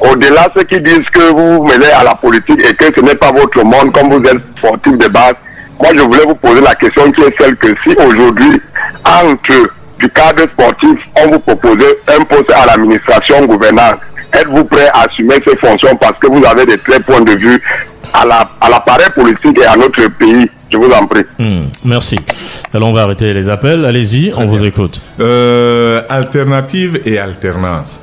au-delà 0.00 0.48
de 0.48 0.58
ceux 0.60 0.64
qui 0.64 0.80
disent 0.80 1.08
que 1.12 1.30
vous 1.32 1.54
vous 1.58 1.64
mêlez 1.64 1.90
à 1.98 2.04
la 2.04 2.14
politique 2.14 2.60
et 2.68 2.74
que 2.74 2.84
ce 2.94 3.00
n'est 3.00 3.14
pas 3.14 3.32
votre 3.32 3.64
monde, 3.64 3.92
comme 3.92 4.10
vous 4.12 4.22
êtes 4.28 4.38
sportif 4.58 4.92
de 4.98 5.08
base, 5.08 5.34
moi 5.80 5.90
je 5.94 6.00
voulais 6.02 6.24
vous 6.26 6.34
poser 6.34 6.60
la 6.60 6.74
question 6.74 7.10
qui 7.12 7.22
est 7.22 7.34
celle 7.40 7.56
que 7.56 7.68
si 7.84 7.94
aujourd'hui, 8.06 8.60
entre 9.06 9.70
du 9.98 10.08
cadre 10.10 10.42
sportif, 10.42 10.98
on 11.24 11.30
vous 11.30 11.38
proposait 11.40 11.96
un 12.18 12.22
poste 12.24 12.50
à 12.50 12.66
l'administration 12.66 13.46
gouvernante, 13.46 13.96
êtes-vous 14.34 14.64
prêt 14.64 14.88
à 14.92 15.02
assumer 15.04 15.36
ces 15.46 15.56
fonctions 15.56 15.96
parce 15.96 16.18
que 16.18 16.26
vous 16.26 16.44
avez 16.44 16.66
des 16.66 16.78
très 16.78 17.00
points 17.00 17.20
de 17.22 17.32
vue 17.32 17.62
à 18.12 18.26
la- 18.26 18.48
à 18.60 18.68
l'appareil 18.68 19.08
politique 19.14 19.58
et 19.58 19.66
à 19.66 19.76
notre 19.76 20.06
pays? 20.18 20.50
Je 20.70 20.76
vous 20.76 20.90
en 20.90 21.06
prie. 21.06 21.22
Hmm. 21.38 21.64
Merci. 21.84 22.16
Alors 22.72 22.88
on 22.88 22.92
va 22.92 23.02
arrêter 23.02 23.34
les 23.34 23.48
appels. 23.48 23.84
Allez-y, 23.84 24.32
on 24.36 24.46
vous 24.46 24.62
écoute. 24.64 25.00
Euh, 25.20 26.02
alternative 26.08 27.00
et 27.04 27.18
alternance. 27.18 28.00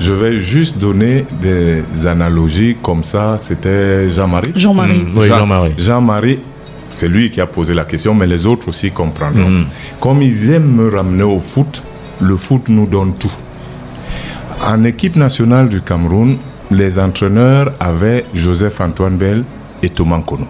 Je 0.00 0.12
vais 0.12 0.38
juste 0.38 0.78
donner 0.78 1.24
des 1.42 1.82
analogies 2.06 2.76
comme 2.82 3.04
ça. 3.04 3.38
C'était 3.40 4.10
Jean-Marie 4.10 4.52
Jean-Marie. 4.54 4.98
Hmm. 4.98 5.12
Oui, 5.18 5.26
Jean- 5.28 5.38
Jean-Marie. 5.38 5.72
Jean-Marie, 5.78 6.38
c'est 6.90 7.08
lui 7.08 7.30
qui 7.30 7.40
a 7.40 7.46
posé 7.46 7.72
la 7.74 7.84
question, 7.84 8.14
mais 8.14 8.26
les 8.26 8.46
autres 8.46 8.68
aussi 8.68 8.90
comprendront. 8.90 9.48
Mhm. 9.48 9.64
Comme 10.00 10.22
ils 10.22 10.50
aiment 10.52 10.74
me 10.74 10.94
ramener 10.94 11.22
au 11.22 11.38
foot, 11.40 11.82
le 12.20 12.36
foot 12.36 12.68
nous 12.68 12.86
donne 12.86 13.14
tout. 13.18 13.32
En 14.66 14.84
équipe 14.84 15.16
nationale 15.16 15.68
du 15.68 15.80
Cameroun, 15.80 16.36
les 16.70 16.98
entraîneurs 16.98 17.72
avaient 17.80 18.24
Joseph-Antoine 18.34 19.16
Bell 19.16 19.42
et 19.82 19.88
Thomas 19.88 20.20
Kono, 20.24 20.46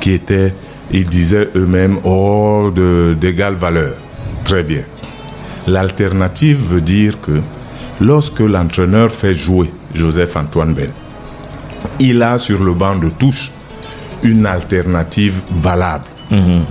qui 0.00 0.12
étaient, 0.12 0.52
ils 0.90 1.06
disaient 1.06 1.48
eux-mêmes, 1.56 1.98
hors 2.04 2.70
de- 2.72 3.16
d'égale 3.20 3.54
valeur. 3.54 3.94
Très 4.44 4.62
bien. 4.62 4.82
L'alternative 5.66 6.58
veut 6.58 6.80
dire 6.80 7.20
que 7.20 7.40
lorsque 8.00 8.40
l'entraîneur 8.40 9.10
fait 9.10 9.34
jouer 9.34 9.70
Joseph-Antoine 9.94 10.74
Bell, 10.74 10.90
il 11.98 12.22
a 12.22 12.38
sur 12.38 12.62
le 12.62 12.72
banc 12.72 12.96
de 12.96 13.08
touche 13.08 13.50
une 14.22 14.46
alternative 14.46 15.40
valable. 15.50 16.04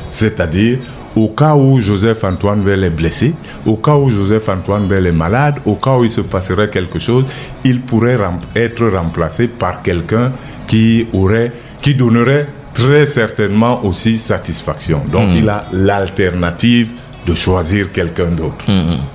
C'est-à-dire, 0.09 0.80
au 1.15 1.30
cas 1.30 1.55
où 1.55 1.80
Joseph-Antoine 1.80 2.61
Bell 2.61 2.84
est 2.84 2.89
blessé, 2.89 3.34
au 3.65 3.76
cas 3.78 3.95
où 3.95 4.09
Joseph-Antoine 4.09 4.88
Bell 4.88 5.07
est 5.07 5.11
malade, 5.13 5.55
au 5.65 5.76
cas 5.76 5.95
où 5.97 6.03
il 6.03 6.11
se 6.11 6.21
passerait 6.21 6.69
quelque 6.69 6.99
chose, 6.99 7.26
il 7.63 7.82
pourrait 7.82 8.17
rem- 8.17 8.39
être 8.55 8.86
remplacé 8.88 9.47
par 9.47 9.82
quelqu'un 9.82 10.32
qui 10.67 11.07
aurait, 11.13 11.51
qui 11.82 11.95
donnerait 11.95 12.47
très 12.76 13.07
certainement 13.07 13.84
aussi 13.84 14.19
satisfaction. 14.19 15.01
Donc, 15.11 15.30
il 15.36 15.49
a 15.49 15.65
l'alternative 15.73 16.93
de 17.26 17.34
choisir 17.34 17.91
quelqu'un 17.91 18.28
d'autre. 18.28 18.65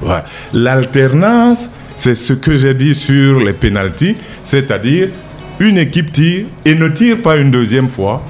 Voilà. 0.01 0.25
L'alternance, 0.53 1.71
c'est 1.95 2.17
ce 2.17 2.33
que 2.33 2.57
j'ai 2.57 2.75
dit 2.75 2.95
sur 2.95 3.39
les 3.39 3.53
pénalties, 3.53 4.17
c'est-à-dire 4.43 5.11
une 5.61 5.79
équipe 5.79 6.11
tire 6.11 6.47
et 6.65 6.75
ne 6.75 6.89
tire 6.89 7.21
pas 7.23 7.37
une 7.37 7.51
deuxième 7.53 7.89
fois. 7.89 8.23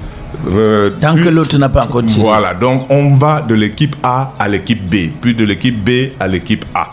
Euh, 0.49 0.89
Tant 0.99 1.15
que 1.15 1.29
l'autre 1.29 1.57
n'a 1.57 1.69
pas 1.69 1.85
encore 1.85 2.03
tiré. 2.05 2.21
Voilà, 2.21 2.53
donc 2.53 2.85
on 2.89 3.15
va 3.15 3.41
de 3.41 3.55
l'équipe 3.55 3.95
A 4.03 4.33
à 4.37 4.47
l'équipe 4.49 4.83
B, 4.89 5.11
puis 5.21 5.33
de 5.33 5.45
l'équipe 5.45 5.83
B 5.83 6.11
à 6.19 6.27
l'équipe 6.27 6.65
A. 6.75 6.89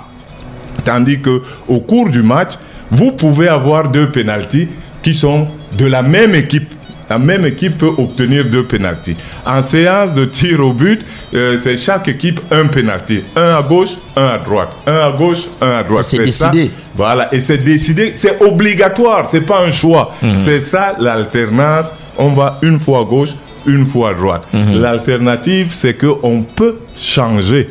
Tandis 0.84 1.20
que 1.20 1.42
au 1.66 1.80
cours 1.80 2.08
du 2.08 2.22
match, 2.22 2.52
vous 2.90 3.12
pouvez 3.12 3.48
avoir 3.48 3.90
deux 3.90 4.10
pénalties 4.10 4.68
qui 5.02 5.14
sont 5.14 5.48
de 5.76 5.86
la 5.86 6.02
même 6.02 6.34
équipe. 6.34 6.72
La 7.10 7.18
même 7.18 7.46
équipe 7.46 7.78
peut 7.78 7.90
obtenir 7.96 8.44
deux 8.44 8.64
pénalties. 8.64 9.16
En 9.46 9.62
séance 9.62 10.12
de 10.14 10.24
tir 10.26 10.60
au 10.60 10.72
but, 10.72 11.04
euh, 11.34 11.58
c'est 11.62 11.76
chaque 11.76 12.08
équipe 12.08 12.40
un 12.50 12.66
pénalty. 12.66 13.22
Un 13.34 13.56
à 13.56 13.62
gauche, 13.62 13.96
un 14.16 14.26
à 14.26 14.38
droite. 14.38 14.70
Un 14.86 14.96
à 14.98 15.12
gauche, 15.12 15.48
un 15.60 15.70
à 15.78 15.82
droite. 15.82 16.04
C'est 16.04 16.30
ça. 16.30 16.48
décidé. 16.50 16.70
Voilà, 16.94 17.32
et 17.32 17.40
c'est 17.40 17.58
décidé, 17.58 18.12
c'est 18.14 18.42
obligatoire, 18.42 19.26
c'est 19.30 19.40
pas 19.42 19.60
un 19.64 19.70
choix. 19.70 20.10
C'est 20.32 20.60
ça 20.60 20.96
l'alternance. 20.98 21.92
On 22.18 22.30
va 22.32 22.58
une 22.62 22.78
fois 22.78 23.00
à 23.00 23.04
gauche, 23.04 23.30
une 23.66 23.86
fois 23.86 24.10
à 24.10 24.14
droite. 24.14 24.42
L'alternative, 24.52 25.68
c'est 25.72 25.94
que 25.94 26.08
on 26.22 26.42
peut 26.42 26.76
changer. 26.96 27.70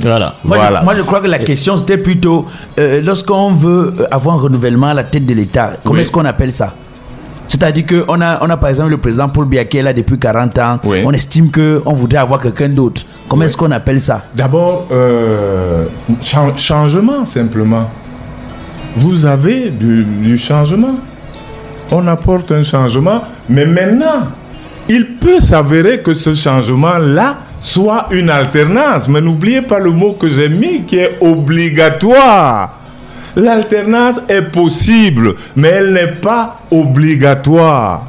Voilà. 0.00 0.36
Moi, 0.44 0.56
je- 0.56 0.62
Voilà. 0.62 0.82
moi, 0.82 0.94
je 0.96 1.02
crois 1.02 1.20
que 1.20 1.26
la 1.26 1.38
question, 1.40 1.76
c'était 1.76 1.98
plutôt 1.98 2.46
euh, 2.78 3.00
lorsqu'on 3.02 3.52
veut 3.52 3.92
euh, 4.00 4.06
avoir 4.10 4.36
un 4.36 4.40
renouvellement 4.40 4.86
à 4.88 4.94
la 4.94 5.02
tête 5.04 5.26
de 5.26 5.34
l'État, 5.34 5.72
comment 5.82 5.96
Oui. 5.96 6.00
est-ce 6.02 6.12
qu'on 6.12 6.24
appelle 6.24 6.52
ça? 6.52 6.74
C'est-à-dire 7.50 7.84
qu'on 8.06 8.20
a, 8.20 8.38
on 8.44 8.48
a 8.48 8.56
par 8.56 8.70
exemple 8.70 8.90
le 8.90 8.98
président 8.98 9.28
Paul 9.28 9.44
Biya 9.46 9.64
qui 9.64 9.78
est 9.78 9.82
là 9.82 9.92
depuis 9.92 10.16
40 10.16 10.56
ans. 10.60 10.78
Oui. 10.84 10.98
On 11.04 11.10
estime 11.10 11.50
qu'on 11.50 11.92
voudrait 11.94 12.20
avoir 12.20 12.40
quelqu'un 12.40 12.68
d'autre. 12.68 13.02
Comment 13.28 13.42
est-ce 13.42 13.56
qu'on 13.56 13.72
appelle 13.72 14.00
ça? 14.00 14.22
D'abord, 14.36 14.86
euh, 14.92 15.84
chan- 16.22 16.56
changement 16.56 17.24
simplement. 17.24 17.90
vous 18.96 19.26
avez 19.26 19.70
du, 19.70 20.04
du 20.04 20.38
changement. 20.38 20.94
On 21.90 22.06
apporte 22.06 22.52
un 22.52 22.62
changement, 22.62 23.22
mais 23.48 23.66
maintenant, 23.66 24.22
il 24.88 25.16
peut 25.16 25.40
s'avérer 25.40 26.02
que 26.02 26.14
ce 26.14 26.34
changement-là 26.34 27.38
soit 27.60 28.06
une 28.12 28.30
alternance. 28.30 29.08
Mais 29.08 29.20
n'oubliez 29.20 29.62
pas 29.62 29.80
le 29.80 29.90
mot 29.90 30.12
que 30.12 30.28
j'ai 30.28 30.48
mis 30.48 30.82
qui 30.84 30.98
est 30.98 31.18
obligatoire. 31.20 32.79
L'alternance 33.36 34.20
est 34.28 34.50
possible, 34.50 35.34
mais 35.56 35.68
elle 35.68 35.92
n'est 35.92 36.12
pas 36.20 36.58
obligatoire. 36.70 38.06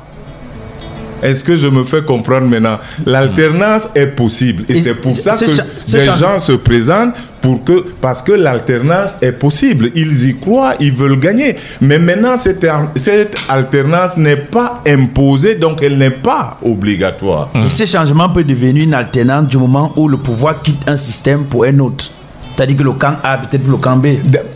Est-ce 1.23 1.43
que 1.43 1.55
je 1.55 1.67
me 1.67 1.83
fais 1.83 2.01
comprendre 2.01 2.47
maintenant? 2.47 2.79
L'alternance 3.05 3.87
est 3.93 4.07
possible. 4.07 4.63
Et, 4.67 4.77
Et 4.77 4.81
c'est 4.81 4.95
pour 4.95 5.11
ça 5.11 5.37
que 5.37 5.53
cha- 5.53 6.17
gens 6.17 6.39
se 6.39 6.53
présentent 6.53 7.13
pour 7.41 7.63
que, 7.63 7.85
parce 8.01 8.23
que 8.23 8.31
l'alternance 8.31 9.17
est 9.21 9.31
possible. 9.33 9.91
Ils 9.93 10.29
y 10.29 10.35
croient, 10.39 10.73
ils 10.79 10.91
veulent 10.91 11.19
gagner. 11.19 11.55
Mais 11.79 11.99
maintenant, 11.99 12.37
cette, 12.37 12.65
cette 12.95 13.35
alternance 13.47 14.17
n'est 14.17 14.35
pas 14.35 14.81
imposée, 14.87 15.53
donc 15.53 15.83
elle 15.83 15.99
n'est 15.99 16.09
pas 16.09 16.57
obligatoire. 16.63 17.49
Et 17.53 17.69
ce 17.69 17.85
changement 17.85 18.29
peut 18.29 18.43
devenir 18.43 18.83
une 18.83 18.95
alternance 18.95 19.47
du 19.47 19.57
moment 19.59 19.93
où 19.95 20.07
le 20.07 20.17
pouvoir 20.17 20.63
quitte 20.63 20.81
un 20.87 20.97
système 20.97 21.43
pour 21.43 21.65
un 21.65 21.77
autre. 21.77 22.09
C'est-à-dire 22.61 22.77
que 22.77 22.83
le 22.83 22.91
camp 22.91 23.15
A 23.23 23.39
peut-être 23.39 23.63
pour 23.63 23.71
le 23.71 23.77
camp 23.79 23.97
B. 23.97 24.07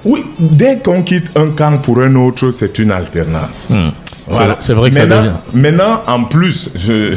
Oui, 0.05 0.23
dès 0.39 0.77
qu'on 0.77 1.01
quitte 1.01 1.31
un 1.35 1.49
camp 1.49 1.79
pour 1.79 1.99
un 2.01 2.13
autre, 2.13 2.51
c'est 2.51 2.77
une 2.77 2.91
alternance. 2.91 3.67
C'est- 4.29 4.39
c'est 4.59 4.73
vrai 4.75 4.91
que 4.91 4.95
ça 4.95 5.07
devient- 5.07 5.31
Maintenant, 5.55 6.01
en 6.05 6.23
plus, 6.25 6.69
je. 6.75 7.15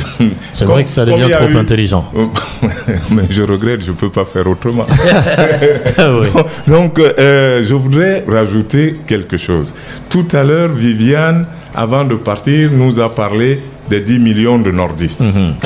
C'est 0.52 0.64
vrai 0.64 0.84
que 0.84 0.88
ça 0.90 1.04
devient 1.04 1.30
trop 1.30 1.46
eu- 1.48 1.56
intelligent. 1.58 2.06
Mais 3.10 3.24
je 3.28 3.42
regrette, 3.42 3.82
je 3.84 3.90
ne 3.90 3.96
peux 3.96 4.08
pas 4.08 4.24
faire 4.24 4.46
autrement. 4.46 4.86
Ah 5.98 6.12
oui. 6.18 6.26
Donc, 6.66 6.98
euh, 6.98 7.62
je 7.62 7.74
voudrais 7.74 8.24
rajouter 8.26 8.96
quelque 9.06 9.36
chose. 9.36 9.74
Tout 10.08 10.26
à 10.32 10.42
l'heure, 10.42 10.70
Viviane, 10.70 11.44
avant 11.74 12.04
de 12.04 12.14
partir, 12.14 12.70
nous 12.72 12.98
a 12.98 13.14
parlé 13.14 13.60
des 13.90 14.00
10 14.00 14.18
millions 14.18 14.58
de 14.58 14.70
nordistes. 14.70 15.20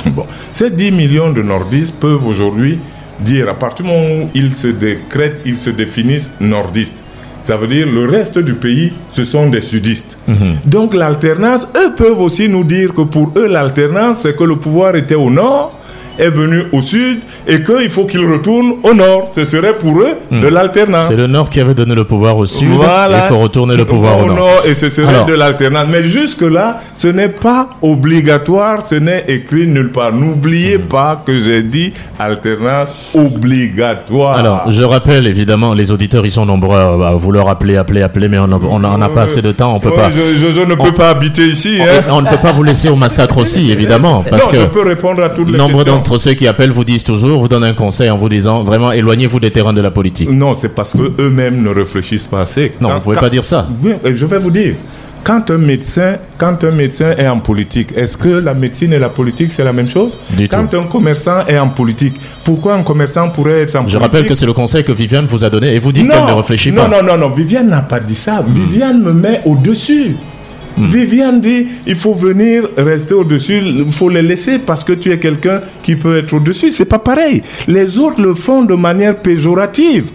Bon, 0.07 0.27
ces 0.51 0.70
10 0.70 0.90
millions 0.90 1.31
de 1.32 1.43
nordistes 1.43 1.94
peuvent 2.01 2.27
aujourd'hui 2.27 2.78
dire, 3.23 3.49
à 3.49 3.55
partir 3.55 3.85
du 3.85 3.93
moment 3.93 4.24
où 4.24 4.28
ils 4.35 4.55
se 4.55 4.69
décrètent, 4.69 5.43
ils 5.44 5.59
se 5.59 5.70
définissent 5.70 6.31
nordistes. 6.40 7.03
Ça 7.43 7.57
veut 7.57 7.66
dire 7.66 7.86
le 7.86 8.05
reste 8.09 8.39
du 8.39 8.55
pays, 8.55 8.93
ce 9.12 9.24
sont 9.24 9.49
des 9.49 9.61
sudistes. 9.61 10.16
Donc 10.65 10.94
l'alternance, 10.94 11.66
eux 11.77 11.93
peuvent 11.97 12.20
aussi 12.20 12.49
nous 12.49 12.62
dire 12.62 12.93
que 12.93 13.03
pour 13.03 13.32
eux, 13.36 13.49
l'alternance, 13.49 14.20
c'est 14.20 14.36
que 14.36 14.44
le 14.44 14.57
pouvoir 14.57 14.94
était 14.94 15.16
au 15.16 15.28
nord, 15.31 15.77
est 16.19 16.29
venu 16.31 16.65
au 16.73 16.83
sud, 16.83 17.21
et 17.47 17.63
qu'il 17.63 17.91
faut 17.91 18.05
qu'il 18.05 18.25
retourne 18.31 18.75
au 18.83 18.95
nord. 18.95 19.31
Ce 19.35 19.45
serait 19.45 19.75
pour 19.77 19.99
eux 20.01 20.15
de 20.31 20.47
l'alternance. 20.49 21.07
C'est 21.11 21.17
le 21.17 21.27
Nord 21.27 21.51
qui 21.51 21.61
avait 21.61 21.75
donné 21.75 21.95
le 21.95 22.05
pouvoir 22.05 22.37
au 22.37 22.47
Sud. 22.47 22.69
Voilà. 22.73 23.19
et 23.19 23.21
Il 23.25 23.29
faut 23.29 23.39
retourner 23.39 23.77
le 23.77 23.85
pouvoir 23.85 24.19
au 24.21 24.27
Nord. 24.27 24.63
et 24.67 24.75
ce 24.75 24.91
serait 24.91 25.09
Alors. 25.09 25.25
de 25.27 25.35
l'alternance. 25.35 25.87
Mais 25.91 26.03
jusque-là, 26.03 26.81
ce 26.95 27.09
n'est 27.09 27.29
pas 27.29 27.69
obligatoire, 27.83 28.87
ce 28.87 28.97
n'est 28.97 29.25
écrit 29.29 29.67
nulle 29.67 29.91
part. 29.91 30.13
N'oubliez 30.13 30.79
Hmm. 30.79 30.83
pas 30.89 31.23
que 31.25 31.39
j'ai 31.39 31.63
dit 31.63 31.93
alternance 32.19 32.95
obligatoire. 33.15 34.37
Alors, 34.39 34.71
je 34.71 34.83
rappelle 34.83 35.27
évidemment, 35.27 35.75
les 35.75 35.91
auditeurs, 35.91 36.25
ils 36.25 36.31
sont 36.31 36.47
nombreux 36.47 36.77
à 36.79 36.93
à 37.13 37.15
vouloir 37.15 37.49
appeler, 37.49 37.77
appeler, 37.77 38.03
appeler, 38.03 38.29
mais 38.29 38.39
on 38.39 38.47
n'a 38.49 39.09
pas 39.09 39.23
assez 39.23 39.43
de 39.43 39.53
temps, 39.53 39.75
on 39.75 39.81
peut 39.81 39.89
Ouais, 39.91 39.97
pas. 39.97 40.11
Je, 40.11 40.47
je- 40.47 40.53
je 40.53 40.61
ne 40.61 40.75
peux 40.75 40.93
pas 40.93 41.11
habiter 41.11 41.45
ici. 41.47 41.79
On, 41.81 41.85
hein. 41.85 42.03
on 42.11 42.23
ne 42.23 42.29
peut 42.29 42.37
pas 42.41 42.53
vous 42.53 42.63
laisser 42.63 42.89
au 42.89 42.97
massacre 42.97 43.39
aussi, 43.39 43.71
évidemment, 43.73 44.25
parce 44.29 44.47
non, 44.47 44.53
que 44.53 44.57
je 44.59 44.65
peux 44.67 44.83
répondre 44.83 45.23
à 45.23 45.31
toutes 45.31 45.51
les 45.51 45.59
nombre 45.59 45.79
questions. 45.79 45.95
D'entre 46.03 46.19
ceux 46.19 46.35
qui 46.35 46.49
appellent 46.49 46.73
vous 46.73 46.85
disent 46.85 47.05
toujours, 47.05 47.41
vous 47.41 47.47
donnent 47.47 47.62
un 47.62 47.74
conseil 47.74 48.11
en 48.11 48.16
vous 48.16 48.29
disant 48.29 48.65
vraiment 48.65 48.91
éloignez-vous 48.91 49.39
des 49.39 49.53
terrains 49.53 49.73
de 49.73 49.81
la 49.81 49.93
politique. 49.93 50.29
Non, 50.29 50.57
c'est 50.57 50.74
parce 50.74 50.95
que 50.95 51.12
eux-mêmes 51.23 51.62
ne 51.62 51.69
réfléchissent 51.69 52.27
pas 52.27 52.41
assez. 52.41 52.73
Non, 52.81 52.95
vous 52.95 53.01
pouvez 53.01 53.16
pas 53.16 53.31
dire 53.31 53.45
ça. 53.45 53.69
Oui, 53.85 53.93
je 54.12 54.27
vais 54.27 54.39
vous 54.39 54.51
dire. 54.51 54.74
Quand 55.23 55.49
un 55.53 55.59
médecin, 55.59 56.16
quand 56.37 56.65
un 56.65 56.73
médecin 56.73 57.12
est 57.16 57.29
en 57.29 57.39
politique, 57.39 57.91
est-ce 57.97 58.16
que 58.16 58.29
la 58.29 58.55
médecine 58.55 58.93
et 58.93 58.99
la 58.99 59.11
politique 59.11 59.53
c'est 59.53 59.62
la 59.62 59.73
même 59.73 59.87
chose? 59.87 60.19
Du 60.37 60.49
Quand 60.49 60.74
un 60.74 60.83
commerçant 60.83 61.47
est 61.47 61.57
en 61.59 61.69
politique, 61.69 62.16
pourquoi 62.43 62.74
un 62.74 62.83
commerçant 62.83 63.31
pourrait 63.31 63.61
être 63.61 63.77
en 63.77 63.83
Je 63.83 63.83
politique? 63.83 64.03
rappelle 64.03 64.27
que 64.27 64.35
c'est 64.35 64.47
le 64.47 64.53
conseil 64.53 64.83
que 64.83 64.91
Viviane 64.91 65.27
vous 65.27 65.45
a 65.45 65.51
donné 65.51 65.77
et 65.77 65.79
vous 65.79 65.93
dites 65.93 66.09
non, 66.09 66.15
qu'elle 66.16 66.27
ne 66.27 66.33
réfléchit 66.33 66.73
non, 66.73 66.89
pas. 66.89 67.01
Non, 67.01 67.07
non, 67.07 67.16
non, 67.16 67.29
Viviane 67.33 67.69
n'a 67.69 67.83
pas 67.83 68.01
dit 68.01 68.16
ça. 68.16 68.43
Viviane 68.45 69.01
me 69.01 69.12
met 69.12 69.41
au-dessus. 69.45 70.16
Hmm. 70.77 70.86
Viviane 70.86 71.40
dit, 71.40 71.66
il 71.86 71.94
faut 71.94 72.15
venir 72.15 72.69
rester 72.77 73.15
au-dessus, 73.15 73.61
il 73.65 73.93
faut 73.93 74.09
les 74.09 74.23
laisser 74.23 74.59
parce 74.59 74.85
que 74.85 74.93
tu 74.93 75.11
es 75.11 75.19
quelqu'un 75.19 75.61
qui 75.82 75.97
peut 75.97 76.16
être 76.16 76.32
au-dessus. 76.35 76.70
C'est 76.70 76.85
pas 76.85 76.99
pareil. 76.99 77.43
Les 77.69 77.99
autres 77.99 78.20
le 78.23 78.35
font 78.35 78.62
de 78.62 78.74
manière 78.74 79.16
péjorative. 79.16 80.11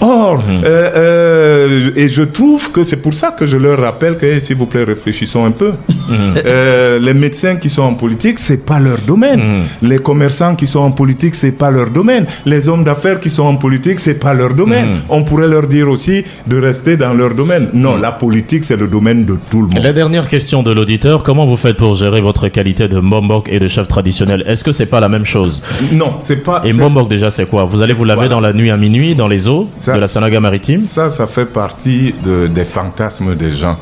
Or, 0.00 0.36
Hmm. 0.38 0.62
euh, 0.64 0.90
euh, 0.96 1.90
et 1.96 2.08
je 2.08 2.22
trouve 2.22 2.70
que 2.70 2.84
c'est 2.84 2.96
pour 2.96 3.14
ça 3.14 3.30
que 3.30 3.46
je 3.46 3.56
leur 3.56 3.78
rappelle 3.80 4.16
que, 4.18 4.38
s'il 4.40 4.56
vous 4.56 4.66
plaît, 4.66 4.84
réfléchissons 4.84 5.44
un 5.44 5.50
peu. 5.50 5.70
Hmm. 6.08 6.34
Euh, 6.44 6.98
les 6.98 7.14
médecins 7.14 7.56
qui 7.56 7.68
sont 7.70 7.82
en 7.82 7.94
politique, 7.94 8.38
c'est 8.38 8.64
pas 8.64 8.78
leur 8.78 8.98
domaine. 8.98 9.40
Hmm. 9.40 9.62
Les 9.88 9.98
commerçants 9.98 10.54
qui 10.54 10.66
sont 10.66 10.80
en 10.80 10.90
politique, 10.90 11.34
c'est 11.34 11.52
pas 11.52 11.70
leur 11.70 11.90
domaine. 11.90 12.26
Les 12.44 12.68
hommes 12.68 12.84
d'affaires 12.84 13.20
qui 13.20 13.30
sont 13.30 13.44
en 13.44 13.56
politique, 13.56 13.98
c'est 14.00 14.14
pas 14.26 14.34
leur 14.34 14.54
domaine. 14.54 14.96
On 15.08 15.22
pourrait 15.24 15.48
leur 15.48 15.66
dire 15.66 15.88
aussi 15.88 16.24
de 16.46 16.60
rester 16.60 16.96
dans 16.96 17.14
leur 17.14 17.34
domaine. 17.34 17.68
Non, 17.72 17.96
la 17.96 18.12
politique, 18.12 18.64
c'est 18.64 18.76
le 18.76 18.86
domaine 18.88 19.24
de 19.24 19.36
tout 19.50 19.62
le 19.62 19.68
monde. 19.68 19.82
La 19.82 19.92
dernière 19.92 20.28
question 20.28 20.62
de 20.62 20.72
l'auditeur, 20.72 21.22
comment 21.22 21.46
vous 21.46 21.56
faites 21.56 21.76
pour 21.76 21.94
gérer 21.94 22.20
votre 22.20 22.48
qualité 22.48 22.88
de 22.88 23.00
Mbombok 23.00 23.48
et 23.50 23.58
de 23.58 23.68
chef 23.68 23.88
traditionnel? 23.88 24.44
Est-ce 24.46 24.62
que 24.64 24.72
c'est 24.72 24.86
pas 24.86 25.00
la 25.00 25.08
même 25.08 25.24
chose? 25.24 25.62
Non, 25.92 26.14
c'est 26.20 26.42
pas. 26.44 26.62
Et 26.64 26.72
Mbombok 26.72 27.08
déjà 27.08 27.30
c'est 27.30 27.46
quoi? 27.46 27.64
Vous 27.64 27.82
allez 27.82 27.94
vous 27.94 28.04
laver 28.04 28.16
Voilà. 28.28 28.30
dans 28.34 28.40
la 28.40 28.52
nuit 28.52 28.70
à 28.70 28.76
minuit 28.76 29.14
dans 29.14 29.28
les 29.28 29.48
eaux? 29.48 29.68
Ça- 29.86 29.94
de 29.94 30.00
la 30.00 30.08
Sanaga 30.08 30.40
maritime 30.40 30.80
Ça, 30.80 31.10
ça 31.10 31.26
fait 31.26 31.46
partie 31.46 32.14
de- 32.24 32.46
des 32.48 32.64
fantasmes 32.64 33.34
des 33.34 33.50
gens. 33.50 33.76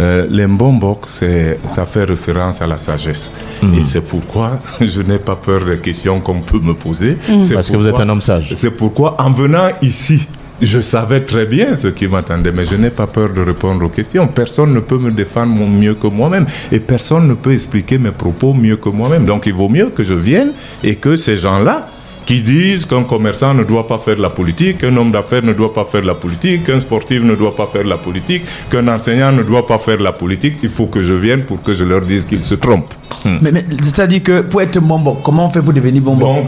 Euh, 0.00 0.26
les 0.30 0.46
Mbombok, 0.46 1.06
ça 1.08 1.84
fait 1.84 2.04
référence 2.04 2.62
à 2.62 2.66
la 2.66 2.76
sagesse. 2.76 3.30
Hmm. 3.62 3.74
Et 3.74 3.84
c'est 3.84 4.00
pourquoi 4.06 4.60
je 4.80 5.02
n'ai 5.02 5.18
pas 5.18 5.36
peur 5.36 5.64
des 5.64 5.78
questions 5.78 6.20
qu'on 6.20 6.40
peut 6.40 6.60
me 6.60 6.74
poser. 6.74 7.16
C'est 7.42 7.54
Parce 7.54 7.70
que 7.70 7.76
vous 7.76 7.88
êtes 7.88 8.00
un 8.00 8.08
homme 8.08 8.20
sage. 8.22 8.52
C'est 8.56 8.70
pourquoi, 8.70 9.16
en 9.20 9.30
venant 9.30 9.68
ici, 9.82 10.26
je 10.60 10.80
savais 10.80 11.20
très 11.24 11.46
bien 11.46 11.74
ce 11.76 11.88
qui 11.88 12.08
m'attendait, 12.08 12.50
mais 12.52 12.64
je 12.64 12.74
n'ai 12.74 12.90
pas 12.90 13.06
peur 13.06 13.32
de 13.32 13.40
répondre 13.40 13.84
aux 13.84 13.88
questions. 13.88 14.26
Personne 14.26 14.72
ne 14.74 14.80
peut 14.80 14.98
me 14.98 15.10
défendre 15.12 15.54
mieux 15.66 15.94
que 15.94 16.08
moi-même 16.08 16.46
et 16.72 16.80
personne 16.80 17.28
ne 17.28 17.34
peut 17.34 17.52
expliquer 17.52 17.96
mes 17.98 18.10
propos 18.10 18.54
mieux 18.54 18.76
que 18.76 18.88
moi-même. 18.88 19.24
Donc 19.24 19.46
il 19.46 19.52
vaut 19.54 19.68
mieux 19.68 19.90
que 19.90 20.02
je 20.02 20.14
vienne 20.14 20.50
et 20.82 20.96
que 20.96 21.16
ces 21.16 21.36
gens-là 21.36 21.86
qui 22.28 22.42
disent 22.42 22.84
qu'un 22.84 23.04
commerçant 23.04 23.54
ne 23.54 23.64
doit 23.64 23.86
pas 23.86 23.96
faire 23.96 24.18
la 24.18 24.28
politique, 24.28 24.76
qu'un 24.78 24.94
homme 24.98 25.10
d'affaires 25.10 25.42
ne 25.42 25.54
doit 25.54 25.72
pas 25.72 25.86
faire 25.86 26.04
la 26.04 26.14
politique, 26.14 26.64
qu'un 26.64 26.78
sportif 26.78 27.22
ne 27.22 27.34
doit 27.34 27.56
pas 27.56 27.64
faire 27.64 27.84
la 27.84 27.96
politique, 27.96 28.42
qu'un 28.70 28.86
enseignant 28.86 29.32
ne 29.32 29.42
doit 29.42 29.66
pas 29.66 29.78
faire 29.78 29.98
la 29.98 30.12
politique, 30.12 30.56
il 30.62 30.68
faut 30.68 30.88
que 30.88 31.00
je 31.00 31.14
vienne 31.14 31.44
pour 31.44 31.62
que 31.62 31.72
je 31.72 31.84
leur 31.84 32.02
dise 32.02 32.26
qu'ils 32.26 32.44
se 32.44 32.54
trompent. 32.54 32.92
Mais, 33.24 33.50
mais 33.50 33.64
c'est-à-dire 33.82 34.22
que 34.22 34.42
pour 34.42 34.60
être 34.60 34.78
Mbombo, 34.78 35.20
comment 35.24 35.46
on 35.46 35.48
fait 35.48 35.62
pour 35.62 35.72
devenir 35.72 36.02
Mbombo 36.02 36.26
Bon, 36.26 36.46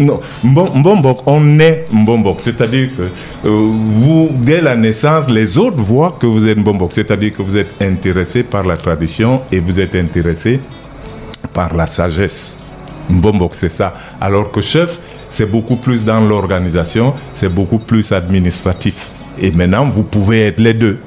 non, 0.00 0.20
Mbombok, 0.42 1.20
on 1.26 1.60
est 1.60 1.84
Mbombok. 1.92 2.38
C'est-à-dire 2.40 2.88
que 2.96 3.02
euh, 3.02 3.08
vous, 3.44 4.30
dès 4.34 4.60
la 4.60 4.74
naissance, 4.74 5.30
les 5.30 5.58
autres 5.58 5.80
voient 5.80 6.16
que 6.18 6.26
vous 6.26 6.48
êtes 6.48 6.58
Mbombok. 6.58 6.90
C'est-à-dire 6.90 7.32
que 7.34 7.42
vous 7.42 7.56
êtes 7.56 7.80
intéressé 7.80 8.42
par 8.42 8.66
la 8.66 8.76
tradition 8.76 9.42
et 9.52 9.60
vous 9.60 9.78
êtes 9.78 9.94
intéressé 9.94 10.58
par 11.54 11.72
la 11.76 11.86
sagesse. 11.86 12.56
Mbombok, 13.08 13.54
c'est 13.54 13.68
ça. 13.68 13.94
Alors 14.20 14.50
que 14.50 14.60
chef, 14.60 14.98
c'est 15.30 15.50
beaucoup 15.50 15.76
plus 15.76 16.04
dans 16.04 16.20
l'organisation, 16.20 17.14
c'est 17.34 17.52
beaucoup 17.52 17.78
plus 17.78 18.12
administratif. 18.12 19.10
Et 19.38 19.50
maintenant, 19.52 19.88
vous 19.88 20.02
pouvez 20.02 20.46
être 20.46 20.60
les 20.60 20.74
deux. 20.74 20.98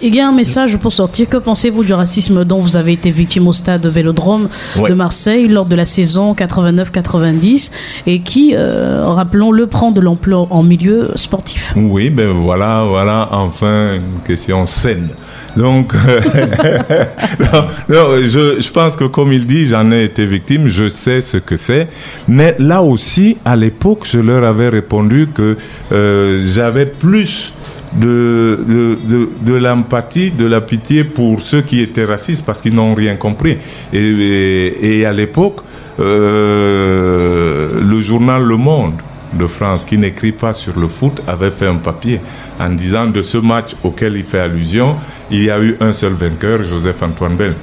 Il 0.00 0.14
y 0.14 0.20
a 0.20 0.28
un 0.28 0.32
message 0.32 0.76
pour 0.76 0.92
sortir. 0.92 1.28
Que 1.28 1.36
pensez-vous 1.38 1.82
du 1.84 1.92
racisme 1.92 2.44
dont 2.44 2.60
vous 2.60 2.76
avez 2.76 2.92
été 2.92 3.10
victime 3.10 3.48
au 3.48 3.52
stade 3.52 3.84
Vélodrome 3.86 4.48
Ouais. 4.76 4.88
de 4.90 4.94
Marseille 4.94 5.48
lors 5.48 5.64
de 5.66 5.74
la 5.74 5.84
saison 5.84 6.34
89-90 6.34 7.70
et 8.06 8.20
qui, 8.20 8.54
euh, 8.54 9.04
rappelons-le, 9.08 9.66
prend 9.66 9.90
de 9.90 10.00
l'ampleur 10.00 10.52
en 10.52 10.62
milieu 10.62 11.10
sportif? 11.16 11.72
Oui, 11.76 12.10
ben 12.10 12.28
voilà, 12.30 12.84
voilà, 12.88 13.28
enfin 13.32 13.94
une 13.96 14.20
question 14.24 14.64
saine. 14.66 15.08
Donc, 15.56 15.92
non, 17.40 17.64
non, 17.88 18.06
je, 18.22 18.60
je 18.60 18.70
pense 18.70 18.94
que 18.96 19.04
comme 19.04 19.32
il 19.32 19.46
dit, 19.46 19.66
j'en 19.66 19.90
ai 19.90 20.04
été 20.04 20.24
victime, 20.26 20.68
je 20.68 20.88
sais 20.88 21.20
ce 21.20 21.38
que 21.38 21.56
c'est. 21.56 21.88
Mais 22.28 22.54
là 22.58 22.82
aussi, 22.82 23.36
à 23.44 23.56
l'époque, 23.56 24.02
je 24.04 24.20
leur 24.20 24.44
avais 24.44 24.68
répondu 24.68 25.28
que 25.34 25.56
euh, 25.92 26.40
j'avais 26.46 26.86
plus 26.86 27.52
de, 27.94 28.58
de, 28.66 28.98
de, 29.04 29.28
de 29.40 29.54
l'empathie, 29.54 30.30
de 30.30 30.46
la 30.46 30.60
pitié 30.60 31.04
pour 31.04 31.40
ceux 31.40 31.62
qui 31.62 31.80
étaient 31.80 32.04
racistes 32.04 32.44
parce 32.44 32.60
qu'ils 32.60 32.74
n'ont 32.74 32.94
rien 32.94 33.16
compris. 33.16 33.56
Et, 33.92 33.98
et, 33.98 34.98
et 34.98 35.06
à 35.06 35.12
l'époque, 35.12 35.60
euh, 36.00 37.80
le 37.80 38.00
journal 38.00 38.42
Le 38.42 38.56
Monde 38.56 38.94
de 39.32 39.46
France, 39.46 39.84
qui 39.84 39.98
n'écrit 39.98 40.32
pas 40.32 40.52
sur 40.52 40.78
le 40.78 40.88
foot, 40.88 41.22
avait 41.26 41.50
fait 41.50 41.66
un 41.66 41.76
papier 41.76 42.20
en 42.60 42.70
disant 42.70 43.06
de 43.06 43.22
ce 43.22 43.38
match 43.38 43.74
auquel 43.84 44.16
il 44.16 44.24
fait 44.24 44.40
allusion, 44.40 44.96
il 45.30 45.44
y 45.44 45.50
a 45.50 45.60
eu 45.60 45.76
un 45.80 45.92
seul 45.92 46.12
vainqueur, 46.12 46.62
Joseph-Antoine 46.62 47.36
Bell. 47.36 47.54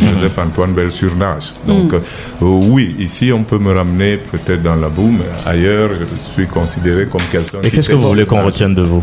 Joseph-Antoine 0.00 0.74
Bell 0.74 0.92
surnage. 0.92 1.54
Donc, 1.66 1.92
euh, 1.92 1.98
oui, 2.40 2.94
ici, 3.00 3.32
on 3.32 3.42
peut 3.42 3.58
me 3.58 3.72
ramener 3.72 4.16
peut-être 4.16 4.62
dans 4.62 4.76
la 4.76 4.88
boue, 4.88 5.10
mais 5.10 5.24
ailleurs, 5.44 5.90
je 5.98 6.32
suis 6.34 6.46
considéré 6.46 7.06
comme 7.06 7.20
quelqu'un 7.32 7.58
Et 7.64 7.70
qu'est-ce 7.70 7.88
que 7.88 7.94
vous 7.94 8.06
voulez 8.06 8.24
qu'on 8.24 8.44
retienne 8.44 8.76
de 8.76 8.82
vous? 8.82 9.02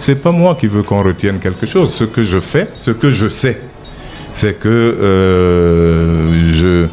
C'est 0.00 0.16
pas 0.16 0.32
moi 0.32 0.56
qui 0.58 0.66
veux 0.66 0.82
qu'on 0.82 1.02
retienne 1.02 1.38
quelque 1.38 1.66
chose. 1.66 1.92
Ce 1.92 2.04
que 2.04 2.22
je 2.22 2.40
fais, 2.40 2.68
ce 2.78 2.90
que 2.90 3.10
je 3.10 3.28
sais, 3.28 3.60
c'est 4.32 4.58
que 4.58 4.68
euh, 4.68 6.52
je 6.52 6.86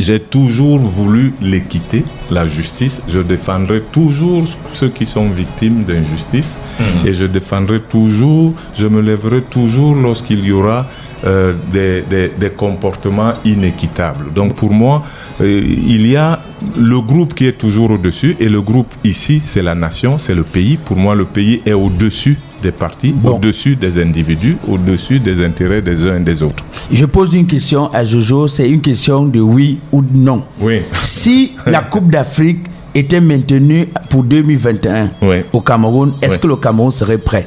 j'ai 0.00 0.18
toujours 0.18 0.78
voulu 0.78 1.34
l'équité, 1.42 2.04
la 2.30 2.46
justice. 2.46 3.02
Je 3.08 3.18
défendrai 3.18 3.82
toujours 3.92 4.44
ceux 4.72 4.88
qui 4.88 5.04
sont 5.04 5.28
victimes 5.28 5.84
d'injustice. 5.84 6.58
Mhm. 6.78 7.06
Et 7.06 7.12
je 7.12 7.26
défendrai 7.26 7.80
toujours, 7.80 8.54
je 8.74 8.86
me 8.86 9.02
lèverai 9.02 9.42
toujours 9.42 9.94
lorsqu'il 9.94 10.42
y 10.44 10.52
aura 10.52 10.86
euh, 11.26 11.52
des, 11.72 12.02
des- 12.02 12.28
des 12.38 12.50
comportements 12.50 13.34
inéquitables. 13.44 14.32
Donc 14.32 14.54
pour 14.54 14.72
moi, 14.72 15.02
euh, 15.40 15.60
il 15.64 16.06
y 16.06 16.16
a 16.16 16.40
le 16.78 17.00
groupe 17.00 17.34
qui 17.34 17.46
est 17.46 17.58
toujours 17.58 17.90
au-dessus. 17.90 18.36
Et 18.40 18.48
le 18.48 18.60
groupe 18.62 18.92
ici, 19.04 19.40
c'est 19.40 19.62
la 19.62 19.74
nation, 19.74 20.18
c'est 20.18 20.34
le 20.34 20.42
pays. 20.44 20.76
Pour 20.76 20.96
moi, 20.96 21.14
le 21.14 21.24
pays 21.26 21.60
est 21.66 21.72
au-dessus 21.72 22.38
des 22.62 22.72
partis, 22.72 23.12
Bon. 23.12 23.36
au-dessus 23.36 23.76
des 23.76 24.00
individus, 24.02 24.56
au-dessus 24.68 25.18
des 25.18 25.42
intérêts 25.44 25.80
des 25.80 26.06
uns 26.06 26.16
et 26.16 26.20
des 26.20 26.42
autres. 26.42 26.62
Je 26.92 27.06
pose 27.06 27.32
une 27.34 27.46
question 27.46 27.90
à 27.92 28.04
Jojo, 28.04 28.48
c'est 28.48 28.68
une 28.68 28.80
question 28.82 29.24
de 29.24 29.40
oui 29.40 29.78
ou 29.92 30.02
de 30.02 30.14
non. 30.16 30.42
Oui. 30.60 30.80
Si 31.02 31.52
la 31.66 31.80
Coupe 31.90 32.10
d'Afrique 32.10 32.66
était 32.94 33.20
maintenue 33.20 33.88
pour 34.10 34.24
2021 34.24 35.10
Oui. 35.22 35.36
au 35.52 35.60
Cameroun, 35.60 36.12
est-ce 36.20 36.34
Oui. 36.34 36.40
que 36.40 36.46
le 36.48 36.56
Cameroun 36.56 36.90
serait 36.90 37.16
prêt? 37.18 37.46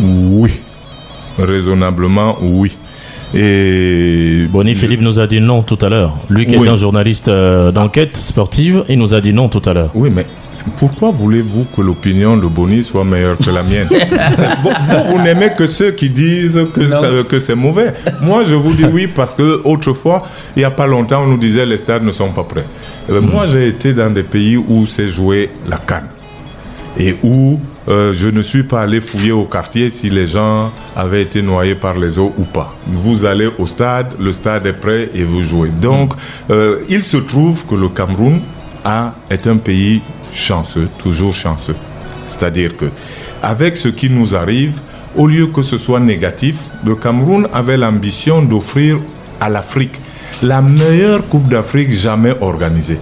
Oui. 0.00 0.50
Raisonnablement, 1.38 2.36
oui. 2.42 2.76
Et 3.36 4.46
Bonnie 4.50 4.74
Philippe 4.76 5.00
nous 5.00 5.18
a 5.18 5.26
dit 5.26 5.40
non 5.40 5.62
tout 5.62 5.78
à 5.82 5.88
l'heure. 5.88 6.16
Lui 6.30 6.46
qui 6.46 6.56
Oui. 6.56 6.68
est 6.68 6.70
un 6.70 6.76
journaliste 6.76 7.26
euh, 7.28 7.72
d'enquête 7.72 8.16
sportive, 8.16 8.84
il 8.88 8.98
nous 8.98 9.12
a 9.12 9.20
dit 9.20 9.32
non 9.32 9.48
tout 9.48 9.62
à 9.68 9.72
l'heure. 9.74 9.90
Oui, 9.94 10.08
mais 10.14 10.24
pourquoi 10.78 11.10
voulez-vous 11.10 11.66
que 11.76 11.80
l'opinion 11.80 12.36
de 12.36 12.46
Bonnie 12.46 12.84
soit 12.84 13.02
meilleure 13.04 13.36
que 13.36 13.50
la 13.50 13.64
mienne? 13.64 13.88
Bon, 14.62 14.70
Vous, 14.88 15.16
vous 15.16 15.22
n'aimez 15.22 15.50
que 15.58 15.66
ceux 15.66 15.90
qui 15.90 16.10
disent 16.10 16.60
que, 16.72 16.88
ça- 16.88 17.10
que 17.28 17.38
c'est 17.40 17.56
mauvais. 17.56 17.92
Moi, 18.22 18.44
je 18.44 18.54
vous 18.54 18.72
dis 18.74 18.84
oui 18.84 19.08
parce 19.08 19.34
que 19.34 19.60
autrefois, 19.64 20.22
il 20.54 20.60
n'y 20.60 20.64
a 20.64 20.70
pas 20.70 20.86
longtemps, 20.86 21.22
on 21.24 21.26
nous 21.26 21.38
disait 21.38 21.66
les 21.66 21.78
stades 21.78 22.04
ne 22.04 22.12
sont 22.12 22.28
pas 22.30 22.44
prêts. 22.44 22.64
Euh, 23.10 23.20
Moi, 23.20 23.46
j'ai 23.46 23.66
été 23.66 23.94
dans 23.94 24.10
des 24.10 24.22
pays 24.22 24.56
où 24.56 24.86
s'est 24.86 25.08
joué 25.08 25.50
la 25.68 25.78
canne 25.78 26.06
et 27.00 27.16
où 27.24 27.58
euh, 27.88 28.12
je 28.14 28.28
ne 28.28 28.42
suis 28.42 28.62
pas 28.62 28.82
allé 28.82 29.00
fouiller 29.00 29.32
au 29.32 29.44
quartier 29.44 29.90
si 29.90 30.08
les 30.08 30.26
gens 30.26 30.72
avaient 30.96 31.22
été 31.22 31.42
noyés 31.42 31.74
par 31.74 31.98
les 31.98 32.18
eaux 32.18 32.32
ou 32.38 32.44
pas. 32.44 32.74
Vous 32.86 33.26
allez 33.26 33.50
au 33.58 33.66
stade, 33.66 34.12
le 34.18 34.32
stade 34.32 34.66
est 34.66 34.72
prêt 34.72 35.10
et 35.14 35.24
vous 35.24 35.42
jouez. 35.42 35.68
Donc, 35.68 36.14
euh, 36.50 36.78
il 36.88 37.02
se 37.02 37.18
trouve 37.18 37.66
que 37.66 37.74
le 37.74 37.88
Cameroun 37.88 38.40
a, 38.84 39.12
est 39.28 39.46
un 39.46 39.58
pays 39.58 40.00
chanceux, 40.32 40.88
toujours 40.98 41.34
chanceux. 41.34 41.76
C'est-à-dire 42.26 42.76
que, 42.76 42.86
avec 43.42 43.76
ce 43.76 43.88
qui 43.88 44.08
nous 44.08 44.34
arrive, 44.34 44.78
au 45.14 45.26
lieu 45.26 45.46
que 45.46 45.62
ce 45.62 45.76
soit 45.78 46.00
négatif, 46.00 46.56
le 46.84 46.94
Cameroun 46.96 47.46
avait 47.52 47.76
l'ambition 47.76 48.40
d'offrir 48.42 48.98
à 49.40 49.50
l'Afrique 49.50 50.00
la 50.42 50.62
meilleure 50.62 51.26
Coupe 51.28 51.48
d'Afrique 51.48 51.90
jamais 51.90 52.34
organisée. 52.40 52.98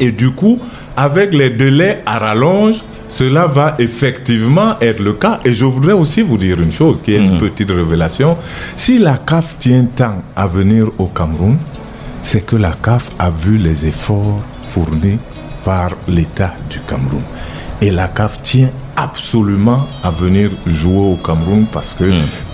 Et 0.00 0.12
du 0.12 0.30
coup, 0.30 0.60
avec 0.96 1.34
les 1.34 1.50
délais 1.50 2.02
à 2.06 2.18
rallonge, 2.18 2.76
cela 3.08 3.46
va 3.46 3.76
effectivement 3.78 4.76
être 4.80 5.00
le 5.00 5.12
cas. 5.14 5.40
Et 5.44 5.54
je 5.54 5.64
voudrais 5.64 5.92
aussi 5.92 6.22
vous 6.22 6.36
dire 6.38 6.60
une 6.60 6.72
chose 6.72 7.02
qui 7.02 7.12
est 7.14 7.18
une 7.18 7.38
petite 7.38 7.70
révélation. 7.70 8.36
Si 8.74 8.98
la 8.98 9.16
CAF 9.18 9.56
tient 9.58 9.86
tant 9.94 10.22
à 10.34 10.46
venir 10.46 10.88
au 10.98 11.06
Cameroun, 11.06 11.56
c'est 12.22 12.44
que 12.44 12.56
la 12.56 12.72
CAF 12.72 13.10
a 13.18 13.30
vu 13.30 13.56
les 13.58 13.86
efforts 13.86 14.40
fournis 14.66 15.18
par 15.64 15.90
l'État 16.08 16.54
du 16.70 16.80
Cameroun. 16.80 17.22
Et 17.80 17.90
la 17.90 18.08
CAF 18.08 18.42
tient 18.42 18.70
absolument 18.96 19.86
à 20.02 20.10
venir 20.10 20.50
jouer 20.66 21.12
au 21.12 21.16
Cameroun 21.16 21.66
parce 21.72 21.94
que 21.94 22.04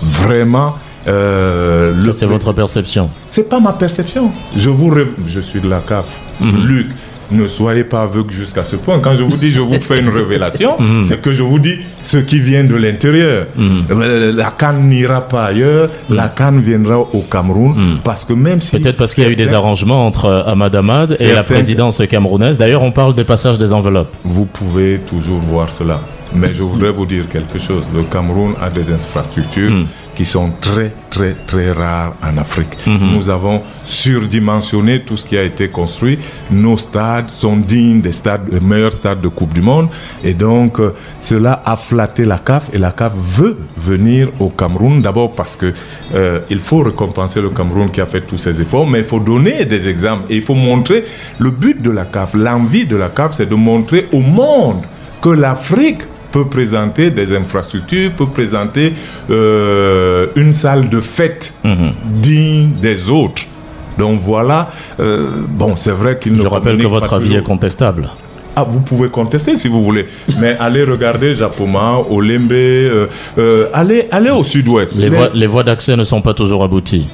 vraiment... 0.01 0.75
euh, 1.07 1.93
le 1.95 2.13
c'est 2.13 2.25
votre 2.25 2.53
perception. 2.53 3.09
c'est 3.27 3.49
pas 3.49 3.59
ma 3.59 3.73
perception. 3.73 4.31
Je 4.55 4.69
vous 4.69 4.93
je 5.25 5.39
suis 5.39 5.59
de 5.59 5.67
la 5.69 5.79
CAF. 5.79 6.05
Luc, 6.41 6.87
ne 7.31 7.47
soyez 7.47 7.83
pas 7.83 8.01
aveugle 8.03 8.31
jusqu'à 8.31 8.63
ce 8.63 8.75
point. 8.75 8.99
Quand 8.99 9.15
je 9.15 9.23
vous 9.23 9.37
dis 9.37 9.49
je 9.49 9.59
vous 9.61 9.79
fais 9.79 9.99
une 9.99 10.09
révélation, 10.21 10.77
c'est 11.05 11.21
que 11.21 11.31
je 11.33 11.43
vous 11.43 11.59
dis 11.59 11.75
ce 12.01 12.17
qui 12.17 12.39
vient 12.39 12.63
de 12.63 12.75
l'intérieur. 12.75 13.47
Euh, 13.59 14.31
La 14.33 14.51
canne 14.51 14.87
n'ira 14.89 15.21
pas 15.21 15.45
ailleurs, 15.45 15.89
la 16.09 16.29
canne 16.29 16.59
viendra 16.61 16.99
au 16.99 17.21
Cameroun 17.29 17.99
parce 18.03 18.25
que 18.25 18.33
même 18.33 18.61
si 18.61 18.77
Peut-être 18.79 18.97
parce 18.97 19.13
qu'il 19.13 19.23
y 19.23 19.27
a 19.27 19.29
eu 19.29 19.35
des 19.35 19.53
arrangements 19.53 20.05
entre 20.05 20.25
euh, 20.25 20.43
Ahmad 20.45 20.75
Ahmad 20.75 21.17
et 21.19 21.33
la 21.33 21.43
présidence 21.43 22.01
camerounaise. 22.09 22.57
D'ailleurs, 22.57 22.83
on 22.83 22.91
parle 22.91 23.13
des 23.15 23.23
passages 23.23 23.57
des 23.57 23.71
enveloppes. 23.73 24.13
Vous 24.23 24.45
pouvez 24.45 24.99
toujours 25.07 25.39
voir 25.39 25.69
cela. 25.71 26.01
Mais 26.35 26.53
je 26.53 26.63
voudrais 26.63 26.91
vous 26.91 27.05
dire 27.05 27.25
quelque 27.31 27.59
chose. 27.59 27.83
Le 27.95 28.01
Cameroun 28.03 28.53
a 28.61 28.69
des 28.69 28.91
infrastructures 28.91 29.71
qui 30.15 30.25
sont 30.25 30.51
très, 30.61 30.91
très, 31.09 31.35
très 31.47 31.71
rares 31.71 32.15
en 32.23 32.37
Afrique. 32.37 32.69
Nous 32.87 33.29
avons 33.29 33.61
surdimensionné 33.85 35.01
tout 35.01 35.17
ce 35.17 35.25
qui 35.25 35.37
a 35.37 35.43
été 35.43 35.69
construit. 35.69 36.19
Nos 36.51 36.77
stades 36.77 37.29
sont 37.29 37.57
dignes 37.57 38.01
des 38.01 38.11
stades, 38.11 38.49
des 38.49 38.59
meilleurs 38.59 38.93
stades 38.93 39.21
de 39.21 39.27
Coupe 39.27 39.53
du 39.53 39.61
Monde. 39.61 39.89
Et 40.23 40.33
donc, 40.33 40.79
euh, 40.79 40.93
cela 41.19 41.61
a 41.65 41.75
flatté 41.75 42.25
la 42.25 42.37
CAF 42.37 42.69
et 42.73 42.77
la 42.77 42.91
CAF 42.91 43.13
veut 43.15 43.57
venir 43.77 44.29
au 44.39 44.49
Cameroun. 44.49 45.01
D'abord 45.01 45.33
parce 45.33 45.55
que 45.55 45.73
euh, 46.13 46.39
il 46.49 46.59
faut 46.59 46.79
récompenser 46.79 47.41
le 47.41 47.49
Cameroun 47.49 47.89
qui 47.91 48.01
a 48.01 48.05
fait 48.05 48.21
tous 48.21 48.37
ces 48.37 48.61
efforts, 48.61 48.87
mais 48.87 48.99
il 48.99 49.05
faut 49.05 49.19
donner 49.19 49.65
des 49.65 49.87
exemples 49.87 50.31
et 50.31 50.35
il 50.37 50.41
faut 50.41 50.55
montrer 50.55 51.03
le 51.39 51.51
but 51.51 51.81
de 51.81 51.91
la 51.91 52.05
CAF, 52.05 52.33
l'envie 52.33 52.85
de 52.85 52.95
la 52.95 53.09
CAF, 53.09 53.33
c'est 53.33 53.49
de 53.49 53.55
montrer 53.55 54.07
au 54.11 54.19
monde 54.19 54.81
que 55.21 55.29
l'Afrique 55.29 56.01
peut 56.33 56.45
présenter 56.45 57.11
des 57.11 57.33
infrastructures, 57.35 58.11
peut 58.11 58.25
présenter 58.25 58.91
euh, 59.29 60.25
une 60.35 60.51
salle 60.51 60.89
de 60.89 60.99
fête 60.99 61.53
digne 62.05 62.71
des 62.81 63.09
autres. 63.09 63.43
Donc 63.97 64.19
voilà, 64.19 64.71
euh, 64.99 65.29
bon, 65.47 65.75
c'est 65.77 65.91
vrai 65.91 66.17
qu'il 66.19 66.33
ne 66.33 66.39
Je 66.41 66.47
rappelle 66.47 66.77
que 66.79 66.87
votre 66.87 67.13
avis 67.13 67.35
est 67.35 67.43
contestable. 67.43 68.09
Ah, 68.55 68.65
vous 68.69 68.81
pouvez 68.81 69.09
contester 69.09 69.55
si 69.55 69.67
vous 69.67 69.83
voulez, 69.83 70.07
mais 70.39 70.57
allez 70.59 70.83
regarder 70.83 71.35
Japoma, 71.35 71.99
Olembe, 72.09 72.51
euh, 72.51 73.07
euh, 73.37 73.67
allez, 73.73 74.07
allez 74.11 74.31
au 74.31 74.43
sud-ouest. 74.43 74.95
Les 74.97 75.09
Mais 75.09 75.17
voies, 75.17 75.29
les 75.33 75.47
voies 75.47 75.63
d'accès 75.63 75.95
ne 75.95 76.03
sont 76.03 76.21
pas 76.21 76.33
toujours 76.33 76.63
abouties. 76.63 77.07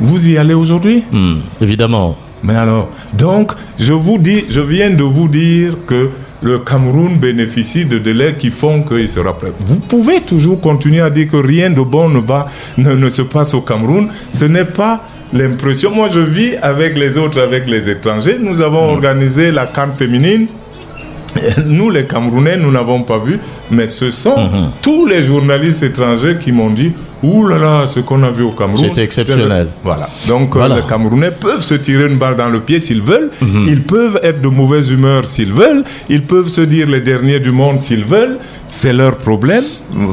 Vous 0.00 0.28
y 0.28 0.36
allez 0.36 0.54
aujourd'hui? 0.54 1.04
Hmm, 1.12 1.36
évidemment. 1.60 2.16
Mais 2.42 2.54
alors, 2.54 2.88
donc, 3.12 3.52
je 3.78 3.92
vous 3.92 4.18
dis, 4.18 4.44
je 4.50 4.60
viens 4.60 4.90
de 4.90 5.02
vous 5.02 5.28
dire 5.28 5.72
que 5.86 6.10
le 6.42 6.58
Cameroun 6.58 7.16
bénéficie 7.18 7.84
de 7.84 7.98
délais 7.98 8.34
qui 8.38 8.50
font 8.50 8.82
qu'il 8.82 9.08
sera 9.08 9.36
prêt. 9.36 9.52
Vous 9.60 9.76
pouvez 9.76 10.20
toujours 10.20 10.60
continuer 10.60 11.00
à 11.00 11.10
dire 11.10 11.28
que 11.28 11.36
rien 11.36 11.70
de 11.70 11.80
bon 11.80 12.08
ne 12.08 12.18
va, 12.18 12.46
ne, 12.76 12.94
ne 12.94 13.10
se 13.10 13.22
passe 13.22 13.54
au 13.54 13.60
Cameroun. 13.60 14.08
Ce 14.32 14.44
n'est 14.44 14.64
pas 14.64 15.04
l'impression. 15.32 15.90
Moi, 15.90 16.08
je 16.08 16.20
vis 16.20 16.56
avec 16.56 16.96
les 16.96 17.16
autres, 17.16 17.40
avec 17.40 17.68
les 17.68 17.88
étrangers. 17.88 18.38
Nous 18.40 18.60
avons 18.60 18.90
organisé 18.92 19.50
la 19.50 19.66
canne 19.66 19.92
féminine. 19.92 20.46
Nous, 21.66 21.90
les 21.90 22.06
Camerounais, 22.06 22.56
nous 22.56 22.70
n'avons 22.70 23.02
pas 23.02 23.18
vu, 23.18 23.38
mais 23.70 23.88
ce 23.88 24.10
sont 24.10 24.70
tous 24.82 25.04
les 25.06 25.22
journalistes 25.22 25.82
étrangers 25.82 26.38
qui 26.40 26.50
m'ont 26.50 26.70
dit 26.70 26.92
Ouh 27.22 27.46
là 27.48 27.58
là, 27.58 27.86
ce 27.88 28.00
qu'on 28.00 28.22
a 28.22 28.30
vu 28.30 28.42
au 28.42 28.50
Cameroun. 28.50 28.84
C'était 28.88 29.02
exceptionnel. 29.02 29.68
Voilà. 29.82 30.08
Donc, 30.28 30.54
euh, 30.54 30.58
Voilà. 30.58 30.76
les 30.76 30.82
Camerounais 30.82 31.30
peuvent 31.30 31.62
se 31.62 31.74
tirer 31.74 32.06
une 32.10 32.16
balle 32.18 32.36
dans 32.36 32.48
le 32.48 32.60
pied 32.60 32.78
s'ils 32.80 33.02
veulent. 33.02 33.30
Mhm. 33.40 33.66
Ils 33.68 33.82
peuvent 33.82 34.20
être 34.22 34.40
de 34.42 34.48
mauvaise 34.48 34.90
humeur 34.90 35.24
s'ils 35.24 35.52
veulent. 35.52 35.82
Ils 36.08 36.22
peuvent 36.24 36.48
se 36.48 36.60
dire 36.60 36.86
les 36.88 37.00
derniers 37.00 37.40
du 37.40 37.52
monde 37.52 37.80
s'ils 37.80 38.04
veulent. 38.04 38.38
C'est 38.68 38.92
leur 38.92 39.16
problème. 39.16 39.62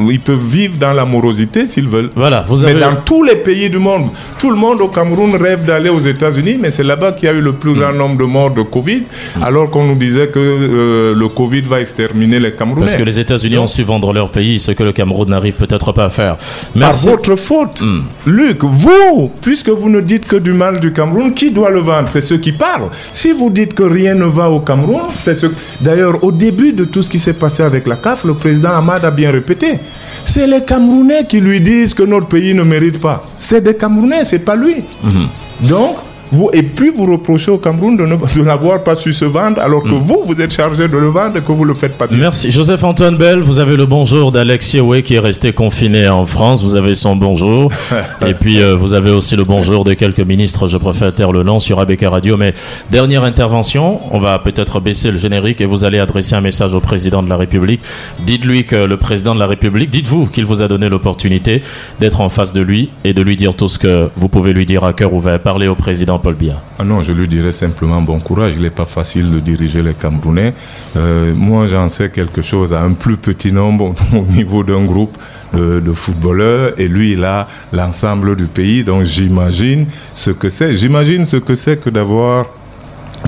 Ils 0.10 0.20
peuvent 0.20 0.46
vivre 0.48 0.76
dans 0.80 0.94
la 0.94 1.06
morosité 1.06 1.66
s'ils 1.66 1.88
veulent. 1.88 2.12
Voilà, 2.16 2.46
vous 2.48 2.58
Mais 2.60 2.70
avez. 2.72 2.80
dans 2.82 2.96
tous 3.04 3.24
les 3.24 3.36
pays 3.36 3.68
du 3.70 3.80
monde, 3.80 4.10
tout 4.38 4.52
le 4.52 4.56
monde 4.56 4.80
au 4.80 4.88
Cameroun 4.90 5.36
rêve 5.36 5.66
d'aller 5.66 5.90
aux 5.90 6.00
États-Unis, 6.00 6.58
mais 6.62 6.70
c'est 6.70 6.84
là-bas 6.84 7.14
qu'il 7.14 7.26
y 7.28 7.32
a 7.32 7.34
eu 7.34 7.42
le 7.42 7.54
plus 7.54 7.74
grand 7.74 7.92
nombre 7.92 8.18
de 8.18 8.26
morts 8.26 8.52
de 8.52 8.62
Covid, 8.62 9.04
alors 9.42 9.72
qu'on 9.72 9.86
nous 9.86 9.96
disait 9.96 10.28
que 10.28 10.38
euh, 10.40 11.16
le 11.16 11.28
Covid 11.30 11.62
va 11.62 11.82
exterminer 11.82 12.40
les 12.40 12.52
Camerounais. 12.52 12.86
Parce 12.86 12.96
que 12.96 13.04
les 13.04 13.20
États-Unis 13.20 13.58
ont 13.58 13.66
su 13.68 13.82
vendre 13.84 14.14
leur 14.14 14.30
pays, 14.30 14.60
ce 14.60 14.72
que 14.72 14.84
le 14.84 14.92
Cameroun 14.94 15.30
n'arrive 15.30 15.56
peut-être 15.56 15.92
pas 15.92 16.06
à 16.06 16.10
faire. 16.10 16.38
Merci. 16.76 16.93
Votre 17.04 17.36
faute. 17.36 17.82
Mm. 17.82 18.02
Luc, 18.28 18.64
vous, 18.64 19.32
puisque 19.42 19.70
vous 19.70 19.90
ne 19.90 20.02
dites 20.02 20.28
que 20.28 20.36
du 20.36 20.54
mal 20.54 20.80
du 20.80 20.92
Cameroun, 20.94 21.34
qui 21.34 21.52
doit 21.52 21.70
le 21.70 21.80
vendre 21.80 22.10
C'est 22.12 22.22
ceux 22.22 22.38
qui 22.38 22.52
parlent. 22.52 22.90
Si 23.12 23.32
vous 23.32 23.50
dites 23.50 23.74
que 23.74 23.84
rien 23.84 24.16
ne 24.16 24.26
va 24.26 24.50
au 24.50 24.60
Cameroun, 24.60 25.04
c'est 25.20 25.40
ce... 25.40 25.48
D'ailleurs, 25.82 26.24
au 26.24 26.32
début 26.32 26.74
de 26.74 26.86
tout 26.86 27.02
ce 27.02 27.10
qui 27.10 27.20
s'est 27.20 27.34
passé 27.34 27.64
avec 27.64 27.88
la 27.88 27.96
CAF, 27.96 28.24
le 28.26 28.34
président 28.34 28.72
Ahmad 28.72 29.04
a 29.06 29.12
bien 29.12 29.32
répété. 29.32 29.80
C'est 30.24 30.48
les 30.48 30.62
Camerounais 30.62 31.26
qui 31.28 31.40
lui 31.42 31.60
disent 31.62 31.94
que 31.94 32.04
notre 32.04 32.28
pays 32.28 32.54
ne 32.54 32.64
mérite 32.64 33.00
pas. 33.00 33.26
C'est 33.38 33.62
des 33.62 33.76
Camerounais, 33.76 34.24
c'est 34.26 34.40
pas 34.40 34.56
lui. 34.56 34.76
Mm-hmm. 34.76 35.68
Donc, 35.70 35.98
vous, 36.32 36.50
et 36.54 36.64
puis 36.64 36.90
vous 36.96 37.06
reprochez 37.12 37.52
au 37.52 37.58
Cameroun 37.58 37.96
de, 37.98 38.06
ne- 38.06 38.16
de 38.16 38.42
n'avoir 38.44 38.84
pas 38.84 38.96
su 38.96 39.14
se 39.14 39.26
vendre, 39.26 39.62
alors 39.62 39.84
que 39.84 39.90
vous, 39.90 40.24
vous 40.26 40.40
êtes 40.42 40.54
chargé 40.54 40.88
de 40.88 40.98
le 40.98 41.08
vendre 41.08 41.38
et 41.38 41.42
que 41.42 41.52
vous 41.52 41.66
le 41.66 41.74
faites 41.74 41.98
pas 41.98 42.08
bien. 42.08 42.18
Merci. 42.18 42.52
Joseph-Antoine 42.52 43.18
Bell, 43.18 43.40
vous 43.40 43.60
avez 43.60 43.76
le 43.76 43.86
bonjour 43.86 44.32
d'Alex 44.32 44.74
Yewé 44.74 45.04
qui 45.04 45.16
est 45.16 45.20
resté 45.20 45.54
confiné 45.54 46.08
en 46.08 46.26
France. 46.26 46.64
Vous 46.64 46.76
avez 46.76 46.96
son 46.96 47.16
bonjour. 47.16 47.72
Et 48.28 48.34
puis, 48.34 48.62
euh, 48.62 48.76
vous 48.76 48.94
avez 48.94 49.12
aussi 49.12 49.36
le 49.36 49.44
bonjour 49.44 49.84
de 49.84 49.94
quelques 49.94 50.20
ministres, 50.22 50.68
je 50.68 50.78
préfère 50.78 51.14
taire 51.14 51.32
le 51.32 51.44
nom, 51.44 51.60
sur 51.60 51.80
ABK 51.80 52.04
Radio. 52.06 52.38
Mais 52.38 52.54
dernière 52.92 53.24
intervention, 53.24 54.00
on 54.12 54.20
va 54.20 54.40
peut-être 54.40 54.80
baisser 54.80 55.12
le 55.12 55.18
générique 55.18 55.62
et 55.62 55.66
vous 55.66 55.86
allez 55.86 56.00
adresser 56.00 56.36
un 56.36 56.42
message 56.42 56.74
au 56.74 56.80
président 56.80 57.22
de 57.22 57.30
la 57.30 57.38
République. 57.38 57.82
Dites-lui 58.26 58.66
que 58.66 58.76
le 58.76 58.98
président 58.98 59.36
de 59.36 59.40
la 59.40 59.48
République, 59.48 59.90
dites-vous 59.90 60.28
qu'il 60.28 60.46
vous 60.46 60.62
a 60.62 60.68
donné 60.68 60.90
l'opportunité 60.90 61.62
d'être 62.00 62.22
en 62.22 62.30
face 62.30 62.54
de 62.54 62.62
lui 62.62 62.90
et 63.04 63.14
de 63.14 63.22
lui 63.22 63.36
dire 63.36 63.56
tout 63.56 63.68
ce 63.68 63.78
que 63.78 64.10
vous 64.16 64.30
pouvez 64.30 64.54
lui 64.54 64.66
dire 64.66 64.84
à 64.84 64.94
cœur 64.94 65.14
ouvert. 65.14 65.40
Parlez 65.40 65.68
au 65.68 65.76
président 65.76 66.13
Paul. 66.20 66.36
Ah 66.80 66.84
non, 66.84 67.02
je 67.02 67.12
lui 67.12 67.28
dirais 67.28 67.52
simplement 67.52 68.02
bon 68.02 68.20
courage. 68.20 68.54
Il 68.56 68.62
n'est 68.62 68.70
pas 68.70 68.86
facile 68.86 69.32
de 69.32 69.40
diriger 69.40 69.82
les 69.84 69.94
Camerounais. 69.94 70.54
Euh, 70.96 71.34
moi, 71.36 71.68
j'en 71.68 71.90
sais 71.90 72.10
quelque 72.10 72.42
chose 72.42 72.74
à 72.74 72.82
un 72.82 72.94
plus 72.94 73.18
petit 73.18 73.52
nombre 73.52 73.94
au 74.14 74.26
niveau 74.32 74.64
d'un 74.64 74.84
groupe 74.84 75.18
de, 75.54 75.80
de 75.80 75.94
footballeurs. 75.94 76.74
Et 76.80 76.88
lui, 76.88 77.14
il 77.14 77.24
a 77.24 77.48
l'ensemble 77.72 78.36
du 78.36 78.46
pays. 78.46 78.84
Donc, 78.84 79.04
j'imagine 79.04 79.86
ce 80.14 80.32
que 80.32 80.50
c'est. 80.50 80.74
J'imagine 80.74 81.26
ce 81.26 81.38
que 81.38 81.56
c'est 81.56 81.78
que 81.78 81.90
d'avoir 81.90 82.48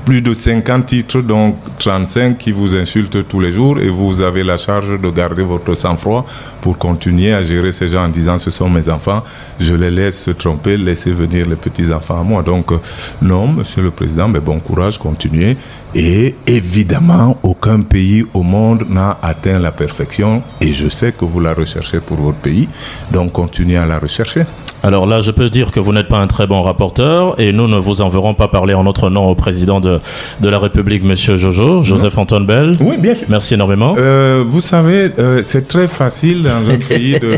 plus 0.06 0.22
de 0.22 0.34
50 0.34 0.86
titres, 0.86 1.22
donc 1.22 1.56
35 1.80 2.38
qui 2.38 2.52
vous 2.52 2.76
insultent 2.76 3.28
tous 3.28 3.40
les 3.40 3.52
jours 3.52 3.80
et 3.80 3.90
vous 3.90 4.22
avez 4.22 4.44
la 4.44 4.56
charge 4.56 5.00
de 5.02 5.10
garder 5.10 5.42
votre 5.42 5.74
sang-froid 5.74 6.26
pour 6.62 6.78
continuer 6.78 7.34
à 7.34 7.42
gérer 7.42 7.72
ces 7.72 7.88
gens 7.88 8.06
en 8.06 8.10
disant 8.10 8.38
ce 8.38 8.52
sont 8.52 8.70
mes 8.70 8.88
enfants, 8.88 9.24
je 9.60 9.74
les 9.74 9.90
laisse 9.90 10.22
se 10.24 10.32
tromper, 10.32 10.78
laissez 10.78 11.12
venir 11.12 11.48
les 11.50 11.56
petits-enfants 11.56 12.20
à 12.22 12.24
moi. 12.24 12.44
Donc 12.44 12.72
euh, 12.72 12.78
non, 13.22 13.48
monsieur 13.48 13.82
le 13.82 13.92
président, 13.92 14.28
mais 14.28 14.40
bon 14.40 14.60
courage, 14.60 15.00
continuez. 15.00 15.58
Et 15.96 16.36
évidemment, 16.46 17.38
aucun 17.42 17.82
pays 17.82 18.26
au 18.34 18.44
monde 18.44 18.86
n'a 18.90 19.18
atteint 19.22 19.60
la 19.60 19.72
perfection 19.72 20.44
et 20.62 20.72
je 20.72 20.88
sais 20.88 21.14
que 21.14 21.26
vous 21.26 21.40
la 21.40 21.54
recherchez 21.54 22.00
pour 22.00 22.18
votre 22.18 22.38
pays, 22.38 22.68
donc 23.12 23.32
continuez 23.32 23.78
à 23.78 23.86
la 23.86 23.98
rechercher. 23.98 24.46
Alors 24.86 25.08
là, 25.08 25.20
je 25.20 25.32
peux 25.32 25.50
dire 25.50 25.72
que 25.72 25.80
vous 25.80 25.94
n'êtes 25.94 26.08
pas 26.10 26.20
un 26.20 26.28
très 26.28 26.46
bon 26.46 26.62
rapporteur 26.62 27.40
et 27.40 27.52
nous 27.52 27.68
ne 27.68 27.76
vous 27.76 28.02
enverrons 28.02 28.36
pas 28.36 28.48
parler 28.48 28.76
en 28.76 28.84
notre 28.84 29.10
nom 29.10 29.28
au 29.28 29.34
président 29.34 29.80
de, 29.80 30.00
de 30.42 30.48
la 30.48 30.60
République, 30.60 31.04
Monsieur 31.04 31.38
Jojo, 31.38 31.82
Joseph-Antoine 31.82 32.46
Bell. 32.46 32.78
Oui, 32.80 32.98
bien 33.00 33.16
sûr. 33.16 33.26
Merci 33.28 33.56
énormément. 33.56 33.96
Euh, 33.98 34.44
vous 34.48 34.62
savez, 34.62 35.10
euh, 35.18 35.42
c'est 35.44 35.68
très 35.68 35.88
facile 35.88 36.44
dans 36.44 36.70
un 36.70 36.78
pays, 36.90 37.20
de, 37.20 37.32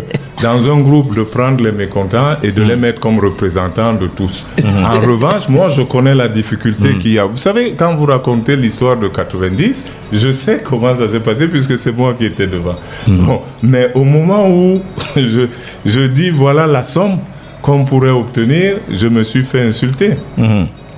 dans 0.44 0.69
un 0.69 0.82
groupe, 0.82 1.15
de 1.15 1.24
prendre 1.24 1.64
les 1.64 1.72
mécontents 1.72 2.36
et 2.44 2.52
de 2.52 2.64
les 2.64 2.76
mettre 2.76 2.99
comme 2.99 3.18
représentants 3.18 3.94
de 3.94 4.07
tous. 4.07 4.45
En 4.65 4.99
revanche, 4.99 5.48
moi, 5.48 5.69
je 5.69 5.84
connais 5.84 6.15
la 6.15 6.28
difficulté 6.28 6.95
qu'il 6.99 7.14
y 7.14 7.19
a. 7.19 7.24
Vous 7.24 7.38
savez, 7.38 7.76
quand 7.78 7.95
vous 7.95 8.07
racontez 8.07 8.57
l'histoire 8.57 8.98
de 8.98 9.07
90, 9.07 9.86
je 10.11 10.32
sais 10.34 10.61
comment 10.61 10.94
ça 10.98 11.07
s'est 11.07 11.22
passé 11.22 11.48
puisque 11.48 11.78
c'est 11.78 11.95
moi 11.95 12.14
qui 12.14 12.26
étais 12.26 12.48
devant. 12.48 12.76
Bon, 13.07 13.40
mais 13.64 13.90
au 13.95 14.03
moment 14.03 14.49
où 14.49 14.82
je, 15.15 15.48
je 15.86 16.02
dis 16.02 16.30
voilà 16.30 16.68
la 16.68 16.84
somme 16.84 17.19
qu'on 17.68 17.84
pourrait 17.84 18.11
obtenir, 18.11 18.77
je 18.89 19.07
me 19.07 19.23
suis 19.23 19.44
fait 19.44 19.61
insulter. 19.61 20.11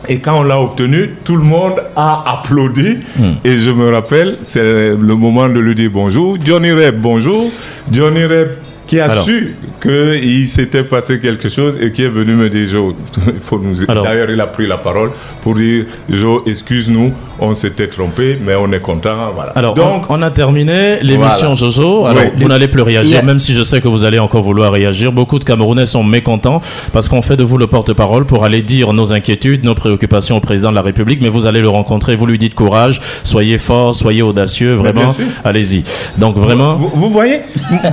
Et 0.07 0.19
quand 0.19 0.39
on 0.39 0.43
l'a 0.43 0.61
obtenu, 0.61 1.15
tout 1.23 1.35
le 1.35 1.43
monde 1.43 1.81
a 1.95 2.23
applaudi. 2.27 2.99
Et 3.43 3.57
je 3.57 3.71
me 3.71 3.91
rappelle, 3.91 4.37
c'est 4.43 4.89
le 4.91 5.15
moment 5.15 5.49
de 5.49 5.59
lui 5.59 5.73
dire 5.73 5.89
bonjour. 5.91 6.37
Johnny 6.43 6.71
Rep, 6.71 6.95
bonjour. 6.97 7.51
Johnny 7.91 8.23
Rep 8.23 8.57
qui 8.89 8.99
a 8.99 9.05
Alors. 9.05 9.23
su 9.23 9.55
qu'il 9.81 10.47
s'était 10.47 10.83
passé 10.83 11.19
quelque 11.21 11.47
chose 11.47 11.77
et 11.81 11.91
qui 11.91 12.03
est 12.03 12.09
venu 12.09 12.33
me 12.33 12.49
dire, 12.49 12.67
Jo, 12.67 12.95
il 13.27 13.39
faut 13.39 13.59
nous... 13.59 13.85
D'ailleurs, 13.85 14.29
il 14.31 14.41
a 14.41 14.47
pris 14.47 14.65
la 14.67 14.77
parole 14.77 15.11
pour 15.43 15.53
dire, 15.55 15.85
Jo, 16.09 16.43
excuse-nous, 16.47 17.13
on 17.39 17.53
s'était 17.55 17.87
trompé, 17.87 18.37
mais 18.45 18.55
on 18.55 18.69
est 18.73 18.81
content. 18.81 19.31
Voilà. 19.33 19.51
Alors, 19.55 19.75
Donc, 19.75 20.09
on, 20.09 20.15
on 20.17 20.21
a 20.23 20.31
terminé 20.31 20.99
l'émission 21.01 21.53
Voilà. 21.53 21.55
Jojo. 21.55 22.05
Alors, 22.07 22.23
Oui. 22.23 22.29
vous 22.35 22.47
n'allez 22.47 22.67
plus 22.67 22.81
réagir, 22.81 23.09
Yeah. 23.17 23.21
même 23.21 23.39
si 23.39 23.53
je 23.53 23.63
sais 23.63 23.79
que 23.79 23.87
vous 23.87 24.03
allez 24.03 24.19
encore 24.19 24.41
vouloir 24.43 24.71
réagir. 24.73 25.11
Beaucoup 25.11 25.37
de 25.39 25.45
Camerounais 25.45 25.85
sont 25.85 26.03
mécontents 26.03 26.59
parce 26.91 27.07
qu'on 27.07 27.21
fait 27.21 27.37
de 27.37 27.43
vous 27.43 27.57
le 27.59 27.67
porte-parole 27.67 28.25
pour 28.25 28.43
aller 28.43 28.61
dire 28.63 28.91
nos 28.91 29.13
inquiétudes, 29.13 29.63
nos 29.63 29.75
préoccupations 29.75 30.35
au 30.37 30.41
président 30.41 30.71
de 30.71 30.75
la 30.75 30.81
République. 30.81 31.21
Mais 31.21 31.29
vous 31.29 31.45
allez 31.45 31.61
le 31.61 31.69
rencontrer, 31.69 32.15
vous 32.15 32.25
lui 32.25 32.37
dites 32.39 32.55
courage, 32.55 32.99
soyez 33.23 33.59
fort, 33.59 33.93
soyez 33.95 34.23
audacieux, 34.23 34.73
vraiment, 34.73 35.15
allez-y. 35.45 35.83
Donc, 36.17 36.35
vraiment, 36.37 36.75
Vous, 36.75 36.91
vous 36.95 37.09
voyez, 37.11 37.39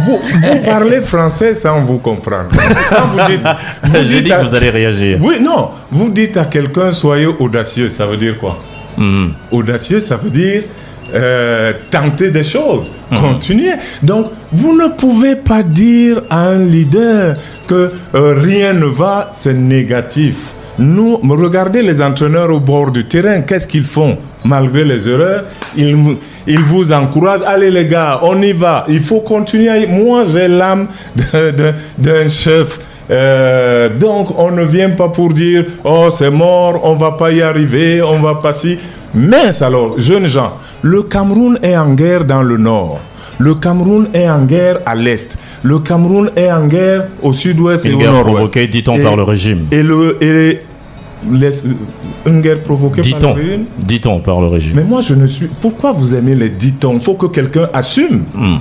vous, 0.06 0.18
vous 0.18 0.60
parlez 0.64 0.85
français 1.02 1.54
sans 1.54 1.80
vous 1.82 1.98
comprendre. 1.98 2.50
Quand 2.90 3.06
vous 3.12 3.26
dites, 3.30 3.40
vous 3.84 4.04
dites 4.04 4.24
dit 4.24 4.32
à- 4.32 4.38
que 4.38 4.46
vous 4.46 4.54
allez 4.54 4.70
réagir. 4.70 5.18
Oui, 5.22 5.36
non. 5.40 5.70
Vous 5.90 6.10
dites 6.10 6.36
à 6.36 6.44
quelqu'un 6.46 6.92
soyez 6.92 7.26
audacieux, 7.26 7.90
ça 7.90 8.06
veut 8.06 8.16
dire 8.16 8.38
quoi? 8.38 8.58
Mhm. 8.96 9.32
Audacieux, 9.52 10.00
ça 10.00 10.16
veut 10.16 10.30
dire 10.30 10.62
euh, 11.14 11.72
tenter 11.90 12.30
des 12.30 12.42
choses, 12.42 12.90
Mhm. 13.12 13.18
continuer. 13.20 13.72
Donc, 14.02 14.26
vous 14.50 14.76
ne 14.76 14.88
pouvez 14.88 15.36
pas 15.36 15.62
dire 15.62 16.22
à 16.30 16.48
un 16.48 16.58
leader 16.58 17.36
que 17.68 17.92
euh, 18.14 18.34
rien 18.36 18.72
ne 18.72 18.86
va, 18.86 19.30
c'est 19.32 19.54
négatif. 19.54 20.36
Nous, 20.78 21.16
regardez 21.22 21.80
les 21.82 22.02
entraîneurs 22.02 22.50
au 22.50 22.58
bord 22.60 22.90
du 22.90 23.04
terrain, 23.06 23.40
qu'est-ce 23.42 23.68
qu'ils 23.68 23.84
font? 23.84 24.18
Malgré 24.44 24.84
les 24.84 25.08
erreurs, 25.08 25.44
ils, 25.76 25.96
ils 26.46 26.60
vous 26.60 26.92
encouragent. 26.92 27.42
Allez 27.46 27.70
les 27.70 27.86
gars, 27.86 28.20
on 28.22 28.40
y 28.42 28.52
va. 28.52 28.84
Il 28.88 29.02
faut 29.02 29.20
continuer. 29.20 29.86
Moi, 29.86 30.24
j'ai 30.26 30.48
l'âme 30.48 30.88
d'un 31.98 32.28
chef. 32.28 32.80
Euh, 33.10 33.88
donc, 33.88 34.36
on 34.38 34.50
ne 34.50 34.64
vient 34.64 34.90
pas 34.90 35.08
pour 35.08 35.32
dire, 35.32 35.64
oh, 35.84 36.08
c'est 36.10 36.30
mort, 36.30 36.80
on 36.82 36.94
va 36.96 37.12
pas 37.12 37.30
y 37.30 37.40
arriver, 37.40 38.02
on 38.02 38.18
va 38.20 38.36
pas 38.36 38.52
si. 38.52 38.78
Mince 39.14 39.62
alors, 39.62 39.98
jeunes 39.98 40.26
gens, 40.26 40.54
le 40.82 41.02
Cameroun 41.02 41.58
est 41.62 41.76
en 41.76 41.94
guerre 41.94 42.24
dans 42.24 42.42
le 42.42 42.56
nord. 42.56 43.00
Le 43.38 43.54
Cameroun 43.54 44.08
est 44.12 44.28
en 44.28 44.44
guerre 44.44 44.80
à 44.86 44.94
l'est. 44.94 45.36
Le 45.62 45.78
Cameroun 45.78 46.30
est 46.36 46.50
en 46.50 46.66
guerre 46.66 47.04
au 47.22 47.32
sud-ouest 47.32 47.86
et 47.86 47.92
au 47.92 47.98
nord-ouest. 47.98 48.24
provoquée, 48.24 48.66
dit-on, 48.66 48.98
par 48.98 49.16
le 49.16 49.22
régime. 49.22 49.66
Et 49.70 49.82
le 49.82 50.16
et 50.22 50.62
les- 51.32 51.62
une 52.26 52.40
guerre 52.42 52.62
provoquée 52.62 53.02
par 53.10 53.34
le 53.34 53.42
régime. 53.42 53.64
dit-on 53.78 54.20
par 54.20 54.40
le 54.40 54.46
régime. 54.48 54.72
Mais 54.76 54.84
moi, 54.84 55.00
je 55.00 55.14
ne 55.14 55.26
suis. 55.26 55.46
Pourquoi 55.60 55.92
vous 55.92 56.14
aimez 56.14 56.34
les 56.34 56.48
dit-on? 56.50 56.94
Il 56.94 57.00
faut 57.00 57.14
que 57.14 57.26
quelqu'un 57.26 57.68
assume. 57.72 58.24
Hmm. 58.34 58.56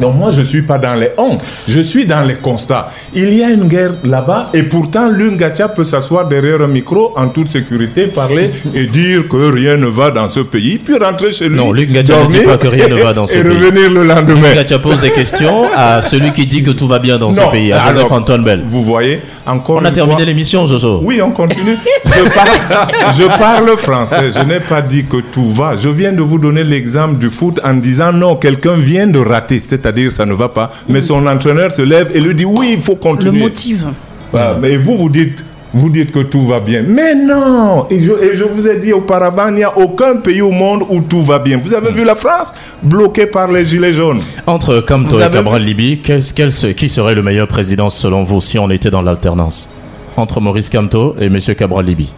Donc 0.00 0.16
moi, 0.16 0.30
je 0.32 0.40
ne 0.40 0.44
suis 0.44 0.62
pas 0.62 0.78
dans 0.78 0.94
les 0.94 1.10
hontes, 1.18 1.40
je 1.68 1.80
suis 1.80 2.06
dans 2.06 2.22
les 2.22 2.34
constats. 2.36 2.88
Il 3.14 3.32
y 3.34 3.42
a 3.42 3.50
une 3.50 3.68
guerre 3.68 3.92
là-bas 4.04 4.50
et 4.54 4.62
pourtant 4.62 5.08
l'Ungatia 5.10 5.68
peut 5.68 5.84
s'asseoir 5.84 6.26
derrière 6.26 6.60
un 6.62 6.68
micro 6.68 7.12
en 7.16 7.28
toute 7.28 7.48
sécurité, 7.50 8.06
parler 8.06 8.50
et 8.74 8.86
dire 8.86 9.28
que 9.28 9.52
rien 9.52 9.76
ne 9.76 9.86
va 9.86 10.10
dans 10.10 10.28
ce 10.28 10.40
pays, 10.40 10.78
puis 10.78 10.96
rentrer 10.98 11.32
chez 11.32 11.48
lui, 11.48 11.56
Non, 11.56 11.72
Luc 11.72 11.90
Ngatia 11.90 12.24
ne 12.24 12.32
dit 12.32 12.38
pas 12.40 12.56
que 12.56 12.68
rien 12.68 12.88
ne 12.88 12.94
va 12.96 13.12
dans 13.12 13.26
ce 13.26 13.36
et 13.36 13.42
pays. 13.42 13.52
revenir 13.52 13.90
le 13.90 14.04
lendemain. 14.04 14.52
Ngatia 14.54 14.78
pose 14.78 15.00
des 15.00 15.10
questions 15.10 15.64
à 15.76 16.02
celui 16.02 16.32
qui 16.32 16.46
dit 16.46 16.62
que 16.62 16.70
tout 16.70 16.88
va 16.88 16.98
bien 16.98 17.18
dans 17.18 17.32
ce 17.32 17.40
pays, 17.50 17.72
à 17.72 17.82
alors, 17.82 18.02
Joseph-Antoine 18.02 18.44
Bell. 18.44 18.62
Vous 18.66 18.82
voyez, 18.84 19.20
encore 19.46 19.76
On 19.80 19.84
a 19.84 19.88
une 19.88 19.94
terminé 19.94 20.24
l'émission, 20.24 20.66
Jojo. 20.66 21.00
Oui, 21.02 21.20
on 21.22 21.30
continue. 21.32 21.76
Je 22.06 22.28
parle, 22.34 22.88
je 23.18 23.38
parle 23.38 23.76
français. 23.76 24.30
Je 24.34 24.42
n'ai 24.44 24.60
pas 24.60 24.80
dit 24.80 25.04
que 25.04 25.18
tout 25.32 25.50
va. 25.50 25.76
Je 25.76 25.88
viens 25.88 26.12
de 26.12 26.22
vous 26.22 26.38
donner 26.38 26.64
l'exemple 26.64 27.16
du 27.18 27.30
foot 27.30 27.60
en 27.64 27.74
disant 27.74 28.12
non, 28.12 28.36
quelqu'un 28.36 28.74
vient 28.76 29.06
de 29.06 29.18
rater, 29.18 29.60
c'est-à-dire 29.60 29.89
ça 30.10 30.26
ne 30.26 30.32
va 30.34 30.48
pas. 30.48 30.70
Mais 30.88 31.02
son 31.02 31.26
entraîneur 31.26 31.72
se 31.72 31.82
lève 31.82 32.10
et 32.14 32.20
lui 32.20 32.34
dit 32.34 32.44
oui, 32.44 32.72
il 32.74 32.80
faut 32.80 32.92
Le 32.92 32.98
continuer. 32.98 33.40
motive. 33.40 33.86
Voilà. 34.32 34.56
Mais 34.60 34.76
vous, 34.76 34.96
vous 34.96 35.08
dites. 35.08 35.44
Vous 35.72 35.88
dites 35.88 36.10
que 36.10 36.18
tout 36.18 36.48
va 36.48 36.58
bien. 36.58 36.82
Mais 36.84 37.14
non 37.14 37.86
et 37.90 38.02
je, 38.02 38.10
et 38.10 38.36
je 38.36 38.42
vous 38.42 38.66
ai 38.66 38.80
dit 38.80 38.92
auparavant, 38.92 39.46
il 39.50 39.54
n'y 39.54 39.62
a 39.62 39.78
aucun 39.78 40.16
pays 40.16 40.42
au 40.42 40.50
monde 40.50 40.82
où 40.90 41.00
tout 41.00 41.22
va 41.22 41.38
bien. 41.38 41.58
Vous 41.58 41.72
avez 41.72 41.92
vu 41.92 42.02
la 42.04 42.16
France 42.16 42.52
bloquée 42.82 43.26
par 43.26 43.52
les 43.52 43.64
gilets 43.64 43.92
jaunes. 43.92 44.18
Entre 44.48 44.80
Kamto 44.80 45.16
Vous 45.18 45.22
et 45.22 45.30
Cabral 45.30 45.62
Libi, 45.62 46.00
qu'est-ce- 46.02 46.34
quel 46.34 46.50
se- 46.50 46.66
qui 46.66 46.88
serait 46.88 47.14
le 47.14 47.22
meilleur 47.22 47.46
président 47.46 47.88
selon 47.88 48.24
vous 48.24 48.40
si 48.40 48.58
on 48.58 48.68
était 48.68 48.90
dans 48.90 49.00
l'alternance? 49.02 49.70
Entre 50.16 50.40
Maurice 50.40 50.68
Kamto 50.68 51.14
et 51.20 51.26
M. 51.26 51.38
Cabral 51.56 51.84
Libi. 51.86 52.12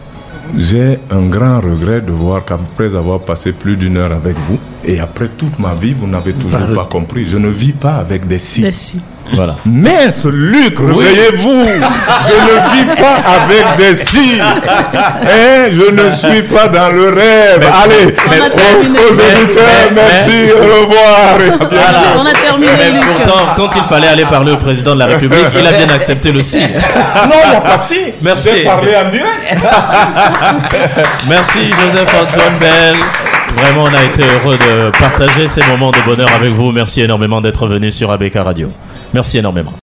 J'ai 0.57 0.99
un 1.09 1.25
grand 1.27 1.59
regret 1.61 2.01
de 2.01 2.11
voir 2.11 2.45
qu'après 2.45 2.95
avoir 2.95 3.19
passé 3.21 3.53
plus 3.53 3.75
d'une 3.75 3.97
heure 3.97 4.11
avec 4.11 4.37
vous, 4.37 4.59
et 4.85 4.99
après 4.99 5.27
toute 5.27 5.57
ma 5.57 5.73
vie, 5.73 5.93
vous 5.93 6.07
n'avez 6.07 6.33
toujours 6.33 6.73
pas 6.75 6.85
compris. 6.85 7.25
Je 7.25 7.37
ne 7.37 7.49
vis 7.49 7.73
pas 7.73 7.95
avec 7.95 8.27
des 8.27 8.39
si. 8.39 8.61
Merci. 8.61 9.01
Voilà. 9.31 9.55
Mince, 9.65 10.25
Luc, 10.31 10.77
réveillez-vous 10.77 11.65
Je 12.27 12.33
ne 12.33 12.75
vis 12.75 13.01
pas 13.01 13.15
avec 13.25 13.77
des 13.77 13.95
si 13.95 14.39
Hein, 14.41 15.69
Je 15.71 15.91
ne 15.91 16.13
suis 16.13 16.43
pas 16.43 16.67
dans 16.67 16.89
le 16.89 17.09
rêve 17.09 17.65
Allez, 17.83 18.05
aux, 18.05 19.13
mais- 19.15 19.91
merci, 19.95 20.51
au 20.53 20.57
revoir. 20.81 21.37
Voilà. 21.71 22.01
On 22.19 22.25
a 22.25 22.31
terminé, 22.33 22.71
Mais 22.77 22.91
Luc. 22.91 23.03
pourtant, 23.05 23.45
quand 23.55 23.69
il 23.75 23.83
fallait 23.83 24.07
aller 24.07 24.25
parler 24.25 24.51
au 24.51 24.57
président 24.57 24.93
de 24.93 24.99
la 24.99 25.05
République, 25.07 25.45
il 25.57 25.65
a 25.65 25.71
bien 25.71 25.89
accepté 25.93 26.31
le 26.31 26.41
si. 26.41 26.59
Non, 26.59 26.67
il 27.45 27.49
n'y 27.49 27.55
a 27.55 27.61
pas 27.61 27.77
si 27.77 27.97
Merci. 28.21 28.49
J'ai 28.57 28.63
parlé 28.65 28.91
en 28.95 29.09
direct 29.09 29.57
Merci 31.29 31.59
Joseph-Antoine 31.71 32.57
Bell. 32.59 32.95
Vraiment, 33.57 33.83
on 33.83 33.95
a 33.95 34.03
été 34.03 34.23
heureux 34.23 34.57
de 34.57 34.91
partager 34.97 35.47
ces 35.47 35.63
moments 35.67 35.91
de 35.91 35.99
bonheur 36.05 36.29
avec 36.35 36.51
vous. 36.51 36.71
Merci 36.71 37.01
énormément 37.01 37.39
d'être 37.41 37.67
venu 37.67 37.91
sur 37.91 38.11
ABK 38.11 38.35
Radio. 38.35 38.69
Merci 39.13 39.37
énormément. 39.37 39.71